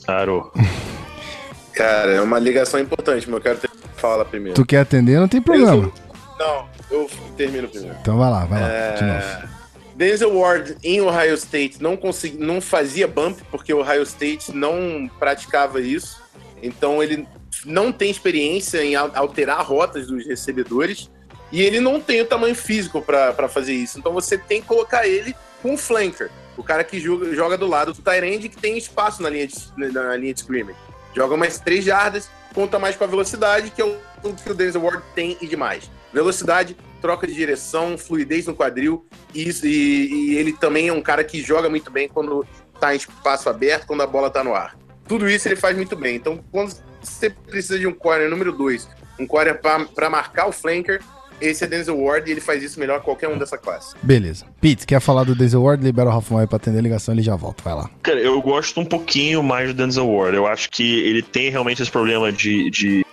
Claro. 0.05 0.51
Cara, 1.73 2.11
é 2.11 2.21
uma 2.21 2.37
ligação 2.37 2.79
importante, 2.79 3.27
mas 3.27 3.35
eu 3.35 3.41
quero 3.41 3.59
ter 3.59 3.70
fala 4.01 4.25
primeiro. 4.25 4.55
Tu 4.55 4.65
quer 4.65 4.79
atender? 4.79 5.19
Não 5.19 5.27
tem 5.27 5.41
problema. 5.41 5.91
Não, 6.39 6.67
eu 6.89 7.09
termino 7.37 7.67
primeiro. 7.67 7.95
Então 8.01 8.17
vai 8.17 8.31
lá, 8.31 8.45
vai 8.45 8.59
lá, 8.59 8.67
é... 8.67 8.93
de 8.93 9.03
novo. 9.03 9.51
Denzel 9.95 10.35
Ward 10.35 10.77
em 10.83 10.99
Ohio 10.99 11.35
State 11.35 11.81
não, 11.81 11.95
consegui, 11.95 12.37
não 12.43 12.59
fazia 12.59 13.07
bump, 13.07 13.39
porque 13.51 13.71
o 13.71 13.81
Ohio 13.81 14.01
State 14.01 14.51
não 14.51 15.09
praticava 15.19 15.79
isso. 15.79 16.19
Então 16.63 17.03
ele 17.03 17.27
não 17.65 17.91
tem 17.91 18.09
experiência 18.09 18.83
em 18.83 18.95
alterar 18.95 19.63
rotas 19.63 20.07
dos 20.07 20.25
recebedores. 20.25 21.09
E 21.51 21.61
ele 21.61 21.79
não 21.79 21.99
tem 21.99 22.21
o 22.21 22.25
tamanho 22.25 22.55
físico 22.55 23.01
para 23.01 23.47
fazer 23.47 23.73
isso. 23.73 23.99
Então 23.99 24.13
você 24.13 24.37
tem 24.37 24.61
que 24.61 24.67
colocar 24.67 25.05
ele 25.05 25.35
com 25.61 25.73
o 25.73 25.77
flanker. 25.77 26.31
O 26.57 26.63
cara 26.63 26.83
que 26.83 26.99
joga, 26.99 27.35
joga 27.35 27.57
do 27.57 27.67
lado 27.67 27.93
do 27.93 28.01
Tyrande 28.01 28.49
que 28.49 28.57
tem 28.57 28.77
espaço 28.77 29.21
na 29.21 29.29
linha 29.29 29.47
de, 29.47 29.55
na 29.77 30.15
linha 30.15 30.33
de 30.33 30.39
scrimmage. 30.39 30.77
Joga 31.13 31.35
mais 31.35 31.59
três 31.59 31.83
jardas, 31.83 32.29
conta 32.53 32.77
mais 32.79 32.95
com 32.95 33.03
a 33.03 33.07
velocidade, 33.07 33.71
que 33.71 33.81
é 33.81 33.85
o 33.85 34.33
que 34.33 34.51
o 34.51 34.53
Denzel 34.53 34.81
Ward 34.81 35.03
tem 35.15 35.37
e 35.41 35.47
demais. 35.47 35.89
Velocidade, 36.13 36.75
troca 37.01 37.25
de 37.25 37.33
direção, 37.33 37.97
fluidez 37.97 38.45
no 38.45 38.55
quadril, 38.55 39.05
e, 39.33 39.49
e, 39.63 39.67
e 39.67 40.35
ele 40.37 40.53
também 40.53 40.89
é 40.89 40.93
um 40.93 41.01
cara 41.01 41.23
que 41.23 41.41
joga 41.41 41.69
muito 41.69 41.89
bem 41.89 42.07
quando 42.07 42.45
está 42.73 42.93
em 42.93 42.97
espaço 42.97 43.49
aberto, 43.49 43.87
quando 43.87 44.01
a 44.01 44.07
bola 44.07 44.27
está 44.27 44.43
no 44.43 44.53
ar. 44.53 44.77
Tudo 45.07 45.29
isso 45.29 45.47
ele 45.47 45.55
faz 45.55 45.75
muito 45.75 45.95
bem. 45.95 46.15
Então, 46.15 46.43
quando 46.51 46.75
você 47.01 47.29
precisa 47.29 47.79
de 47.79 47.87
um 47.87 47.93
corner 47.93 48.29
número 48.29 48.51
2, 48.51 48.87
um 49.19 49.27
corner 49.27 49.59
para 49.59 50.09
marcar 50.09 50.47
o 50.47 50.51
flanker, 50.51 51.01
esse 51.41 51.63
é 51.63 51.67
Denzel 51.67 51.99
Ward 51.99 52.29
e 52.29 52.31
ele 52.31 52.41
faz 52.41 52.63
isso 52.63 52.79
melhor 52.79 52.99
que 52.99 53.05
qualquer 53.05 53.27
um 53.27 53.37
dessa 53.37 53.57
classe. 53.57 53.95
Beleza. 54.01 54.45
Pete, 54.61 54.85
quer 54.85 55.01
falar 55.01 55.23
do 55.23 55.35
Denzel 55.35 55.63
Ward? 55.63 55.83
Libera 55.83 56.09
o 56.09 56.13
Rafa 56.13 56.33
Maia 56.33 56.47
pra 56.47 56.57
atender 56.57 56.79
a 56.79 56.81
ligação, 56.81 57.13
ele 57.13 57.23
já 57.23 57.35
volta. 57.35 57.63
Vai 57.63 57.73
lá. 57.73 57.89
Cara, 58.03 58.19
eu 58.19 58.39
gosto 58.41 58.79
um 58.79 58.85
pouquinho 58.85 59.41
mais 59.41 59.69
do 59.69 59.73
Denzel 59.73 60.07
Ward. 60.07 60.35
Eu 60.35 60.45
acho 60.45 60.69
que 60.69 60.99
ele 61.01 61.21
tem 61.21 61.49
realmente 61.49 61.81
esse 61.81 61.91
problema 61.91 62.31
de, 62.31 62.69
de, 62.69 63.05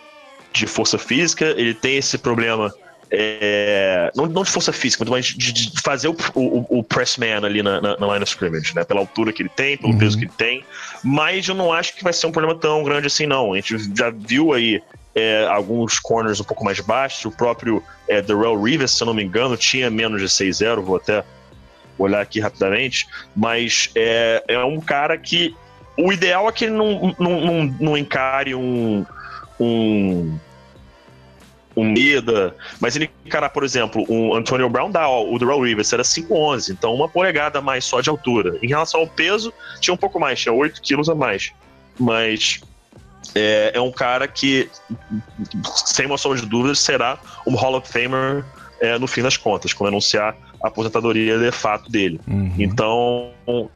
de 0.52 0.66
força 0.66 0.98
física, 0.98 1.46
ele 1.56 1.74
tem 1.74 1.96
esse 1.96 2.18
problema. 2.18 2.72
É, 3.10 4.12
não, 4.14 4.26
não 4.26 4.42
de 4.42 4.50
força 4.50 4.70
física, 4.70 5.02
mas 5.08 5.24
de, 5.26 5.50
de 5.50 5.80
fazer 5.80 6.08
o, 6.08 6.16
o, 6.34 6.80
o 6.80 6.84
pressman 6.84 7.42
ali 7.42 7.62
na, 7.62 7.80
na, 7.80 7.96
na, 7.96 8.06
line 8.06 8.22
of 8.22 8.30
scrimmage, 8.30 8.74
né? 8.74 8.84
Pela 8.84 9.00
altura 9.00 9.32
que 9.32 9.42
ele 9.42 9.48
tem, 9.48 9.78
pelo 9.78 9.94
uhum. 9.94 9.98
peso 9.98 10.18
que 10.18 10.24
ele 10.24 10.32
tem. 10.36 10.62
Mas 11.02 11.48
eu 11.48 11.54
não 11.54 11.72
acho 11.72 11.96
que 11.96 12.04
vai 12.04 12.12
ser 12.12 12.26
um 12.26 12.32
problema 12.32 12.58
tão 12.58 12.84
grande 12.84 13.06
assim, 13.06 13.26
não. 13.26 13.54
A 13.54 13.56
gente 13.56 13.78
já 13.96 14.10
viu 14.10 14.52
aí 14.52 14.82
é, 15.18 15.46
alguns 15.46 15.98
corners 15.98 16.40
um 16.40 16.44
pouco 16.44 16.64
mais 16.64 16.80
baixos. 16.80 17.24
O 17.24 17.30
próprio 17.30 17.82
é, 18.06 18.22
Darrell 18.22 18.60
Rivers, 18.60 18.92
se 18.92 19.02
eu 19.02 19.06
não 19.06 19.14
me 19.14 19.24
engano, 19.24 19.56
tinha 19.56 19.90
menos 19.90 20.20
de 20.20 20.28
6-0, 20.28 20.80
vou 20.80 20.96
até 20.96 21.24
olhar 21.98 22.20
aqui 22.20 22.40
rapidamente. 22.40 23.06
Mas 23.34 23.90
é, 23.94 24.42
é 24.48 24.64
um 24.64 24.80
cara 24.80 25.18
que. 25.18 25.54
O 25.96 26.12
ideal 26.12 26.48
é 26.48 26.52
que 26.52 26.66
ele 26.66 26.74
não, 26.74 27.14
não, 27.18 27.40
não, 27.40 27.76
não 27.80 27.96
encare 27.96 28.54
um. 28.54 29.04
um 29.58 30.38
um 31.76 31.84
Mida, 31.84 32.56
mas 32.80 32.96
ele 32.96 33.08
encarar, 33.24 33.50
por 33.50 33.62
exemplo, 33.62 34.04
um 34.08 34.34
Antonio 34.34 34.68
Brown 34.68 34.90
dá, 34.90 35.08
ó, 35.08 35.24
o 35.32 35.38
Darrell 35.38 35.60
Rivers 35.60 35.92
era 35.92 36.02
5'11, 36.02 36.70
então 36.70 36.92
uma 36.92 37.08
polegada 37.08 37.60
mais 37.60 37.84
só 37.84 38.00
de 38.00 38.10
altura. 38.10 38.58
Em 38.60 38.66
relação 38.66 38.98
ao 38.98 39.06
peso, 39.06 39.54
tinha 39.78 39.94
um 39.94 39.96
pouco 39.96 40.18
mais, 40.18 40.40
tinha 40.40 40.52
8 40.52 40.82
quilos 40.82 41.08
a 41.08 41.14
mais. 41.14 41.52
Mas 41.96 42.60
é, 43.34 43.72
é 43.74 43.80
um 43.80 43.92
cara 43.92 44.26
que, 44.26 44.68
sem 45.86 46.06
uma 46.06 46.18
sombra 46.18 46.40
de 46.40 46.46
dúvidas, 46.46 46.80
será 46.80 47.18
um 47.46 47.54
Hall 47.54 47.74
of 47.76 47.90
Famer 47.90 48.44
é, 48.80 48.98
no 48.98 49.06
fim 49.06 49.22
das 49.22 49.36
contas, 49.36 49.72
quando 49.72 49.88
anunciar 49.88 50.36
a 50.62 50.68
aposentadoria 50.68 51.38
de 51.38 51.50
fato 51.52 51.90
dele. 51.90 52.20
Uhum. 52.26 52.52
Então, 52.58 53.32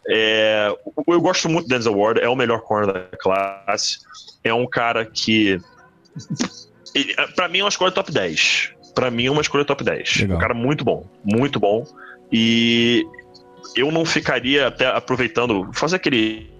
é, 0.08 0.74
eu 1.06 1.20
gosto 1.20 1.48
muito 1.48 1.66
do 1.66 1.74
Denzel 1.74 1.96
Ward, 1.96 2.20
é 2.20 2.28
o 2.28 2.36
melhor 2.36 2.60
corner 2.60 2.92
da 2.92 3.16
classe. 3.16 3.98
É 4.42 4.52
um 4.52 4.66
cara 4.66 5.04
que. 5.04 5.60
para 7.34 7.48
mim 7.48 7.60
é 7.60 7.64
uma 7.64 7.68
escolha 7.68 7.92
top 7.92 8.10
10. 8.12 8.72
Para 8.94 9.10
mim 9.10 9.26
é 9.26 9.30
uma 9.30 9.40
escolha 9.40 9.64
top 9.64 9.82
10. 9.82 10.20
Legal. 10.20 10.36
Um 10.36 10.40
cara 10.40 10.54
muito 10.54 10.84
bom, 10.84 11.06
muito 11.24 11.58
bom. 11.58 11.84
E 12.30 13.04
eu 13.76 13.90
não 13.90 14.04
ficaria 14.04 14.66
até 14.66 14.86
aproveitando, 14.86 15.70
fazer 15.72 15.96
aquele 15.96 16.50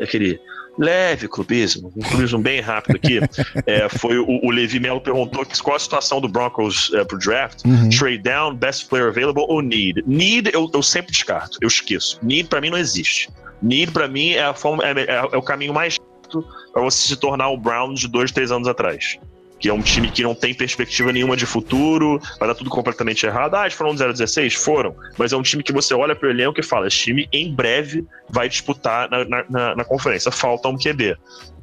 aquele 0.00 0.40
leve 0.78 1.28
clubismo, 1.28 1.92
um 1.96 2.02
clubismo 2.02 2.38
bem 2.38 2.60
rápido 2.60 2.96
aqui. 2.96 3.20
é, 3.66 3.88
foi 3.88 4.18
o, 4.18 4.26
o, 4.42 4.50
Levi 4.50 4.78
Melo 4.80 5.00
perguntou 5.00 5.46
qual 5.62 5.76
a 5.76 5.78
situação 5.78 6.20
do 6.20 6.28
Broncos 6.28 6.92
é, 6.94 7.04
pro 7.04 7.18
draft. 7.18 7.64
Uhum. 7.64 7.88
Trade 7.90 8.18
down, 8.18 8.54
best 8.54 8.88
player 8.88 9.08
available 9.08 9.44
ou 9.48 9.60
need? 9.60 10.02
Need 10.06 10.50
eu, 10.52 10.70
eu 10.72 10.82
sempre 10.82 11.12
descarto, 11.12 11.58
eu 11.60 11.68
esqueço. 11.68 12.18
Need 12.22 12.48
para 12.48 12.60
mim 12.60 12.70
não 12.70 12.78
existe. 12.78 13.28
Need 13.62 13.92
para 13.92 14.06
mim 14.08 14.30
é, 14.30 14.44
a 14.44 14.54
forma, 14.54 14.84
é, 14.84 14.92
é, 14.92 15.28
é 15.32 15.36
o 15.36 15.42
caminho 15.42 15.72
mais 15.72 15.98
rápido 15.98 16.46
para 16.72 16.82
você 16.82 17.08
se 17.08 17.16
tornar 17.16 17.48
o 17.48 17.56
Brown 17.56 17.94
de 17.94 18.08
dois, 18.08 18.30
três 18.30 18.50
anos 18.50 18.68
atrás 18.68 19.18
que 19.58 19.68
é 19.68 19.72
um 19.72 19.80
time 19.80 20.10
que 20.10 20.22
não 20.22 20.34
tem 20.34 20.54
perspectiva 20.54 21.12
nenhuma 21.12 21.36
de 21.36 21.46
futuro, 21.46 22.20
vai 22.38 22.48
dar 22.48 22.54
tudo 22.54 22.70
completamente 22.70 23.24
errado. 23.24 23.54
Ah, 23.54 23.62
eles 23.62 23.74
foram 23.74 23.94
0-16? 23.94 24.54
Foram. 24.54 24.94
Mas 25.16 25.32
é 25.32 25.36
um 25.36 25.42
time 25.42 25.62
que 25.62 25.72
você 25.72 25.94
olha 25.94 26.14
pro 26.14 26.30
elenco 26.30 26.60
e 26.60 26.62
fala: 26.62 26.86
esse 26.86 26.98
time 26.98 27.28
em 27.32 27.54
breve 27.54 28.04
vai 28.28 28.48
disputar 28.48 29.08
na, 29.10 29.44
na, 29.48 29.76
na 29.76 29.84
conferência. 29.84 30.30
Falta 30.30 30.68
um 30.68 30.76
QB. 30.76 31.16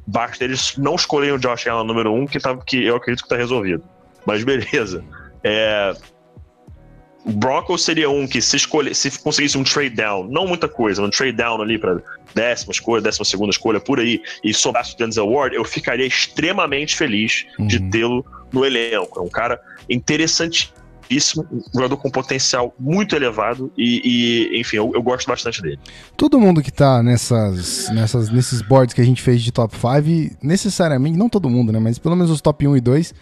Basta 0.06 0.44
eles 0.44 0.76
não 0.76 0.96
escolherem 0.96 1.34
o 1.34 1.38
Josh 1.38 1.66
Allen 1.66 1.86
número 1.86 2.12
1, 2.12 2.20
um, 2.20 2.26
que, 2.26 2.38
tá, 2.38 2.56
que 2.56 2.84
eu 2.84 2.96
acredito 2.96 3.22
que 3.22 3.28
tá 3.28 3.36
resolvido. 3.36 3.82
Mas 4.26 4.44
beleza. 4.44 5.04
É, 5.42 5.94
Broncos 7.24 7.84
seria 7.84 8.10
um 8.10 8.26
que 8.26 8.40
se 8.42 8.56
escolher, 8.56 8.94
se 8.94 9.18
conseguisse 9.18 9.56
um 9.56 9.64
trade 9.64 9.94
down, 9.94 10.28
não 10.28 10.46
muita 10.46 10.68
coisa, 10.68 11.02
um 11.02 11.08
trade 11.08 11.32
down 11.32 11.60
ali 11.62 11.78
para 11.78 12.02
décima 12.34 12.72
escolha, 12.72 13.00
décima 13.00 13.24
segunda 13.24 13.50
escolha, 13.50 13.80
por 13.80 13.98
aí, 13.98 14.20
e 14.42 14.52
sobrasse 14.52 14.94
o 14.94 14.98
Denzel 14.98 15.28
Ward, 15.28 15.56
eu 15.56 15.64
ficaria 15.64 16.06
extremamente 16.06 16.94
feliz 16.96 17.46
uhum. 17.58 17.66
de 17.66 17.80
tê-lo 17.90 18.24
no 18.52 18.64
elenco. 18.64 19.18
É 19.18 19.22
um 19.22 19.28
cara 19.28 19.58
interessantíssimo, 19.88 21.46
um 21.50 21.62
jogador 21.72 21.96
com 21.96 22.10
potencial 22.10 22.74
muito 22.78 23.16
elevado 23.16 23.72
e, 23.76 24.02
e 24.52 24.60
enfim, 24.60 24.76
eu, 24.76 24.92
eu, 24.94 25.02
gosto 25.02 25.26
bastante 25.26 25.62
dele. 25.62 25.78
Todo 26.16 26.38
mundo 26.38 26.62
que 26.62 26.70
tá 26.70 27.02
nessas, 27.02 27.88
nessas, 27.90 28.28
nesses 28.30 28.60
boards 28.60 28.94
que 28.94 29.00
a 29.00 29.04
gente 29.04 29.22
fez 29.22 29.42
de 29.42 29.50
top 29.50 29.74
5, 29.74 30.36
necessariamente, 30.42 31.16
não 31.16 31.30
todo 31.30 31.48
mundo, 31.48 31.72
né, 31.72 31.78
mas 31.78 31.98
pelo 31.98 32.16
menos 32.16 32.30
os 32.30 32.42
top 32.42 32.66
1 32.66 32.76
e 32.76 32.80
2, 32.82 33.14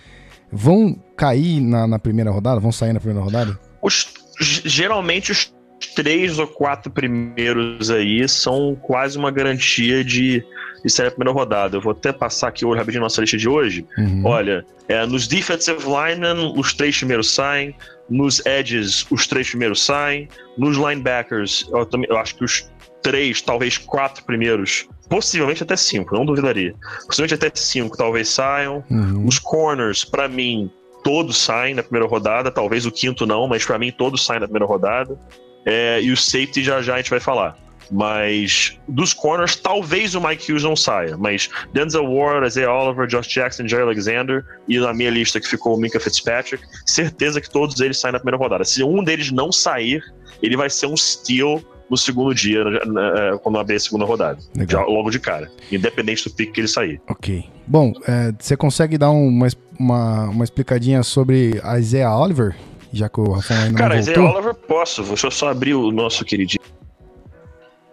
vão 0.51 0.99
cair 1.17 1.61
na, 1.61 1.87
na 1.87 1.99
primeira 2.01 2.33
rodada? 2.33 2.59
Vão 2.59 2.73
sair 2.73 2.93
na 2.93 3.01
primeira 3.01 3.25
rodada? 3.25 3.72
Os, 3.83 4.07
geralmente 4.41 5.33
os 5.33 5.53
três 5.95 6.39
ou 6.39 6.47
quatro 6.47 6.91
primeiros 6.91 7.91
aí 7.91 8.27
são 8.29 8.75
quase 8.77 9.19
uma 9.19 9.31
garantia 9.31 10.05
de, 10.05 10.45
de 10.85 10.91
sair 10.91 11.09
a 11.09 11.11
primeira 11.11 11.33
rodada. 11.33 11.77
Eu 11.77 11.81
vou 11.81 11.93
até 11.93 12.13
passar 12.13 12.49
aqui 12.49 12.65
hoje 12.65 12.79
rapidinho 12.79 13.03
nossa 13.03 13.21
lista 13.21 13.37
de 13.37 13.49
hoje. 13.49 13.85
Uhum. 13.99 14.23
Olha, 14.25 14.65
é, 14.89 15.05
nos 15.07 15.27
defensive 15.27 15.83
linemen, 15.85 16.55
os 16.57 16.73
três 16.73 16.97
primeiros 16.97 17.31
saem. 17.31 17.75
Nos 18.09 18.45
edges, 18.45 19.07
os 19.11 19.27
três 19.27 19.49
primeiros 19.49 19.85
saem. 19.85 20.29
Nos 20.57 20.77
linebackers, 20.77 21.69
eu, 21.73 21.85
também, 21.87 22.09
eu 22.09 22.17
acho 22.17 22.37
que 22.37 22.45
os 22.45 22.71
três, 23.03 23.43
talvez 23.43 23.79
quatro 23.79 24.25
primeiros, 24.25 24.87
possivelmente 25.09 25.63
até 25.63 25.77
cinco, 25.77 26.15
não 26.15 26.25
duvidaria. 26.25 26.75
Possivelmente 27.07 27.35
até 27.35 27.51
cinco 27.55 27.97
talvez 27.97 28.29
saiam. 28.29 28.85
Uhum. 28.89 29.27
Os 29.27 29.39
corners, 29.39 30.05
para 30.05 30.29
mim, 30.29 30.71
todos 31.03 31.37
saem 31.39 31.75
na 31.75 31.83
primeira 31.83 32.09
rodada, 32.09 32.51
talvez 32.51 32.87
o 32.87 32.93
quinto 32.93 33.27
não, 33.27 33.47
mas 33.49 33.65
para 33.65 33.79
mim 33.79 33.91
todos 33.91 34.25
saem 34.25 34.41
na 34.41 34.47
primeira 34.47 34.67
rodada. 34.67 35.19
É, 35.65 36.01
e 36.03 36.11
o 36.11 36.17
safety 36.17 36.63
já 36.63 36.83
já 36.83 36.95
a 36.95 36.97
gente 36.99 37.11
vai 37.11 37.21
falar. 37.21 37.57
Mas 37.91 38.79
dos 38.89 39.13
corners, 39.13 39.55
talvez 39.55 40.15
o 40.15 40.21
Mike 40.21 40.51
Hughes 40.51 40.63
não 40.63 40.75
saia. 40.75 41.17
Mas 41.17 41.51
Denzel 41.75 42.11
Ward, 42.11 42.47
Isaiah 42.47 42.73
Oliver, 42.73 43.07
Josh 43.07 43.29
Jackson, 43.29 43.69
Jerry 43.69 43.83
Alexander 43.83 44.45
e 44.67 44.79
na 44.79 44.95
minha 44.95 45.11
lista 45.11 45.39
que 45.39 45.47
ficou 45.47 45.77
o 45.77 45.79
Minka 45.79 46.01
Fitzpatrick, 46.01 46.65
certeza 46.87 47.41
que 47.41 47.51
todos 47.51 47.79
eles 47.81 47.99
saem 47.99 48.13
na 48.13 48.19
primeira 48.19 48.39
rodada. 48.39 48.65
Se 48.65 48.83
um 48.83 49.05
deles 49.05 49.31
não 49.31 49.53
sair, 49.53 50.03
ele 50.43 50.57
vai 50.57 50.71
ser 50.71 50.87
um 50.87 50.97
steal 50.97 51.63
no 51.93 51.99
segundo 51.99 52.35
dia, 52.35 52.61
é, 52.63 53.37
quando 53.37 53.59
abrir 53.59 53.77
a 53.77 53.81
segunda 53.81 54.07
rodada. 54.07 54.39
Já, 54.67 54.83
logo 54.83 55.11
de 55.11 55.21
cara. 55.21 55.51
Independente 55.71 56.25
do 56.25 56.35
pique 56.35 56.53
que 56.53 56.61
ele 56.63 56.69
sair. 56.69 56.99
Ok. 57.07 57.45
Bom, 57.67 57.93
é, 58.09 58.33
você 58.39 58.57
consegue 58.57 58.97
dar 58.97 59.11
uma, 59.11 59.47
uma, 59.79 60.25
uma 60.31 60.43
explicadinha 60.43 61.03
sobre 61.03 61.61
a 61.63 61.79
Isaiah 61.79 62.17
Oliver? 62.17 62.57
Já 62.95 63.11
que 63.11 63.21
o 63.21 63.33
Rafael 63.33 63.65
ainda 63.65 63.77
Cara, 63.77 63.95
não 63.95 64.01
Isaiah 64.01 64.23
Oliver 64.23 64.55
posso. 64.55 65.03
Deixa 65.03 65.27
eu 65.27 65.31
só 65.31 65.51
abrir 65.51 65.75
o 65.75 65.93
nosso 65.93 66.25
queridinho. 66.25 66.63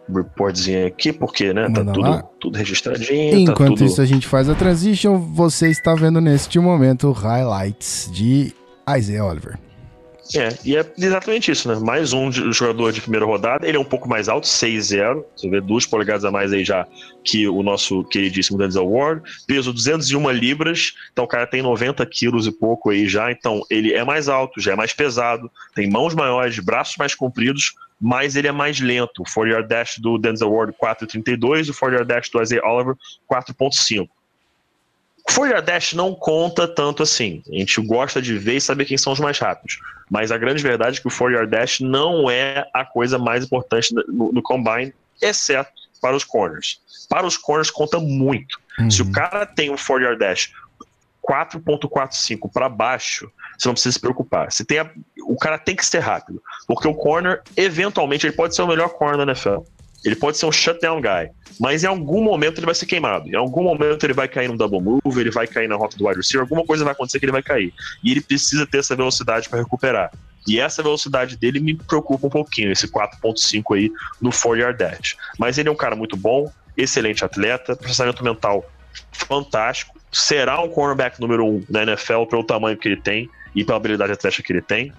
reportzinho 0.07 0.87
aqui, 0.87 1.11
porque, 1.11 1.53
né, 1.53 1.69
tá 1.69 1.83
tudo, 1.83 2.23
tudo 2.39 2.57
registradinho, 2.57 3.47
tá 3.47 3.51
Enquanto 3.51 3.79
tudo... 3.79 3.85
isso 3.85 4.01
a 4.01 4.05
gente 4.05 4.25
faz 4.25 4.47
a 4.47 4.55
transition, 4.55 5.19
você 5.19 5.67
está 5.67 5.93
vendo 5.93 6.21
neste 6.21 6.57
momento 6.57 7.11
highlights 7.11 8.09
de 8.13 8.53
Isaiah 8.97 9.25
Oliver. 9.25 9.59
É, 10.35 10.49
e 10.63 10.77
é 10.77 10.85
exatamente 10.95 11.49
isso, 11.49 11.67
né? 11.67 11.79
Mais 11.79 12.13
um 12.13 12.31
jogador 12.31 12.91
de 12.91 13.01
primeira 13.01 13.25
rodada. 13.25 13.67
Ele 13.67 13.77
é 13.77 13.79
um 13.79 13.85
pouco 13.85 14.07
mais 14.07 14.29
alto, 14.29 14.45
6-0. 14.45 15.23
Você 15.35 15.49
vê 15.49 15.59
duas 15.59 15.87
polegadas 15.87 16.23
a 16.23 16.29
mais 16.29 16.53
aí 16.53 16.63
já 16.63 16.85
que 17.23 17.47
o 17.47 17.63
nosso 17.63 18.03
queridíssimo 18.03 18.57
Denzel 18.57 18.87
Ward. 18.87 19.23
Peso 19.47 19.73
201 19.73 20.29
libras. 20.29 20.93
Então 21.11 21.25
o 21.25 21.27
cara 21.27 21.47
tem 21.47 21.63
90 21.63 22.05
quilos 22.05 22.45
e 22.45 22.51
pouco 22.51 22.91
aí 22.91 23.07
já. 23.07 23.31
Então 23.31 23.61
ele 23.71 23.93
é 23.93 24.03
mais 24.03 24.29
alto, 24.29 24.61
já 24.61 24.73
é 24.73 24.75
mais 24.75 24.93
pesado. 24.93 25.49
Tem 25.73 25.89
mãos 25.89 26.13
maiores, 26.13 26.59
braços 26.59 26.95
mais 26.97 27.15
compridos. 27.15 27.73
Mas 27.99 28.35
ele 28.35 28.47
é 28.47 28.51
mais 28.51 28.79
lento. 28.79 29.21
O 29.21 29.23
4 29.23 29.47
yard 29.47 29.67
dash 29.67 29.97
do 29.97 30.19
Denzel 30.19 30.51
Ward 30.51 30.73
4.32. 30.79 31.69
O 31.69 31.73
4 31.73 31.95
yard 31.95 32.07
dash 32.07 32.29
do 32.29 32.41
Isaiah 32.41 32.67
Oliver 32.67 32.95
4.5. 33.29 34.03
O 34.03 34.07
4 35.33 35.47
yard 35.47 35.65
dash 35.65 35.93
não 35.93 36.13
conta 36.13 36.67
tanto 36.67 37.01
assim. 37.01 37.41
A 37.51 37.55
gente 37.55 37.81
gosta 37.81 38.21
de 38.21 38.37
ver 38.37 38.57
e 38.57 38.61
saber 38.61 38.85
quem 38.85 38.97
são 38.97 39.11
os 39.11 39.19
mais 39.19 39.39
rápidos. 39.39 39.79
Mas 40.09 40.31
a 40.31 40.37
grande 40.37 40.61
verdade 40.63 40.97
é 40.97 41.01
que 41.01 41.07
o 41.07 41.11
4 41.11 41.31
yard 41.35 41.51
dash 41.51 41.79
não 41.81 42.29
é 42.29 42.67
a 42.73 42.83
coisa 42.83 43.17
mais 43.19 43.43
importante 43.45 43.93
no, 43.93 44.31
no 44.31 44.41
combine, 44.41 44.93
exceto 45.21 45.71
para 46.01 46.15
os 46.15 46.23
corners. 46.23 46.79
Para 47.07 47.27
os 47.27 47.37
corners 47.37 47.69
conta 47.69 47.99
muito. 47.99 48.59
Se 48.89 49.01
o 49.01 49.11
cara 49.11 49.45
tem 49.45 49.69
um 49.69 49.75
4 49.75 50.01
yard 50.03 50.17
dash 50.19 50.51
4.45 51.27 52.51
para 52.51 52.67
baixo, 52.69 53.31
você 53.57 53.67
não 53.67 53.73
precisa 53.73 53.93
se 53.93 53.99
preocupar. 53.99 54.51
Se 54.51 54.65
tem 54.65 54.79
a- 54.79 54.89
o 55.23 55.35
cara 55.37 55.57
tem 55.59 55.75
que 55.75 55.85
ser 55.85 55.99
rápido, 55.99 56.41
porque 56.67 56.87
o 56.87 56.93
corner 56.93 57.41
eventualmente 57.55 58.25
ele 58.25 58.35
pode 58.35 58.55
ser 58.55 58.61
o 58.63 58.67
melhor 58.67 58.89
corner 58.89 59.17
da 59.17 59.23
NFL. 59.31 59.59
Ele 60.03 60.15
pode 60.15 60.37
ser 60.37 60.45
um 60.45 60.51
shutdown 60.51 61.01
guy, 61.01 61.29
mas 61.59 61.83
em 61.83 61.87
algum 61.87 62.23
momento 62.23 62.59
ele 62.59 62.65
vai 62.65 62.75
ser 62.75 62.85
queimado. 62.85 63.27
Em 63.29 63.35
algum 63.35 63.63
momento 63.63 64.03
ele 64.05 64.13
vai 64.13 64.27
cair 64.27 64.47
num 64.47 64.55
double 64.55 64.81
move, 64.81 65.19
ele 65.19 65.31
vai 65.31 65.45
cair 65.45 65.67
na 65.67 65.75
rota 65.75 65.97
do 65.97 66.05
wide 66.05 66.17
receiver, 66.17 66.43
alguma 66.43 66.65
coisa 66.65 66.83
vai 66.83 66.93
acontecer 66.93 67.19
que 67.19 67.25
ele 67.25 67.31
vai 67.31 67.43
cair. 67.43 67.73
E 68.03 68.11
ele 68.11 68.21
precisa 68.21 68.65
ter 68.65 68.79
essa 68.79 68.95
velocidade 68.95 69.49
para 69.49 69.59
recuperar. 69.59 70.11
E 70.47 70.59
essa 70.59 70.81
velocidade 70.81 71.35
dele 71.37 71.59
me 71.59 71.75
preocupa 71.75 72.27
um 72.27 72.29
pouquinho, 72.29 72.71
esse 72.71 72.87
4.5 72.87 73.75
aí 73.75 73.91
no 74.21 74.31
4 74.31 74.57
yard 74.57 74.77
dash. 74.77 75.17
Mas 75.37 75.57
ele 75.57 75.69
é 75.69 75.71
um 75.71 75.75
cara 75.75 75.95
muito 75.95 76.15
bom, 76.15 76.51
excelente 76.77 77.23
atleta, 77.23 77.75
processamento 77.75 78.23
mental 78.23 78.65
fantástico. 79.11 79.99
Será 80.11 80.61
um 80.61 80.69
cornerback 80.69 81.19
número 81.19 81.45
um 81.45 81.63
na 81.69 81.83
NFL 81.83 82.23
pelo 82.29 82.43
tamanho 82.43 82.77
que 82.77 82.87
ele 82.87 83.01
tem 83.01 83.29
e 83.55 83.63
pela 83.63 83.77
habilidade 83.77 84.13
atlética 84.13 84.43
que 84.43 84.53
ele 84.53 84.61
tem. 84.61 84.93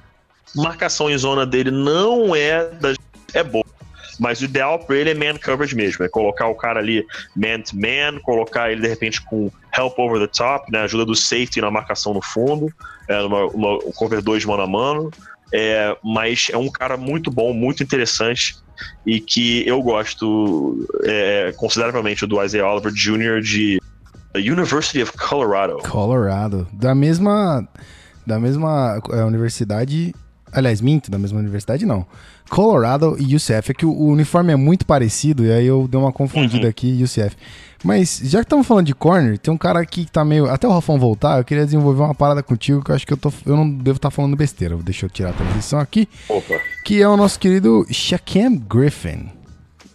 Marcação 0.54 1.10
em 1.10 1.16
zona 1.16 1.46
dele 1.46 1.70
não 1.70 2.34
é 2.34 2.66
das 2.66 2.96
é 3.32 3.42
boa. 3.42 3.64
Mas 4.18 4.40
o 4.40 4.44
ideal 4.44 4.78
para 4.78 4.96
ele 4.96 5.10
é 5.10 5.14
man 5.14 5.38
coverage 5.38 5.74
mesmo, 5.74 6.04
é 6.04 6.08
colocar 6.08 6.46
o 6.48 6.54
cara 6.54 6.80
ali 6.80 7.06
man 7.36 7.60
to 7.60 7.76
man, 7.76 8.20
colocar 8.22 8.70
ele 8.70 8.80
de 8.80 8.88
repente 8.88 9.20
com 9.22 9.50
help 9.76 9.98
over 9.98 10.20
the 10.20 10.26
top, 10.26 10.70
né, 10.72 10.80
ajuda 10.80 11.04
do 11.04 11.14
safety 11.14 11.60
na 11.60 11.70
marcação 11.70 12.12
no 12.12 12.22
fundo, 12.22 12.72
é, 13.08 13.20
uma, 13.22 13.46
uma, 13.46 13.74
um 13.76 13.92
cover 13.92 14.22
2 14.22 14.44
mano 14.44 14.62
a 14.62 14.66
mano. 14.66 15.10
É, 15.52 15.96
mas 16.04 16.46
é 16.52 16.56
um 16.56 16.70
cara 16.70 16.96
muito 16.96 17.28
bom, 17.28 17.52
muito 17.52 17.82
interessante 17.82 18.56
e 19.04 19.20
que 19.20 19.66
eu 19.66 19.82
gosto 19.82 20.86
é, 21.02 21.52
consideravelmente 21.56 22.26
do 22.26 22.42
Isaiah 22.42 22.72
Oliver 22.72 22.92
Jr. 22.92 23.40
de 23.40 23.80
University 24.34 25.02
of 25.02 25.12
Colorado. 25.16 25.78
Colorado. 25.88 26.68
Da 26.72 26.94
mesma. 26.94 27.66
Da 28.26 28.38
mesma 28.38 29.00
é, 29.10 29.24
universidade. 29.24 30.14
Aliás, 30.52 30.80
minto, 30.80 31.10
da 31.10 31.18
mesma 31.18 31.38
universidade 31.38 31.86
não. 31.86 32.06
Colorado 32.50 33.16
e 33.18 33.34
UCF. 33.34 33.70
É 33.70 33.74
que 33.74 33.86
o, 33.86 33.90
o 33.90 34.08
uniforme 34.08 34.52
é 34.52 34.56
muito 34.56 34.84
parecido, 34.84 35.44
e 35.46 35.52
aí 35.52 35.66
eu 35.66 35.88
dei 35.88 35.98
uma 35.98 36.12
confundida 36.12 36.64
Uhum. 36.64 36.70
aqui, 36.70 37.00
UCF. 37.02 37.36
Mas, 37.82 38.20
já 38.24 38.40
que 38.40 38.44
estamos 38.44 38.66
falando 38.66 38.84
de 38.86 38.94
corner, 38.94 39.38
tem 39.38 39.54
um 39.54 39.56
cara 39.56 39.80
aqui 39.80 40.04
que 40.04 40.10
tá 40.12 40.22
meio. 40.22 40.50
Até 40.50 40.68
o 40.68 40.70
Rafão 40.70 40.98
voltar, 40.98 41.38
eu 41.38 41.44
queria 41.44 41.64
desenvolver 41.64 42.02
uma 42.02 42.14
parada 42.14 42.42
contigo 42.42 42.84
que 42.84 42.90
eu 42.90 42.94
acho 42.94 43.06
que 43.06 43.12
eu, 43.14 43.16
tô, 43.16 43.32
eu 43.46 43.56
não 43.56 43.70
devo 43.70 43.96
estar 43.96 44.10
falando 44.10 44.36
besteira. 44.36 44.76
Deixa 44.76 45.06
eu 45.06 45.10
tirar 45.10 45.30
a 45.30 45.32
transição 45.32 45.78
aqui. 45.78 46.06
Opa. 46.28 46.60
Que 46.84 47.00
é 47.00 47.08
o 47.08 47.16
nosso 47.16 47.38
querido 47.40 47.86
Shaquem 47.90 48.56
Griffin. 48.68 49.30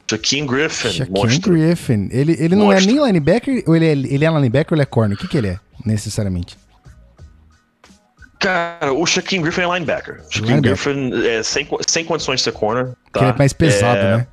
Shaquem 0.10 0.46
Griffin, 0.48 0.90
Shaquem. 0.90 1.40
Griffin. 1.42 2.10
Ele, 2.12 2.36
ele 2.40 2.56
não 2.56 2.72
é 2.72 2.80
nem 2.82 3.04
linebacker, 3.04 3.64
ou 3.68 3.76
ele 3.76 3.86
é, 3.86 3.92
ele 3.92 4.26
é 4.26 4.30
linebacker 4.32 4.74
ou 4.74 4.76
ele 4.78 4.84
é 4.84 4.86
corner? 4.86 5.16
O 5.16 5.20
que, 5.20 5.28
que 5.28 5.38
ele 5.38 5.48
é, 5.50 5.60
necessariamente? 5.86 6.58
Cara, 8.46 8.94
o 8.94 9.04
Shaquem 9.08 9.42
Griffin 9.42 9.62
é 9.62 9.66
linebacker. 9.66 10.22
Shaquem. 10.30 10.62
Griffin 10.62 11.12
é 11.26 11.42
sem, 11.42 11.68
sem 11.88 12.06
condições 12.06 12.42
de 12.42 12.44
ser 12.44 12.52
corner. 12.52 12.94
Tá? 13.12 13.22
Ele 13.22 13.30
é 13.32 13.36
mais 13.36 13.54
pesado, 13.54 14.00
É, 14.00 14.18
né? 14.18 14.28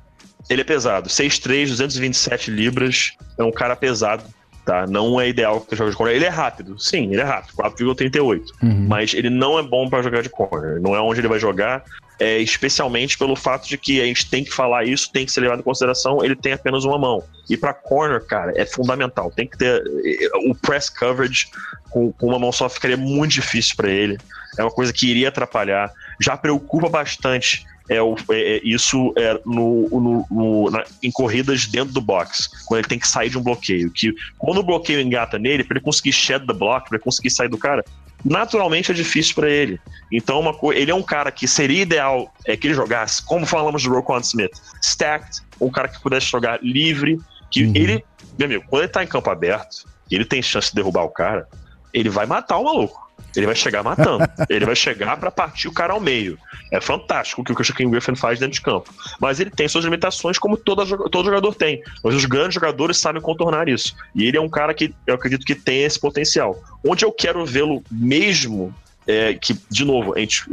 Ele 0.49 0.61
é 0.61 0.63
pesado. 0.63 1.09
6'3", 1.09 1.69
227 1.69 2.51
libras. 2.51 3.13
É 3.39 3.43
um 3.43 3.51
cara 3.51 3.75
pesado. 3.75 4.23
Tá? 4.65 4.87
Não 4.87 5.19
é 5.19 5.27
ideal 5.27 5.59
para 5.59 5.75
jogar 5.75 5.91
de 5.91 5.97
corner. 5.97 6.15
Ele 6.15 6.25
é 6.25 6.29
rápido. 6.29 6.79
Sim, 6.79 7.11
ele 7.11 7.19
é 7.19 7.23
rápido. 7.23 7.53
4,38. 7.55 8.41
Uhum. 8.61 8.87
Mas 8.87 9.13
ele 9.13 9.29
não 9.29 9.59
é 9.59 9.61
bom 9.61 9.89
para 9.89 10.01
jogar 10.01 10.21
de 10.21 10.29
corner. 10.29 10.79
Não 10.79 10.95
é 10.95 11.01
onde 11.01 11.19
ele 11.19 11.27
vai 11.27 11.39
jogar. 11.39 11.83
É, 12.19 12.37
especialmente 12.37 13.17
pelo 13.17 13.35
fato 13.35 13.67
de 13.67 13.77
que 13.77 13.99
a 13.99 14.05
gente 14.05 14.29
tem 14.29 14.43
que 14.43 14.53
falar 14.53 14.85
isso, 14.85 15.11
tem 15.11 15.25
que 15.25 15.31
ser 15.31 15.41
levado 15.41 15.59
em 15.59 15.63
consideração. 15.63 16.23
Ele 16.23 16.35
tem 16.35 16.53
apenas 16.53 16.85
uma 16.85 16.97
mão. 16.97 17.21
E 17.49 17.57
para 17.57 17.73
corner, 17.73 18.23
cara, 18.25 18.53
é 18.55 18.65
fundamental. 18.65 19.29
Tem 19.31 19.45
que 19.45 19.57
ter 19.57 19.83
eh, 20.05 20.49
o 20.49 20.55
press 20.55 20.89
coverage 20.89 21.47
com, 21.89 22.13
com 22.13 22.27
uma 22.27 22.39
mão 22.39 22.51
só 22.51 22.69
ficaria 22.69 22.95
muito 22.95 23.33
difícil 23.33 23.75
para 23.75 23.89
ele. 23.89 24.17
É 24.57 24.63
uma 24.63 24.71
coisa 24.71 24.93
que 24.93 25.07
iria 25.07 25.27
atrapalhar. 25.27 25.91
Já 26.21 26.37
preocupa 26.37 26.87
bastante 26.87 27.65
é, 27.89 28.01
o, 28.01 28.15
é, 28.31 28.57
é, 28.57 28.61
isso 28.63 29.13
é, 29.17 29.39
no, 29.45 29.89
no- 29.89 30.25
no- 30.31 30.71
na- 30.71 30.85
em 31.01 31.11
corridas 31.11 31.65
dentro 31.65 31.93
do 31.93 32.01
box, 32.01 32.49
quando 32.65 32.79
ele 32.79 32.87
tem 32.87 32.99
que 32.99 33.07
sair 33.07 33.29
de 33.29 33.37
um 33.37 33.43
bloqueio. 33.43 33.91
Que 33.93 34.13
quando 34.37 34.59
o 34.59 34.63
bloqueio 34.63 35.01
engata 35.01 35.37
nele, 35.37 35.63
para 35.63 35.77
ele 35.77 35.83
conseguir 35.83 36.13
shed 36.13 36.45
the 36.45 36.53
block, 36.53 36.87
para 36.87 36.97
ele 36.97 37.03
conseguir 37.03 37.29
sair 37.29 37.49
do 37.49 37.57
cara, 37.57 37.83
naturalmente 38.23 38.91
é 38.91 38.93
difícil 38.93 39.35
para 39.35 39.49
ele. 39.49 39.77
Então, 40.11 40.39
uma 40.39 40.53
co- 40.53 40.71
ele 40.71 40.91
é 40.91 40.95
um 40.95 41.03
cara 41.03 41.31
que 41.31 41.47
seria 41.47 41.81
ideal 41.81 42.31
é, 42.47 42.55
que 42.55 42.67
ele 42.67 42.73
jogasse, 42.73 43.23
como 43.25 43.45
falamos 43.45 43.83
do 43.83 43.89
Roquan 43.89 44.19
Smith, 44.21 44.51
stacked, 44.81 45.29
um 45.59 45.69
cara 45.71 45.87
que 45.87 46.01
pudesse 46.01 46.27
jogar 46.27 46.59
livre, 46.63 47.17
que 47.51 47.63
Uhum. 47.65 47.73
ele, 47.75 48.03
meu 48.37 48.45
amigo, 48.45 48.63
quando 48.67 48.83
ele 48.83 48.91
tá 48.91 49.03
em 49.03 49.07
campo 49.07 49.29
aberto, 49.29 49.87
ele 50.09 50.25
tem 50.25 50.41
chance 50.41 50.69
de 50.69 50.75
derrubar 50.75 51.03
o 51.03 51.09
cara, 51.09 51.45
ele 51.93 52.09
vai 52.09 52.25
matar 52.25 52.57
o 52.57 52.63
maluco. 52.63 53.03
Ele 53.35 53.45
vai 53.45 53.55
chegar 53.55 53.83
matando. 53.83 54.25
ele 54.49 54.65
vai 54.65 54.75
chegar 54.75 55.17
para 55.17 55.31
partir 55.31 55.67
o 55.67 55.71
cara 55.73 55.93
ao 55.93 55.99
meio. 55.99 56.37
É 56.71 56.79
fantástico 56.81 57.41
o 57.41 57.43
que 57.43 57.51
o 57.51 57.63
Shaquem 57.63 57.89
Griffin 57.89 58.15
faz 58.15 58.39
dentro 58.39 58.55
de 58.55 58.61
campo. 58.61 58.93
Mas 59.19 59.39
ele 59.39 59.49
tem 59.49 59.67
suas 59.67 59.83
limitações, 59.85 60.37
como 60.37 60.55
todo, 60.57 61.09
todo 61.09 61.25
jogador 61.25 61.55
tem. 61.55 61.81
Mas 62.03 62.15
os 62.15 62.25
grandes 62.25 62.55
jogadores 62.55 62.97
sabem 62.97 63.21
contornar 63.21 63.67
isso. 63.69 63.95
E 64.15 64.25
ele 64.25 64.37
é 64.37 64.41
um 64.41 64.49
cara 64.49 64.73
que 64.73 64.93
eu 65.07 65.15
acredito 65.15 65.45
que 65.45 65.55
tem 65.55 65.83
esse 65.83 65.99
potencial. 65.99 66.61
Onde 66.85 67.05
eu 67.05 67.11
quero 67.11 67.45
vê-lo 67.45 67.83
mesmo. 67.91 68.73
É, 69.05 69.33
que, 69.33 69.53
de 69.69 69.83
novo, 69.83 70.13
a 70.15 70.19
gente, 70.19 70.45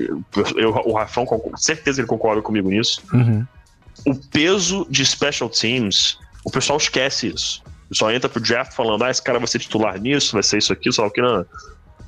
eu- 0.56 0.70
o 0.84 0.92
Rafão, 0.92 1.24
com 1.24 1.56
certeza 1.56 2.00
ele 2.00 2.08
concorda 2.08 2.42
comigo 2.42 2.68
nisso. 2.68 3.00
Uhum. 3.12 3.46
O 4.04 4.14
peso 4.14 4.84
de 4.90 5.06
special 5.06 5.48
teams, 5.48 6.18
o 6.44 6.50
pessoal 6.50 6.76
esquece 6.76 7.28
isso. 7.28 7.62
Pessoal 7.90 8.10
entra 8.12 8.28
pro 8.30 8.40
draft 8.40 8.72
falando, 8.72 9.02
ah, 9.04 9.10
esse 9.10 9.20
cara 9.22 9.38
vai 9.38 9.48
ser 9.48 9.58
titular 9.58 10.00
nisso, 10.00 10.32
vai 10.32 10.42
ser 10.42 10.58
isso 10.58 10.72
aqui, 10.72 10.90
só 10.92 11.10
que 11.10 11.20
não. 11.20 11.44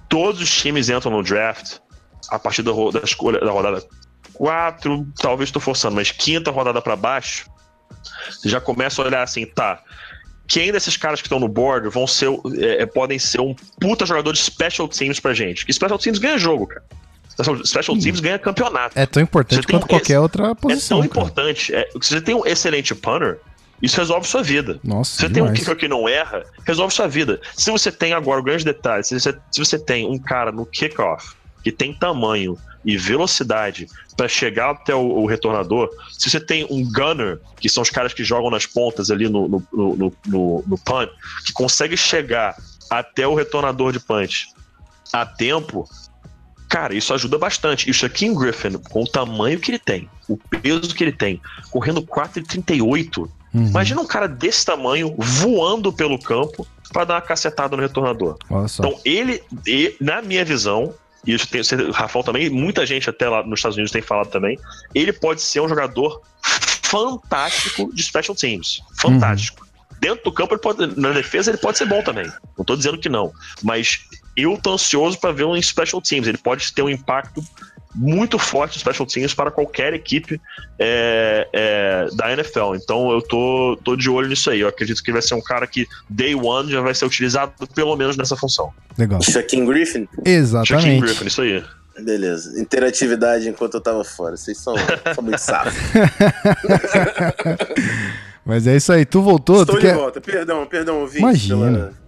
Todos 0.08 0.40
os 0.40 0.50
times 0.50 0.88
entram 0.88 1.10
no 1.12 1.22
draft 1.22 1.78
a 2.30 2.38
partir 2.38 2.62
da, 2.62 2.70
da 2.92 3.00
escolha 3.04 3.40
da 3.40 3.50
rodada 3.50 3.84
4, 4.34 5.06
talvez 5.20 5.48
estou 5.48 5.60
forçando, 5.60 5.96
mas 5.96 6.10
quinta 6.10 6.50
rodada 6.50 6.80
para 6.80 6.96
baixo, 6.96 7.46
você 8.30 8.48
já 8.48 8.60
começa 8.60 9.02
a 9.02 9.06
olhar 9.06 9.22
assim, 9.22 9.44
tá. 9.44 9.82
Quem 10.46 10.70
desses 10.72 10.96
caras 10.96 11.20
que 11.20 11.26
estão 11.26 11.38
no 11.40 11.48
board 11.48 11.88
vão 11.88 12.06
ser, 12.06 12.28
é, 12.58 12.82
é, 12.82 12.86
podem 12.86 13.18
ser 13.18 13.40
um 13.40 13.54
puta 13.80 14.04
jogador 14.06 14.32
de 14.32 14.38
special 14.40 14.86
teams 14.88 15.18
pra 15.20 15.32
gente? 15.34 15.64
Que 15.64 15.72
special 15.72 15.98
teams 15.98 16.18
ganha 16.18 16.38
jogo, 16.38 16.66
cara. 16.66 16.84
Special- 17.64 17.96
teams 17.98 18.20
ganha 18.20 18.38
campeonato. 18.38 18.98
É 18.98 19.06
tão 19.06 19.22
importante 19.22 19.66
quanto 19.66 19.84
um- 19.84 19.88
qualquer 19.88 20.18
outra 20.20 20.48
É 20.50 20.54
posição. 20.54 21.00
tão 21.00 21.08
cara. 21.08 21.20
importante. 21.26 21.74
É, 21.74 21.88
se 22.00 22.10
você 22.10 22.20
tem 22.20 22.34
um 22.34 22.44
excelente 22.46 22.94
punter, 22.94 23.40
isso 23.82 23.96
resolve 23.98 24.26
sua 24.28 24.42
vida. 24.42 24.78
Nossa, 24.84 25.10
Se 25.16 25.16
você 25.22 25.28
tem 25.28 25.42
um 25.42 25.46
demais. 25.46 25.58
kicker 25.58 25.76
que 25.76 25.88
não 25.88 26.08
erra, 26.08 26.44
resolve 26.64 26.94
sua 26.94 27.08
vida. 27.08 27.40
Se 27.56 27.70
você 27.70 27.90
tem 27.90 28.12
agora 28.12 28.40
o 28.40 28.42
grande 28.44 28.64
detalhe, 28.64 29.02
se 29.04 29.18
você, 29.18 29.36
se 29.50 29.58
você 29.58 29.78
tem 29.78 30.06
um 30.06 30.18
cara 30.18 30.52
no 30.52 30.64
kickoff 30.64 31.34
que 31.64 31.72
tem 31.72 31.92
tamanho 31.92 32.56
e 32.84 32.96
velocidade 32.96 33.86
para 34.16 34.28
chegar 34.28 34.70
até 34.70 34.94
o, 34.94 35.00
o 35.00 35.26
retornador, 35.26 35.88
se 36.18 36.28
você 36.30 36.40
tem 36.40 36.66
um 36.70 36.84
gunner, 36.92 37.40
que 37.60 37.68
são 37.68 37.82
os 37.82 37.90
caras 37.90 38.12
que 38.12 38.22
jogam 38.24 38.50
nas 38.50 38.66
pontas 38.66 39.10
ali 39.10 39.28
no, 39.28 39.48
no, 39.48 39.66
no, 39.72 39.96
no, 40.26 40.64
no- 40.66 40.78
punt, 40.78 41.08
que 41.46 41.52
consegue 41.52 41.96
chegar 41.96 42.56
até 42.90 43.26
o 43.26 43.34
retornador 43.34 43.92
de 43.92 44.00
punch 44.00 44.48
a 45.12 45.24
tempo, 45.24 45.88
cara, 46.68 46.94
isso 46.94 47.14
ajuda 47.14 47.38
bastante. 47.38 47.86
E 47.86 47.90
o 47.90 47.94
Shaquem 47.94 48.34
Griffin, 48.34 48.72
com 48.90 49.02
o 49.02 49.06
tamanho 49.08 49.58
que 49.60 49.70
ele 49.70 49.78
tem, 49.78 50.08
o 50.28 50.36
peso 50.36 50.94
que 50.94 51.04
ele 51.04 51.12
tem, 51.12 51.40
correndo 51.70 52.02
4,38, 52.02 53.28
Uhum. 53.54 53.66
Imagina 53.66 54.00
um 54.00 54.06
cara 54.06 54.26
desse 54.26 54.64
tamanho 54.64 55.14
voando 55.18 55.92
pelo 55.92 56.18
campo 56.18 56.66
para 56.92 57.04
dar 57.04 57.14
uma 57.14 57.20
cacetada 57.22 57.76
no 57.76 57.82
retornador. 57.82 58.36
Então, 58.86 59.00
ele, 59.04 59.42
e- 59.66 59.94
na 60.00 60.20
minha 60.22 60.44
visão, 60.44 60.94
e 61.26 61.34
isso 61.34 61.46
tem, 61.48 61.60
o 61.60 61.92
Rafael 61.92 62.24
também, 62.24 62.50
muita 62.50 62.84
gente 62.86 63.08
até 63.08 63.28
lá 63.28 63.42
nos 63.42 63.58
Estados 63.60 63.76
Unidos 63.76 63.92
tem 63.92 64.02
falado 64.02 64.28
também, 64.28 64.58
ele 64.94 65.12
pode 65.12 65.40
ser 65.42 65.60
um 65.60 65.68
jogador 65.68 66.20
fantástico 66.92 67.90
de 67.94 68.02
special 68.02 68.34
teams. 68.36 68.80
Fantástico. 69.00 69.62
Uhum. 69.64 69.72
Dentro 70.00 70.24
do 70.24 70.32
campo, 70.32 70.54
ele 70.54 70.60
pode, 70.60 71.00
na 71.00 71.10
defesa, 71.12 71.50
ele 71.50 71.58
pode 71.58 71.78
ser 71.78 71.86
bom 71.86 72.02
também. 72.02 72.30
Não 72.58 72.64
tô 72.64 72.74
dizendo 72.76 72.98
que 72.98 73.08
não. 73.08 73.32
Mas 73.62 74.00
eu 74.36 74.58
tô 74.60 74.72
ansioso 74.72 75.18
para 75.18 75.32
ver 75.32 75.44
um 75.44 75.56
em 75.56 75.62
special 75.62 76.02
teams. 76.02 76.26
Ele 76.26 76.38
pode 76.38 76.72
ter 76.74 76.82
um 76.82 76.88
impacto 76.90 77.42
muito 77.94 78.38
forte 78.38 78.78
special 78.78 79.06
teams 79.06 79.34
para 79.34 79.50
qualquer 79.50 79.92
equipe 79.92 80.40
é, 80.78 81.48
é, 81.52 82.06
da 82.14 82.32
NFL. 82.32 82.74
Então 82.74 83.10
eu 83.10 83.20
tô, 83.20 83.78
tô 83.84 83.96
de 83.96 84.08
olho 84.08 84.28
nisso 84.28 84.50
aí. 84.50 84.60
Eu 84.60 84.68
acredito 84.68 85.02
que 85.02 85.12
vai 85.12 85.22
ser 85.22 85.34
um 85.34 85.42
cara 85.42 85.66
que 85.66 85.86
day 86.08 86.34
one 86.34 86.70
já 86.70 86.80
vai 86.80 86.94
ser 86.94 87.04
utilizado 87.04 87.52
pelo 87.74 87.96
menos 87.96 88.16
nessa 88.16 88.36
função. 88.36 88.72
Legal. 88.96 89.22
Shaquem 89.22 89.64
Griffin? 89.64 90.08
Exatamente. 90.24 90.84
Shaquem 90.84 91.00
Griffin, 91.00 91.26
isso 91.26 91.42
aí. 91.42 91.62
Beleza. 92.00 92.58
Interatividade 92.60 93.48
enquanto 93.48 93.74
eu 93.74 93.80
tava 93.80 94.04
fora. 94.04 94.36
Vocês 94.36 94.58
são, 94.58 94.74
são 95.14 95.22
muito 95.22 95.38
safos. 95.38 95.74
Mas 98.44 98.66
é 98.66 98.76
isso 98.76 98.92
aí. 98.92 99.04
Tu 99.04 99.20
voltou? 99.20 99.60
Estou 99.62 99.76
tu 99.76 99.80
de 99.80 99.86
quer... 99.86 99.94
volta. 99.94 100.20
Perdão, 100.20 100.66
perdão, 100.66 101.00
ouvinte. 101.00 101.20
Imagina. 101.20 101.70
Pela... 101.78 102.01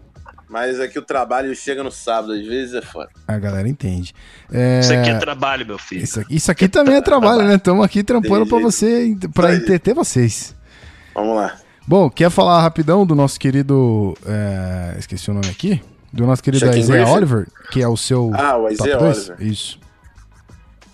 Mas 0.54 0.78
aqui 0.78 0.96
é 0.96 1.00
o 1.00 1.04
trabalho 1.04 1.52
chega 1.56 1.82
no 1.82 1.90
sábado, 1.90 2.32
às 2.32 2.46
vezes 2.46 2.74
é 2.74 2.80
foda. 2.80 3.10
A 3.26 3.36
galera 3.36 3.68
entende. 3.68 4.14
É... 4.52 4.78
Isso 4.78 4.92
aqui 4.92 5.10
é 5.10 5.18
trabalho, 5.18 5.66
meu 5.66 5.78
filho. 5.80 6.04
Isso 6.04 6.20
aqui, 6.20 6.36
isso 6.36 6.48
aqui 6.48 6.68
também 6.68 6.94
é 6.94 7.00
trabalho, 7.00 7.42
né? 7.42 7.56
Estamos 7.56 7.84
aqui 7.84 8.04
trampando 8.04 8.46
para 8.46 8.60
você, 8.60 9.16
para 9.34 9.56
entreter 9.56 9.92
vocês. 9.92 10.54
Vamos 11.12 11.34
lá. 11.34 11.56
Bom, 11.88 12.08
quer 12.08 12.30
falar 12.30 12.62
rapidão 12.62 13.04
do 13.04 13.16
nosso 13.16 13.36
querido. 13.40 14.16
É... 14.24 14.94
Esqueci 14.96 15.28
o 15.28 15.34
nome 15.34 15.48
aqui? 15.48 15.82
Do 16.12 16.24
nosso 16.24 16.40
querido 16.40 16.64
Shaquem 16.64 16.82
Isaiah 16.82 17.02
Griffin? 17.02 17.16
Oliver, 17.16 17.48
que 17.72 17.82
é 17.82 17.88
o 17.88 17.96
seu. 17.96 18.30
Ah, 18.32 18.56
o 18.56 18.70
Isaiah 18.70 19.02
Oliver. 19.02 19.42
Isso. 19.42 19.80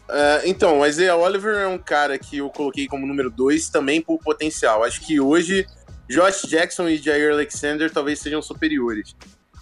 Uh, 0.08 0.40
então, 0.46 0.80
o 0.80 0.86
Isaiah 0.86 1.16
Oliver 1.16 1.56
é 1.56 1.66
um 1.66 1.76
cara 1.76 2.18
que 2.18 2.38
eu 2.38 2.48
coloquei 2.48 2.86
como 2.86 3.06
número 3.06 3.28
2 3.28 3.68
também 3.68 4.00
por 4.00 4.18
potencial. 4.20 4.82
Acho 4.84 5.02
que 5.02 5.20
hoje 5.20 5.66
Josh 6.08 6.48
Jackson 6.48 6.88
e 6.88 6.96
Jair 6.96 7.30
Alexander 7.30 7.90
talvez 7.90 8.20
sejam 8.20 8.40
superiores. 8.40 9.14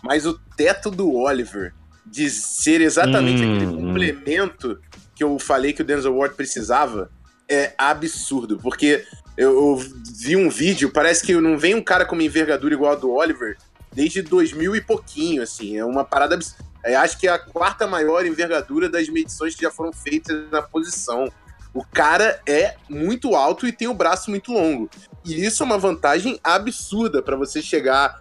Mas 0.02 0.26
o 0.26 0.38
teto 0.56 0.90
do 0.90 1.14
Oliver 1.14 1.74
de 2.06 2.30
ser 2.30 2.80
exatamente 2.80 3.44
hum. 3.44 3.56
aquele 3.56 3.76
complemento 3.76 4.80
que 5.14 5.22
eu 5.22 5.38
falei 5.38 5.72
que 5.72 5.82
o 5.82 5.84
Denzel 5.84 6.16
Ward 6.16 6.34
precisava 6.34 7.10
é 7.48 7.72
absurdo. 7.76 8.58
Porque 8.58 9.04
eu, 9.36 9.52
eu 9.52 9.76
vi 10.16 10.36
um 10.36 10.48
vídeo, 10.48 10.90
parece 10.90 11.24
que 11.24 11.34
não 11.34 11.58
vem 11.58 11.74
um 11.74 11.82
cara 11.82 12.04
com 12.04 12.14
uma 12.14 12.22
envergadura 12.22 12.74
igual 12.74 12.92
a 12.92 12.96
do 12.96 13.10
Oliver 13.10 13.56
desde 13.92 14.22
2000 14.22 14.76
e 14.76 14.80
pouquinho, 14.80 15.42
assim. 15.42 15.76
É 15.76 15.84
uma 15.84 16.04
parada. 16.04 16.38
É, 16.84 16.94
acho 16.94 17.18
que 17.18 17.26
é 17.26 17.32
a 17.32 17.38
quarta 17.38 17.86
maior 17.86 18.24
envergadura 18.24 18.88
das 18.88 19.08
medições 19.08 19.54
que 19.54 19.62
já 19.62 19.70
foram 19.70 19.92
feitas 19.92 20.50
na 20.50 20.62
posição. 20.62 21.30
O 21.74 21.84
cara 21.84 22.40
é 22.46 22.76
muito 22.88 23.34
alto 23.34 23.66
e 23.66 23.72
tem 23.72 23.88
o 23.88 23.94
braço 23.94 24.30
muito 24.30 24.52
longo. 24.52 24.88
E 25.24 25.44
isso 25.44 25.62
é 25.62 25.66
uma 25.66 25.78
vantagem 25.78 26.38
absurda 26.42 27.22
para 27.22 27.36
você 27.36 27.60
chegar 27.60 28.20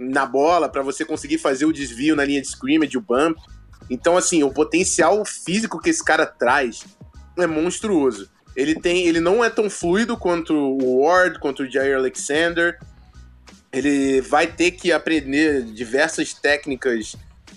na 0.00 0.24
bola, 0.24 0.66
para 0.66 0.82
você 0.82 1.04
conseguir 1.04 1.36
fazer 1.36 1.66
o 1.66 1.72
desvio 1.72 2.16
na 2.16 2.24
linha 2.24 2.40
de 2.40 2.48
scrimmage, 2.48 2.96
o 2.96 3.02
bump. 3.02 3.38
Então, 3.90 4.16
assim, 4.16 4.42
o 4.42 4.50
potencial 4.50 5.22
físico 5.26 5.78
que 5.78 5.90
esse 5.90 6.02
cara 6.02 6.24
traz 6.24 6.84
é 7.36 7.46
monstruoso. 7.46 8.30
Ele 8.56 8.74
tem, 8.74 9.06
ele 9.06 9.20
não 9.20 9.44
é 9.44 9.50
tão 9.50 9.68
fluido 9.68 10.16
quanto 10.16 10.54
o 10.54 11.02
Ward, 11.02 11.38
quanto 11.38 11.62
o 11.62 11.70
Jair 11.70 11.96
Alexander. 11.96 12.78
Ele 13.70 14.20
vai 14.22 14.46
ter 14.46 14.72
que 14.72 14.90
aprender 14.90 15.64
diversas 15.64 16.32
técnicas, 16.32 17.14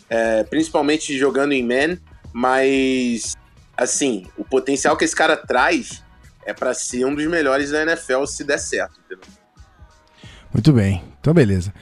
é, 0.10 0.44
principalmente 0.44 1.18
jogando 1.18 1.54
em 1.54 1.66
man, 1.66 1.98
mas 2.32 3.36
assim, 3.76 4.28
o 4.38 4.44
potencial 4.44 4.96
que 4.96 5.06
esse 5.06 5.16
cara 5.16 5.36
traz 5.36 6.04
é 6.46 6.54
para 6.54 6.74
ser 6.74 7.06
um 7.06 7.16
dos 7.16 7.26
melhores 7.26 7.72
da 7.72 7.82
NFL 7.82 8.26
se 8.26 8.44
der 8.44 8.60
certo, 8.60 9.00
entendeu? 9.06 9.28
Muito 10.54 10.72
bem, 10.72 11.04
então 11.20 11.34
beleza. 11.34 11.74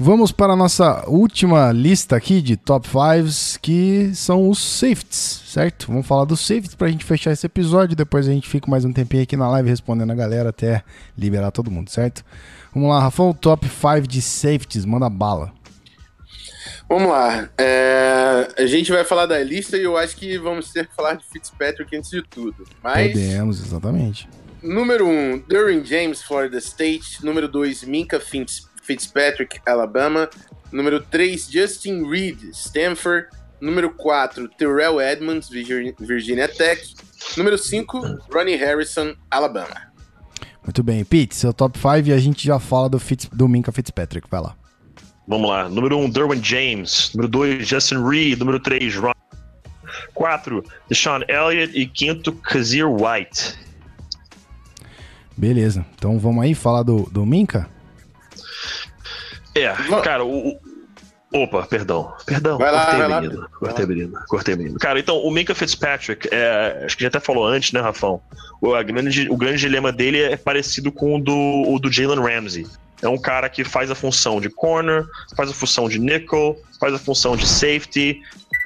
Vamos 0.00 0.30
para 0.30 0.52
a 0.52 0.56
nossa 0.56 1.02
última 1.08 1.72
lista 1.72 2.14
aqui 2.14 2.40
de 2.40 2.56
top 2.56 2.88
5s, 2.88 3.58
que 3.60 4.12
são 4.14 4.48
os 4.48 4.62
safeties, 4.62 5.42
certo? 5.46 5.88
Vamos 5.88 6.06
falar 6.06 6.24
dos 6.24 6.38
safeties 6.38 6.76
para 6.76 6.86
a 6.86 6.90
gente 6.90 7.04
fechar 7.04 7.32
esse 7.32 7.44
episódio. 7.44 7.96
Depois 7.96 8.28
a 8.28 8.30
gente 8.30 8.48
fica 8.48 8.70
mais 8.70 8.84
um 8.84 8.92
tempinho 8.92 9.24
aqui 9.24 9.36
na 9.36 9.50
live 9.50 9.68
respondendo 9.68 10.12
a 10.12 10.14
galera 10.14 10.50
até 10.50 10.84
liberar 11.16 11.50
todo 11.50 11.68
mundo, 11.68 11.90
certo? 11.90 12.24
Vamos 12.72 12.90
lá, 12.90 13.00
Rafão, 13.00 13.34
top 13.34 13.68
5 13.68 14.06
de 14.06 14.22
safeties, 14.22 14.84
manda 14.84 15.10
bala. 15.10 15.52
Vamos 16.88 17.10
lá. 17.10 17.50
É, 17.58 18.48
a 18.56 18.66
gente 18.66 18.92
vai 18.92 19.02
falar 19.02 19.26
da 19.26 19.42
lista 19.42 19.76
e 19.76 19.82
eu 19.82 19.96
acho 19.96 20.16
que 20.16 20.38
vamos 20.38 20.70
ter 20.70 20.86
que 20.86 20.94
falar 20.94 21.14
de 21.14 21.24
Fitzpatrick 21.24 21.96
antes 21.96 22.10
de 22.10 22.22
tudo. 22.22 22.64
Mas... 22.84 23.10
Podemos, 23.12 23.60
exatamente. 23.60 24.28
Número 24.62 25.06
1, 25.06 25.10
um, 25.10 25.38
Derwin 25.48 25.84
James, 25.84 26.22
Florida 26.22 26.58
State. 26.58 27.24
Número 27.24 27.48
2, 27.48 27.84
Minka 27.84 28.20
Fitzpatrick, 28.20 28.67
Alabama. 29.66 30.28
Número 30.70 31.00
3, 31.00 31.50
Justin 31.50 32.08
Reed, 32.08 32.50
Stanford. 32.52 33.28
Número 33.60 33.90
4, 33.90 34.48
Terrell 34.56 35.00
Edmonds, 35.00 35.48
Virginia 35.48 36.48
Tech. 36.48 36.94
Número 37.36 37.58
5, 37.58 38.00
Ronnie 38.32 38.56
Harrison, 38.56 39.14
Alabama. 39.30 39.88
Muito 40.62 40.82
bem. 40.82 41.04
Pete, 41.04 41.34
seu 41.34 41.52
top 41.52 41.78
5 41.78 42.08
e 42.08 42.12
a 42.12 42.18
gente 42.18 42.46
já 42.46 42.58
fala 42.58 42.88
do, 42.88 42.98
Fitz, 42.98 43.26
do 43.32 43.48
Minka 43.48 43.72
Fitzpatrick. 43.72 44.28
Vai 44.30 44.42
lá. 44.42 44.54
Vamos 45.26 45.48
lá. 45.48 45.68
Número 45.68 45.96
1, 45.98 46.04
um, 46.04 46.10
Derwin 46.10 46.42
James. 46.42 47.10
Número 47.14 47.28
2, 47.28 47.66
Justin 47.66 48.06
Reed. 48.06 48.38
Número 48.38 48.60
3, 48.60 48.96
Ron. 48.96 49.12
4, 50.14 50.64
Deshaun 50.88 51.22
Elliott. 51.28 51.72
E 51.74 51.86
quinto, 51.86 52.32
Kazir 52.32 52.86
White. 52.86 53.54
Beleza. 55.36 55.86
Então 55.94 56.18
vamos 56.18 56.44
aí 56.44 56.54
falar 56.54 56.82
do, 56.82 57.08
do 57.10 57.24
Minka? 57.24 57.68
É, 59.62 59.74
cara, 60.02 60.24
o, 60.24 60.58
Opa, 61.32 61.66
perdão. 61.66 62.12
Perdão. 62.24 62.56
Vai 62.56 62.72
lá, 62.72 62.86
cortei, 62.86 63.06
vai 63.06 63.20
menino. 63.20 63.40
Lá. 63.40 63.48
Cortei, 63.48 63.86
menino. 63.86 64.18
Cortei, 64.28 64.56
menino. 64.56 64.78
Cara, 64.78 64.98
então, 64.98 65.18
o 65.18 65.30
Minka 65.30 65.54
Fitzpatrick, 65.54 66.26
é, 66.32 66.84
acho 66.86 66.96
que 66.96 67.02
já 67.02 67.08
até 67.08 67.20
falou 67.20 67.46
antes, 67.46 67.72
né, 67.72 67.80
Rafão? 67.80 68.20
O, 68.62 68.70
grande, 68.82 69.28
o 69.30 69.36
grande 69.36 69.58
dilema 69.58 69.92
dele 69.92 70.22
é 70.22 70.36
parecido 70.36 70.90
com 70.90 71.16
o 71.16 71.20
do, 71.20 71.64
o 71.68 71.78
do 71.78 71.92
Jalen 71.92 72.20
Ramsey. 72.20 72.66
É 73.02 73.08
um 73.08 73.18
cara 73.18 73.48
que 73.48 73.62
faz 73.62 73.90
a 73.90 73.94
função 73.94 74.40
de 74.40 74.48
corner, 74.48 75.04
faz 75.36 75.50
a 75.50 75.54
função 75.54 75.88
de 75.88 75.98
nickel, 75.98 76.56
faz 76.80 76.94
a 76.94 76.98
função 76.98 77.36
de 77.36 77.46
safety. 77.46 78.20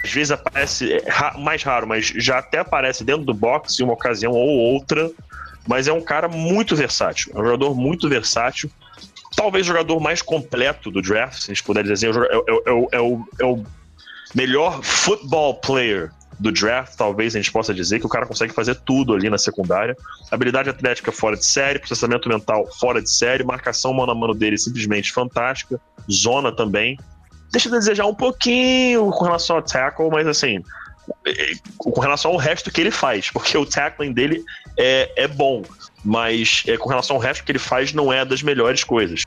Às 0.05 0.13
vezes 0.13 0.31
aparece, 0.31 0.93
é, 0.93 1.39
mais 1.39 1.65
raro, 1.65 1.87
mas 1.87 2.07
já 2.17 2.39
até 2.39 2.61
aparece 2.61 3.03
dentro 3.03 3.25
do 3.25 3.35
box 3.35 3.79
em 3.81 3.85
uma 3.85 3.93
ocasião 3.93 4.33
ou 4.33 4.49
outra. 4.49 5.11
Mas 5.67 5.89
é 5.89 5.93
um 5.93 6.01
cara 6.01 6.29
muito 6.29 6.77
versátil. 6.77 7.33
É 7.35 7.41
um 7.41 7.45
jogador 7.45 7.75
muito 7.75 8.09
versátil 8.09 8.71
talvez 9.37 9.67
o 9.67 9.69
jogador 9.69 10.01
mais 10.01 10.23
completo 10.23 10.91
do 10.91 11.01
draft, 11.01 11.41
se 11.41 11.51
a 11.51 11.55
gente 11.55 11.63
puder 11.63 11.83
dizer 11.83 11.95
assim, 11.95 12.07
é, 12.07 12.37
é, 12.37 12.97
é, 12.97 13.01
o, 13.01 13.29
é 13.41 13.45
o 13.45 13.65
melhor 14.35 14.83
football 14.83 15.55
player 15.55 16.11
do 16.39 16.51
draft, 16.51 16.97
talvez 16.97 17.35
a 17.35 17.39
gente 17.39 17.53
possa 17.53 17.73
dizer 17.73 18.01
que 18.01 18.07
o 18.07 18.09
cara 18.09 18.27
consegue 18.27 18.53
fazer 18.53 18.75
tudo 18.75 19.15
ali 19.15 19.31
na 19.31 19.39
secundária. 19.39 19.97
Habilidade 20.31 20.69
atlética 20.69 21.13
fora 21.13 21.37
de 21.37 21.45
série, 21.45 21.79
processamento 21.79 22.29
mental 22.29 22.67
fora 22.81 23.01
de 23.01 23.11
série, 23.11 23.45
marcação 23.45 23.93
mano 23.93 24.13
a 24.13 24.15
mano 24.15 24.35
dele 24.35 24.59
simplesmente 24.59 25.13
fantástica, 25.13 25.81
zona 26.11 26.51
também. 26.51 26.99
Deixa 27.53 27.69
de 27.69 27.77
desejar 27.77 28.07
um 28.07 28.15
pouquinho 28.15 29.11
com 29.11 29.25
relação 29.25 29.57
ao 29.57 29.63
tackle, 29.63 30.11
mas 30.11 30.27
assim, 30.27 30.65
com 31.77 32.01
relação 32.01 32.33
ao 32.33 32.37
resto 32.37 32.71
que 32.71 32.81
ele 32.81 32.91
faz, 32.91 33.31
porque 33.33 33.57
o 33.57 33.67
tackling 33.67 34.13
dele 34.13 34.43
é, 34.79 35.13
é 35.17 35.29
bom 35.29 35.63
mas 36.05 36.63
é, 36.67 36.77
com 36.77 36.89
relação 36.89 37.17
ao 37.17 37.23
resto 37.23 37.45
que 37.45 37.53
ele 37.53 37.59
faz, 37.59 37.93
não 37.93 38.13
é 38.13 38.25
das 38.25 38.43
melhores 38.43 38.85
coisas. 38.85 39.23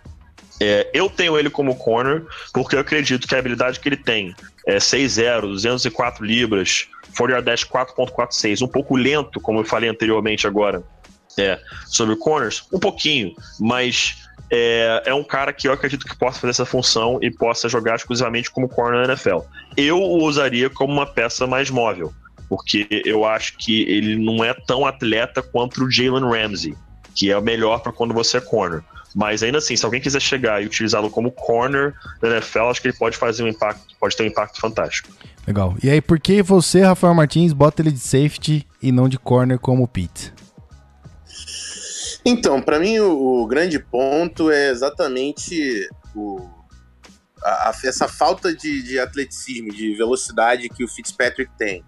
É, 0.60 0.90
eu 0.94 1.10
tenho 1.10 1.38
ele 1.38 1.50
como 1.50 1.76
corner, 1.76 2.24
porque 2.54 2.76
eu 2.76 2.80
acredito 2.80 3.28
que 3.28 3.36
a 3.36 3.40
habilidade 3.40 3.80
que 3.80 3.90
ele 3.90 3.98
tem 3.98 4.34
é 4.66 4.78
6'0, 4.78 5.42
204 5.42 6.24
libras, 6.24 6.88
40 7.18 7.42
dash 7.42 7.66
4.46, 7.66 8.62
um 8.62 8.68
pouco 8.68 8.96
lento, 8.96 9.40
como 9.40 9.60
eu 9.60 9.66
falei 9.66 9.90
anteriormente 9.90 10.48
agora, 10.48 10.84
é, 11.38 11.60
sobre 11.88 12.16
corners, 12.16 12.66
um 12.72 12.80
pouquinho, 12.80 13.36
mas 13.60 14.16
é, 14.50 15.04
é, 15.06 15.14
um 15.14 15.24
cara 15.24 15.52
que 15.52 15.68
eu 15.68 15.74
acredito 15.74 16.06
que 16.06 16.16
possa 16.16 16.40
fazer 16.40 16.52
essa 16.52 16.66
função 16.66 17.20
e 17.22 17.30
possa 17.30 17.68
jogar 17.68 17.96
exclusivamente 17.96 18.50
como 18.50 18.70
corner 18.70 19.02
na 19.02 19.14
NFL. 19.14 19.40
Eu 19.76 20.00
o 20.00 20.24
usaria 20.24 20.70
como 20.70 20.94
uma 20.94 21.06
peça 21.06 21.46
mais 21.46 21.70
móvel 21.70 22.14
porque 22.56 22.88
eu 23.06 23.26
acho 23.26 23.58
que 23.58 23.82
ele 23.82 24.16
não 24.16 24.42
é 24.42 24.54
tão 24.54 24.86
atleta 24.86 25.42
quanto 25.42 25.84
o 25.84 25.92
Jalen 25.92 26.24
Ramsey, 26.24 26.74
que 27.14 27.30
é 27.30 27.38
o 27.38 27.42
melhor 27.42 27.82
para 27.82 27.92
quando 27.92 28.14
você 28.14 28.38
é 28.38 28.42
corner. 28.42 28.82
Mas 29.14 29.44
ainda 29.44 29.58
assim, 29.58 29.76
se 29.76 29.84
alguém 29.84 30.00
quiser 30.00 30.22
chegar 30.22 30.64
e 30.64 30.66
utilizá-lo 30.66 31.10
como 31.10 31.32
corner 31.32 31.94
da 32.22 32.30
NFL, 32.30 32.68
acho 32.68 32.82
que 32.82 32.88
ele 32.88 32.98
pode 32.98 33.18
fazer 33.18 33.44
um 33.44 33.48
impacto, 33.50 33.94
pode 34.00 34.16
ter 34.16 34.24
um 34.24 34.28
impacto 34.28 34.60
fantástico. 34.60 35.10
Legal. 35.46 35.76
E 35.84 35.90
aí, 35.90 36.02
por 36.02 36.18
que 36.18 36.42
você, 36.42 36.82
Rafael 36.82 37.14
Martins, 37.14 37.52
bota 37.52 37.82
ele 37.82 37.92
de 37.92 38.00
safety 38.00 38.66
e 38.82 38.90
não 38.90 39.10
de 39.10 39.20
corner 39.20 39.60
como 39.60 39.84
o 39.84 39.88
Pete? 39.88 40.34
Então, 42.26 42.62
para 42.62 42.80
mim 42.80 43.00
o, 43.00 43.42
o, 43.44 43.48
grande 43.48 43.80
ponto 43.80 44.50
é 44.50 44.70
exatamente 44.70 45.90
o, 46.16 46.40
a, 47.44 47.70
a, 47.70 47.76
essa 47.84 48.08
falta 48.08 48.56
de, 48.56 48.82
de 48.82 48.98
atleticismo, 48.98 49.72
de 49.72 49.94
velocidade 49.96 50.70
que 50.70 50.86
o 50.86 50.88
Fitzpatrick 50.88 51.52
tem. 51.58 51.84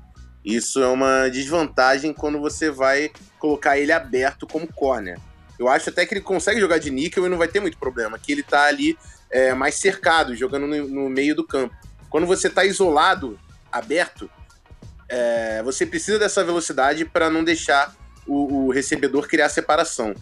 Isso 0.48 0.82
é 0.82 0.88
uma 0.88 1.28
desvantagem 1.28 2.14
quando 2.14 2.40
você 2.40 2.72
vai 2.72 3.12
colocar 3.38 3.78
ele 3.78 3.92
aberto 3.92 4.48
como 4.48 4.66
corner. 4.66 5.20
Eu 5.60 5.68
acho 5.68 5.90
até 5.90 6.06
que 6.06 6.14
ele 6.14 6.22
consegue 6.22 6.58
jogar 6.58 6.78
de 6.78 6.90
níquel 6.90 7.26
e 7.26 7.30
não 7.30 7.38
vai 7.38 7.50
ter 7.50 7.60
muito 7.60 7.78
problema, 7.78 8.18
que 8.18 8.32
ele 8.32 8.44
tá 8.44 8.64
ali 8.64 8.98
é, 9.30 9.54
mais 9.54 9.76
cercado, 9.76 10.34
jogando 10.38 10.66
no, 10.66 10.88
no, 10.88 11.10
meio 11.10 11.36
do 11.36 11.46
campo. 11.46 11.76
Quando 12.10 12.26
você 12.26 12.50
tá 12.50 12.64
isolado, 12.64 13.38
aberto, 13.70 14.30
é, 15.10 15.62
você 15.64 15.86
precisa 15.86 16.18
dessa 16.18 16.46
velocidade 16.46 17.04
para 17.04 17.30
não 17.30 17.44
deixar 17.44 17.94
o, 18.26 18.68
o, 18.68 18.72
recebedor 18.72 19.28
criar 19.28 19.50
separação. 19.50 20.14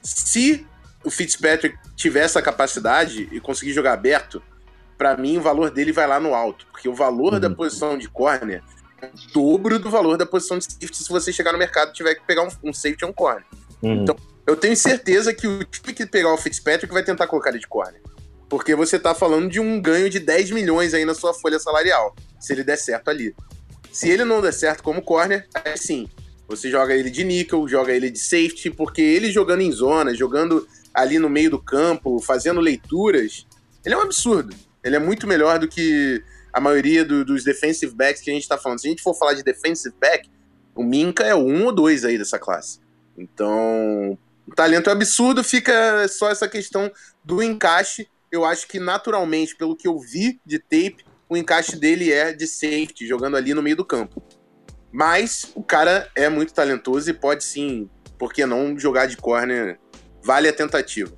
Se 0.00 0.64
o 1.02 1.10
Fitzpatrick 1.10 1.76
tiver 1.96 2.20
essa 2.20 2.40
capacidade 2.40 3.28
e 3.32 3.40
conseguir 3.40 3.72
jogar 3.72 3.94
aberto, 3.94 4.40
para 4.96 5.16
mim 5.16 5.38
o 5.38 5.42
valor 5.42 5.72
dele 5.72 5.90
vai 5.90 6.06
lá 6.06 6.20
no 6.20 6.36
alto, 6.36 6.68
porque 6.70 6.88
o 6.88 6.94
valor 6.94 7.32
uhum. 7.32 7.40
da 7.40 7.50
posição 7.50 7.98
de 7.98 8.08
corner 8.08 8.62
dobro 9.32 9.78
do 9.78 9.90
valor 9.90 10.16
da 10.16 10.26
posição 10.26 10.58
de 10.58 10.64
safety 10.64 11.02
se 11.02 11.08
você 11.08 11.32
chegar 11.32 11.52
no 11.52 11.58
mercado 11.58 11.90
e 11.90 11.92
tiver 11.92 12.14
que 12.14 12.22
pegar 12.26 12.42
um, 12.42 12.70
um 12.70 12.72
safety 12.72 13.04
ou 13.04 13.10
um 13.10 13.14
corner. 13.14 13.44
Uhum. 13.82 14.02
Então, 14.02 14.16
eu 14.46 14.56
tenho 14.56 14.76
certeza 14.76 15.32
que 15.32 15.46
o 15.46 15.64
time 15.64 15.92
que 15.92 16.06
pegar 16.06 16.32
o 16.32 16.36
Fitzpatrick 16.36 16.92
vai 16.92 17.02
tentar 17.02 17.26
colocar 17.26 17.50
ele 17.50 17.58
de 17.58 17.68
corner. 17.68 18.00
Porque 18.48 18.74
você 18.74 18.98
tá 18.98 19.14
falando 19.14 19.48
de 19.48 19.60
um 19.60 19.80
ganho 19.80 20.10
de 20.10 20.18
10 20.18 20.50
milhões 20.50 20.92
aí 20.94 21.04
na 21.04 21.14
sua 21.14 21.32
folha 21.32 21.58
salarial, 21.58 22.14
se 22.38 22.52
ele 22.52 22.62
der 22.62 22.76
certo 22.76 23.08
ali. 23.08 23.34
Se 23.90 24.08
ele 24.08 24.24
não 24.24 24.40
der 24.40 24.52
certo 24.52 24.82
como 24.82 25.02
corner, 25.02 25.46
aí 25.54 25.76
sim, 25.76 26.08
você 26.46 26.70
joga 26.70 26.94
ele 26.94 27.10
de 27.10 27.24
nickel, 27.24 27.66
joga 27.66 27.92
ele 27.92 28.10
de 28.10 28.18
safety, 28.18 28.70
porque 28.70 29.00
ele 29.00 29.30
jogando 29.30 29.62
em 29.62 29.72
zona, 29.72 30.14
jogando 30.14 30.66
ali 30.92 31.18
no 31.18 31.30
meio 31.30 31.50
do 31.50 31.58
campo, 31.58 32.20
fazendo 32.20 32.60
leituras, 32.60 33.46
ele 33.84 33.94
é 33.94 33.98
um 33.98 34.02
absurdo. 34.02 34.54
Ele 34.84 34.96
é 34.96 34.98
muito 34.98 35.26
melhor 35.26 35.58
do 35.58 35.68
que 35.68 36.22
a 36.52 36.60
maioria 36.60 37.04
do, 37.04 37.24
dos 37.24 37.44
defensive 37.44 37.94
backs 37.94 38.20
que 38.20 38.30
a 38.30 38.34
gente 38.34 38.46
tá 38.46 38.58
falando. 38.58 38.80
Se 38.80 38.86
a 38.86 38.90
gente 38.90 39.02
for 39.02 39.14
falar 39.14 39.34
de 39.34 39.42
defensive 39.42 39.94
back, 39.98 40.28
o 40.74 40.82
Minka 40.82 41.24
é 41.24 41.34
um 41.34 41.64
ou 41.64 41.72
dois 41.72 42.04
aí 42.04 42.18
dessa 42.18 42.38
classe. 42.38 42.80
Então, 43.16 44.18
o 44.46 44.54
talento 44.54 44.90
é 44.90 44.92
absurdo, 44.92 45.44
fica 45.44 46.06
só 46.08 46.30
essa 46.30 46.48
questão 46.48 46.90
do 47.24 47.42
encaixe. 47.42 48.08
Eu 48.30 48.44
acho 48.44 48.66
que 48.66 48.78
naturalmente, 48.78 49.56
pelo 49.56 49.76
que 49.76 49.86
eu 49.86 49.98
vi 49.98 50.40
de 50.44 50.58
tape, 50.58 51.04
o 51.28 51.36
encaixe 51.36 51.76
dele 51.76 52.12
é 52.12 52.32
de 52.32 52.46
safety, 52.46 53.06
jogando 53.06 53.36
ali 53.36 53.54
no 53.54 53.62
meio 53.62 53.76
do 53.76 53.84
campo. 53.84 54.22
Mas 54.90 55.50
o 55.54 55.62
cara 55.62 56.10
é 56.14 56.28
muito 56.28 56.52
talentoso 56.52 57.08
e 57.08 57.14
pode 57.14 57.44
sim, 57.44 57.88
por 58.18 58.32
que 58.32 58.44
não 58.44 58.78
jogar 58.78 59.06
de 59.06 59.16
corner? 59.16 59.78
Vale 60.22 60.48
a 60.48 60.52
tentativa. 60.52 61.12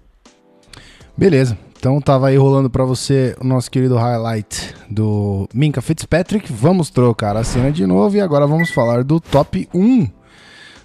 Beleza. 1.16 1.58
Então 1.84 2.00
tava 2.00 2.28
aí 2.28 2.36
rolando 2.38 2.70
para 2.70 2.82
você 2.82 3.36
o 3.38 3.44
nosso 3.44 3.70
querido 3.70 3.98
highlight 3.98 4.74
do 4.88 5.46
Minka 5.52 5.82
Fitzpatrick. 5.82 6.50
Vamos 6.50 6.88
trocar 6.88 7.36
a 7.36 7.44
cena 7.44 7.70
de 7.70 7.86
novo 7.86 8.16
e 8.16 8.22
agora 8.22 8.46
vamos 8.46 8.70
falar 8.70 9.04
do 9.04 9.20
top 9.20 9.68
1 9.74 10.08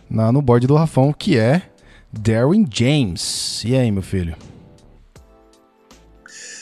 na, 0.10 0.30
no 0.30 0.42
board 0.42 0.68
do 0.68 0.76
Rafão, 0.76 1.14
que 1.14 1.40
é 1.40 1.62
Darwin 2.12 2.68
James. 2.70 3.64
E 3.64 3.78
aí, 3.78 3.90
meu 3.90 4.02
filho? 4.04 4.36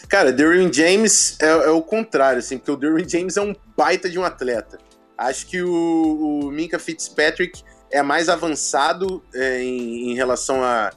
Cara, 0.07 0.31
Derwin 0.31 0.71
James 0.71 1.35
é, 1.41 1.47
é, 1.47 1.69
o 1.71 1.81
contrário, 1.81 2.37
assim, 2.37 2.59
porque 2.59 2.69
o 2.69 2.77
Derwin 2.77 3.09
James 3.09 3.37
é 3.37 3.41
um 3.41 3.55
baita 3.75 4.07
de 4.07 4.19
um 4.19 4.23
atleta. 4.23 4.77
Acho 5.17 5.47
que 5.47 5.63
o, 5.63 6.43
o 6.43 6.51
Minka 6.51 6.77
Fitzpatrick 6.77 7.63
é 7.89 8.03
mais 8.03 8.29
avançado 8.29 9.19
é, 9.33 9.63
em, 9.63 10.11
em, 10.11 10.13
relação 10.13 10.63
a, 10.63 10.91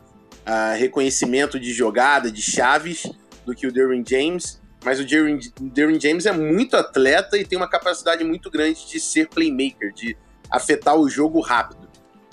a, 0.44 0.74
reconhecimento 0.74 1.58
de 1.58 1.72
jogada, 1.72 2.30
de 2.30 2.42
chaves, 2.42 3.10
do 3.50 3.56
que 3.56 3.66
o 3.66 3.72
Derwin 3.72 4.04
James. 4.06 4.60
Mas 4.82 4.98
o 4.98 5.04
Derwin 5.04 6.00
James 6.00 6.24
é 6.24 6.32
muito 6.32 6.74
atleta 6.74 7.36
e 7.36 7.44
tem 7.44 7.58
uma 7.58 7.68
capacidade 7.68 8.24
muito 8.24 8.50
grande 8.50 8.88
de 8.88 8.98
ser 8.98 9.28
playmaker, 9.28 9.92
de 9.92 10.16
afetar 10.50 10.96
o 10.96 11.08
jogo 11.08 11.40
rápido. 11.40 11.90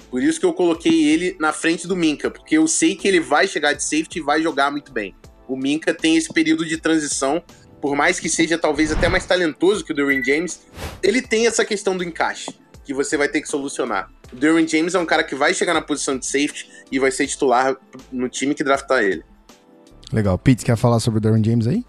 Por 0.09 0.23
isso 0.23 0.39
que 0.39 0.45
eu 0.45 0.53
coloquei 0.53 1.09
ele 1.09 1.35
na 1.41 1.51
frente 1.51 1.85
do 1.85 1.95
Minka, 1.95 2.31
porque 2.31 2.57
eu 2.57 2.65
sei 2.65 2.95
que 2.95 3.05
ele 3.05 3.19
vai 3.19 3.47
chegar 3.47 3.73
de 3.73 3.83
safety 3.83 4.19
e 4.19 4.21
vai 4.21 4.41
jogar 4.41 4.71
muito 4.71 4.93
bem. 4.93 5.13
O 5.45 5.57
Minka 5.57 5.93
tem 5.93 6.15
esse 6.15 6.31
período 6.31 6.65
de 6.65 6.77
transição, 6.77 7.43
por 7.81 7.95
mais 7.97 8.17
que 8.17 8.29
seja 8.29 8.57
talvez 8.57 8.93
até 8.93 9.09
mais 9.09 9.25
talentoso 9.25 9.83
que 9.83 9.91
o 9.91 9.95
Derwin 9.95 10.23
James, 10.23 10.61
ele 11.03 11.21
tem 11.21 11.47
essa 11.47 11.65
questão 11.65 11.97
do 11.97 12.03
encaixe, 12.03 12.57
que 12.85 12.93
você 12.93 13.17
vai 13.17 13.27
ter 13.27 13.41
que 13.41 13.49
solucionar. 13.49 14.09
O 14.31 14.37
Derwin 14.37 14.65
James 14.65 14.95
é 14.95 14.99
um 14.99 15.05
cara 15.05 15.23
que 15.23 15.35
vai 15.35 15.53
chegar 15.53 15.73
na 15.73 15.81
posição 15.81 16.17
de 16.17 16.25
safety 16.25 16.69
e 16.89 16.97
vai 16.97 17.11
ser 17.11 17.27
titular 17.27 17.75
no 18.09 18.29
time 18.29 18.55
que 18.55 18.63
draftar 18.63 19.03
ele. 19.03 19.25
Legal. 20.11 20.37
Pete, 20.37 20.63
quer 20.63 20.77
falar 20.77 20.99
sobre 20.99 21.17
o 21.17 21.21
Derwin 21.21 21.43
James 21.43 21.67
aí? 21.67 21.83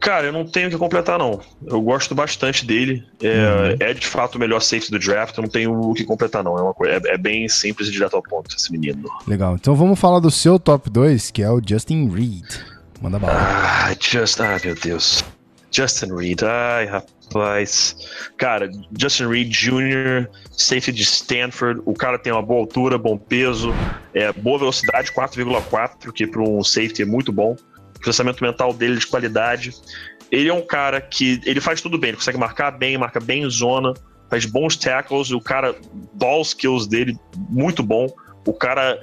Cara, 0.00 0.26
eu 0.26 0.32
não 0.32 0.46
tenho 0.46 0.68
o 0.68 0.70
que 0.70 0.78
completar, 0.78 1.18
não. 1.18 1.40
Eu 1.66 1.82
gosto 1.82 2.14
bastante 2.14 2.64
dele. 2.64 3.04
É, 3.20 3.28
uhum. 3.28 3.76
é 3.80 3.94
de 3.94 4.06
fato 4.06 4.36
o 4.36 4.38
melhor 4.38 4.60
safety 4.60 4.92
do 4.92 4.98
draft. 4.98 5.36
Eu 5.36 5.42
não 5.42 5.50
tenho 5.50 5.72
o 5.72 5.92
que 5.92 6.04
completar, 6.04 6.44
não. 6.44 6.56
É, 6.56 6.62
uma 6.62 6.72
coisa, 6.72 6.94
é, 6.94 7.14
é, 7.14 7.18
bem 7.18 7.48
simples 7.48 7.88
e 7.88 7.90
direto 7.90 8.14
ao 8.14 8.22
ponto, 8.22 8.54
esse 8.56 8.70
menino. 8.70 9.08
Legal. 9.26 9.56
Então 9.56 9.74
vamos 9.74 9.98
falar 9.98 10.20
do 10.20 10.30
seu 10.30 10.58
top 10.58 10.88
2, 10.88 11.32
que 11.32 11.42
é 11.42 11.50
o 11.50 11.60
Justin 11.64 12.08
Reed. 12.08 12.46
Manda 13.00 13.18
bala. 13.18 13.34
Ah, 13.34 13.94
just, 14.00 14.40
ah, 14.40 14.58
meu 14.64 14.74
Deus. 14.76 15.24
Justin 15.70 16.14
Reed. 16.14 16.42
Ai, 16.42 16.86
rapaz. 16.86 17.17
Cara, 18.36 18.70
Justin 18.98 19.26
Reed 19.26 19.50
Jr., 19.50 20.28
safety 20.50 20.92
de 20.92 21.02
Stanford. 21.02 21.80
O 21.84 21.94
cara 21.94 22.18
tem 22.18 22.32
uma 22.32 22.42
boa 22.42 22.60
altura, 22.60 22.96
bom 22.98 23.18
peso, 23.18 23.72
é, 24.14 24.32
boa 24.32 24.58
velocidade, 24.58 25.12
4,4, 25.12 26.12
que 26.12 26.26
para 26.26 26.42
um 26.42 26.62
safety 26.64 27.02
é 27.02 27.06
muito 27.06 27.32
bom 27.32 27.56
processamento 27.98 28.42
mental 28.42 28.72
dele 28.72 28.96
de 28.96 29.06
qualidade. 29.06 29.74
Ele 30.30 30.48
é 30.48 30.54
um 30.54 30.64
cara 30.64 31.00
que 31.00 31.40
ele 31.44 31.60
faz 31.60 31.80
tudo 31.80 31.98
bem, 31.98 32.10
ele 32.10 32.16
consegue 32.16 32.38
marcar 32.38 32.70
bem, 32.70 32.98
marca 32.98 33.20
bem 33.20 33.42
em 33.42 33.50
zona, 33.50 33.94
faz 34.30 34.44
bons 34.44 34.76
tackles, 34.76 35.30
o 35.30 35.40
cara, 35.40 35.74
ball 36.14 36.42
skills 36.42 36.86
dele, 36.86 37.18
muito 37.48 37.82
bom. 37.82 38.08
O 38.46 38.52
cara 38.52 39.02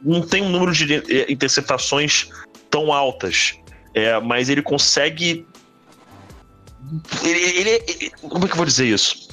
não 0.00 0.22
tem 0.22 0.42
um 0.42 0.48
número 0.48 0.72
de 0.72 1.02
interceptações 1.28 2.28
tão 2.70 2.92
altas, 2.92 3.58
é, 3.94 4.18
mas 4.20 4.48
ele 4.48 4.62
consegue. 4.62 5.46
Ele, 7.22 7.40
ele, 7.58 7.70
ele, 7.86 8.12
como 8.20 8.44
é 8.44 8.46
que 8.46 8.52
eu 8.52 8.56
vou 8.56 8.66
dizer 8.66 8.86
isso? 8.86 9.28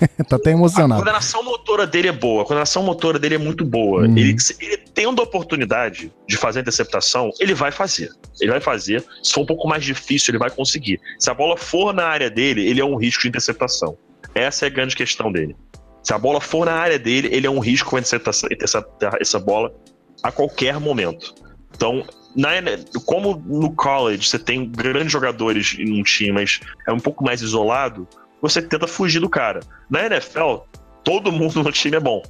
tá 0.28 0.36
até 0.36 0.50
emocionado. 0.50 1.00
A 1.00 1.04
coordenação 1.04 1.42
motora 1.42 1.86
dele 1.86 2.08
é 2.08 2.12
boa, 2.12 2.42
a 2.42 2.44
coordenação 2.44 2.82
motora 2.82 3.18
dele 3.18 3.36
é 3.36 3.38
muito 3.38 3.64
boa. 3.64 4.02
Uhum. 4.02 4.16
Ele, 4.16 4.36
ele 4.60 4.76
tendo 4.94 5.20
a 5.20 5.24
oportunidade 5.24 6.12
de 6.28 6.36
fazer 6.36 6.60
a 6.60 6.62
interceptação, 6.62 7.30
ele 7.40 7.54
vai 7.54 7.72
fazer. 7.72 8.10
Ele 8.40 8.50
vai 8.50 8.60
fazer. 8.60 9.04
Se 9.22 9.32
for 9.32 9.42
um 9.42 9.46
pouco 9.46 9.66
mais 9.66 9.84
difícil, 9.84 10.32
ele 10.32 10.38
vai 10.38 10.50
conseguir. 10.50 11.00
Se 11.18 11.30
a 11.30 11.34
bola 11.34 11.56
for 11.56 11.92
na 11.92 12.04
área 12.04 12.30
dele, 12.30 12.66
ele 12.66 12.80
é 12.80 12.84
um 12.84 12.96
risco 12.96 13.22
de 13.22 13.28
interceptação. 13.28 13.96
Essa 14.34 14.66
é 14.66 14.68
a 14.68 14.70
grande 14.70 14.94
questão 14.94 15.32
dele. 15.32 15.56
Se 16.02 16.12
a 16.12 16.18
bola 16.18 16.40
for 16.40 16.66
na 16.66 16.74
área 16.74 16.98
dele, 16.98 17.28
ele 17.32 17.46
é 17.46 17.50
um 17.50 17.58
risco 17.58 17.90
de 17.90 18.02
interceptar 18.02 19.16
essa 19.20 19.38
bola 19.40 19.74
a 20.22 20.30
qualquer 20.30 20.78
momento. 20.78 21.34
Então, 21.74 22.06
na, 22.36 22.50
como 23.06 23.42
no 23.46 23.72
college 23.72 24.28
você 24.28 24.38
tem 24.38 24.68
grandes 24.68 25.10
jogadores 25.10 25.74
em 25.78 25.98
um 25.98 26.02
time, 26.02 26.32
mas 26.32 26.60
é 26.86 26.92
um 26.92 27.00
pouco 27.00 27.24
mais 27.24 27.40
isolado, 27.40 28.06
você 28.40 28.60
tenta 28.60 28.86
fugir 28.86 29.20
do 29.20 29.28
cara. 29.28 29.60
Na 29.88 30.04
NFL, 30.04 30.58
todo 31.02 31.32
mundo 31.32 31.62
no 31.62 31.72
time 31.72 31.96
é 31.96 32.00
bom. 32.00 32.22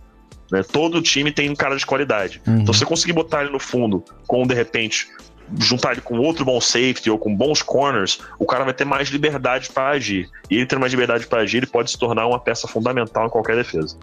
Né? 0.51 0.63
Todo 0.63 1.03
time 1.03 1.33
tem 1.33 1.51
um 1.51 1.57
cara 1.57 1.77
de 1.77 1.85
qualidade. 1.85 2.41
Uhum. 2.47 2.61
Então, 2.61 2.73
se 2.73 2.81
você 2.81 2.87
conseguir 2.87 3.13
botar 3.13 3.43
ele 3.43 3.51
no 3.51 3.59
fundo 3.59 4.05
com, 4.27 4.47
de 4.47 4.55
repente, 4.55 5.09
juntar 5.59 5.93
ele 5.93 6.01
com 6.01 6.19
outro 6.19 6.45
bom 6.45 6.61
safety 6.61 7.11
ou 7.11 7.19
com 7.19 7.35
bons 7.35 7.63
corners, 7.63 8.21
o 8.39 8.47
cara 8.47 8.65
vai 8.65 8.75
ter 8.75 8.85
mais 8.85 9.09
liberdade 9.09 9.71
para 9.71 9.89
agir. 9.89 10.29
E 10.51 10.57
ele 10.57 10.67
ter 10.67 10.79
mais 10.79 10.93
liberdade 10.93 11.27
para 11.27 11.43
agir, 11.43 11.59
ele 11.59 11.67
pode 11.67 11.91
se 11.91 11.99
tornar 11.99 12.27
uma 12.27 12.39
peça 12.39 12.69
fundamental 12.69 13.27
em 13.27 13.31
qualquer 13.31 13.57
defesa. 13.57 13.99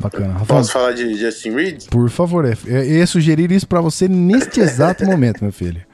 Bacana. 0.00 0.32
Rafael, 0.32 0.60
Posso 0.60 0.72
falar 0.72 0.92
de 0.92 1.14
Justin 1.14 1.50
Reed? 1.50 1.88
Por 1.90 2.08
favor, 2.08 2.44
eu 2.66 2.84
ia 2.84 3.06
sugerir 3.06 3.52
isso 3.52 3.68
para 3.68 3.80
você 3.80 4.08
neste 4.08 4.58
exato 4.60 5.04
momento, 5.04 5.42
meu 5.42 5.52
filho. 5.52 5.84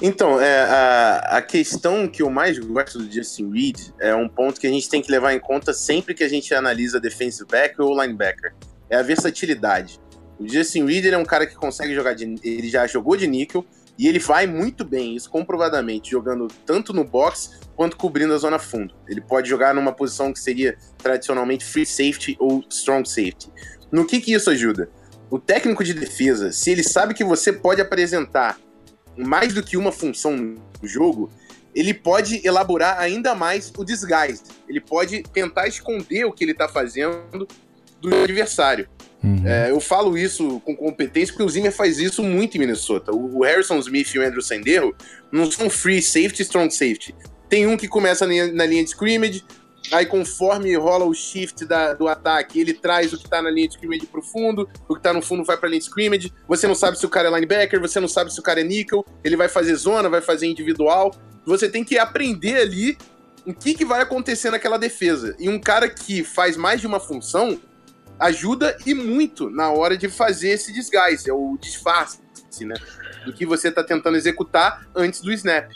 Então, 0.00 0.38
é, 0.40 0.62
a, 0.62 1.38
a 1.38 1.42
questão 1.42 2.06
que 2.06 2.22
eu 2.22 2.28
mais 2.28 2.58
gosto 2.58 2.98
do 2.98 3.10
Justin 3.10 3.50
Reed 3.50 3.78
é 3.98 4.14
um 4.14 4.28
ponto 4.28 4.60
que 4.60 4.66
a 4.66 4.70
gente 4.70 4.88
tem 4.88 5.00
que 5.00 5.10
levar 5.10 5.32
em 5.32 5.40
conta 5.40 5.72
sempre 5.72 6.14
que 6.14 6.22
a 6.22 6.28
gente 6.28 6.54
analisa 6.54 7.00
defensive 7.00 7.48
back 7.50 7.80
ou 7.80 8.00
linebacker. 8.00 8.54
É 8.90 8.96
a 8.96 9.02
versatilidade. 9.02 9.98
O 10.38 10.46
Justin 10.46 10.84
Reed 10.84 11.06
é 11.06 11.16
um 11.16 11.24
cara 11.24 11.46
que 11.46 11.54
consegue 11.54 11.94
jogar 11.94 12.14
de. 12.14 12.34
Ele 12.44 12.68
já 12.68 12.86
jogou 12.86 13.16
de 13.16 13.26
níquel 13.26 13.64
e 13.98 14.06
ele 14.06 14.18
vai 14.18 14.46
muito 14.46 14.84
bem, 14.84 15.16
isso 15.16 15.30
comprovadamente, 15.30 16.10
jogando 16.10 16.46
tanto 16.66 16.92
no 16.92 17.02
box 17.02 17.58
quanto 17.76 17.96
cobrindo 17.96 18.32
a 18.32 18.38
zona 18.38 18.58
fundo. 18.58 18.94
Ele 19.06 19.20
pode 19.20 19.48
jogar 19.48 19.74
numa 19.74 19.92
posição 19.92 20.32
que 20.32 20.40
seria 20.40 20.76
tradicionalmente 20.98 21.64
free 21.64 21.86
safety 21.86 22.36
ou 22.40 22.64
strong 22.70 23.08
safety. 23.08 23.52
No 23.92 24.06
que, 24.06 24.20
que 24.20 24.32
isso 24.32 24.50
ajuda? 24.50 24.88
O 25.30 25.38
técnico 25.38 25.84
de 25.84 25.92
defesa, 25.92 26.50
se 26.50 26.70
ele 26.70 26.82
sabe 26.82 27.12
que 27.12 27.22
você 27.22 27.52
pode 27.52 27.80
apresentar 27.80 28.58
mais 29.16 29.52
do 29.52 29.62
que 29.62 29.76
uma 29.76 29.92
função 29.92 30.36
no 30.36 30.88
jogo, 30.88 31.30
ele 31.74 31.92
pode 31.92 32.40
elaborar 32.46 32.98
ainda 32.98 33.34
mais 33.34 33.70
o 33.76 33.84
disguise. 33.84 34.42
Ele 34.66 34.80
pode 34.80 35.22
tentar 35.24 35.68
esconder 35.68 36.24
o 36.24 36.32
que 36.32 36.42
ele 36.42 36.52
está 36.52 36.68
fazendo 36.68 37.46
do 38.00 38.14
adversário. 38.14 38.88
Uhum. 39.22 39.46
É, 39.46 39.70
eu 39.70 39.80
falo 39.80 40.16
isso 40.16 40.60
com 40.60 40.76
competência 40.76 41.32
porque 41.32 41.44
o 41.44 41.48
Zimmer 41.48 41.72
faz 41.72 41.98
isso 41.98 42.22
muito 42.22 42.56
em 42.56 42.60
Minnesota. 42.60 43.12
O, 43.12 43.42
Harrison 43.42 43.78
Smith 43.78 44.14
e 44.14 44.18
o 44.18 44.22
Andrew 44.22 44.40
Sendero 44.40 44.94
não 45.32 45.50
são 45.50 45.68
free 45.68 46.00
safety, 46.00 46.42
strong 46.42 46.72
safety. 46.72 47.14
Tem 47.48 47.66
um 47.66 47.76
que 47.76 47.88
começa 47.88 48.26
na 48.26 48.66
linha 48.66 48.82
de 48.82 48.90
scrimmage, 48.90 49.44
Aí, 49.92 50.04
conforme 50.04 50.76
rola 50.76 51.04
o 51.04 51.14
shift 51.14 51.64
da, 51.64 51.94
do 51.94 52.08
ataque, 52.08 52.60
ele 52.60 52.74
traz 52.74 53.12
o 53.12 53.18
que 53.18 53.28
tá 53.28 53.40
na 53.40 53.50
linha 53.50 53.68
de 53.68 53.74
scrimmage 53.74 54.06
pro 54.06 54.22
fundo, 54.22 54.68
o 54.88 54.96
que 54.96 55.00
tá 55.00 55.12
no 55.12 55.22
fundo 55.22 55.44
vai 55.44 55.56
pra 55.56 55.68
linha 55.68 55.78
de 55.78 55.86
scrimmage. 55.86 56.32
Você 56.48 56.66
não 56.66 56.74
sabe 56.74 56.98
se 56.98 57.06
o 57.06 57.08
cara 57.08 57.28
é 57.28 57.30
linebacker, 57.32 57.80
você 57.80 58.00
não 58.00 58.08
sabe 58.08 58.32
se 58.32 58.40
o 58.40 58.42
cara 58.42 58.60
é 58.60 58.64
nickel, 58.64 59.04
ele 59.22 59.36
vai 59.36 59.48
fazer 59.48 59.74
zona, 59.76 60.08
vai 60.08 60.20
fazer 60.20 60.46
individual. 60.46 61.14
Você 61.44 61.68
tem 61.68 61.84
que 61.84 61.98
aprender 61.98 62.56
ali 62.56 62.98
o 63.46 63.54
que, 63.54 63.74
que 63.74 63.84
vai 63.84 64.02
acontecer 64.02 64.50
naquela 64.50 64.76
defesa. 64.76 65.36
E 65.38 65.48
um 65.48 65.60
cara 65.60 65.88
que 65.88 66.24
faz 66.24 66.56
mais 66.56 66.80
de 66.80 66.86
uma 66.86 66.98
função 66.98 67.60
ajuda 68.18 68.76
e 68.84 68.92
muito 68.92 69.48
na 69.50 69.70
hora 69.70 69.96
de 69.96 70.08
fazer 70.08 70.48
esse 70.48 70.72
disguise, 70.72 71.30
é 71.30 71.32
o 71.32 71.56
disfarce, 71.60 72.18
né? 72.62 72.74
Do 73.24 73.32
que 73.32 73.46
você 73.46 73.70
tá 73.70 73.84
tentando 73.84 74.16
executar 74.16 74.88
antes 74.96 75.20
do 75.20 75.32
snap. 75.32 75.70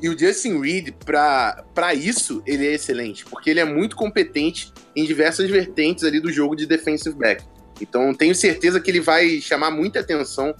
E 0.00 0.08
o 0.08 0.18
Justin 0.18 0.60
Reed, 0.60 0.90
para 1.04 1.94
isso, 1.94 2.42
ele 2.46 2.66
é 2.66 2.74
excelente, 2.74 3.24
porque 3.24 3.50
ele 3.50 3.60
é 3.60 3.64
muito 3.64 3.96
competente 3.96 4.72
em 4.94 5.04
diversas 5.04 5.50
vertentes 5.50 6.04
ali 6.04 6.20
do 6.20 6.30
jogo 6.30 6.54
de 6.54 6.66
defensive 6.66 7.16
back. 7.16 7.42
Então, 7.80 8.14
tenho 8.14 8.34
certeza 8.34 8.80
que 8.80 8.90
ele 8.90 9.00
vai 9.00 9.40
chamar 9.40 9.70
muita 9.70 10.00
atenção 10.00 10.54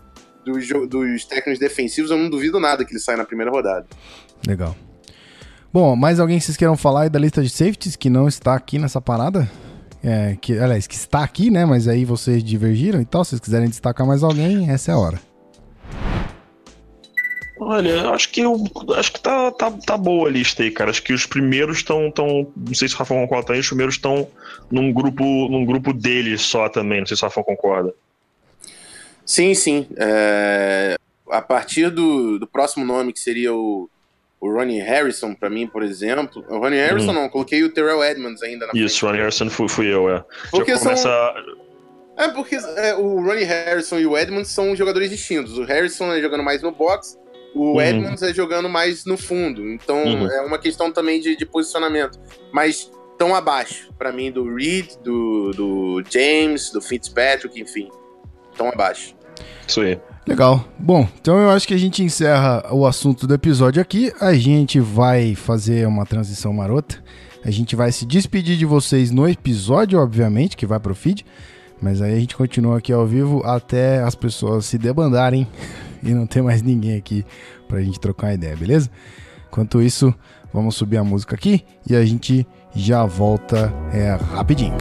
dos, 0.44 0.66
dos 0.88 1.24
técnicos 1.24 1.58
defensivos. 1.58 2.10
Eu 2.10 2.18
não 2.18 2.28
duvido 2.28 2.58
nada 2.58 2.84
que 2.84 2.92
ele 2.92 3.00
saia 3.00 3.18
na 3.18 3.24
primeira 3.24 3.50
rodada. 3.50 3.86
Legal. 4.46 4.76
Bom, 5.72 5.94
mais 5.94 6.18
alguém 6.18 6.38
que 6.38 6.44
vocês 6.44 6.56
queiram 6.56 6.76
falar 6.76 7.02
aí 7.02 7.10
da 7.10 7.18
lista 7.18 7.42
de 7.42 7.48
safeties 7.48 7.96
que 7.96 8.10
não 8.10 8.26
está 8.26 8.54
aqui 8.54 8.78
nessa 8.78 9.00
parada? 9.00 9.48
É, 10.02 10.36
que, 10.40 10.58
aliás, 10.58 10.88
que 10.88 10.96
está 10.96 11.22
aqui, 11.22 11.48
né? 11.48 11.64
Mas 11.64 11.86
aí 11.86 12.04
vocês 12.04 12.42
divergiram 12.42 13.00
e 13.00 13.04
tal. 13.04 13.24
Se 13.24 13.30
vocês 13.30 13.40
quiserem 13.40 13.68
destacar 13.68 14.06
mais 14.06 14.22
alguém, 14.24 14.68
essa 14.68 14.90
é 14.90 14.94
a 14.94 14.98
hora. 14.98 15.31
Olha, 17.64 18.10
acho 18.10 18.28
que 18.30 18.40
eu, 18.40 18.56
acho 18.96 19.12
que 19.12 19.20
tá, 19.20 19.50
tá, 19.52 19.70
tá 19.70 19.96
boa 19.96 20.28
a 20.28 20.32
lista 20.32 20.62
aí, 20.62 20.70
cara. 20.70 20.90
Acho 20.90 21.02
que 21.02 21.12
os 21.12 21.26
primeiros 21.26 21.78
estão. 21.78 22.10
Tão, 22.10 22.46
não 22.56 22.74
sei 22.74 22.88
se 22.88 22.94
o 22.94 22.98
Rafa 22.98 23.14
concorda 23.14 23.52
aí, 23.52 23.60
os 23.60 23.68
primeiros 23.68 23.94
estão 23.94 24.28
num 24.70 24.92
grupo, 24.92 25.24
num 25.24 25.64
grupo 25.64 25.92
deles 25.92 26.42
só 26.42 26.68
também. 26.68 27.00
Não 27.00 27.06
sei 27.06 27.16
se 27.16 27.22
o 27.22 27.26
Rafa 27.26 27.42
concorda. 27.44 27.94
Sim, 29.24 29.54
sim. 29.54 29.86
É, 29.96 30.96
a 31.30 31.40
partir 31.40 31.90
do, 31.90 32.38
do 32.38 32.46
próximo 32.46 32.84
nome, 32.84 33.12
que 33.12 33.20
seria 33.20 33.54
o, 33.54 33.88
o 34.40 34.52
Ronnie 34.52 34.80
Harrison, 34.80 35.34
para 35.34 35.48
mim, 35.48 35.66
por 35.66 35.82
exemplo. 35.82 36.44
O 36.48 36.58
Ronnie 36.58 36.80
Harrison 36.80 37.12
hum. 37.12 37.14
não, 37.14 37.28
coloquei 37.28 37.62
o 37.62 37.72
Terrell 37.72 38.02
Edmonds 38.02 38.42
ainda 38.42 38.66
na 38.66 38.72
Isso, 38.74 39.04
o 39.04 39.08
Ronnie 39.08 39.22
Harrison 39.22 39.48
fui, 39.48 39.68
fui 39.68 39.86
eu, 39.86 40.10
é. 40.10 40.24
Porque 40.50 40.72
são... 40.72 40.84
começa... 40.84 41.34
É 42.16 42.28
porque 42.28 42.56
é, 42.56 42.94
o 42.94 43.22
Ronnie 43.22 43.44
Harrison 43.44 43.98
e 43.98 44.06
o 44.06 44.18
Edmonds 44.18 44.50
são 44.50 44.76
jogadores 44.76 45.08
distintos. 45.08 45.56
O 45.56 45.64
Harrison 45.64 46.12
é 46.12 46.20
jogando 46.20 46.42
mais 46.42 46.60
no 46.60 46.70
box, 46.70 47.18
o 47.54 47.74
uhum. 47.74 47.80
Edmonds 47.80 48.22
é 48.22 48.32
jogando 48.32 48.68
mais 48.68 49.04
no 49.04 49.16
fundo. 49.16 49.68
Então 49.70 50.02
uhum. 50.02 50.26
é 50.26 50.40
uma 50.42 50.58
questão 50.58 50.92
também 50.92 51.20
de, 51.20 51.36
de 51.36 51.46
posicionamento. 51.46 52.18
Mas 52.52 52.90
tão 53.18 53.34
abaixo, 53.34 53.90
para 53.98 54.12
mim, 54.12 54.30
do 54.30 54.54
Reed, 54.54 54.94
do, 55.02 55.50
do 55.52 56.02
James, 56.10 56.70
do 56.70 56.80
Fitzpatrick, 56.80 57.60
enfim. 57.60 57.88
Tão 58.56 58.68
abaixo. 58.68 59.14
Isso 59.66 59.80
aí. 59.80 60.00
Legal. 60.26 60.64
Bom, 60.78 61.06
então 61.20 61.38
eu 61.38 61.50
acho 61.50 61.66
que 61.66 61.74
a 61.74 61.78
gente 61.78 62.02
encerra 62.02 62.72
o 62.72 62.86
assunto 62.86 63.26
do 63.26 63.34
episódio 63.34 63.82
aqui. 63.82 64.12
A 64.20 64.34
gente 64.34 64.78
vai 64.78 65.34
fazer 65.34 65.86
uma 65.86 66.06
transição 66.06 66.52
marota. 66.52 67.02
A 67.44 67.50
gente 67.50 67.74
vai 67.74 67.90
se 67.90 68.06
despedir 68.06 68.56
de 68.56 68.64
vocês 68.64 69.10
no 69.10 69.28
episódio, 69.28 69.98
obviamente, 69.98 70.56
que 70.56 70.66
vai 70.66 70.78
pro 70.78 70.94
feed. 70.94 71.24
Mas 71.80 72.00
aí 72.00 72.14
a 72.14 72.20
gente 72.20 72.36
continua 72.36 72.78
aqui 72.78 72.92
ao 72.92 73.04
vivo 73.04 73.42
até 73.44 74.00
as 74.00 74.14
pessoas 74.14 74.66
se 74.66 74.78
debandarem 74.78 75.48
e 76.10 76.12
não 76.14 76.26
ter 76.26 76.42
mais 76.42 76.62
ninguém 76.62 76.96
aqui 76.96 77.24
pra 77.68 77.80
gente 77.80 78.00
trocar 78.00 78.28
uma 78.28 78.34
ideia, 78.34 78.56
beleza? 78.56 78.90
Enquanto 79.48 79.82
isso, 79.82 80.14
vamos 80.52 80.74
subir 80.74 80.96
a 80.96 81.04
música 81.04 81.34
aqui 81.34 81.64
e 81.88 81.94
a 81.94 82.04
gente 82.04 82.46
já 82.74 83.04
volta 83.04 83.72
é, 83.92 84.14
rapidinho. 84.34 84.76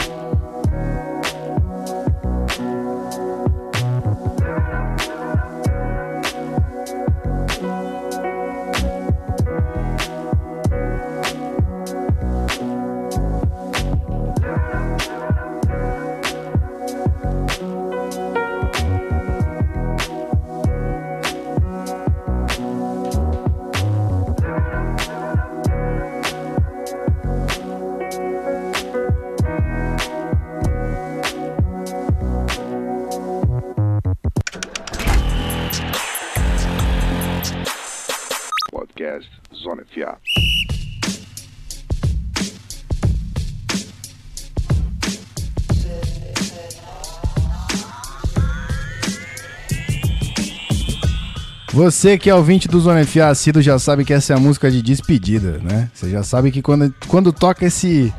Você 51.73 52.17
que 52.17 52.29
é 52.29 52.35
ouvinte 52.35 52.67
do 52.67 52.79
Zona 52.81 53.05
FA 53.05 53.27
assíduo 53.27 53.61
já 53.61 53.79
sabe 53.79 54.03
que 54.03 54.13
essa 54.13 54.33
é 54.33 54.35
a 54.35 54.39
música 54.39 54.69
de 54.69 54.81
despedida, 54.81 55.59
né? 55.59 55.89
Você 55.93 56.09
já 56.09 56.21
sabe 56.21 56.51
que 56.51 56.61
quando, 56.61 56.93
quando 57.07 57.31
toca 57.31 57.65
esse 57.65 58.13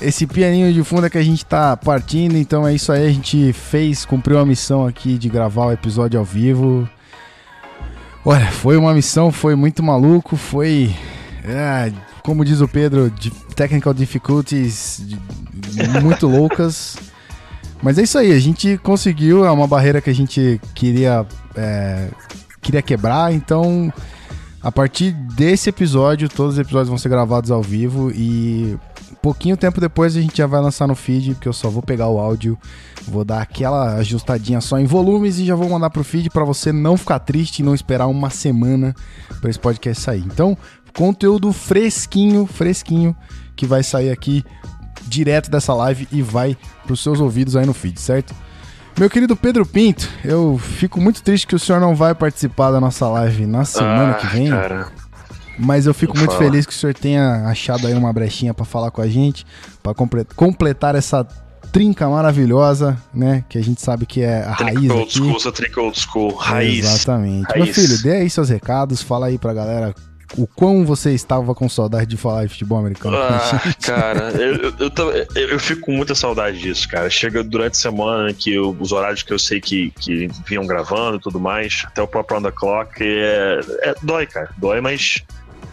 esse 0.00 0.26
pianinho 0.26 0.72
de 0.72 0.82
fundo 0.82 1.06
é 1.06 1.10
que 1.10 1.18
a 1.18 1.22
gente 1.22 1.44
tá 1.44 1.76
partindo, 1.76 2.36
então 2.36 2.66
é 2.66 2.74
isso 2.74 2.90
aí, 2.92 3.06
a 3.06 3.10
gente 3.10 3.52
fez, 3.52 4.04
cumpriu 4.04 4.38
a 4.38 4.46
missão 4.46 4.86
aqui 4.86 5.18
de 5.18 5.28
gravar 5.28 5.66
o 5.66 5.72
episódio 5.72 6.18
ao 6.18 6.24
vivo. 6.24 6.88
Olha, 8.30 8.52
foi 8.52 8.76
uma 8.76 8.92
missão, 8.92 9.32
foi 9.32 9.54
muito 9.54 9.82
maluco, 9.82 10.36
foi. 10.36 10.94
É, 11.42 11.90
como 12.22 12.44
diz 12.44 12.60
o 12.60 12.68
Pedro, 12.68 13.10
de 13.10 13.30
technical 13.30 13.94
difficulties 13.94 15.00
muito 16.02 16.26
loucas. 16.28 16.98
Mas 17.82 17.96
é 17.96 18.02
isso 18.02 18.18
aí, 18.18 18.30
a 18.32 18.38
gente 18.38 18.76
conseguiu, 18.82 19.46
é 19.46 19.50
uma 19.50 19.66
barreira 19.66 20.02
que 20.02 20.10
a 20.10 20.14
gente 20.14 20.60
queria 20.74 21.24
é, 21.56 22.10
queria 22.60 22.82
quebrar, 22.82 23.32
então 23.32 23.90
a 24.62 24.70
partir 24.70 25.12
desse 25.12 25.70
episódio, 25.70 26.28
todos 26.28 26.56
os 26.56 26.60
episódios 26.60 26.90
vão 26.90 26.98
ser 26.98 27.08
gravados 27.08 27.50
ao 27.50 27.62
vivo 27.62 28.10
e 28.10 28.76
pouquinho 29.28 29.58
tempo 29.58 29.78
depois 29.78 30.16
a 30.16 30.22
gente 30.22 30.38
já 30.38 30.46
vai 30.46 30.58
lançar 30.58 30.86
no 30.86 30.94
feed, 30.94 31.34
porque 31.34 31.46
eu 31.46 31.52
só 31.52 31.68
vou 31.68 31.82
pegar 31.82 32.08
o 32.08 32.18
áudio, 32.18 32.58
vou 33.06 33.26
dar 33.26 33.42
aquela 33.42 33.96
ajustadinha 33.96 34.58
só 34.58 34.78
em 34.78 34.86
volumes 34.86 35.38
e 35.38 35.44
já 35.44 35.54
vou 35.54 35.68
mandar 35.68 35.90
pro 35.90 36.02
feed 36.02 36.30
para 36.30 36.44
você 36.44 36.72
não 36.72 36.96
ficar 36.96 37.18
triste 37.18 37.58
e 37.58 37.62
não 37.62 37.74
esperar 37.74 38.06
uma 38.06 38.30
semana 38.30 38.94
para 39.38 39.50
esse 39.50 39.58
podcast 39.58 40.02
sair. 40.02 40.24
Então, 40.24 40.56
conteúdo 40.96 41.52
fresquinho, 41.52 42.46
fresquinho 42.46 43.14
que 43.54 43.66
vai 43.66 43.82
sair 43.82 44.10
aqui 44.10 44.42
direto 45.06 45.50
dessa 45.50 45.74
live 45.74 46.08
e 46.10 46.22
vai 46.22 46.56
pros 46.86 47.02
seus 47.02 47.20
ouvidos 47.20 47.54
aí 47.54 47.66
no 47.66 47.74
feed, 47.74 48.00
certo? 48.00 48.34
Meu 48.98 49.10
querido 49.10 49.36
Pedro 49.36 49.66
Pinto, 49.66 50.08
eu 50.24 50.56
fico 50.56 50.98
muito 50.98 51.22
triste 51.22 51.46
que 51.46 51.54
o 51.54 51.58
senhor 51.58 51.82
não 51.82 51.94
vai 51.94 52.14
participar 52.14 52.70
da 52.70 52.80
nossa 52.80 53.06
live 53.08 53.44
na 53.44 53.66
semana 53.66 54.12
ah, 54.12 54.14
que 54.14 54.26
vem. 54.26 54.48
Cara. 54.48 54.88
Mas 55.58 55.86
eu 55.86 55.94
fico 55.94 56.16
muito 56.16 56.30
fala. 56.32 56.44
feliz 56.44 56.64
que 56.64 56.72
o 56.72 56.76
senhor 56.76 56.94
tenha 56.94 57.46
achado 57.46 57.86
aí 57.86 57.94
uma 57.94 58.12
brechinha 58.12 58.54
para 58.54 58.64
falar 58.64 58.90
com 58.90 59.00
a 59.00 59.08
gente, 59.08 59.44
para 59.82 59.92
completar 60.36 60.94
essa 60.94 61.26
trinca 61.72 62.08
maravilhosa, 62.08 62.96
né? 63.12 63.44
Que 63.48 63.58
a 63.58 63.62
gente 63.62 63.80
sabe 63.80 64.06
que 64.06 64.22
é 64.22 64.44
a 64.44 64.54
trinca 64.54 64.74
raiz 64.74 64.90
old 64.90 65.02
aqui. 65.02 65.18
School, 65.18 65.52
trinca 65.52 65.80
old 65.80 65.98
school, 66.00 66.34
raiz. 66.34 66.84
Exatamente. 66.84 67.46
Raiz. 67.48 67.64
Meu 67.64 67.74
filho, 67.74 68.02
dê 68.02 68.12
aí 68.12 68.30
seus 68.30 68.48
recados, 68.48 69.02
fala 69.02 69.26
aí 69.26 69.38
pra 69.38 69.52
galera 69.52 69.94
o 70.36 70.46
quão 70.46 70.84
você 70.84 71.12
estava 71.12 71.54
com 71.54 71.68
saudade 71.68 72.06
de 72.06 72.16
falar 72.16 72.44
de 72.44 72.50
futebol 72.50 72.78
americano. 72.78 73.16
Ah, 73.16 73.60
cara, 73.80 74.30
eu, 74.32 74.56
eu, 74.56 74.74
eu, 75.34 75.48
eu, 75.48 75.58
fico 75.58 75.82
com 75.82 75.92
muita 75.92 76.14
saudade 76.14 76.58
disso, 76.58 76.88
cara. 76.88 77.08
Chega 77.08 77.42
durante 77.42 77.74
a 77.74 77.78
semana 77.78 78.32
que 78.32 78.52
eu, 78.52 78.76
os 78.78 78.92
horários 78.92 79.22
que 79.22 79.32
eu 79.32 79.38
sei 79.38 79.60
que, 79.60 79.90
que 79.98 80.28
vinham 80.46 80.66
gravando 80.66 81.16
e 81.16 81.20
tudo 81.20 81.40
mais, 81.40 81.84
até 81.86 82.02
o 82.02 82.06
próprio 82.06 82.38
on 82.38 82.42
the 82.42 82.50
clock, 82.50 82.92
é, 83.00 83.60
é, 83.82 83.94
dói, 84.02 84.26
cara. 84.26 84.50
Dói, 84.58 84.80
mas 84.80 85.22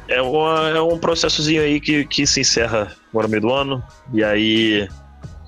é, 0.08 0.22
uma, 0.22 0.70
é 0.70 0.82
um 0.82 0.98
processozinho 0.98 1.62
aí 1.62 1.80
que, 1.80 2.06
que 2.06 2.26
se 2.26 2.42
encerra 2.42 2.96
agora 3.10 3.28
no 3.28 3.32
meio 3.32 3.42
do 3.42 3.54
ano. 3.54 3.84
E 4.14 4.24
aí 4.24 4.88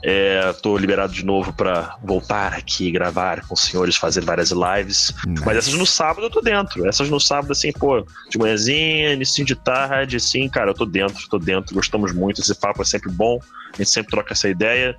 é, 0.04 0.54
tô 0.62 0.78
liberado 0.78 1.12
de 1.12 1.26
novo 1.26 1.52
para 1.54 1.98
voltar 2.04 2.54
aqui 2.54 2.92
gravar 2.92 3.46
com 3.46 3.54
os 3.54 3.62
senhores, 3.62 3.96
fazer 3.96 4.24
várias 4.24 4.52
lives. 4.52 5.14
Nice. 5.26 5.46
Mas 5.46 5.58
essas 5.58 5.74
no 5.74 5.86
sábado 5.86 6.26
eu 6.26 6.30
tô 6.30 6.42
dentro. 6.42 6.88
Essas 6.88 7.10
no 7.10 7.20
sábado, 7.20 7.52
assim, 7.52 7.72
pô, 7.72 8.06
de 8.30 8.38
manhãzinha, 8.38 9.14
início 9.14 9.44
de 9.44 9.56
tarde, 9.56 10.18
assim, 10.18 10.48
cara, 10.48 10.72
eu 10.72 10.76
tô 10.76 10.86
dentro, 10.86 11.28
tô 11.30 11.40
dentro. 11.40 11.74
Gostamos 11.74 12.14
muito. 12.14 12.42
Esse 12.42 12.56
papo 12.56 12.82
é 12.82 12.86
sempre 12.86 13.12
bom. 13.12 13.40
A 13.74 13.78
gente 13.78 13.90
sempre 13.90 14.12
troca 14.12 14.34
essa 14.34 14.48
ideia. 14.48 14.96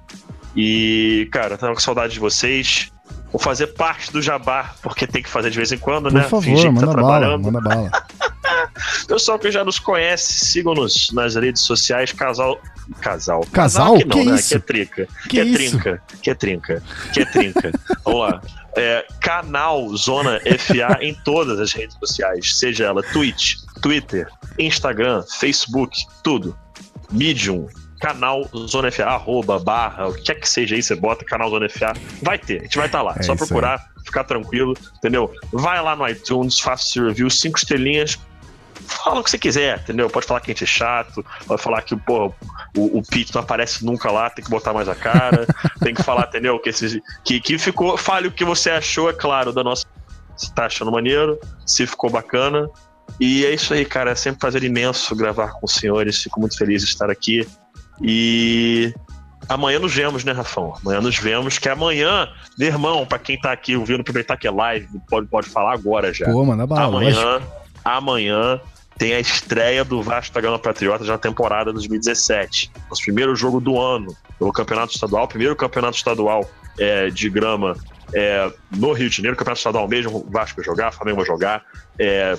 E, 0.54 1.28
cara, 1.32 1.56
tava 1.56 1.74
com 1.74 1.80
saudade 1.80 2.14
de 2.14 2.20
vocês. 2.20 2.92
Vou 3.30 3.40
fazer 3.40 3.68
parte 3.68 4.10
do 4.10 4.22
jabá, 4.22 4.74
porque 4.82 5.06
tem 5.06 5.22
que 5.22 5.28
fazer 5.28 5.50
de 5.50 5.56
vez 5.56 5.70
em 5.70 5.78
quando, 5.78 6.04
Por 6.04 6.12
né? 6.12 6.22
Favor, 6.22 6.42
Fingir 6.42 6.72
que 6.72 6.80
tá 6.80 6.86
tá 6.86 7.02
bala, 7.02 7.38
manda 7.38 7.60
bala. 7.60 7.90
Pessoal 9.06 9.38
que 9.38 9.50
já 9.50 9.64
nos 9.64 9.78
conhece, 9.78 10.46
sigam-nos 10.46 11.10
nas 11.12 11.34
redes 11.34 11.62
sociais, 11.62 12.12
casal. 12.12 12.58
Casal. 13.00 13.44
Casal? 13.52 13.98
que 13.98 14.04
não, 14.06 14.16
Que 14.16 14.24
né? 14.24 14.34
isso? 14.36 14.48
Que 14.48 14.54
é 14.54 14.58
trinca. 14.58 15.08
Que 15.24 15.28
Que, 15.28 15.40
é 15.40 15.44
isso? 15.44 15.56
trinca. 15.78 16.02
Que 16.22 16.30
é 16.30 16.34
trinca. 16.34 16.82
Que 17.12 17.20
é 17.20 17.24
trinca. 17.26 17.72
Vamos 18.04 18.20
lá. 18.20 18.40
É, 18.76 19.04
canal 19.20 19.88
Zona 19.96 20.40
FA 20.40 20.98
em 21.02 21.12
todas 21.12 21.58
as 21.58 21.72
redes 21.72 21.96
sociais, 21.98 22.56
seja 22.58 22.84
ela 22.86 23.02
Twitch, 23.02 23.56
Twitter, 23.82 24.28
Instagram, 24.58 25.22
Facebook, 25.38 25.98
tudo. 26.22 26.56
Medium, 27.10 27.66
canal 28.00 28.48
Zona 28.66 28.90
FA, 28.90 29.04
arroba, 29.04 29.58
barra, 29.58 30.08
o 30.08 30.14
que 30.14 30.22
quer 30.22 30.34
que 30.36 30.48
seja 30.48 30.74
aí, 30.74 30.82
você 30.82 30.94
bota 30.94 31.24
canal 31.24 31.50
Zona 31.50 31.68
FA, 31.68 31.92
vai 32.22 32.38
ter, 32.38 32.60
a 32.60 32.64
gente 32.64 32.76
vai 32.76 32.86
estar 32.86 33.02
lá. 33.02 33.14
É 33.18 33.22
Só 33.22 33.34
isso 33.34 33.44
aí. 33.44 33.48
procurar, 33.48 33.90
ficar 34.04 34.24
tranquilo, 34.24 34.74
entendeu? 34.96 35.32
Vai 35.52 35.82
lá 35.82 35.94
no 35.96 36.08
iTunes, 36.08 36.58
faça 36.58 36.86
seu 36.86 37.06
review, 37.06 37.28
cinco 37.30 37.58
estrelinhas, 37.58 38.18
fala 38.88 39.20
o 39.20 39.24
que 39.24 39.30
você 39.30 39.38
quiser, 39.38 39.78
entendeu? 39.80 40.08
Pode 40.08 40.26
falar 40.26 40.40
que 40.40 40.50
a 40.50 40.54
gente 40.54 40.64
é 40.64 40.66
chato, 40.66 41.24
pode 41.46 41.62
falar 41.62 41.82
que 41.82 41.96
porra, 41.96 42.34
o, 42.76 42.98
o 42.98 43.02
Pete 43.02 43.34
não 43.34 43.42
aparece 43.42 43.84
nunca 43.84 44.10
lá, 44.10 44.30
tem 44.30 44.44
que 44.44 44.50
botar 44.50 44.72
mais 44.72 44.88
a 44.88 44.94
cara, 44.94 45.46
tem 45.80 45.94
que 45.94 46.02
falar, 46.02 46.26
entendeu? 46.28 46.58
Que, 46.58 46.70
esses, 46.70 47.00
que, 47.24 47.40
que 47.40 47.58
ficou. 47.58 47.96
Fale 47.96 48.28
o 48.28 48.32
que 48.32 48.44
você 48.44 48.70
achou, 48.70 49.10
é 49.10 49.12
claro, 49.12 49.52
da 49.52 49.62
nossa. 49.62 49.84
Se 50.36 50.52
tá 50.54 50.66
achando 50.66 50.92
maneiro, 50.92 51.38
se 51.66 51.86
ficou 51.86 52.08
bacana. 52.08 52.68
E 53.18 53.44
é 53.44 53.52
isso 53.52 53.74
aí, 53.74 53.84
cara. 53.84 54.12
É 54.12 54.14
sempre 54.14 54.36
um 54.36 54.40
prazer 54.40 54.62
imenso 54.62 55.16
gravar 55.16 55.48
com 55.48 55.66
os 55.66 55.72
senhores. 55.72 56.22
Fico 56.22 56.38
muito 56.38 56.56
feliz 56.56 56.82
de 56.82 56.88
estar 56.88 57.10
aqui. 57.10 57.46
E 58.02 58.94
amanhã 59.48 59.78
nos 59.78 59.94
vemos, 59.94 60.24
né, 60.24 60.32
Rafão? 60.32 60.74
Amanhã 60.80 61.00
nos 61.00 61.18
vemos, 61.18 61.58
que 61.58 61.68
amanhã, 61.68 62.28
meu 62.58 62.68
irmão, 62.68 63.06
pra 63.06 63.18
quem 63.18 63.38
tá 63.38 63.52
aqui 63.52 63.76
ouvindo, 63.76 64.00
aproveitar 64.00 64.36
que 64.36 64.46
é 64.46 64.50
live, 64.50 64.88
pode, 65.08 65.26
pode 65.26 65.48
falar 65.48 65.72
agora 65.72 66.12
já. 66.12 66.26
Pô, 66.26 66.44
manda 66.44 66.66
bala, 66.66 66.86
lógico. 66.86 67.20
amanhã, 67.20 67.42
amanhã 67.84 68.60
tem 68.98 69.14
a 69.14 69.20
estreia 69.20 69.84
do 69.84 70.02
Vasco 70.02 70.34
da 70.34 70.40
Gama 70.40 70.58
Patriotas 70.58 71.06
na 71.06 71.16
temporada 71.16 71.72
2017. 71.72 72.70
Nosso 72.90 73.02
primeiro 73.02 73.34
jogo 73.36 73.60
do 73.60 73.80
ano 73.80 74.14
pelo 74.38 74.52
Campeonato 74.52 74.92
Estadual, 74.92 75.28
primeiro 75.28 75.54
campeonato 75.54 75.96
estadual 75.96 76.48
é, 76.78 77.08
de 77.08 77.30
grama 77.30 77.76
é, 78.12 78.50
no 78.70 78.92
Rio 78.92 79.08
de 79.08 79.16
Janeiro, 79.16 79.36
campeonato 79.36 79.58
estadual 79.58 79.88
mesmo, 79.88 80.18
o 80.18 80.30
Vasco 80.30 80.56
vai 80.56 80.64
jogar, 80.64 80.88
o 80.90 80.92
Flamengo 80.92 81.18
vai 81.18 81.26
jogar. 81.26 81.64
É, 81.98 82.36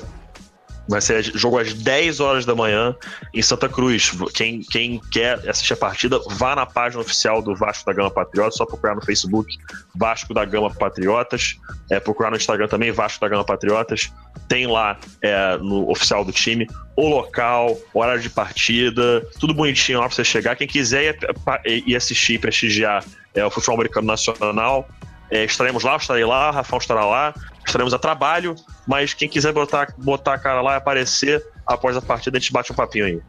vai 0.90 1.00
ser 1.00 1.24
jogo 1.24 1.60
às 1.60 1.72
10 1.74 2.20
horas 2.20 2.46
da 2.46 2.56
manhã 2.56 2.96
em 3.34 3.42
Santa 3.42 3.70
Cruz. 3.70 4.12
Quem, 4.34 4.62
quem 4.62 5.00
quer 5.12 5.48
assistir 5.48 5.74
a 5.74 5.78
partida, 5.78 6.20
vá 6.32 6.56
na 6.56 6.66
página 6.66 7.02
oficial 7.02 7.42
do 7.42 7.56
Vasco 7.56 7.86
da 7.86 7.94
Gama 7.94 8.10
Patriotas, 8.10 8.56
só 8.56 8.66
procurar 8.66 8.96
no 8.96 9.06
Facebook 9.06 9.56
Vasco 9.96 10.34
da 10.34 10.44
Gama 10.46 10.74
Patriotas, 10.74 11.56
é, 11.92 12.00
procurar 12.00 12.32
no 12.32 12.38
Instagram 12.38 12.68
também 12.68 12.92
Vasco 12.92 13.22
da 13.22 13.30
Gama 13.30 13.46
Patriotas. 13.46 14.12
Tem 14.48 14.66
lá 14.66 14.98
é, 15.22 15.58
no 15.58 15.90
oficial 15.92 16.26
do 16.26 16.32
time 16.32 16.68
o 16.96 17.08
local, 17.08 17.78
horário 17.94 18.22
de 18.22 18.30
partida, 18.30 19.26
tudo 19.40 19.54
bonitinho 19.54 20.00
lá 20.00 20.08
pra 20.08 20.16
você 20.16 20.24
chegar. 20.24 20.56
Quem 20.56 20.68
quiser 20.68 21.04
ir, 21.04 21.18
ir- 21.66 21.84
ir 21.88 21.96
assistir 21.96 22.40
prestigiar 22.40 23.06
é, 23.36 23.46
o 23.46 23.52
futebol 23.52 23.76
americano 23.76 24.08
nacional, 24.08 24.90
é, 25.32 25.46
estaremos 25.46 25.84
lá, 25.84 25.96
estarei 25.96 26.26
lá, 26.26 26.50
o 26.50 26.54
Rafão 26.54 26.80
estará 26.80 27.06
lá, 27.06 27.34
estaremos 27.70 27.94
a 27.94 28.00
trabalho, 28.00 28.56
mas 28.88 29.14
quem 29.14 29.30
quiser 29.30 29.54
botar, 29.54 29.94
botar 29.98 30.34
a 30.34 30.40
cara 30.40 30.62
lá 30.62 30.74
e 30.74 30.78
aparecer, 30.78 31.44
após 31.66 31.96
a 31.96 32.02
partida 32.02 32.38
a 32.38 32.40
gente 32.40 32.52
bate 32.52 32.72
um 32.72 32.76
papinho 32.76 33.06
aí. 33.06 33.22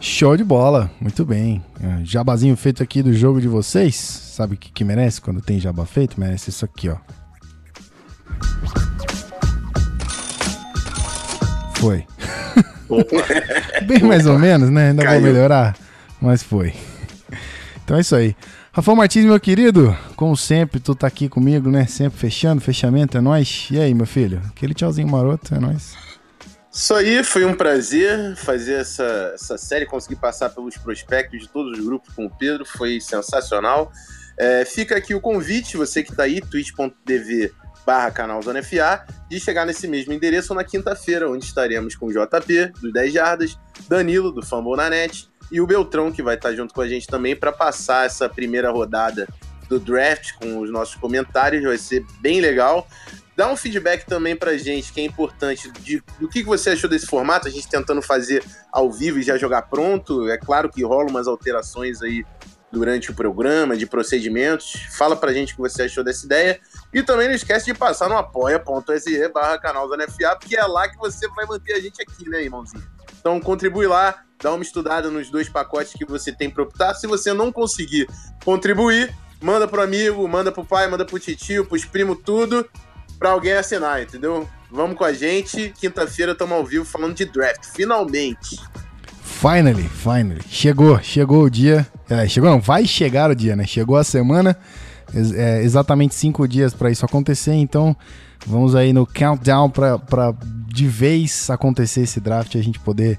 Show 0.00 0.36
de 0.36 0.44
bola, 0.44 0.90
muito 1.00 1.24
bem. 1.24 1.64
É, 1.82 2.04
Jabazinho 2.04 2.56
feito 2.56 2.82
aqui 2.82 3.02
do 3.02 3.12
jogo 3.12 3.40
de 3.40 3.48
vocês. 3.48 3.94
Sabe 3.96 4.54
o 4.54 4.56
que, 4.58 4.70
que 4.70 4.84
merece 4.84 5.20
quando 5.20 5.40
tem 5.40 5.58
jabá 5.58 5.86
feito? 5.86 6.20
Merece 6.20 6.50
isso 6.50 6.64
aqui, 6.64 6.90
ó. 6.90 6.96
Foi. 11.76 12.04
Opa, 12.88 13.16
Bem 13.86 14.00
mais 14.02 14.26
ou 14.26 14.38
menos, 14.38 14.70
né? 14.70 14.90
Ainda 14.90 15.02
vou 15.02 15.12
Caiu. 15.12 15.22
melhorar, 15.22 15.76
mas 16.20 16.42
foi. 16.42 16.74
Então 17.84 17.96
é 17.96 18.00
isso 18.00 18.14
aí. 18.14 18.36
Rafael 18.76 18.94
Martins, 18.94 19.24
meu 19.24 19.40
querido, 19.40 19.96
como 20.16 20.36
sempre, 20.36 20.78
tu 20.78 20.94
tá 20.94 21.06
aqui 21.06 21.30
comigo, 21.30 21.70
né? 21.70 21.86
Sempre 21.86 22.18
fechando, 22.18 22.60
fechamento, 22.60 23.16
é 23.16 23.22
nóis. 23.22 23.68
E 23.70 23.80
aí, 23.80 23.94
meu 23.94 24.04
filho? 24.04 24.38
Aquele 24.50 24.74
tchauzinho 24.74 25.08
maroto, 25.08 25.54
é 25.54 25.58
nóis. 25.58 25.94
Isso 26.70 26.92
aí, 26.92 27.24
foi 27.24 27.46
um 27.46 27.54
prazer 27.54 28.36
fazer 28.36 28.74
essa, 28.74 29.32
essa 29.32 29.56
série, 29.56 29.86
conseguir 29.86 30.16
passar 30.16 30.50
pelos 30.50 30.76
prospectos 30.76 31.40
de 31.40 31.48
todos 31.48 31.78
os 31.78 31.82
grupos 31.82 32.14
com 32.14 32.26
o 32.26 32.30
Pedro, 32.30 32.66
foi 32.66 33.00
sensacional. 33.00 33.90
É, 34.36 34.62
fica 34.66 34.94
aqui 34.94 35.14
o 35.14 35.22
convite, 35.22 35.78
você 35.78 36.02
que 36.02 36.14
tá 36.14 36.24
aí, 36.24 36.42
twitch.tv 36.42 37.54
barra 37.86 38.10
canal 38.10 38.42
Zona 38.42 38.62
FA, 38.62 39.06
de 39.30 39.40
chegar 39.40 39.64
nesse 39.64 39.88
mesmo 39.88 40.12
endereço 40.12 40.52
na 40.52 40.64
quinta-feira, 40.64 41.30
onde 41.30 41.46
estaremos 41.46 41.94
com 41.94 42.08
o 42.08 42.12
JP, 42.12 42.72
dos 42.82 42.92
10 42.92 43.14
Jardas, 43.14 43.58
Danilo, 43.88 44.30
do 44.30 44.44
Fumble 44.44 44.76
na 44.76 44.90
Net, 44.90 45.30
e 45.50 45.60
o 45.60 45.66
Beltrão, 45.66 46.12
que 46.12 46.22
vai 46.22 46.34
estar 46.34 46.52
junto 46.54 46.74
com 46.74 46.80
a 46.80 46.88
gente 46.88 47.06
também 47.06 47.36
para 47.36 47.52
passar 47.52 48.06
essa 48.06 48.28
primeira 48.28 48.70
rodada 48.70 49.28
do 49.68 49.78
draft 49.78 50.32
com 50.40 50.60
os 50.60 50.70
nossos 50.70 50.94
comentários, 50.94 51.62
vai 51.62 51.78
ser 51.78 52.04
bem 52.20 52.40
legal. 52.40 52.86
Dá 53.36 53.50
um 53.52 53.56
feedback 53.56 54.06
também 54.06 54.34
pra 54.34 54.56
gente, 54.56 54.92
que 54.92 55.00
é 55.00 55.04
importante, 55.04 55.70
de, 55.72 56.02
do 56.18 56.28
que 56.28 56.40
que 56.40 56.48
você 56.48 56.70
achou 56.70 56.88
desse 56.88 57.06
formato, 57.06 57.46
a 57.46 57.50
gente 57.50 57.68
tentando 57.68 58.00
fazer 58.00 58.42
ao 58.72 58.90
vivo 58.90 59.18
e 59.18 59.22
já 59.22 59.36
jogar 59.36 59.62
pronto. 59.62 60.28
É 60.30 60.38
claro 60.38 60.70
que 60.70 60.82
rolam 60.82 61.08
umas 61.08 61.28
alterações 61.28 62.00
aí 62.00 62.24
durante 62.72 63.10
o 63.10 63.14
programa, 63.14 63.76
de 63.76 63.86
procedimentos. 63.86 64.72
Fala 64.96 65.14
pra 65.14 65.32
gente 65.32 65.52
o 65.52 65.56
que 65.56 65.62
você 65.62 65.82
achou 65.82 66.02
dessa 66.02 66.24
ideia. 66.24 66.58
E 66.94 67.02
também 67.02 67.28
não 67.28 67.34
esquece 67.34 67.66
de 67.66 67.74
passar 67.74 68.08
no 68.08 68.16
apoia.se 68.16 69.28
barra 69.28 69.58
canal 69.58 69.86
Zona 69.88 70.08
FA, 70.08 70.36
porque 70.36 70.56
é 70.56 70.64
lá 70.64 70.88
que 70.88 70.96
você 70.96 71.28
vai 71.28 71.44
manter 71.46 71.74
a 71.74 71.80
gente 71.80 72.00
aqui, 72.00 72.28
né, 72.28 72.42
irmãozinho? 72.42 72.84
Então 73.20 73.40
contribui 73.40 73.86
lá, 73.86 74.22
dá 74.42 74.52
uma 74.52 74.62
estudada 74.62 75.10
nos 75.10 75.30
dois 75.30 75.48
pacotes 75.48 75.92
que 75.92 76.04
você 76.04 76.32
tem 76.32 76.50
para 76.50 76.62
optar. 76.62 76.94
Se 76.94 77.06
você 77.06 77.32
não 77.32 77.50
conseguir 77.50 78.08
contribuir, 78.44 79.14
manda 79.40 79.66
pro 79.66 79.82
amigo, 79.82 80.26
manda 80.28 80.52
pro 80.52 80.64
pai, 80.64 80.88
manda 80.88 81.04
pro 81.04 81.18
titio, 81.18 81.66
pros 81.66 81.84
primos, 81.84 82.18
tudo, 82.24 82.66
pra 83.18 83.30
alguém 83.30 83.52
assinar, 83.52 84.02
entendeu? 84.02 84.48
Vamos 84.70 84.96
com 84.96 85.04
a 85.04 85.12
gente. 85.12 85.72
Quinta-feira 85.78 86.32
estamos 86.32 86.56
ao 86.56 86.64
vivo 86.64 86.84
falando 86.84 87.14
de 87.14 87.24
draft, 87.24 87.64
finalmente. 87.74 88.58
Finally, 89.22 89.88
finally. 89.88 90.40
Chegou, 90.48 91.00
chegou 91.02 91.44
o 91.44 91.50
dia. 91.50 91.86
É, 92.08 92.26
chegou 92.28 92.50
não, 92.50 92.60
vai 92.60 92.86
chegar 92.86 93.30
o 93.30 93.34
dia, 93.34 93.54
né? 93.54 93.66
Chegou 93.66 93.96
a 93.96 94.04
semana. 94.04 94.56
é, 95.34 95.62
exatamente 95.62 96.14
cinco 96.14 96.46
dias 96.48 96.74
para 96.74 96.90
isso 96.90 97.04
acontecer, 97.04 97.54
então 97.54 97.96
vamos 98.46 98.74
aí 98.74 98.92
no 98.92 99.06
countdown 99.06 99.70
para 99.70 100.34
de 100.66 100.86
vez 100.86 101.48
acontecer 101.48 102.02
esse 102.02 102.20
draft 102.20 102.54
e 102.54 102.58
a 102.58 102.62
gente 102.62 102.78
poder 102.80 103.18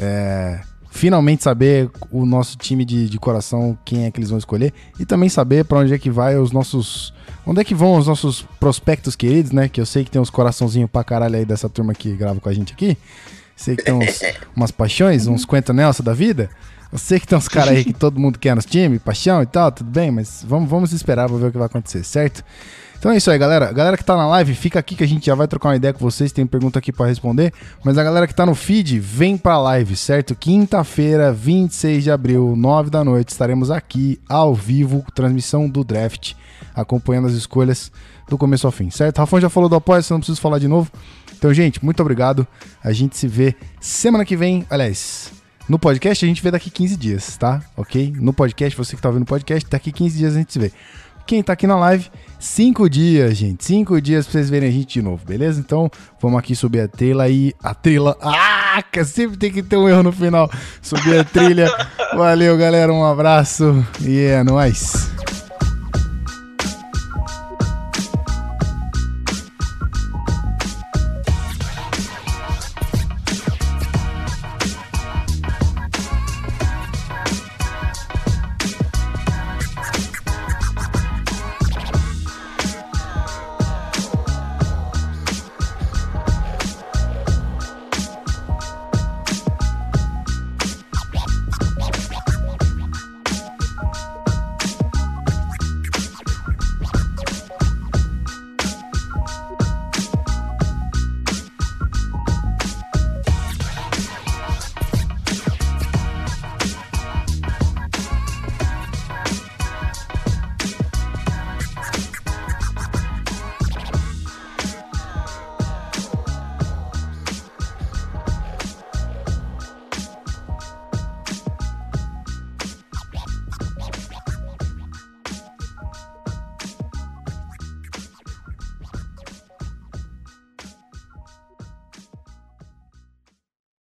é, 0.00 0.60
finalmente 0.90 1.42
saber 1.42 1.90
o 2.10 2.24
nosso 2.24 2.56
time 2.56 2.84
de, 2.84 3.08
de 3.08 3.18
coração, 3.18 3.78
quem 3.84 4.04
é 4.04 4.10
que 4.10 4.18
eles 4.18 4.30
vão 4.30 4.38
escolher 4.38 4.72
e 4.98 5.04
também 5.04 5.28
saber 5.28 5.64
para 5.64 5.78
onde 5.78 5.92
é 5.92 5.98
que 5.98 6.10
vai 6.10 6.36
os 6.36 6.50
nossos. 6.50 7.14
Onde 7.46 7.60
é 7.60 7.64
que 7.64 7.74
vão 7.74 7.96
os 7.96 8.08
nossos 8.08 8.42
prospectos 8.58 9.14
queridos, 9.14 9.52
né? 9.52 9.68
Que 9.68 9.80
eu 9.80 9.86
sei 9.86 10.04
que 10.04 10.10
tem 10.10 10.20
uns 10.20 10.30
coraçãozinhos 10.30 10.90
pra 10.90 11.04
caralho 11.04 11.36
aí 11.36 11.44
dessa 11.44 11.68
turma 11.68 11.94
que 11.94 12.10
grava 12.16 12.40
com 12.40 12.48
a 12.48 12.52
gente 12.52 12.72
aqui. 12.72 12.96
Sei 13.54 13.76
que 13.76 13.84
tem 13.84 13.94
uns, 13.94 14.20
umas 14.56 14.70
paixões, 14.70 15.26
uns 15.28 15.44
Quentin 15.44 15.72
Nelson 15.72 16.02
da 16.02 16.12
vida. 16.12 16.50
Eu 16.90 16.98
sei 16.98 17.20
que 17.20 17.26
tem 17.26 17.38
uns 17.38 17.48
caras 17.48 17.70
aí 17.70 17.84
que 17.84 17.92
todo 17.94 18.18
mundo 18.18 18.38
quer 18.38 18.56
nos 18.56 18.64
times, 18.64 19.00
paixão 19.00 19.42
e 19.42 19.46
tal, 19.46 19.70
tudo 19.70 19.90
bem, 19.90 20.10
mas 20.10 20.44
vamos, 20.46 20.68
vamos 20.68 20.92
esperar 20.92 21.28
pra 21.28 21.36
ver 21.36 21.46
o 21.46 21.52
que 21.52 21.58
vai 21.58 21.66
acontecer, 21.66 22.04
certo? 22.04 22.44
Então 23.06 23.14
é 23.14 23.18
isso 23.18 23.30
aí, 23.30 23.38
galera. 23.38 23.72
Galera 23.72 23.96
que 23.96 24.04
tá 24.04 24.16
na 24.16 24.26
live, 24.26 24.52
fica 24.52 24.80
aqui 24.80 24.96
que 24.96 25.04
a 25.04 25.06
gente 25.06 25.26
já 25.26 25.34
vai 25.36 25.46
trocar 25.46 25.68
uma 25.68 25.76
ideia 25.76 25.94
com 25.94 26.00
vocês. 26.00 26.32
Tem 26.32 26.44
pergunta 26.44 26.80
aqui 26.80 26.90
pra 26.90 27.06
responder. 27.06 27.52
Mas 27.84 27.96
a 27.96 28.02
galera 28.02 28.26
que 28.26 28.34
tá 28.34 28.44
no 28.44 28.52
feed, 28.52 28.98
vem 28.98 29.38
pra 29.38 29.60
live, 29.60 29.94
certo? 29.94 30.34
Quinta-feira, 30.34 31.32
26 31.32 32.02
de 32.02 32.10
abril, 32.10 32.56
9 32.56 32.90
da 32.90 33.04
noite, 33.04 33.28
estaremos 33.28 33.70
aqui 33.70 34.18
ao 34.28 34.52
vivo, 34.56 35.04
transmissão 35.14 35.68
do 35.68 35.84
draft, 35.84 36.32
acompanhando 36.74 37.28
as 37.28 37.34
escolhas 37.34 37.92
do 38.28 38.36
começo 38.36 38.66
ao 38.66 38.72
fim, 38.72 38.90
certo? 38.90 39.18
Rafão 39.18 39.40
já 39.40 39.48
falou 39.48 39.68
do 39.68 39.76
apoio, 39.76 40.02
não 40.10 40.18
precisa 40.18 40.40
falar 40.40 40.58
de 40.58 40.66
novo. 40.66 40.90
Então, 41.38 41.54
gente, 41.54 41.84
muito 41.84 42.00
obrigado. 42.00 42.44
A 42.82 42.90
gente 42.90 43.16
se 43.16 43.28
vê 43.28 43.54
semana 43.78 44.24
que 44.24 44.36
vem. 44.36 44.66
Aliás, 44.68 45.30
no 45.68 45.78
podcast 45.78 46.24
a 46.24 46.28
gente 46.28 46.42
vê 46.42 46.50
daqui 46.50 46.70
15 46.70 46.96
dias, 46.96 47.36
tá? 47.36 47.62
Ok? 47.76 48.14
No 48.16 48.32
podcast, 48.32 48.76
você 48.76 48.96
que 48.96 49.02
tá 49.02 49.08
ouvindo 49.08 49.22
o 49.22 49.26
podcast, 49.26 49.68
daqui 49.70 49.92
15 49.92 50.18
dias 50.18 50.34
a 50.34 50.38
gente 50.38 50.52
se 50.52 50.58
vê. 50.58 50.72
Quem 51.26 51.42
tá 51.42 51.54
aqui 51.54 51.66
na 51.66 51.76
live, 51.76 52.08
5 52.38 52.88
dias, 52.88 53.36
gente. 53.36 53.64
5 53.64 54.00
dias 54.00 54.26
pra 54.26 54.32
vocês 54.32 54.48
verem 54.48 54.68
a 54.68 54.72
gente 54.72 54.94
de 54.94 55.02
novo, 55.02 55.24
beleza? 55.26 55.58
Então, 55.58 55.90
vamos 56.20 56.38
aqui 56.38 56.54
subir 56.54 56.80
a 56.80 56.88
trilha 56.88 57.22
aí. 57.22 57.52
A 57.62 57.74
trilha. 57.74 58.14
Ah, 58.22 58.80
sempre 59.04 59.36
tem 59.36 59.50
que 59.50 59.62
ter 59.62 59.76
um 59.76 59.88
erro 59.88 60.04
no 60.04 60.12
final. 60.12 60.48
Subir 60.80 61.18
a 61.18 61.24
trilha. 61.24 61.66
Valeu, 62.14 62.56
galera. 62.56 62.92
Um 62.92 63.04
abraço 63.04 63.84
e 64.00 64.20
é 64.20 64.44
nóis. 64.44 65.10